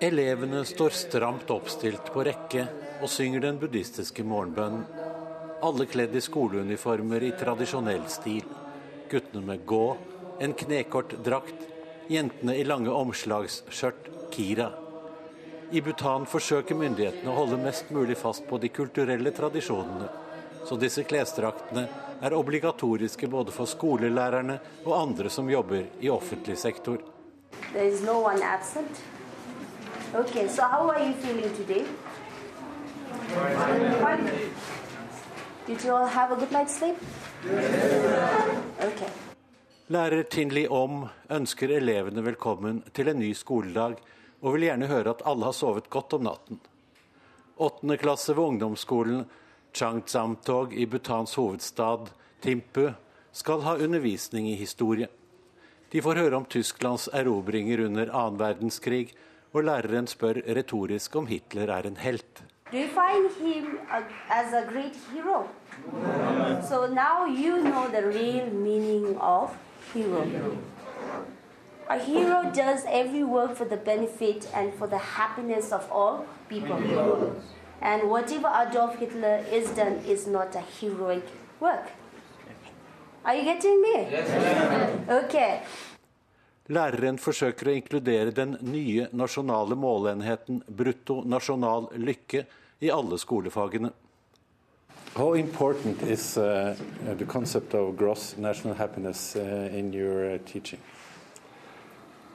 Elevene 0.00 0.64
står 0.64 0.90
stramt 0.90 1.50
oppstilt 1.50 2.12
på 2.14 2.22
rekke 2.28 2.66
og 3.00 3.10
synger 3.10 3.40
den 3.46 3.58
buddhistiske 3.58 4.22
morgenbønnen. 4.26 4.84
Alle 5.64 5.86
kledd 5.90 6.14
i 6.14 6.22
skoleuniformer 6.22 7.26
i 7.26 7.32
tradisjonell 7.40 8.06
stil. 8.12 8.46
Guttene 9.10 9.42
med 9.48 9.66
gå, 9.66 9.96
en 10.44 10.54
knekort 10.62 11.16
drakt, 11.24 11.66
jentene 12.10 12.54
i 12.58 12.64
lange 12.68 12.92
omslagsskjørt, 12.94 14.10
kira. 14.34 14.70
I 15.74 15.80
Bhutan 15.82 16.26
forsøker 16.28 16.78
myndighetene 16.78 17.32
å 17.32 17.38
holde 17.38 17.58
mest 17.62 17.90
mulig 17.94 18.16
fast 18.20 18.46
på 18.46 18.60
de 18.62 18.70
kulturelle 18.70 19.32
tradisjonene, 19.34 20.08
så 20.64 20.76
disse 20.80 21.04
klesdraktene 21.04 21.88
er 22.24 22.34
obligatoriske 22.34 23.28
både 23.28 23.52
for 23.52 23.68
skolelærerne 23.68 24.58
og 24.84 24.94
andre 24.96 25.30
som 25.30 25.50
jobber 25.50 25.84
i 26.00 26.10
offentlig 26.10 26.56
sektor. 26.58 26.98
No 28.04 28.24
okay, 30.20 30.48
so 30.48 30.62
okay. 38.78 39.10
Lærer 39.86 40.22
Tinli 40.22 40.66
Om 40.68 41.08
ønsker 41.30 41.68
elevene 41.76 42.22
velkommen 42.24 42.82
til 42.96 43.08
en 43.08 43.18
ny 43.20 43.34
skoledag, 43.36 43.98
og 44.40 44.54
vil 44.54 44.64
gjerne 44.68 44.88
høre 44.88 45.12
at 45.12 45.24
alle 45.28 45.44
har 45.44 45.56
sovet 45.56 45.90
godt 45.92 46.16
om 46.16 46.24
natten. 46.24 46.60
Åttende 47.60 47.96
klasse 48.00 48.32
ved 48.32 48.44
ungdomsskolen 48.44 49.24
Changzamtog 49.74 50.74
i 50.74 50.86
Bhutans 50.86 51.34
hovedstad 51.34 52.10
Timpu 52.40 52.92
skal 53.32 53.62
ha 53.66 53.74
undervisning 53.74 54.46
i 54.48 54.54
historie. 54.54 55.08
De 55.90 56.02
får 56.02 56.20
høre 56.22 56.36
om 56.38 56.44
Tysklands 56.46 57.08
erobringer 57.12 57.82
under 57.86 58.12
annen 58.14 58.38
verdenskrig, 58.38 59.08
og 59.52 59.66
læreren 59.66 60.06
spør 60.06 60.38
retorisk 60.56 61.16
om 61.16 61.26
Hitler 61.26 61.72
er 61.74 61.88
en 61.90 61.96
helt. 61.96 62.44
Do 62.70 62.78
you 62.78 62.86
find 62.88 63.26
him 63.42 63.78
as 64.30 64.54
a 64.54 64.62
great 64.70 64.94
hero? 65.10 65.42
So 66.68 66.86
now 66.86 67.26
you 67.26 67.58
know 67.62 67.84
the 67.90 68.06
real 68.06 68.54
meaning 68.54 69.18
of 69.20 69.50
hero. 69.94 70.22
A 71.90 71.98
hero 71.98 72.42
does 72.54 72.86
every 72.88 73.24
work 73.24 73.56
for 73.56 73.64
the 73.64 73.76
benefit 73.76 74.48
and 74.54 74.72
for 74.78 74.86
the 74.86 74.98
happiness 74.98 75.72
of 75.72 75.82
all 75.90 76.24
people. 76.48 76.78
And 77.80 78.10
whatever 78.10 78.48
Adolf 78.48 78.98
Hitler 78.98 79.44
is 79.50 79.70
done 79.70 79.96
is 80.06 80.26
not 80.26 80.54
a 80.54 80.62
heroic 80.80 81.24
work. 81.60 81.90
Are 83.24 83.34
you 83.34 83.44
getting 83.44 83.80
me? 83.80 83.94
Okay. 85.08 85.60
Læreren 86.72 87.18
forsøker 87.20 87.68
å 87.68 87.74
inkludere 87.76 88.32
den 88.32 88.54
nye 88.64 89.10
nasjonale 89.12 89.76
måleenheten 89.76 90.62
brutto 90.64 91.18
nasjonal 91.28 91.90
lykke 92.00 92.46
i 92.80 92.88
alle 92.92 93.18
skolefagene. 93.20 93.90
How 95.14 95.34
important 95.34 96.02
is 96.02 96.38
uh, 96.38 96.74
the 97.18 97.24
concept 97.24 97.74
of 97.74 97.96
gross 97.96 98.36
national 98.36 98.74
happiness 98.74 99.36
uh, 99.36 99.68
in 99.72 99.92
your 99.92 100.34
uh, 100.34 100.38
teaching? 100.46 100.80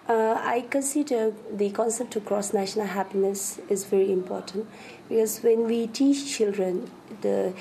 Uh, 0.07 0.37
I 0.41 0.65
consider 0.69 1.33
the 1.51 1.71
concept 1.71 2.15
of 2.15 2.25
gross 2.25 2.53
national 2.53 2.87
happiness 2.87 3.59
is 3.69 3.83
very 3.85 4.11
important 4.11 4.65
because 5.09 5.43
when 5.43 5.67
we 5.67 5.87
teach 5.87 6.37
children, 6.37 6.89
the 7.21 7.53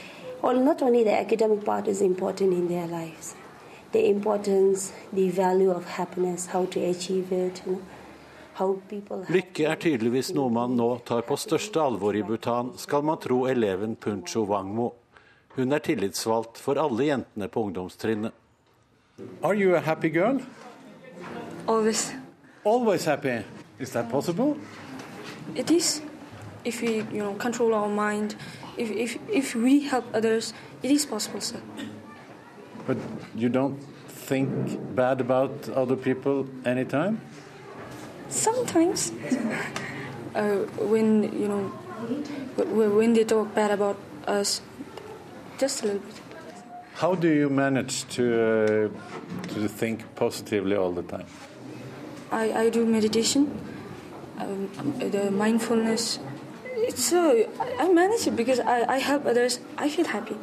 well, 0.43 0.61
not 0.61 0.83
only 0.83 1.03
the 1.03 1.19
academic 1.19 1.65
part 1.65 1.89
is 1.89 2.01
important 2.01 2.53
in 2.53 2.69
their 2.69 2.87
lives, 2.87 3.35
the 3.93 4.09
importance, 4.09 4.93
the 5.13 5.31
value 5.31 5.71
of 5.71 5.85
happiness, 5.85 6.47
how 6.47 6.67
to 6.67 6.85
achieve 6.85 7.33
it. 7.33 7.63
You 7.67 7.73
know, 7.73 7.83
Lykke 9.31 9.69
er 9.71 9.77
tydeligvis 9.79 10.33
noe 10.35 10.51
man 10.51 10.73
nå 10.75 10.89
tar 11.07 11.23
på 11.23 11.37
største 11.39 11.79
alvor 11.79 12.17
i 12.19 12.25
Bhutan, 12.27 12.73
skal 12.75 13.05
man 13.07 13.21
tro 13.23 13.45
eleven 13.47 13.95
Puncho 13.95 14.43
Wangmo. 14.51 14.89
Hun 15.55 15.73
er 15.73 15.79
tillitsvalgt 15.79 16.59
for 16.59 16.75
alle 16.75 17.07
jentene 17.07 17.47
på 17.49 17.63
ungdomstrinnet. 17.69 18.35
Are 19.43 19.55
you 19.55 19.77
a 19.77 19.81
happy 19.81 20.11
girl? 20.11 20.43
Always 21.69 22.13
always 22.65 23.05
happy. 23.05 23.45
Is 23.79 23.91
that 23.91 24.11
possible? 24.11 24.57
It 25.55 25.71
is. 25.71 26.03
If 26.65 26.83
we, 26.83 27.03
you 27.13 27.23
know, 27.23 27.35
control 27.35 27.75
our 27.75 27.89
mind, 27.89 28.37
if, 28.77 28.91
if, 28.91 29.19
if 29.31 29.55
we 29.55 29.81
help 29.87 30.05
others, 30.15 30.53
it 30.83 30.91
is 30.91 31.07
possible, 31.07 31.41
sir. 31.41 31.61
But 32.87 32.99
you 33.35 33.49
don't 33.49 33.79
think 34.07 34.49
bad 34.95 35.21
about 35.21 35.69
other 35.71 35.97
people 35.97 36.47
anytime? 36.65 37.21
Sometimes. 38.29 39.13
uh, 40.35 40.57
when, 40.93 41.25
you 41.33 41.49
know, 41.49 41.63
when 42.57 43.13
they 43.15 43.25
talk 43.25 43.55
bad 43.55 43.71
about 43.71 43.97
us, 44.27 44.61
just 45.59 45.83
a 45.83 45.87
little 45.87 46.01
bit. 46.01 46.15
How 46.95 47.15
do 47.15 47.29
you 47.29 47.49
manage 47.49 48.09
to, 48.17 48.91
uh, 48.95 49.55
to 49.55 49.69
think 49.69 50.03
positively 50.17 50.77
all 50.77 50.93
the 50.93 51.03
time? 51.03 51.27
I, 52.31 52.53
I 52.53 52.71
do 52.71 52.85
meditation, 52.85 53.49
um, 54.39 54.69
the 54.99 55.31
mindfulness. 55.31 56.19
Uh, 56.89 57.45
I 57.79 57.93
manage 57.93 58.27
it 58.27 58.37
because 58.37 58.61
I, 58.61 58.97
I 58.97 58.99
help 58.99 59.27
others. 59.27 59.61
I 59.77 59.89
feel 59.91 60.07
happy. 60.07 60.37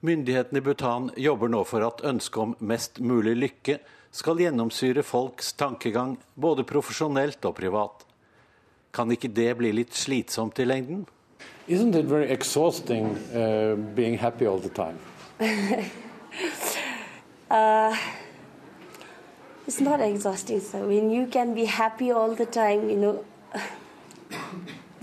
Myndighetene 0.00 0.58
i 0.58 0.60
Bhutan 0.60 1.10
jobber 1.16 1.48
nå 1.48 1.64
for 1.64 1.84
at 1.84 2.00
ønsket 2.04 2.40
om 2.42 2.54
mest 2.60 2.98
mulig 3.00 3.36
lykke 3.36 3.78
skal 4.12 4.40
gjennomsyre 4.40 5.02
folks 5.02 5.52
tankegang, 5.56 6.18
både 6.36 6.64
profesjonelt 6.64 7.44
og 7.44 7.54
privat. 7.56 8.04
Kan 8.94 9.10
ikke 9.12 9.28
det 9.28 9.56
bli 9.58 9.72
litt 9.72 9.96
slitsomt 9.96 10.60
i 10.60 10.64
lengden? 10.68 11.06
Isn't 11.68 11.94
it 11.96 12.04
very 12.04 12.28
exhausting 12.28 13.16
uh, 13.34 13.76
being 13.96 14.18
happy 14.18 14.46
all 14.46 14.60
the 14.60 14.68
time? 14.68 14.98
uh, 17.50 17.96
it's 19.66 19.80
not 19.80 20.00
exhausting. 20.00 20.60
So 20.60 20.86
when 20.86 21.10
you 21.10 21.26
can 21.26 21.54
be 21.54 21.64
happy 21.64 22.10
all 22.12 22.34
the 22.34 22.46
time, 22.46 22.90
you 22.90 22.96
know, 22.96 23.24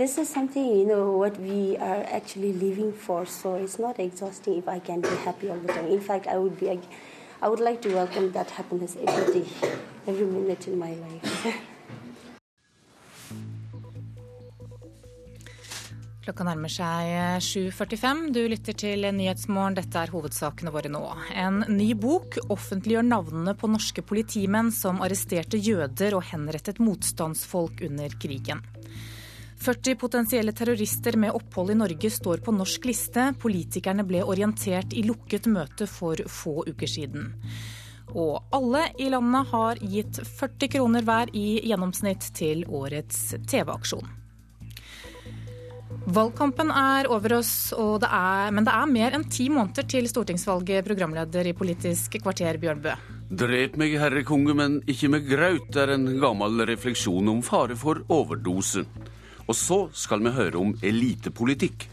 this 0.01 0.17
is 0.17 0.27
something 0.27 0.65
you 0.65 0.85
know 0.91 1.11
what 1.21 1.39
we 1.39 1.77
are 1.77 2.03
actually 2.17 2.53
living 2.53 2.91
for. 2.91 3.23
So 3.27 3.53
it's 3.63 3.77
not 3.77 3.99
exhausting 3.99 4.57
if 4.57 4.67
I 4.67 4.79
can 4.79 4.99
be 5.01 5.15
happy 5.27 5.47
all 5.51 5.59
the 5.59 5.67
time. 5.67 5.87
In 5.97 6.01
fact, 6.01 6.25
I 6.25 6.37
would 6.37 6.57
be, 6.59 6.69
I 7.41 7.47
would 7.47 7.59
like 7.59 7.83
to 7.83 7.89
welcome 7.93 8.31
that 8.31 8.49
happiness 8.49 8.97
every 9.07 9.41
day, 9.41 9.47
every 10.07 10.25
minute 10.25 10.67
in 10.67 10.79
my 10.79 10.95
life. 10.95 11.45
Klokka 16.21 16.45
nærmer 16.45 16.69
seg 16.69 17.07
7.45. 17.41 18.27
Du 18.33 18.41
lytter 18.49 18.77
til 18.77 19.05
Nyhetsmorgen. 19.17 19.77
Dette 19.77 20.01
er 20.01 20.13
hovedsakene 20.13 20.73
våre 20.73 20.89
nå. 20.93 21.01
En 21.33 21.63
ny 21.69 21.91
bok 21.97 22.37
offentliggjør 22.45 23.05
navnene 23.05 23.53
på 23.57 23.69
norske 23.69 24.01
politimenn 24.05 24.69
som 24.73 25.01
arresterte 25.01 25.61
jøder 25.61 26.17
og 26.17 26.25
henrettet 26.29 26.81
motstandsfolk 26.81 27.81
under 27.89 28.13
krigen. 28.21 28.61
40 29.61 29.95
potensielle 29.95 30.51
terrorister 30.57 31.17
med 31.21 31.35
opphold 31.37 31.71
i 31.71 31.75
Norge 31.77 32.09
står 32.09 32.41
på 32.41 32.53
norsk 32.55 32.85
liste. 32.89 33.27
Politikerne 33.41 34.05
ble 34.09 34.23
orientert 34.25 34.95
i 34.97 35.03
lukket 35.05 35.45
møte 35.53 35.85
for 35.85 36.17
få 36.25 36.63
uker 36.65 36.89
siden. 36.89 37.27
Og 38.17 38.41
alle 38.57 38.87
i 38.97 39.11
landet 39.13 39.51
har 39.51 39.83
gitt 39.93 40.17
40 40.25 40.71
kroner 40.77 41.05
hver 41.05 41.29
i 41.37 41.61
gjennomsnitt 41.69 42.31
til 42.33 42.65
årets 42.65 43.35
TV-aksjon. 43.45 44.17
Valgkampen 46.11 46.73
er 46.73 47.11
over 47.13 47.37
oss, 47.37 47.53
det 48.01 48.09
er, 48.09 48.49
men 48.49 48.65
det 48.65 48.73
er 48.73 48.89
mer 48.89 49.13
enn 49.13 49.29
ti 49.29 49.45
måneder 49.53 49.85
til 49.85 50.09
stortingsvalget, 50.09 50.81
programleder 50.87 51.51
i 51.51 51.53
Politisk 51.53 52.17
kvarter, 52.23 52.57
Bjørn 52.57 52.81
Bø. 52.81 52.97
Drep 53.29 53.77
meg, 53.79 53.93
herre 54.01 54.25
konge, 54.25 54.57
men 54.57 54.81
ikke 54.89 55.11
med 55.13 55.29
graut, 55.29 55.69
er 55.77 55.93
en 55.93 56.09
gammel 56.19 56.65
refleksjon 56.67 57.29
om 57.29 57.45
fare 57.45 57.77
for 57.77 58.01
overdose. 58.09 58.87
Og 59.47 59.55
så 59.57 59.79
skal 59.93 60.21
vi 60.25 60.35
høre 60.35 60.59
om 60.61 60.75
elitepolitikk. 60.81 61.87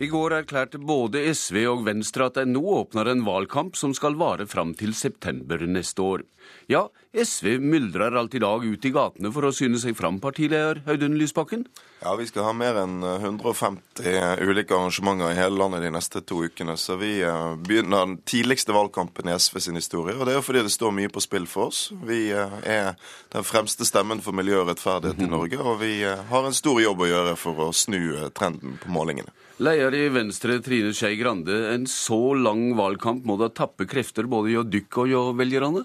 I 0.00 0.06
går 0.08 0.32
erklærte 0.32 0.78
både 0.80 1.20
SV 1.36 1.58
og 1.68 1.82
Venstre 1.84 2.30
at 2.30 2.38
de 2.38 2.46
nå 2.48 2.62
åpner 2.72 3.10
en 3.10 3.24
valgkamp 3.26 3.76
som 3.76 3.92
skal 3.92 4.14
vare 4.16 4.46
fram 4.48 4.72
til 4.72 4.94
september 4.96 5.60
neste 5.68 6.00
år. 6.00 6.24
Ja, 6.70 6.84
SV 7.10 7.56
myldrer 7.58 8.14
alt 8.14 8.34
i 8.34 8.38
dag 8.38 8.62
ut 8.62 8.84
i 8.86 8.92
gatene 8.94 9.32
for 9.34 9.48
å 9.48 9.50
syne 9.50 9.80
seg 9.82 9.96
fram, 9.98 10.20
partileder 10.22 10.78
Audun 10.86 11.16
Lysbakken? 11.18 11.64
Ja, 11.98 12.12
vi 12.14 12.28
skal 12.28 12.46
ha 12.46 12.52
mer 12.54 12.78
enn 12.84 13.02
150 13.02 14.06
eh, 14.06 14.44
ulike 14.46 14.76
arrangementer 14.76 15.32
i 15.32 15.40
hele 15.40 15.58
landet 15.58 15.82
de 15.82 15.90
neste 15.90 16.22
to 16.22 16.44
ukene. 16.46 16.76
Så 16.78 16.94
vi 17.00 17.16
eh, 17.26 17.56
begynner 17.58 18.06
den 18.06 18.14
tidligste 18.22 18.76
valgkampen 18.76 19.26
i 19.26 19.34
SV 19.34 19.58
sin 19.66 19.80
historie. 19.80 20.14
Og 20.14 20.22
det 20.28 20.36
er 20.36 20.38
jo 20.38 20.46
fordi 20.46 20.62
det 20.68 20.76
står 20.76 20.94
mye 20.94 21.10
på 21.10 21.26
spill 21.26 21.50
for 21.50 21.72
oss. 21.72 21.82
Vi 22.06 22.22
eh, 22.30 22.56
er 22.62 22.94
den 23.34 23.50
fremste 23.50 23.88
stemmen 23.88 24.22
for 24.22 24.38
miljø 24.38 24.62
og 24.62 24.70
rettferdighet 24.70 25.26
i. 25.26 25.30
Norge, 25.34 25.58
og 25.58 25.82
vi 25.82 25.92
har 26.06 26.46
en 26.46 26.54
stor 26.54 26.78
jobb 26.86 27.02
å 27.02 27.10
gjøre 27.10 27.36
for 27.38 27.66
å 27.66 27.72
snu 27.74 28.30
trenden 28.30 28.78
på 28.78 28.94
målingene. 28.94 29.34
Leder 29.60 29.92
i 29.92 30.06
Venstre 30.14 30.62
Trine 30.64 30.94
Skei 30.96 31.18
Grande, 31.18 31.52
en 31.74 31.82
så 31.90 32.30
lang 32.38 32.70
valgkamp 32.78 33.26
må 33.28 33.34
da 33.42 33.50
tappe 33.52 33.90
krefter 33.90 34.30
både 34.30 34.54
hjå 34.54 34.62
dykk 34.70 35.02
og 35.02 35.10
hjå 35.10 35.30
velgerne? 35.36 35.82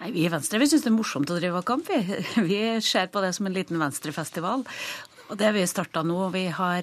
Nei, 0.00 0.14
Vi 0.14 0.24
i 0.24 0.32
Venstre 0.32 0.58
vi 0.60 0.66
syns 0.70 0.86
det 0.86 0.88
er 0.88 0.96
morsomt 0.96 1.30
å 1.30 1.36
drive 1.36 1.58
valgkamp. 1.58 1.88
Vi. 1.90 2.20
vi 2.50 2.60
ser 2.84 3.10
på 3.12 3.20
det 3.20 3.34
som 3.36 3.48
en 3.48 3.56
liten 3.56 3.80
venstrefestival. 3.80 4.64
Og 5.30 5.38
det 5.38 5.50
vi 5.54 5.62
starta 5.68 6.02
nå, 6.02 6.18
vi 6.34 6.48
har, 6.50 6.82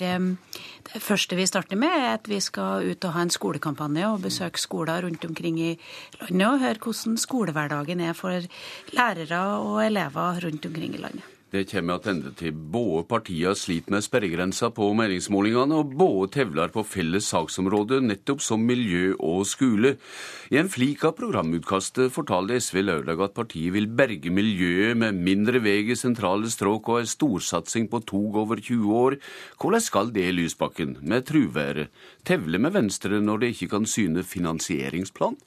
Det 0.88 1.02
første 1.04 1.36
vi 1.36 1.48
starter 1.50 1.76
med, 1.76 1.92
er 1.92 2.14
at 2.14 2.30
vi 2.32 2.40
skal 2.40 2.86
ut 2.88 3.04
og 3.04 3.16
ha 3.18 3.26
en 3.26 3.34
skolekampanje 3.34 4.08
og 4.08 4.22
besøke 4.24 4.62
skoler 4.62 5.04
rundt 5.04 5.26
omkring 5.28 5.60
i 5.60 5.74
landet 6.22 6.48
og 6.48 6.62
høre 6.64 6.80
hvordan 6.80 7.18
skolehverdagen 7.20 8.06
er 8.08 8.14
for 8.16 8.48
lærere 8.96 9.42
og 9.60 9.82
elever 9.84 10.46
rundt 10.46 10.70
omkring 10.70 10.96
i 10.96 11.04
landet. 11.04 11.37
Det 11.58 11.64
kommer 11.72 11.98
tilbake 11.98 12.36
til 12.38 12.54
både 12.54 13.06
partiene 13.10 13.56
sliter 13.58 13.96
med 13.96 14.04
sperregrensa 14.06 14.68
på 14.70 14.92
meningsmålingene, 14.94 15.80
og 15.80 15.96
både 15.98 16.30
tevler 16.36 16.70
på 16.70 16.84
felles 16.86 17.32
saksområde, 17.32 17.98
nettopp 18.06 18.44
som 18.46 18.62
miljø 18.62 19.16
og 19.18 19.42
skole. 19.50 19.96
I 20.54 20.60
en 20.62 20.70
flik 20.70 21.02
av 21.08 21.16
programutkastet 21.18 22.14
fortalte 22.14 22.60
SV 22.62 22.84
lørdag 22.86 23.24
at 23.26 23.34
partiet 23.34 23.74
vil 23.74 23.90
berge 23.90 24.30
miljøet 24.30 25.00
med 25.02 25.18
mindre 25.18 25.64
vei 25.66 25.80
i 25.90 25.98
sentrale 25.98 26.52
strøk 26.54 26.94
og 26.94 27.02
en 27.02 27.10
storsatsing 27.10 27.90
på 27.90 28.04
tog 28.06 28.38
over 28.44 28.62
20 28.62 28.94
år. 29.02 29.18
Hvordan 29.58 29.82
skal 29.82 30.14
det, 30.14 30.30
Lysbakken, 30.38 31.00
med 31.02 31.26
truværet, 31.26 31.90
tevle 32.22 32.62
med 32.62 32.78
Venstre 32.78 33.18
når 33.18 33.42
det 33.42 33.56
ikke 33.56 33.74
kan 33.74 33.90
syne 33.90 34.22
finansieringsplan? 34.22 35.42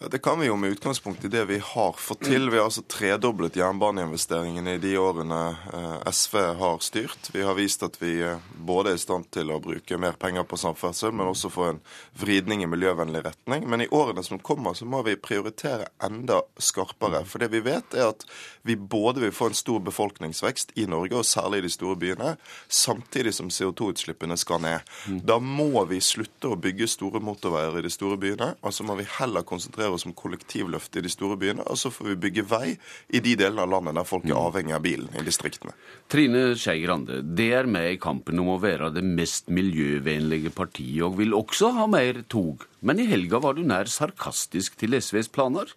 Det 0.00 0.18
kan 0.18 0.40
vi 0.40 0.46
jo 0.46 0.56
med 0.56 0.70
utgangspunkt 0.70 1.24
i 1.24 1.28
det 1.28 1.44
vi 1.44 1.58
har 1.58 1.92
fått 1.92 2.20
til. 2.22 2.50
Vi 2.50 2.58
har 2.58 2.68
altså 2.68 2.84
tredoblet 2.86 3.56
jernbaneinvesteringene 3.58 4.76
i 4.76 4.78
de 4.78 4.92
årene 4.98 5.38
eh, 5.74 6.10
SV 6.12 6.36
har 6.60 6.84
styrt. 6.86 7.30
Vi 7.34 7.42
har 7.42 7.56
vist 7.58 7.82
at 7.82 7.98
vi 7.98 8.12
eh, 8.22 8.38
både 8.54 8.92
er 8.92 9.00
i 9.00 9.02
stand 9.02 9.26
til 9.34 9.50
å 9.50 9.58
bruke 9.58 9.98
mer 9.98 10.14
penger 10.14 10.46
på 10.46 10.58
samferdsel, 10.60 11.10
men 11.10 11.26
også 11.26 11.50
få 11.50 11.64
en 11.72 11.80
vridning 12.20 12.62
i 12.62 12.68
miljøvennlig 12.70 13.24
retning. 13.24 13.66
Men 13.66 13.82
i 13.82 13.88
årene 13.90 14.22
som 14.22 14.38
kommer, 14.38 14.76
så 14.78 14.86
må 14.86 15.02
vi 15.02 15.16
prioritere 15.18 15.90
enda 16.06 16.44
skarpere. 16.62 17.24
For 17.26 17.42
det 17.42 17.50
vi 17.56 17.64
vet, 17.66 17.98
er 17.98 18.12
at 18.12 18.22
vi 18.62 18.78
både 18.78 19.26
vil 19.26 19.34
få 19.34 19.50
en 19.50 19.58
stor 19.58 19.82
befolkningsvekst 19.82 20.76
i 20.78 20.86
Norge, 20.86 21.18
og 21.18 21.26
særlig 21.26 21.64
i 21.64 21.66
de 21.66 21.72
store 21.74 21.98
byene, 21.98 22.36
samtidig 22.70 23.34
som 23.34 23.50
CO2-utslippene 23.50 24.38
skal 24.38 24.62
ned. 24.62 24.94
Da 25.26 25.40
må 25.42 25.82
vi 25.90 25.98
slutte 25.98 26.54
å 26.54 26.60
bygge 26.60 26.86
store 26.86 27.18
motorveier 27.18 27.82
i 27.82 27.86
de 27.88 27.90
store 27.90 28.20
byene, 28.20 28.52
og 28.62 28.78
så 28.78 28.86
må 28.86 28.94
vi 29.02 29.10
heller 29.18 29.42
konsentrere 29.42 29.87
konsentrere 29.88 29.94
oss 29.94 30.06
om 30.06 30.14
kollektivløft 30.14 30.96
i 30.96 31.02
de 31.02 31.10
store 31.10 31.36
byene, 31.38 31.64
og 31.64 31.78
så 31.78 31.90
får 31.90 32.12
vi 32.12 32.16
bygge 32.16 32.44
vei 32.48 32.76
i 33.08 33.20
de 33.20 33.36
delene 33.36 33.62
av 33.62 33.70
landet 33.70 33.96
der 33.96 34.06
folk 34.06 34.24
er 34.24 34.34
mm. 34.34 34.42
avhengig 34.46 34.74
av 34.74 34.82
bilen, 34.82 35.08
i 35.16 35.24
distriktene. 35.24 35.74
Trine 36.08 36.54
Skei 36.56 36.82
Grande, 36.82 37.22
det 37.22 37.52
er 37.52 37.66
med 37.66 37.92
i 37.92 37.98
kampen 38.00 38.38
om 38.38 38.52
å 38.54 38.60
være 38.60 38.92
det 38.94 39.04
mest 39.04 39.48
miljøvennlige 39.48 40.52
partiet, 40.54 41.04
og 41.04 41.18
vil 41.18 41.34
også 41.34 41.72
ha 41.76 41.86
mer 41.86 42.22
tog. 42.28 42.66
Men 42.80 43.00
i 43.00 43.08
helga 43.08 43.40
var 43.40 43.56
du 43.56 43.64
nær 43.64 43.88
sarkastisk 43.88 44.78
til 44.78 44.96
SVs 44.98 45.30
planer? 45.32 45.72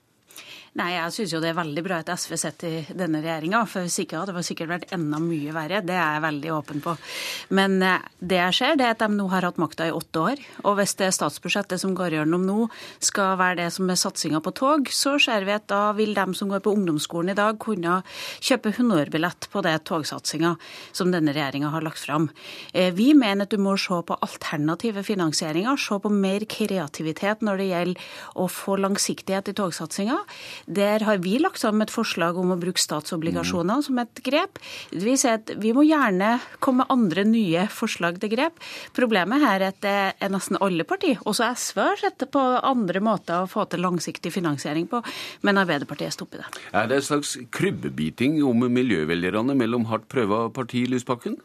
Nei, 0.80 0.94
jeg 0.94 1.12
syns 1.12 1.32
jo 1.34 1.40
det 1.44 1.50
er 1.50 1.56
veldig 1.58 1.82
bra 1.84 1.98
at 2.00 2.10
SV 2.16 2.38
sitter 2.40 2.76
i 2.78 2.94
denne 2.96 3.20
regjeringa. 3.20 3.66
For 3.68 3.84
hadde 3.84 4.36
det 4.38 4.44
sikkert 4.48 4.70
vært 4.72 4.94
enda 4.96 5.18
mye 5.20 5.52
verre. 5.52 5.82
Det 5.84 5.98
er 5.98 6.14
jeg 6.16 6.24
veldig 6.24 6.52
åpen 6.56 6.80
på. 6.86 6.94
Men 7.58 7.74
eh, 7.84 8.06
det 8.24 8.38
jeg 8.38 8.56
ser, 8.56 8.78
det 8.80 8.86
er 8.88 8.96
at 8.96 9.04
de 9.04 9.10
nå 9.12 9.26
har 9.34 9.44
hatt 9.44 9.60
makta 9.60 9.90
i 9.90 9.92
åtte 9.92 10.22
år. 10.24 10.44
Og 10.64 10.78
hvis 10.80 10.96
det 11.02 11.10
statsbudsjettet 11.18 11.82
som 11.82 11.92
går 11.98 12.16
gjennom 12.16 12.46
nå, 12.48 12.70
skal 13.04 13.36
være 13.42 13.58
det 13.60 13.66
som 13.76 13.92
er 13.92 14.00
satsinga 14.00 14.40
på 14.46 14.54
tog, 14.56 14.88
så 14.96 15.18
ser 15.20 15.44
vi 15.44 15.58
at 15.58 15.66
da 15.68 15.82
vil 15.98 16.16
de 16.16 16.26
som 16.40 16.54
går 16.54 16.64
på 16.64 16.72
ungdomsskolen 16.78 17.34
i 17.34 17.36
dag, 17.36 17.60
kunne 17.60 18.00
kjøpe 18.40 18.72
honorbillett 18.80 19.50
på 19.52 19.66
det 19.68 19.76
togsatsinga 19.92 20.54
som 20.96 21.12
denne 21.12 21.36
regjeringa 21.36 21.74
har 21.76 21.84
lagt 21.84 22.00
fram. 22.06 22.30
Eh, 22.72 22.94
vi 22.96 23.10
mener 23.12 23.44
at 23.44 23.52
du 23.52 23.60
må 23.60 23.76
se 23.76 24.00
på 24.08 24.20
alternative 24.24 25.04
finansieringer, 25.04 25.76
se 25.76 26.00
på 26.00 26.16
mer 26.16 26.48
kreativitet 26.48 27.44
når 27.44 27.60
det 27.60 27.70
gjelder 27.74 28.10
å 28.40 28.48
få 28.48 28.80
langsiktighet 28.80 29.52
i 29.52 29.58
togsatsinga. 29.60 30.22
Der 30.66 31.06
har 31.08 31.22
vi 31.24 31.38
lagt 31.42 31.62
sammen 31.62 31.86
et 31.86 31.94
forslag 31.94 32.38
om 32.40 32.54
å 32.54 32.60
bruke 32.60 32.82
statsobligasjoner 32.82 33.82
mm. 33.82 33.86
som 33.88 34.02
et 34.02 34.22
grep. 34.26 34.60
Vi 34.92 35.16
sier 35.20 35.40
at 35.40 35.54
vi 35.62 35.74
må 35.76 35.86
gjerne 35.88 36.38
komme 36.60 36.82
med 36.82 36.94
andre 36.94 37.26
nye 37.28 37.66
forslag 37.72 38.20
til 38.22 38.32
grep. 38.34 38.62
Problemet 38.98 39.44
her 39.44 39.60
er 39.60 39.68
at 39.72 39.82
det 39.84 39.98
er 40.18 40.34
nesten 40.34 40.60
alle 40.64 40.86
partier, 40.88 41.20
også 41.30 41.50
SV, 41.52 41.82
har 41.82 42.00
sett 42.02 42.26
på 42.32 42.42
andre 42.42 43.02
måter 43.04 43.44
å 43.44 43.50
få 43.50 43.68
til 43.70 43.84
langsiktig 43.86 44.32
finansiering 44.34 44.88
på, 44.90 45.02
men 45.46 45.62
Arbeiderpartiet 45.62 46.16
stopper 46.16 46.44
det. 46.44 46.64
Er 46.74 46.90
det 46.90 47.02
en 47.02 47.10
slags 47.10 47.36
krybbebiting 47.54 48.40
om 48.48 48.66
miljøvelgerne 48.72 49.58
mellom 49.58 49.90
hardt 49.92 50.08
prøva 50.12 50.48
parti, 50.54 50.86
Lysbakken? 50.90 51.38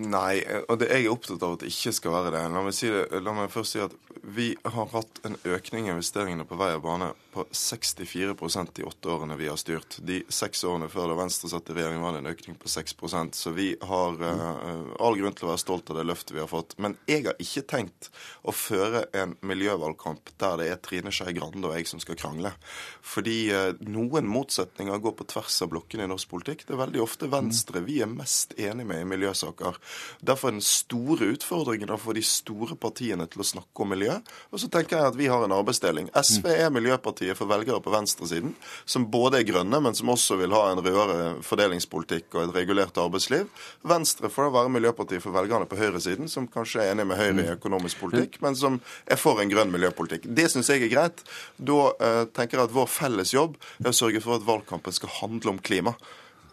Nei, 0.00 0.40
og 0.66 0.80
det, 0.80 0.88
jeg 0.90 1.06
er 1.06 1.12
opptatt 1.12 1.42
av 1.46 1.54
at 1.54 1.62
det 1.62 1.70
ikke 1.70 1.92
skal 1.94 2.14
være 2.14 2.32
det. 2.34 2.42
La 2.50 2.62
meg, 2.64 2.74
si 2.74 2.88
det. 2.90 3.04
La 3.22 3.34
meg 3.36 3.52
først 3.52 3.76
si 3.76 3.82
at 3.84 3.94
vi 4.22 4.56
har 4.64 4.86
hatt 4.86 5.20
en 5.24 5.36
økning 5.44 5.86
i 5.86 5.90
investeringene 5.94 6.44
på 6.44 6.58
vei 6.60 6.72
og 6.76 6.82
bane 6.84 7.10
på 7.32 7.44
64% 7.54 8.80
i 8.80 8.84
åtte 8.84 9.08
årene 9.08 9.36
vi 9.38 9.48
har 9.48 9.58
styrt. 9.60 9.96
De 10.04 10.20
seks 10.28 10.64
årene 10.66 10.88
før 10.90 11.10
da 11.10 11.16
Venstre 11.20 11.50
satt 11.50 11.70
i 11.70 11.76
regjering, 11.76 12.02
var 12.02 12.14
det 12.14 12.22
en 12.24 12.30
økning 12.32 12.56
på 12.58 12.68
6% 12.68 13.38
Så 13.38 13.52
vi 13.54 13.68
har 13.80 14.18
uh, 14.18 14.90
all 15.00 15.16
grunn 15.18 15.36
til 15.36 15.46
å 15.46 15.52
være 15.52 15.62
stolt 15.62 15.92
av 15.92 16.00
det 16.00 16.06
løftet 16.08 16.34
vi 16.34 16.42
har 16.42 16.50
fått. 16.50 16.74
Men 16.82 16.96
jeg 17.08 17.24
har 17.28 17.38
ikke 17.40 17.64
tenkt 17.70 18.10
å 18.42 18.54
føre 18.54 19.04
en 19.16 19.36
miljøvalgkamp 19.46 20.32
der 20.42 20.58
det 20.60 20.68
er 20.72 20.82
Trine 20.82 21.14
Skei 21.14 21.34
Grande 21.36 21.70
og 21.70 21.76
jeg 21.78 21.88
som 21.88 22.02
skal 22.02 22.18
krangle. 22.18 22.52
Fordi 23.00 23.38
uh, 23.54 23.70
noen 23.86 24.28
motsetninger 24.30 25.00
går 25.00 25.16
på 25.20 25.28
tvers 25.30 25.60
av 25.64 25.72
blokkene 25.72 26.08
i 26.08 26.10
norsk 26.10 26.32
politikk. 26.34 26.66
Det 26.66 26.76
er 26.76 26.82
veldig 26.82 27.04
ofte 27.06 27.30
Venstre 27.30 27.84
vi 27.86 28.00
er 28.02 28.10
mest 28.10 28.56
enige 28.58 28.90
med 28.90 29.04
i 29.04 29.10
miljøsaker. 29.14 29.78
Derfor 30.20 30.50
er 30.50 30.58
den 30.58 30.66
store 30.66 31.30
utfordringen 31.36 31.94
å 31.94 32.00
få 32.00 32.16
de 32.18 32.26
store 32.26 32.76
partiene 32.80 33.28
til 33.30 33.44
å 33.44 33.50
snakke 33.54 33.86
om 33.86 33.94
miljø. 33.94 34.09
Og 34.50 34.62
så 34.62 34.68
tenker 34.72 34.98
jeg 34.98 35.12
at 35.12 35.18
vi 35.18 35.28
har 35.30 35.44
en 35.44 35.54
arbeidsdeling. 35.54 36.10
SV 36.16 36.48
er 36.52 36.72
miljøpartiet 36.74 37.38
for 37.38 37.50
velgere 37.50 37.80
på 37.84 37.92
venstresiden, 37.94 38.54
som 38.84 39.08
både 39.12 39.40
er 39.40 39.48
grønne, 39.48 39.80
men 39.82 39.96
som 39.96 40.12
også 40.12 40.38
vil 40.40 40.54
ha 40.56 40.66
en 40.70 40.82
rødere 40.82 41.30
fordelingspolitikk 41.46 42.34
og 42.36 42.44
et 42.44 42.54
regulert 42.56 42.98
arbeidsliv. 43.00 43.48
Venstre 43.86 44.30
får 44.32 44.48
da 44.48 44.54
være 44.58 44.74
Miljøpartiet 44.74 45.22
for 45.24 45.34
velgerne 45.34 45.68
på 45.68 45.78
høyresiden, 45.80 46.30
som 46.30 46.48
kanskje 46.50 46.84
er 46.84 46.94
enig 46.94 47.06
med 47.10 47.20
Høyre 47.20 47.44
i 47.44 47.52
økonomisk 47.54 48.00
politikk, 48.02 48.40
men 48.44 48.56
som 48.58 48.80
er 49.06 49.20
for 49.20 49.42
en 49.42 49.50
grønn 49.52 49.72
miljøpolitikk. 49.72 50.28
Det 50.36 50.48
syns 50.52 50.70
jeg 50.72 50.84
er 50.86 50.92
greit. 50.92 51.24
Da 51.56 51.80
uh, 51.90 52.24
tenker 52.34 52.58
jeg 52.58 52.70
at 52.70 52.74
vår 52.74 52.88
felles 52.90 53.34
jobb 53.34 53.58
er 53.82 53.92
å 53.92 53.96
sørge 53.96 54.22
for 54.24 54.38
at 54.38 54.46
valgkampen 54.46 54.96
skal 54.96 55.12
handle 55.20 55.54
om 55.54 55.62
klima. 55.62 55.96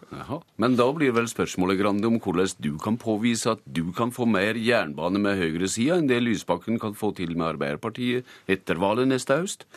Jaha. 0.07 0.39
Men 0.55 0.77
da 0.79 0.85
blir 0.95 1.11
vel 1.11 1.27
spørsmålet 1.27 1.81
Grande, 1.81 2.07
om 2.07 2.15
hvordan 2.23 2.53
du 2.63 2.77
kan 2.79 2.95
påvise 2.99 3.51
at 3.51 3.63
du 3.65 3.91
kan 3.95 4.13
få 4.15 4.25
mer 4.29 4.55
jernbane 4.55 5.19
med 5.19 5.35
høyresida 5.41 5.97
enn 5.99 6.07
det 6.07 6.21
Lysbakken 6.23 6.79
kan 6.79 6.95
få 6.95 7.11
til 7.17 7.35
med 7.35 7.49
Arbeiderpartiet 7.53 8.27
etter 8.47 8.79
valget 8.79 9.11
neste 9.11 9.35
høst? 9.35 9.67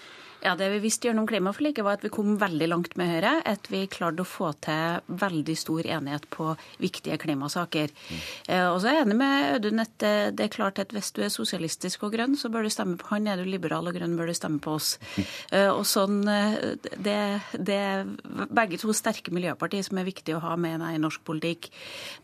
Ja, 0.43 0.55
Det 0.57 0.69
vi 0.73 0.79
visste 0.83 1.09
gjennom 1.09 1.27
klimaforliket, 1.29 1.85
var 1.85 1.99
at 1.99 2.05
vi 2.05 2.13
kom 2.13 2.37
veldig 2.41 2.69
langt 2.69 2.97
med 2.97 3.11
Høyre. 3.11 3.35
At 3.45 3.69
vi 3.71 3.87
klarte 3.91 4.25
å 4.25 4.29
få 4.29 4.53
til 4.65 5.01
veldig 5.21 5.57
stor 5.59 5.87
enighet 5.87 6.29
på 6.33 6.55
viktige 6.81 7.19
klimasaker. 7.21 7.91
Mm. 7.93 8.21
Eh, 8.49 8.67
og 8.71 8.81
så 8.81 8.91
er 8.91 8.99
jeg 8.99 9.07
enig 9.09 9.19
med 9.21 9.55
Audun 9.55 9.85
at 9.85 9.97
det 10.01 10.47
er 10.47 10.53
klart 10.53 10.81
at 10.83 10.95
hvis 10.95 11.13
du 11.17 11.23
er 11.25 11.33
sosialistisk 11.33 12.05
og 12.07 12.15
grønn, 12.15 12.37
så 12.39 12.51
bør 12.53 12.65
du 12.65 12.73
stemme 12.73 12.97
på 13.01 13.11
han. 13.13 13.29
Er 13.29 13.41
du 13.41 13.49
liberal 13.49 13.89
og 13.89 13.97
grønn, 13.97 14.17
bør 14.19 14.31
du 14.31 14.35
stemme 14.37 14.61
på 14.63 14.77
oss. 14.79 14.95
Mm. 15.17 15.27
Eh, 15.59 15.69
og 15.71 15.85
sånn, 15.89 16.21
eh, 16.31 16.57
det, 16.97 17.19
det 17.57 17.77
er 17.77 18.09
begge 18.49 18.81
to 18.81 18.95
sterke 18.97 19.35
miljøpartier 19.35 19.85
som 19.87 20.01
er 20.01 20.09
viktig 20.09 20.37
å 20.37 20.43
ha 20.45 20.57
med 20.61 20.81
i 20.81 21.01
norsk 21.03 21.25
politikk. 21.27 21.71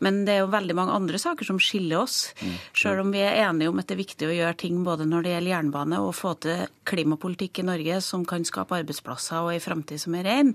Men 0.05 0.25
det 0.27 0.37
er 0.37 0.45
jo 0.45 0.53
veldig 0.55 0.77
mange 0.79 0.97
andre 0.97 1.21
saker 1.21 1.49
som 1.49 1.61
skiller 1.63 2.05
oss. 2.05 2.33
Mm. 2.41 2.57
Selv 2.81 3.05
om 3.05 3.13
vi 3.15 3.23
er 3.25 3.43
enige 3.45 3.73
om 3.73 3.81
at 3.83 3.89
det 3.89 3.97
er 3.97 4.05
viktig 4.05 4.31
å 4.31 4.37
gjøre 4.37 4.61
ting 4.63 4.81
både 4.87 5.09
når 5.09 5.27
det 5.27 5.35
gjelder 5.35 5.55
jernbane 5.57 6.01
og 6.03 6.15
få 6.17 6.35
til 6.45 6.65
klimapolitikk 6.87 7.61
i 7.61 7.67
Norge 7.67 8.01
som 8.07 8.25
kan 8.29 8.45
skape 8.47 8.79
arbeidsplasser 8.81 9.43
og 9.43 9.53
en 9.55 9.63
framtid 9.63 10.01
som 10.03 10.15
er 10.19 10.27
ren, 10.27 10.53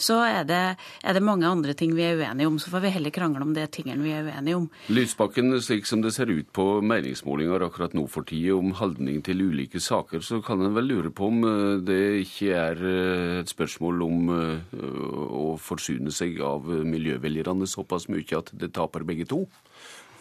så 0.00 0.20
er 0.24 0.48
det, 0.48 0.62
er 1.04 1.16
det, 1.16 1.24
mange 1.24 1.48
andre 1.48 1.74
ting 1.76 1.94
vi 1.96 2.04
er 2.06 2.18
uenige 2.20 2.48
om. 2.48 2.58
Så 2.60 2.72
får 2.72 2.84
vi 2.84 2.94
heller 2.96 3.14
krangle 3.14 3.44
om 3.44 3.54
det 3.56 3.70
tingene 3.76 4.04
vi 4.04 4.14
er 4.16 4.26
uenige 4.26 4.58
om. 4.58 4.68
Lysbakken, 4.92 5.54
slik 5.64 5.88
som 5.88 6.02
det 6.04 6.14
ser 6.16 6.32
ut 6.32 6.50
på 6.56 6.66
meningsmålinger 6.84 7.66
akkurat 7.66 7.96
nå 7.96 8.06
for 8.10 8.26
tida 8.28 8.56
om 8.56 8.74
holdning 8.78 9.22
til 9.24 9.44
ulike 9.44 9.80
saker, 9.82 10.24
så 10.24 10.40
kan 10.44 10.62
en 10.64 10.74
vel 10.76 10.90
lure 10.90 11.12
på 11.14 11.28
om 11.30 11.44
eh, 11.48 11.82
det 11.84 12.02
ikke 12.24 12.50
er 12.56 12.84
eh, 12.84 13.40
et 13.42 13.52
spørsmål 13.52 14.04
om 14.06 14.34
eh, 14.34 14.80
å 15.44 15.54
forsyne 15.60 16.12
seg 16.14 16.40
av 16.44 16.66
miljøvelgerne 16.66 17.68
såpass 17.70 18.08
mye 18.12 18.38
at 18.38 18.52
det 18.58 18.72
taper 18.76 19.06
begge 19.06 19.28
to? 19.30 19.44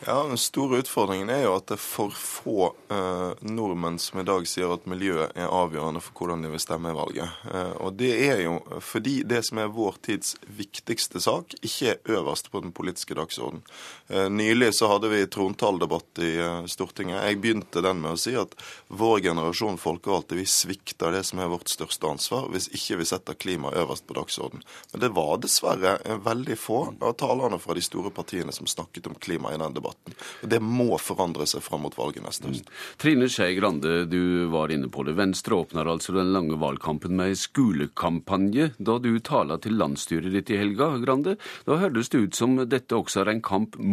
Ja, 0.06 0.24
Den 0.24 0.38
store 0.38 0.82
utfordringen 0.84 1.30
er 1.32 1.46
jo 1.46 1.54
at 1.56 1.70
det 1.70 1.78
er 1.78 1.80
for 1.82 2.12
få 2.18 2.66
eh, 2.92 3.44
nordmenn 3.48 3.96
som 4.02 4.20
i 4.20 4.26
dag 4.28 4.44
sier 4.50 4.74
at 4.76 4.88
miljøet 4.90 5.32
er 5.40 5.48
avgjørende 5.48 6.02
for 6.04 6.18
hvordan 6.18 6.44
de 6.44 6.52
vil 6.52 6.60
stemme 6.60 6.92
i 6.92 6.98
valget. 6.98 7.38
Eh, 7.48 7.72
og 7.80 7.96
det 8.02 8.12
er 8.26 8.42
jo 8.44 8.58
fordi 8.84 9.22
det 9.28 9.40
som 9.48 9.62
er 9.64 9.72
vår 9.72 10.02
tids 10.04 10.34
viktigste 10.58 11.22
sak, 11.24 11.56
ikke 11.62 11.94
er 11.94 12.18
øverst 12.18 12.52
på 12.52 12.60
den 12.66 12.74
politiske 12.76 13.16
dagsordenen. 13.16 13.64
Eh, 14.08 14.30
nylig 14.30 14.74
så 14.74 14.88
hadde 14.88 15.10
vi 15.10 15.28
trontaledebatt 15.28 16.20
i 16.20 16.38
eh, 16.40 16.66
Stortinget. 16.66 17.24
Jeg 17.24 17.38
begynte 17.40 17.82
den 17.82 18.02
med 18.04 18.14
å 18.14 18.20
si 18.20 18.34
at 18.36 18.52
vår 18.92 19.22
generasjon 19.24 19.80
folkevalgte 19.80 20.36
vi 20.36 20.44
svikter 20.50 21.16
det 21.16 21.22
som 21.24 21.40
er 21.40 21.52
vårt 21.54 21.72
største 21.72 22.10
ansvar, 22.12 22.50
hvis 22.52 22.68
ikke 22.76 23.00
vi 23.00 23.08
setter 23.08 23.38
klima 23.40 23.72
øverst 23.72 24.06
på 24.10 24.18
dagsordenen. 24.18 24.66
Men 24.92 25.04
det 25.06 25.10
var 25.16 25.40
dessverre 25.42 25.96
veldig 26.26 26.58
få 26.60 26.82
av 27.00 27.16
talerne 27.22 27.60
fra 27.64 27.78
de 27.78 27.86
store 27.86 28.12
partiene 28.12 28.52
som 28.52 28.68
snakket 28.68 29.08
om 29.08 29.16
klima 29.16 29.54
i 29.54 29.62
den 29.62 29.78
debatten. 29.78 30.18
Og 30.44 30.52
Det 30.52 30.60
må 30.60 31.00
forandre 31.00 31.48
seg 31.48 31.64
fram 31.64 31.86
mot 31.88 31.98
valget 31.98 32.28
neste 32.28 32.52
høst. 32.52 32.68
Mm. 32.68 32.84
Trine 33.00 33.32
Skei 33.32 33.56
Grande, 33.56 33.96
du 34.12 34.52
var 34.52 34.72
inne 34.74 34.92
på 34.92 35.08
det. 35.08 35.16
Venstre 35.16 35.62
åpner 35.64 35.88
altså 35.88 36.18
den 36.18 36.34
lange 36.36 36.60
valgkampen 36.60 37.16
med 37.16 37.40
skolekampanje. 37.40 38.74
Da 38.84 39.00
du 39.00 39.16
taler 39.24 39.64
til 39.64 39.80
landsstyret 39.80 40.36
ditt 40.36 40.52
i 40.52 40.60
helga, 40.60 40.92
Grande, 41.00 41.38
da 41.64 41.80
hørtes 41.80 42.12
det 42.12 42.26
ut 42.28 42.38
som 42.38 42.60
dette 42.68 43.00
også 43.00 43.24
er 43.24 43.34
en 43.34 43.44
kamp 43.44 43.80
mot 43.80 43.93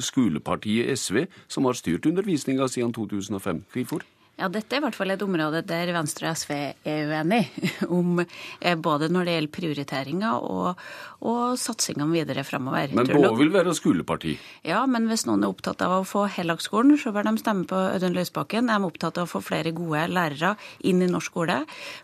skolepartiet 0.00 0.92
SV, 0.98 1.26
som 1.48 1.64
har 1.64 1.78
styrt 1.78 2.06
undervisninga 2.06 2.68
siden 2.68 2.92
2005. 2.92 3.64
Hvorfor? 3.72 4.04
Ja, 4.38 4.46
dette 4.52 4.76
er 4.76 4.82
i 4.82 4.84
hvert 4.86 4.94
fall 4.94 5.10
et 5.10 5.22
område 5.24 5.64
der 5.66 5.90
Venstre 5.96 6.30
og 6.30 6.38
SV 6.38 6.52
er 6.56 7.10
uenige. 7.10 7.70
Om, 7.98 8.20
eh, 8.22 8.76
både 8.78 9.08
når 9.10 9.26
det 9.26 9.36
gjelder 9.36 9.54
prioriteringer 9.56 10.46
og, 10.46 10.82
og 11.26 11.56
satsingene 11.58 12.14
videre 12.14 12.44
fremover. 12.46 12.94
Men 12.94 13.10
Båe 13.10 13.32
vil 13.40 13.50
være 13.54 13.74
skoleparti? 13.74 14.36
Ja, 14.66 14.84
men 14.90 15.08
hvis 15.10 15.26
noen 15.28 15.42
er 15.42 15.50
opptatt 15.50 15.82
av 15.84 15.96
å 15.96 16.06
få 16.06 16.26
heldagsskolen, 16.30 16.94
så 17.00 17.12
bør 17.14 17.26
de 17.30 17.34
stemme 17.42 17.66
på 17.68 17.78
Audun 17.94 18.14
Løisbakken. 18.14 18.70
De 18.70 18.76
er 18.76 18.88
opptatt 18.88 19.18
av 19.18 19.26
å 19.26 19.32
få 19.32 19.42
flere 19.44 19.74
gode 19.76 20.06
lærere 20.12 20.54
inn 20.86 21.02
i 21.02 21.10
norsk 21.10 21.28
skole. 21.28 21.58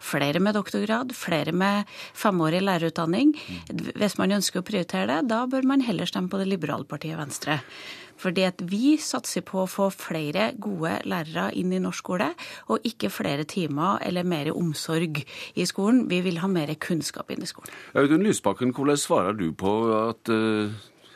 Flere 0.04 0.42
med 0.42 0.58
doktorgrad, 0.58 1.14
flere 1.16 1.54
med 1.56 1.90
femårig 2.18 2.60
lærerutdanning. 2.64 3.32
Hvis 3.94 4.18
man 4.20 4.34
ønsker 4.36 4.60
å 4.60 4.66
prioritere 4.66 5.06
det, 5.08 5.30
da 5.30 5.44
bør 5.50 5.66
man 5.70 5.84
heller 5.86 6.10
stemme 6.10 6.28
på 6.32 6.40
det 6.42 6.50
liberale 6.50 6.86
partiet 6.88 7.16
Venstre. 7.16 7.62
Fordi 8.24 8.46
at 8.48 8.64
vi 8.70 8.94
satser 9.00 9.44
på 9.46 9.62
å 9.64 9.68
få 9.70 9.90
flere 9.92 10.52
gode 10.56 10.96
lærere 11.08 11.50
inn 11.60 11.74
i 11.74 11.82
norsk 11.82 12.04
skole, 12.04 12.30
og 12.68 12.84
ikke 12.84 13.08
flere 13.12 13.46
timer 13.48 14.02
eller 14.04 14.26
mer 14.28 14.50
omsorg 14.52 15.22
i 15.54 15.66
skolen. 15.68 16.04
Vi 16.10 16.20
vil 16.26 16.40
ha 16.42 16.50
mer 16.50 16.72
kunnskap 16.80 17.30
inn 17.32 17.44
i 17.44 17.48
skolen. 17.48 17.72
Audun 17.96 18.26
Lysbakken, 18.26 18.74
hvordan 18.76 19.00
svarer 19.00 19.38
du 19.38 19.46
på 19.56 19.72
at 19.96 20.32
eh, 20.32 20.74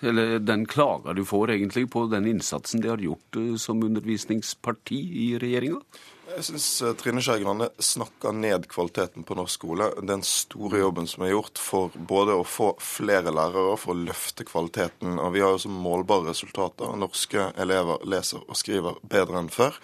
eller 0.09 0.39
den 0.39 0.66
klager 0.70 1.16
du 1.18 1.24
får 1.26 1.55
egentlig 1.56 1.89
på 1.90 2.06
den 2.12 2.28
innsatsen 2.30 2.82
de 2.82 2.93
har 2.93 3.02
gjort 3.02 3.40
eh, 3.40 3.56
som 3.60 3.82
undervisningsparti 3.85 5.01
i 5.24 5.28
regjeringa? 5.43 5.82
Jeg 6.29 6.45
syns 6.45 6.67
eh, 6.85 6.93
Trine 6.99 7.23
Skei 7.25 7.41
Grande 7.41 7.71
snakker 7.81 8.35
ned 8.37 8.67
kvaliteten 8.69 9.25
på 9.25 9.37
norsk 9.39 9.55
skole. 9.59 9.87
Den 10.05 10.21
store 10.27 10.83
jobben 10.83 11.07
som 11.09 11.25
er 11.25 11.33
gjort 11.33 11.61
for 11.61 11.95
både 11.97 12.35
å 12.37 12.45
få 12.45 12.75
flere 12.85 13.33
lærere 13.33 13.73
og 13.73 13.79
for 13.81 13.95
å 13.95 14.03
løfte 14.03 14.45
kvaliteten. 14.45 15.17
Og 15.23 15.33
vi 15.33 15.41
har 15.41 15.55
jo 15.55 15.63
så 15.65 15.73
målbare 15.73 16.29
resultater. 16.29 16.93
Norske 17.01 17.49
elever 17.57 18.05
leser 18.05 18.45
og 18.45 18.59
skriver 18.61 18.99
bedre 19.09 19.41
enn 19.41 19.49
før. 19.53 19.79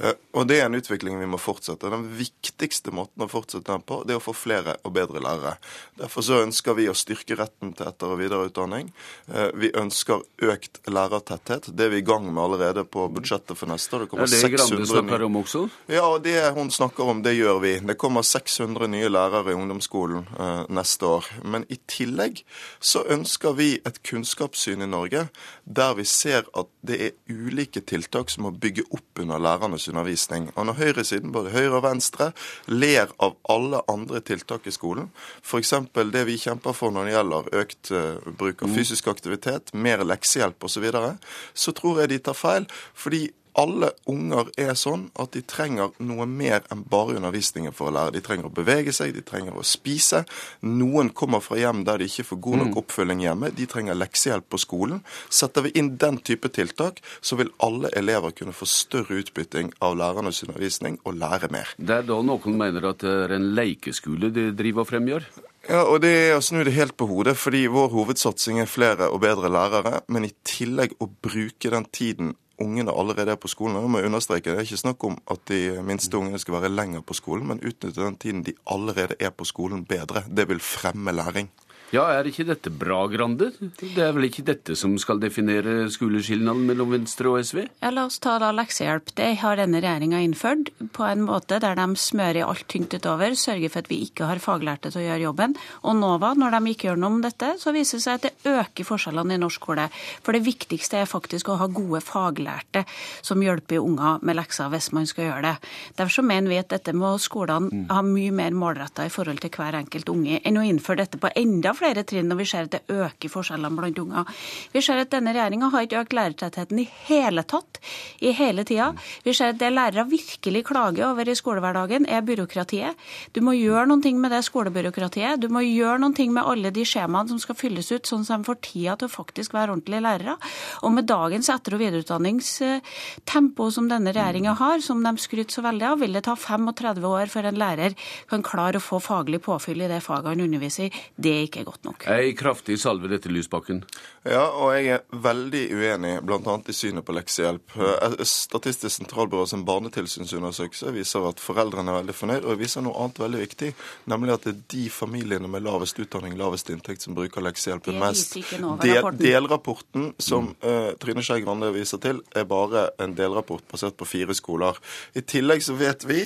Eh, 0.00 0.16
og 0.32 0.48
det 0.48 0.62
er 0.62 0.70
en 0.70 0.78
utvikling 0.78 1.20
vi 1.20 1.28
må 1.28 1.40
fortsette. 1.40 1.92
Den 1.92 2.08
viktigste 2.16 2.94
måten 2.96 3.26
å 3.26 3.28
fortsette 3.30 3.68
den 3.68 3.84
på, 3.84 4.00
det 4.08 4.16
er 4.16 4.22
å 4.22 4.24
få 4.24 4.34
flere 4.36 4.78
og 4.88 4.96
bedre 4.96 5.20
lærere. 5.20 5.58
Derfor 6.00 6.24
så 6.24 6.40
ønsker 6.46 6.78
vi 6.80 6.88
å 6.88 6.96
styrke 6.96 7.36
retten 7.36 7.74
til 7.76 7.90
etter- 7.90 8.16
og 8.16 8.22
videreutdanning. 8.22 8.88
Eh, 9.28 9.52
vi 9.52 9.72
ønsker 9.76 10.24
økt 10.48 10.80
lærertetthet. 10.88 11.68
Det 11.76 11.90
er 11.90 11.92
vi 11.92 12.00
i 12.00 12.08
gang 12.08 12.24
med 12.32 12.42
allerede 12.46 12.88
på 12.88 13.04
budsjettet 13.12 13.58
for 13.58 13.68
neste 13.68 13.98
år. 13.98 14.06
Det 14.08 14.14
kommer 14.14 14.30
er 14.30 14.48
det 14.48 14.54
Grande 14.56 14.88
snakker 14.88 15.28
om 15.28 15.40
også? 15.44 15.68
Ja, 16.00 16.06
og 16.14 16.22
det 16.24 16.40
hun 16.56 16.70
snakker 16.72 17.10
om, 17.12 17.18
det 17.20 17.34
gjør 17.36 17.58
vi. 17.60 17.74
Det 17.84 17.94
kommer 18.00 18.24
600 18.24 18.86
nye 18.88 19.08
lærere 19.12 19.52
i 19.52 19.56
ungdomsskolen 19.58 20.22
eh, 20.32 20.62
neste 20.72 21.04
år. 21.04 21.26
Men 21.44 21.66
i 21.68 21.76
tillegg 21.92 22.38
så 22.80 23.02
ønsker 23.12 23.52
vi 23.58 23.74
et 23.84 23.98
kunnskapssyn 24.08 24.80
i 24.80 24.88
Norge 24.88 25.26
der 25.68 25.92
vi 25.98 26.06
ser 26.08 26.46
at 26.56 26.70
det 26.88 26.96
er 27.04 27.18
ulike 27.28 27.82
tiltak 27.84 28.32
som 28.32 28.46
må 28.46 28.52
bygge 28.62 28.86
opp 28.88 29.20
under 29.20 29.42
lærernes 29.44 29.90
undervisning. 29.92 30.48
Og 30.54 30.70
når 30.70 30.78
høyresiden, 30.78 31.34
både 31.34 31.52
høyre 31.52 31.82
og 31.82 31.84
venstre, 31.84 32.30
ler 32.72 33.12
av 33.20 33.36
alle 33.52 33.82
andre 33.92 34.22
tiltak 34.24 34.70
i 34.70 34.72
skolen, 34.72 35.10
f.eks. 35.44 35.74
det 36.14 36.24
vi 36.30 36.38
kjemper 36.40 36.76
for 36.76 36.96
når 36.96 37.10
det 37.10 37.14
gjelder 37.18 37.52
økt 37.60 37.92
uh, 37.92 38.32
bruk 38.40 38.64
av 38.64 38.72
mm. 38.72 38.78
fysisk 38.78 39.12
aktivitet, 39.12 39.74
mer 39.76 40.06
leksehjelp 40.06 40.56
osv., 40.64 40.80
så, 40.80 40.82
videre, 40.86 41.12
så 41.52 41.76
tror 41.76 42.00
jeg 42.00 42.14
de 42.14 42.18
tar 42.24 42.38
feil. 42.38 42.66
fordi 42.94 43.26
alle 43.60 43.90
unger 44.08 44.48
er 44.60 44.72
sånn 44.78 45.08
at 45.20 45.34
de 45.36 45.42
trenger 45.46 45.92
noe 46.02 46.26
mer 46.28 46.64
enn 46.72 46.84
bare 46.90 47.16
undervisningen 47.18 47.74
for 47.76 47.90
å 47.90 47.94
lære. 47.96 48.14
De 48.16 48.22
trenger 48.24 48.48
å 48.48 48.54
bevege 48.54 48.94
seg, 48.96 49.12
de 49.14 49.24
trenger 49.26 49.56
å 49.58 49.64
spise. 49.66 50.22
Noen 50.66 51.12
kommer 51.16 51.44
fra 51.44 51.58
hjem 51.60 51.84
der 51.88 52.00
de 52.00 52.08
ikke 52.08 52.26
får 52.30 52.40
god 52.46 52.62
nok 52.62 52.72
mm. 52.72 52.78
oppfølging 52.82 53.24
hjemme. 53.26 53.52
De 53.56 53.68
trenger 53.70 53.98
leksehjelp 53.98 54.48
på 54.50 54.62
skolen. 54.62 55.02
Setter 55.28 55.66
vi 55.66 55.74
inn 55.80 55.94
den 56.00 56.20
type 56.24 56.48
tiltak, 56.54 57.02
så 57.20 57.38
vil 57.40 57.52
alle 57.64 57.92
elever 58.00 58.34
kunne 58.36 58.56
få 58.56 58.68
større 58.70 59.20
utbytting 59.20 59.74
av 59.84 59.98
lærernes 60.00 60.42
undervisning 60.46 61.00
og 61.04 61.20
lære 61.20 61.52
mer. 61.52 61.76
Det 61.76 62.00
er 62.00 62.08
da 62.08 62.20
noen 62.24 62.58
mener 62.60 62.90
at 62.92 63.04
det 63.04 63.16
er 63.26 63.36
en 63.36 63.52
leikeskole 63.56 64.32
de 64.34 64.50
driver 64.56 64.86
og 64.86 64.92
fremgjør? 64.94 65.30
Ja, 65.68 65.84
og 65.84 66.00
Det 66.00 66.10
er 66.10 66.38
å 66.38 66.42
snu 66.42 66.62
det 66.64 66.72
helt 66.72 66.96
på 66.96 67.06
hodet, 67.06 67.36
fordi 67.36 67.66
vår 67.68 67.90
hovedsatsing 67.92 68.62
er 68.62 68.70
flere 68.70 69.10
og 69.12 69.20
bedre 69.20 69.50
lærere. 69.52 70.00
Men 70.08 70.24
i 70.24 70.32
tillegg 70.46 70.96
å 70.98 71.10
bruke 71.10 71.70
den 71.70 71.84
tiden 71.92 72.32
ungene 72.60 72.92
allerede 72.92 73.34
er 73.34 73.40
på 73.40 73.48
skolen. 73.48 73.76
Og 73.76 73.90
må 73.90 73.98
jeg 73.98 74.06
understreke, 74.06 74.50
Det 74.50 74.56
er 74.56 74.68
ikke 74.68 74.76
snakk 74.76 75.04
om 75.04 75.18
at 75.30 75.38
de 75.48 75.82
minste 75.82 76.16
ungene 76.16 76.38
skal 76.38 76.54
være 76.54 76.68
lenger 76.68 77.00
på 77.00 77.14
skolen, 77.14 77.46
men 77.46 77.60
utnytte 77.64 78.04
den 78.04 78.16
tiden 78.16 78.44
de 78.46 78.52
allerede 78.66 79.14
er 79.20 79.30
på 79.30 79.44
skolen 79.44 79.84
bedre. 79.84 80.24
Det 80.36 80.48
vil 80.48 80.60
fremme 80.60 81.12
læring. 81.12 81.50
Ja, 81.90 82.04
er 82.14 82.28
ikke 82.30 82.44
dette 82.46 82.70
bra, 82.70 83.00
Grande? 83.10 83.48
Det 83.58 83.98
er 83.98 84.12
vel 84.14 84.28
ikke 84.28 84.44
dette 84.46 84.76
som 84.78 84.92
skal 85.02 85.18
definere 85.18 85.88
skoleskillnaden 85.90 86.62
mellom 86.68 86.92
Venstre 86.94 87.32
og 87.32 87.42
SV? 87.42 87.64
Ja, 87.82 87.90
La 87.90 88.04
oss 88.06 88.20
ta 88.22 88.36
da 88.38 88.52
leksehjelp. 88.54 89.10
Det 89.18 89.26
har 89.40 89.58
denne 89.58 89.80
regjeringa 89.82 90.20
innført 90.22 90.70
på 90.94 91.06
en 91.08 91.24
måte 91.26 91.58
der 91.58 91.74
de 91.74 91.86
smører 91.98 92.46
alt 92.46 92.68
tynt 92.70 92.94
utover, 92.94 93.34
sørger 93.34 93.72
for 93.72 93.82
at 93.82 93.90
vi 93.90 93.98
ikke 94.06 94.28
har 94.30 94.38
faglærte 94.42 94.92
til 94.92 95.02
å 95.02 95.06
gjøre 95.08 95.24
jobben. 95.24 95.56
Og 95.82 95.96
NOVA, 95.98 96.30
når 96.38 96.54
de 96.54 96.74
ikke 96.76 96.88
gjør 96.92 97.00
noe 97.02 97.16
om 97.16 97.24
dette, 97.24 97.48
så 97.58 97.74
viser 97.74 97.98
det 97.98 98.04
seg 98.06 98.20
at 98.20 98.28
det 98.28 98.54
øker 98.54 98.86
forskjellene 98.86 99.34
i 99.34 99.42
norsk 99.42 99.58
skole. 99.60 99.88
For 100.22 100.38
det 100.38 100.44
viktigste 100.46 101.02
er 101.02 101.10
faktisk 101.10 101.50
å 101.50 101.58
ha 101.58 101.66
gode 101.74 102.04
faglærte 102.06 102.84
som 103.18 103.42
hjelper 103.42 103.82
unger 103.82 104.22
med 104.22 104.38
lekser 104.38 104.70
hvis 104.70 104.92
man 104.94 105.10
skal 105.10 105.26
gjøre 105.26 105.42
det. 105.48 105.56
Derfor 105.98 106.20
så 106.20 106.26
mener 106.30 106.54
vi 106.54 106.62
at 106.62 106.70
dette 106.70 106.94
må 106.94 107.16
skolene 107.18 107.66
mm. 107.66 107.84
ha 107.90 108.06
mye 108.06 108.30
mer 108.30 108.54
målretta 108.54 109.10
i 109.10 109.12
forhold 109.12 109.42
til 109.42 109.50
hver 109.58 109.82
enkelt 109.82 110.14
unge 110.14 110.38
enn 110.46 110.62
å 110.62 110.64
innføre 110.70 111.02
dette 111.02 111.18
på 111.18 111.34
enda 111.34 111.74
flere 111.80 112.04
trinn 112.06 112.30
og 112.32 112.40
vi 112.40 112.48
ser 112.48 112.68
at 112.68 112.76
det 112.76 112.82
øker 112.92 113.32
forskjellene 113.32 113.76
blant 113.76 114.00
unger. 114.02 114.28
Vi 114.74 114.82
ser 114.84 115.02
at 115.02 115.12
denne 115.12 115.34
regjeringa 115.34 115.70
har 115.72 115.86
ikke 115.86 116.04
økt 116.04 116.16
lærertettheten 116.16 116.82
i 116.82 116.86
hele 117.08 117.44
tatt 117.48 117.80
i 118.20 118.32
hele 118.36 118.64
tida. 118.68 118.90
Vi 119.24 119.34
ser 119.36 119.54
at 119.54 119.60
det 119.60 119.72
lærere 119.72 120.06
virkelig 120.10 120.64
klager 120.68 121.10
over 121.10 121.28
i 121.28 121.36
skolehverdagen, 121.38 122.06
er 122.06 122.24
byråkratiet. 122.26 122.98
Du 123.34 123.40
må 123.44 123.54
gjøre 123.56 123.86
noe 123.90 124.14
med 124.20 124.32
det 124.34 124.42
skolebyråkratiet. 124.46 125.40
Du 125.40 125.48
må 125.52 125.62
gjøre 125.64 125.98
noe 126.02 126.28
med 126.30 126.42
alle 126.44 126.72
de 126.74 126.84
skjemaene 126.86 127.32
som 127.32 127.40
skal 127.42 127.58
fylles 127.58 127.90
ut, 127.92 128.06
sånn 128.06 128.24
at 128.26 128.42
de 128.42 128.48
får 128.48 128.60
tida 128.64 128.96
til 129.00 129.08
å 129.08 129.12
faktisk 129.12 129.54
være 129.56 129.74
ordentlige 129.74 130.04
lærere. 130.04 130.36
Og 130.84 130.94
med 130.94 131.08
dagens 131.08 131.50
etter- 131.52 131.76
og 131.76 131.82
videreutdanningstempo 131.82 133.70
som 133.70 133.88
denne 133.90 134.14
regjeringa 134.14 134.56
har, 134.58 134.80
som 134.84 135.02
de 135.04 135.14
skryter 135.20 135.54
så 135.54 135.64
veldig 135.64 135.86
av, 135.92 136.00
vil 136.00 136.16
det 136.16 136.24
ta 136.28 136.36
35 136.36 137.06
år 137.10 137.32
før 137.32 137.50
en 137.50 137.60
lærer 137.60 137.96
kan 138.30 138.44
klare 138.46 138.80
å 138.80 138.84
få 138.84 139.00
faglig 139.02 139.42
påfyll 139.44 139.84
i 139.84 139.90
det 139.90 140.02
faget 140.04 140.32
han 140.32 140.44
underviser 140.44 140.88
i. 140.88 141.04
Det 141.16 141.34
er 141.36 141.46
ikke 141.48 141.64
godt 141.68 141.69
nok. 141.86 142.06
Ei 142.10 142.32
kraftig 142.36 142.78
salve 142.82 143.08
dette, 143.10 143.30
Lysbakken. 143.32 143.82
Ja, 144.28 144.42
og 144.50 144.74
jeg 144.74 144.90
er 144.96 145.20
veldig 145.24 145.62
uenig 145.72 146.12
bl.a. 146.26 146.56
i 146.68 146.74
synet 146.76 147.06
på 147.06 147.14
leksehjelp. 147.16 147.76
Eh, 147.80 148.16
Statistisk 148.28 148.92
sentralbyrå 148.98 149.46
sin 149.48 149.64
barnetilsynsundersøkelse 149.68 150.92
viser 150.96 151.28
at 151.30 151.40
foreldrene 151.40 151.92
er 151.92 152.00
veldig 152.00 152.16
fornøyd, 152.18 152.44
og 152.44 152.60
viser 152.60 152.84
noe 152.84 152.96
annet 153.00 153.22
veldig 153.22 153.42
viktig, 153.46 153.72
nemlig 154.12 154.36
at 154.36 154.46
det 154.46 154.54
er 154.54 154.62
de 154.76 154.84
familiene 154.92 155.50
med 155.50 155.64
lavest 155.66 155.98
utdanning, 156.02 156.36
lavest 156.40 156.70
inntekt, 156.74 157.06
som 157.06 157.16
bruker 157.16 157.44
leksehjelpen 157.44 158.00
mest. 158.02 158.36
Del, 158.84 159.10
delrapporten 159.20 160.12
som 160.20 160.52
uh, 160.64 160.92
Trine 161.00 161.24
Skei 161.24 161.40
Grande 161.44 161.72
viser 161.74 162.02
til, 162.02 162.20
er 162.36 162.48
bare 162.50 162.88
en 163.00 163.16
delrapport 163.16 163.66
basert 163.70 163.96
på 164.00 164.08
fire 164.08 164.36
skoler. 164.36 164.78
I 165.16 165.24
tillegg 165.24 165.64
så 165.64 165.76
vet 165.80 166.04
vi 166.08 166.24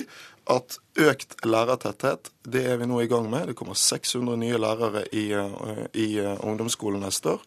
at 0.51 0.77
økt 1.01 1.39
lærertetthet, 1.45 2.29
det 2.45 2.65
er 2.69 2.77
vi 2.81 2.89
nå 2.89 3.01
i 3.03 3.09
gang 3.11 3.29
med. 3.31 3.49
Det 3.49 3.57
kommer 3.57 3.77
600 3.77 4.37
nye 4.41 4.59
lærere 4.61 5.05
i, 5.11 5.27
uh, 5.33 5.87
i 5.93 6.11
uh, 6.21 6.37
ungdomsskolen 6.45 7.03
neste 7.05 7.35
år. 7.35 7.43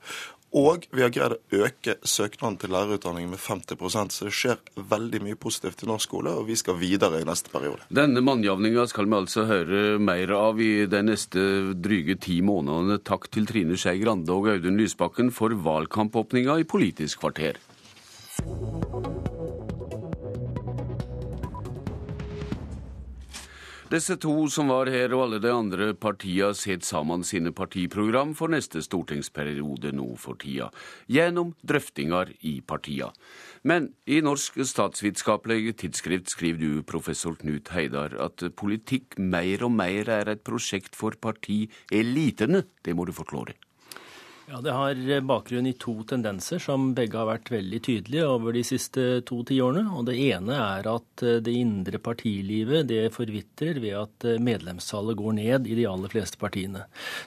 Og 0.57 0.87
vi 0.97 1.03
har 1.05 1.13
greid 1.13 1.35
å 1.37 1.59
øke 1.67 1.99
søknaden 2.09 2.57
til 2.57 2.73
lærerutdanningen 2.73 3.35
med 3.35 3.41
50 3.43 4.09
så 4.09 4.25
det 4.25 4.33
skjer 4.33 4.63
veldig 4.81 5.21
mye 5.27 5.37
positivt 5.37 5.85
i 5.85 5.89
norsk 5.91 6.09
skole, 6.09 6.33
og 6.33 6.49
vi 6.49 6.57
skal 6.57 6.79
videre 6.81 7.21
i 7.21 7.27
neste 7.29 7.53
periode. 7.53 7.85
Denne 7.93 8.23
mannjevninga 8.25 8.87
skal 8.89 9.11
vi 9.11 9.19
altså 9.19 9.45
høre 9.45 9.99
mer 10.01 10.33
av 10.33 10.61
i 10.61 10.87
de 10.89 11.03
neste 11.05 11.45
dryge 11.77 12.17
ti 12.25 12.41
månedene. 12.41 12.97
Takk 13.05 13.29
til 13.35 13.49
Trine 13.49 13.77
Skei 13.77 14.01
Grande 14.01 14.33
og 14.33 14.49
Audun 14.55 14.81
Lysbakken 14.81 15.35
for 15.37 15.53
valgkampåpninga 15.53 16.63
i 16.63 16.69
Politisk 16.69 17.27
kvarter. 17.27 17.61
Disse 23.89 24.19
to 24.21 24.33
som 24.53 24.69
var 24.69 24.91
her, 24.93 25.15
og 25.17 25.23
alle 25.25 25.39
de 25.41 25.49
andre 25.49 25.87
partiene 25.97 26.53
setter 26.53 26.85
sammen 26.85 27.23
sine 27.25 27.55
partiprogram 27.57 28.35
for 28.37 28.53
neste 28.53 28.83
stortingsperiode 28.85 29.95
nå 29.97 30.11
for 30.21 30.37
tida, 30.43 30.67
gjennom 31.09 31.55
drøftinger 31.65 32.35
i 32.45 32.59
partiene. 32.61 33.15
Men 33.65 33.89
i 34.05 34.21
Norsk 34.21 34.61
statsvitenskapelig 34.61 35.73
tidsskrift 35.81 36.29
skriver 36.35 36.61
du, 36.61 36.83
professor 36.85 37.39
Knut 37.41 37.73
Heidar, 37.73 38.13
at 38.21 38.45
politikk 38.61 39.17
mer 39.17 39.65
og 39.65 39.73
mer 39.81 40.13
er 40.19 40.35
et 40.35 40.45
prosjekt 40.45 40.93
for 40.93 41.17
partielitene. 41.17 42.67
Det 42.85 42.93
må 42.93 43.09
du 43.09 43.17
forklare. 43.17 43.57
Ja, 44.51 44.61
Det 44.61 44.73
har 44.73 45.21
bakgrunn 45.21 45.67
i 45.67 45.75
to 45.77 45.93
tendenser 46.09 46.59
som 46.63 46.95
begge 46.97 47.19
har 47.21 47.27
vært 47.29 47.51
veldig 47.53 47.79
tydelige 47.85 48.29
over 48.33 48.55
de 48.57 48.63
siste 48.65 49.03
to 49.29 49.43
tiårene. 49.45 49.91
Og 49.93 50.07
Det 50.09 50.15
ene 50.17 50.55
er 50.57 50.87
at 50.89 51.23
eh, 51.23 51.37
det 51.45 51.53
indre 51.53 52.01
partilivet 52.01 52.89
det 52.89 53.11
forvitrer 53.13 53.77
ved 53.77 53.93
at 53.99 54.25
eh, 54.25 54.41
medlemstallet 54.41 55.19
går 55.21 55.37
ned 55.37 55.69
i 55.69 55.77
de 55.77 55.85
aller 55.85 56.09
fleste 56.09 56.41
partiene. 56.41 56.87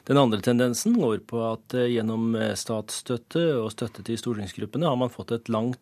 Den 0.10 0.18
andre 0.18 0.42
tendensen 0.42 0.98
går 0.98 1.22
på 1.30 1.44
at 1.46 1.76
eh, 1.78 1.92
gjennom 1.94 2.34
statsstøtte 2.58 3.46
og 3.60 3.70
støtte 3.76 4.02
til 4.08 4.18
stortingsgruppene 4.18 4.90
har 4.90 4.98
man 4.98 5.14
fått 5.14 5.36
et 5.38 5.54
langt 5.54 5.78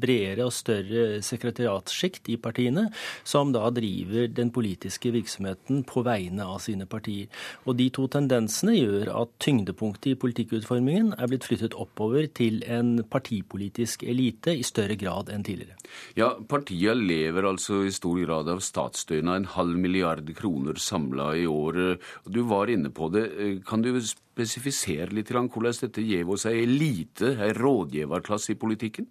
bredere 0.00 0.46
og 0.48 0.56
større 0.56 1.20
sekretariatssjikt 1.20 2.32
i 2.32 2.38
partiene, 2.40 2.86
som 3.28 3.52
da 3.52 3.68
driver 3.74 4.30
den 4.32 4.48
politiske 4.54 5.12
virksomheten 5.12 5.84
på 5.84 6.06
vegne 6.06 6.48
av 6.48 6.62
sine 6.64 6.88
partier. 6.88 7.28
Og 7.68 7.76
De 7.76 7.90
to 7.92 8.08
tendensene 8.08 8.78
gjør 8.78 9.12
at 9.20 9.36
tyngdepunktet 9.44 10.14
i 10.14 10.18
politikkutformingen 10.18 10.77
utformingen 10.78 11.14
er 11.18 11.28
blitt 11.28 11.44
flyttet 11.46 11.74
oppover 11.74 12.28
til 12.34 12.62
en 12.66 13.02
partipolitisk 13.10 14.04
elite 14.04 14.54
i 14.54 14.62
større 14.62 14.96
grad 14.96 15.28
enn 15.32 15.44
tidligere. 15.44 15.76
Ja, 16.16 16.36
Partiet 16.48 16.96
lever 16.96 17.46
altså 17.48 17.84
i 17.86 17.92
stor 17.92 18.18
grad 18.24 18.48
av 18.48 18.60
statsstønad, 18.60 19.36
en 19.36 19.50
halv 19.56 19.76
milliard 19.78 20.28
kroner 20.36 20.78
samla 20.78 21.34
i 21.36 21.46
året. 21.46 22.00
Du 22.26 22.44
var 22.44 22.68
inne 22.70 22.90
på 22.90 23.10
det. 23.10 23.26
Kan 23.66 23.82
du 23.82 23.98
spesifisere 24.00 25.10
litt 25.12 25.30
hvordan 25.32 25.74
dette 25.80 26.02
gir 26.02 26.28
oss 26.28 26.46
ei 26.46 26.62
elite, 26.62 27.36
ei 27.38 27.52
rådgiverklasse 27.52 28.54
i 28.54 28.58
politikken? 28.58 29.08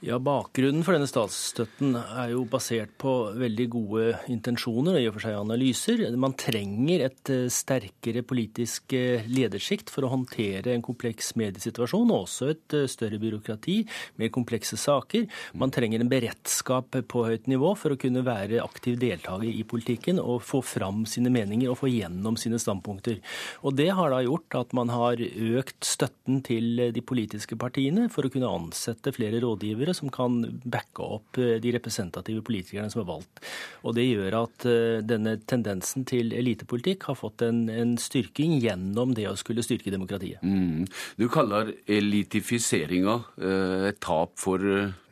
Ja, 0.00 0.16
Bakgrunnen 0.16 0.80
for 0.80 0.96
denne 0.96 1.04
statsstøtten 1.04 1.92
er 1.92 2.30
jo 2.32 2.46
basert 2.48 2.94
på 2.96 3.10
veldig 3.36 3.64
gode 3.68 4.04
intensjoner 4.32 4.94
og 4.96 5.02
i 5.02 5.08
og 5.10 5.18
for 5.18 5.26
seg 5.26 5.34
analyser. 5.36 6.00
Man 6.16 6.32
trenger 6.40 7.02
et 7.04 7.32
eh, 7.34 7.50
sterkere 7.52 8.22
politisk 8.24 8.94
eh, 8.96 9.26
ledersjikt 9.28 9.92
for 9.92 10.06
å 10.06 10.10
håndtere 10.14 10.72
en 10.72 10.84
kompleks 10.86 11.34
mediesituasjon, 11.36 12.14
og 12.14 12.24
også 12.24 12.48
et 12.54 12.76
eh, 12.78 12.86
større 12.88 13.18
byråkrati, 13.20 13.74
mer 14.22 14.32
komplekse 14.32 14.78
saker. 14.80 15.26
Man 15.60 15.74
trenger 15.76 16.00
en 16.00 16.08
beredskap 16.08 16.96
på 16.96 17.26
høyt 17.28 17.52
nivå 17.52 17.74
for 17.76 17.92
å 17.92 18.00
kunne 18.00 18.24
være 18.24 18.64
aktiv 18.64 18.96
deltaker 19.04 19.52
i 19.52 19.66
politikken 19.68 20.16
og 20.24 20.40
få 20.48 20.62
fram 20.64 21.04
sine 21.04 21.28
meninger 21.36 21.74
og 21.74 21.82
få 21.82 21.92
gjennom 21.92 22.40
sine 22.40 22.62
standpunkter. 22.62 23.20
Og 23.68 23.76
Det 23.76 23.90
har 24.00 24.16
da 24.16 24.24
gjort 24.24 24.62
at 24.62 24.72
man 24.80 24.96
har 24.96 25.20
økt 25.20 25.84
støtten 25.84 26.40
til 26.48 26.86
de 26.88 27.04
politiske 27.04 27.60
partiene 27.60 28.08
for 28.08 28.24
å 28.24 28.32
kunne 28.32 28.56
ansette 28.56 29.12
flere 29.12 29.44
rådgivere 29.44 29.89
politikere 29.90 29.94
som 29.94 30.10
kan 30.10 30.60
backe 30.64 31.02
opp 31.02 31.38
eh, 31.38 31.60
de 31.60 31.72
representative 31.72 32.42
politikerne 32.42 32.90
som 32.90 33.02
er 33.02 33.08
valgt. 33.08 33.40
Og 33.84 33.94
Det 33.94 34.06
gjør 34.06 34.44
at 34.44 34.66
eh, 34.66 35.02
denne 35.02 35.38
tendensen 35.46 36.04
til 36.04 36.32
elitepolitikk 36.32 37.08
har 37.08 37.16
fått 37.16 37.42
en, 37.42 37.68
en 37.68 37.96
styrking 37.98 38.60
gjennom 38.60 39.14
det 39.14 39.28
å 39.28 39.36
skulle 39.36 39.62
styrke 39.62 39.90
demokratiet. 39.90 40.42
Mm. 40.42 40.86
Du 41.16 41.28
kaller 41.28 41.74
elitifiseringa 41.86 43.22
eh, 43.40 43.88
et 43.90 44.00
tap 44.00 44.38
for 44.38 44.60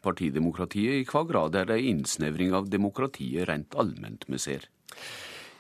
partidemokratiet. 0.03 1.03
I 1.03 1.09
hva 1.09 1.25
grad 1.27 1.57
er 1.57 1.67
det 1.69 1.83
innsnevring 1.83 2.55
av 2.55 2.69
demokratiet 2.71 3.49
rent 3.49 3.75
allment 3.75 4.25
vi 4.29 4.39
ser? 4.39 4.69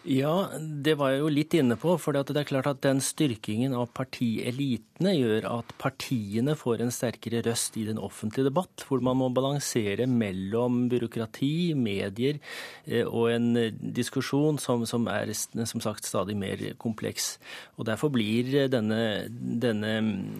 Ja, 0.06 0.46
det 0.62 0.94
var 0.94 1.10
jeg 1.10 1.24
jo 1.24 1.30
litt 1.32 1.54
inne 1.58 1.74
på. 1.78 1.96
For 1.98 2.14
det 2.14 2.30
er 2.30 2.46
klart 2.46 2.68
at 2.70 2.80
den 2.84 3.00
styrkingen 3.02 3.74
av 3.74 3.90
partielitene 3.98 5.10
gjør 5.16 5.48
at 5.50 5.72
partiene 5.80 6.54
får 6.58 6.84
en 6.84 6.92
sterkere 6.94 7.42
røst 7.42 7.74
i 7.80 7.84
den 7.88 7.98
offentlige 7.98 8.46
debatt, 8.46 8.84
hvor 8.86 9.02
man 9.02 9.18
må 9.18 9.28
balansere 9.34 10.06
mellom 10.06 10.84
byråkrati, 10.92 11.74
medier 11.74 12.38
eh, 12.86 13.02
og 13.02 13.32
en 13.34 13.50
diskusjon 13.82 14.60
som, 14.62 14.86
som 14.86 15.08
er 15.10 15.32
som 15.34 15.82
sagt 15.82 16.06
stadig 16.06 16.38
mer 16.38 16.62
kompleks. 16.78 17.34
Og 17.76 17.88
Derfor 17.90 18.14
blir 18.14 18.70
denne, 18.70 19.26
denne 19.28 19.92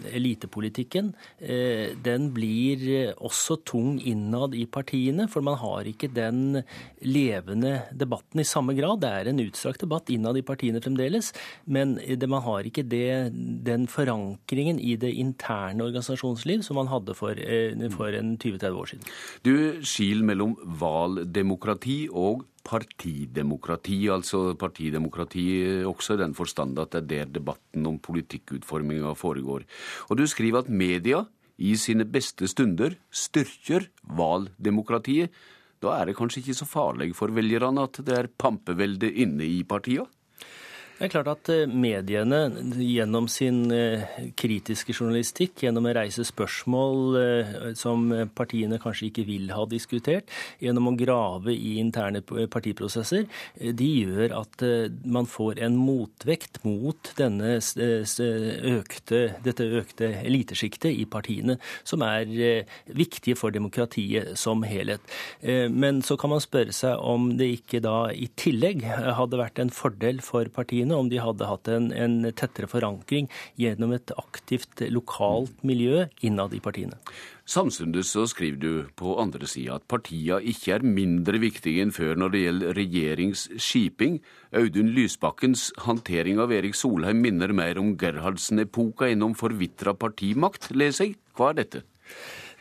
elitepolitikken 0.07 1.11
eh, 1.43 1.91
den 1.99 2.31
blir 2.31 3.11
også 3.17 3.59
tung 3.67 3.99
innad 3.99 4.55
i 4.55 4.63
partiene, 4.71 5.27
for 5.27 5.43
man 5.43 5.59
har 5.59 5.87
ikke 5.91 6.13
den 6.15 6.61
levende 7.03 7.89
debatten 7.91 8.39
i 8.39 8.47
samme 8.47 8.77
grad. 8.77 9.03
Det 9.03 9.11
er 9.13 9.29
en 9.29 9.43
utstrakt 9.43 9.58
utstrakt 9.59 9.83
debatt 9.83 10.09
innad 10.09 10.37
i 10.39 10.45
partiene 10.45 10.81
fremdeles, 10.81 11.33
men 11.67 11.97
det, 11.99 12.27
man 12.29 12.43
har 12.45 12.67
ikke 12.67 12.85
det, 12.87 13.31
den 13.65 13.87
forankringen 13.91 14.79
i 14.79 14.95
det 14.99 15.11
interne 15.19 15.83
organisasjonsliv 15.83 16.63
som 16.63 16.79
man 16.79 16.89
hadde 16.91 17.15
for, 17.17 17.35
eh, 17.35 17.75
for 17.91 18.15
en 18.15 18.37
20-30 18.37 18.79
år 18.79 18.93
siden. 18.93 19.09
Du 19.43 19.83
skil 19.83 20.23
mellom 20.23 20.55
valdemokrati 20.79 22.07
og 22.11 22.45
partidemokrati, 22.69 24.09
altså 24.11 24.53
partidemokrati 24.59 25.83
også 25.87 26.15
i 26.15 26.23
den 26.23 26.35
forstand 26.35 26.79
at 26.79 26.91
det 26.91 27.01
er 27.01 27.09
der 27.09 27.33
debatten 27.39 27.87
om 27.87 27.99
politikkutforminga 27.99 29.15
foregår. 29.17 29.65
Og 30.09 30.17
du 30.17 30.27
skriver 30.27 30.59
at 30.63 30.69
media 30.69 31.23
i 31.57 31.75
sine 31.75 32.05
beste 32.07 32.47
stunder 32.47 32.95
styrker 33.11 33.89
valdemokratiet 34.03 35.33
da 35.83 35.95
er 35.95 36.09
det 36.09 36.17
kanskje 36.17 36.43
ikke 36.43 36.57
så 36.59 36.67
farlig 36.67 37.13
for 37.17 37.31
velgerne 37.35 37.85
at 37.87 38.01
det 38.05 38.15
er 38.15 38.31
pampevelde 38.31 39.11
inne 39.23 39.47
i 39.47 39.61
partiene? 39.67 40.09
Det 40.99 41.07
er 41.07 41.11
klart 41.13 41.29
at 41.31 41.49
eh, 41.53 41.69
mediene 41.71 42.41
gjennom 42.75 43.29
sin 43.31 43.71
eh, 43.71 44.01
kritiske 44.35 44.91
journalistikk, 44.91 45.61
gjennom 45.63 45.85
å 45.87 45.93
reise 45.95 46.25
spørsmål 46.27 47.15
eh, 47.15 47.53
som 47.79 48.03
partiene 48.35 48.75
kanskje 48.83 49.07
ikke 49.07 49.23
vil 49.29 49.53
ha 49.55 49.63
diskutert, 49.71 50.27
gjennom 50.59 50.89
å 50.91 50.93
grave 50.99 51.55
i 51.55 51.77
interne 51.79 52.19
partiprosesser, 52.51 53.29
de 53.55 53.87
gjør 53.87 54.35
at 54.41 54.63
man 55.07 55.29
får 55.29 55.61
en 55.63 55.77
motvekt 55.79 56.59
mot 56.65 57.11
økte, 57.15 59.21
dette 59.45 59.69
økte 59.79 60.11
elitesjiktet 60.19 60.91
i 60.91 61.07
partiene, 61.07 61.55
som 61.87 62.03
er 62.03 62.27
viktige 62.91 63.39
for 63.39 63.55
demokratiet 63.55 64.35
som 64.39 64.65
helhet. 64.67 64.99
Men 65.71 66.03
så 66.03 66.19
kan 66.19 66.33
man 66.33 66.43
spørre 66.43 66.75
seg 66.75 66.99
om 66.99 67.37
det 67.39 67.47
ikke 67.61 67.83
da 67.85 68.11
i 68.11 68.27
tillegg 68.39 68.83
hadde 68.83 69.39
vært 69.39 69.63
en 69.63 69.73
fordel 69.73 70.19
for 70.25 70.49
partiene 70.53 70.88
partiene 70.89 70.99
om 70.99 71.09
de 71.09 71.19
hadde 71.19 71.47
hatt 71.47 71.67
en, 71.67 71.91
en 71.93 72.31
tettere 72.33 72.67
forankring 72.67 73.29
gjennom 73.57 73.93
et 73.93 74.11
aktivt 74.17 74.81
lokalt 74.89 75.63
miljø 75.63 76.07
innad 76.21 76.53
i 76.53 76.59
partiene. 76.59 76.97
Samtidig 77.45 78.05
så 78.05 78.27
skriver 78.27 78.59
du 78.59 78.89
på 78.95 79.17
andre 79.19 79.47
sida 79.47 79.77
at 79.77 79.87
partia 79.87 80.39
ikke 80.39 80.75
er 80.77 80.85
mindre 80.85 81.39
viktige 81.39 81.81
enn 81.81 81.91
før 81.91 82.15
når 82.15 82.29
det 82.33 82.43
gjelder 82.43 82.75
regjeringsskiping. 82.77 84.19
Audun 84.53 84.93
Lysbakkens 84.93 85.71
håndtering 85.85 86.39
av 86.39 86.51
Erik 86.53 86.75
Solheim 86.75 87.21
minner 87.21 87.53
mer 87.53 87.79
om 87.79 87.95
Gerhardsen-epoka 87.97 89.09
enn 89.09 89.25
om 89.25 89.33
forvitra 89.33 89.95
partimakt, 89.97 90.69
leser 90.73 91.09
jeg. 91.09 91.17
Hva 91.33 91.53
er 91.53 91.63
dette? 91.63 91.83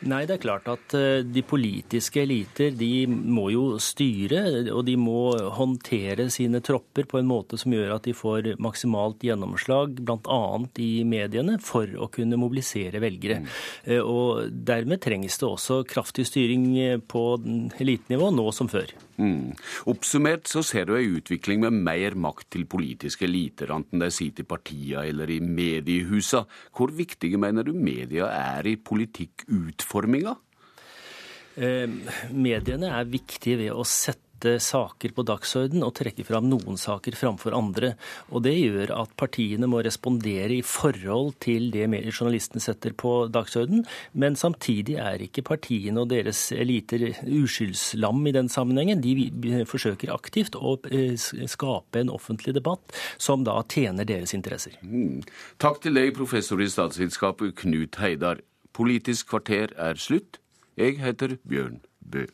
Nei, 0.06 0.20
det 0.28 0.36
er 0.36 0.42
klart 0.44 0.68
at 0.70 0.94
eh, 0.94 1.24
de 1.26 1.42
politiske 1.42 2.22
eliter 2.22 2.70
de 2.78 3.08
må 3.08 3.48
jo 3.50 3.64
styre, 3.82 4.44
og 4.70 4.84
de 4.86 4.94
må 5.00 5.32
håndtere 5.56 6.28
sine 6.30 6.60
tropper 6.62 7.08
på 7.10 7.18
en 7.18 7.26
måte 7.26 7.58
som 7.58 7.74
gjør 7.74 7.96
at 7.96 8.06
de 8.06 8.14
får 8.14 8.52
maksimalt 8.62 9.26
gjennomslag, 9.26 9.98
bl.a. 9.98 10.40
i 10.78 10.92
mediene, 11.08 11.58
for 11.58 11.90
å 11.98 12.10
kunne 12.14 12.38
mobilisere 12.38 13.02
velgere. 13.02 13.40
Mm. 13.42 13.50
Eh, 13.90 14.02
og 14.04 14.54
dermed 14.70 15.02
trengs 15.02 15.40
det 15.42 15.50
også 15.50 15.82
kraftig 15.88 16.28
styring 16.30 16.70
på 17.10 17.26
elitenivå 17.82 18.30
nå 18.34 18.50
som 18.54 18.70
før. 18.70 18.94
Mm. 19.18 19.54
Oppsummert 19.90 20.46
så 20.46 20.62
ser 20.62 20.86
du 20.86 20.94
ei 20.94 21.08
utvikling 21.10 21.64
med 21.64 21.74
mer 21.74 22.14
makt 22.14 22.52
til 22.54 22.68
politiske 22.70 23.26
eliter, 23.26 23.72
enten 23.74 24.02
de 24.02 24.10
sitter 24.14 24.46
i 24.46 24.48
partia 24.48 25.02
eller 25.08 25.30
i 25.34 25.40
mediehusa. 25.42 26.44
Hvor 26.74 26.94
viktige 26.94 27.40
mener 27.40 27.66
du 27.66 27.74
media 27.74 28.30
er 28.30 28.70
i 28.70 28.76
politikkutforminga? 28.78 30.36
Eh, 31.58 31.90
mediene 32.30 32.92
er 32.94 33.10
viktige 33.10 33.58
ved 33.64 33.74
å 33.74 33.82
sette 33.82 34.27
sette 34.38 34.60
saker 34.62 35.12
på 35.14 35.24
dagsorden 35.26 35.82
og 35.82 35.94
trekke 35.98 36.24
fram 36.24 36.48
noen 36.48 36.78
saker 36.78 37.16
framfor 37.16 37.54
andre. 37.54 37.96
Og 38.30 38.42
Det 38.42 38.54
gjør 38.54 38.92
at 39.02 39.10
partiene 39.16 39.66
må 39.66 39.82
respondere 39.82 40.54
i 40.54 40.62
forhold 40.62 41.34
til 41.40 41.70
det 41.70 41.88
journalistene 41.88 42.60
setter 42.60 42.92
på 42.92 43.28
dagsorden. 43.28 43.84
Men 44.14 44.36
samtidig 44.36 44.96
er 44.96 45.18
ikke 45.20 45.42
partiene 45.42 46.00
og 46.00 46.10
deres 46.10 46.52
eliter 46.52 47.14
uskyldslam 47.26 48.26
i 48.26 48.32
den 48.32 48.48
sammenhengen. 48.48 49.02
De 49.02 49.64
forsøker 49.66 50.12
aktivt 50.14 50.54
å 50.54 50.78
eh, 50.90 51.16
skape 51.18 51.98
en 51.98 52.10
offentlig 52.10 52.54
debatt 52.54 52.80
som 53.18 53.44
da 53.44 53.62
tjener 53.68 54.04
deres 54.04 54.34
interesser. 54.34 54.78
Mm. 54.82 55.22
Takk 55.58 55.82
til 55.82 55.94
deg, 55.94 56.14
professor 56.14 56.60
i 56.60 56.68
statsvitenskap 56.70 57.42
Knut 57.58 57.98
Heidar. 57.98 58.40
Politisk 58.72 59.32
kvarter 59.32 59.74
er 59.74 59.98
slutt. 59.98 60.38
Jeg 60.78 61.00
heter 61.02 61.38
Bjørn 61.42 61.80
Bø. 61.98 62.28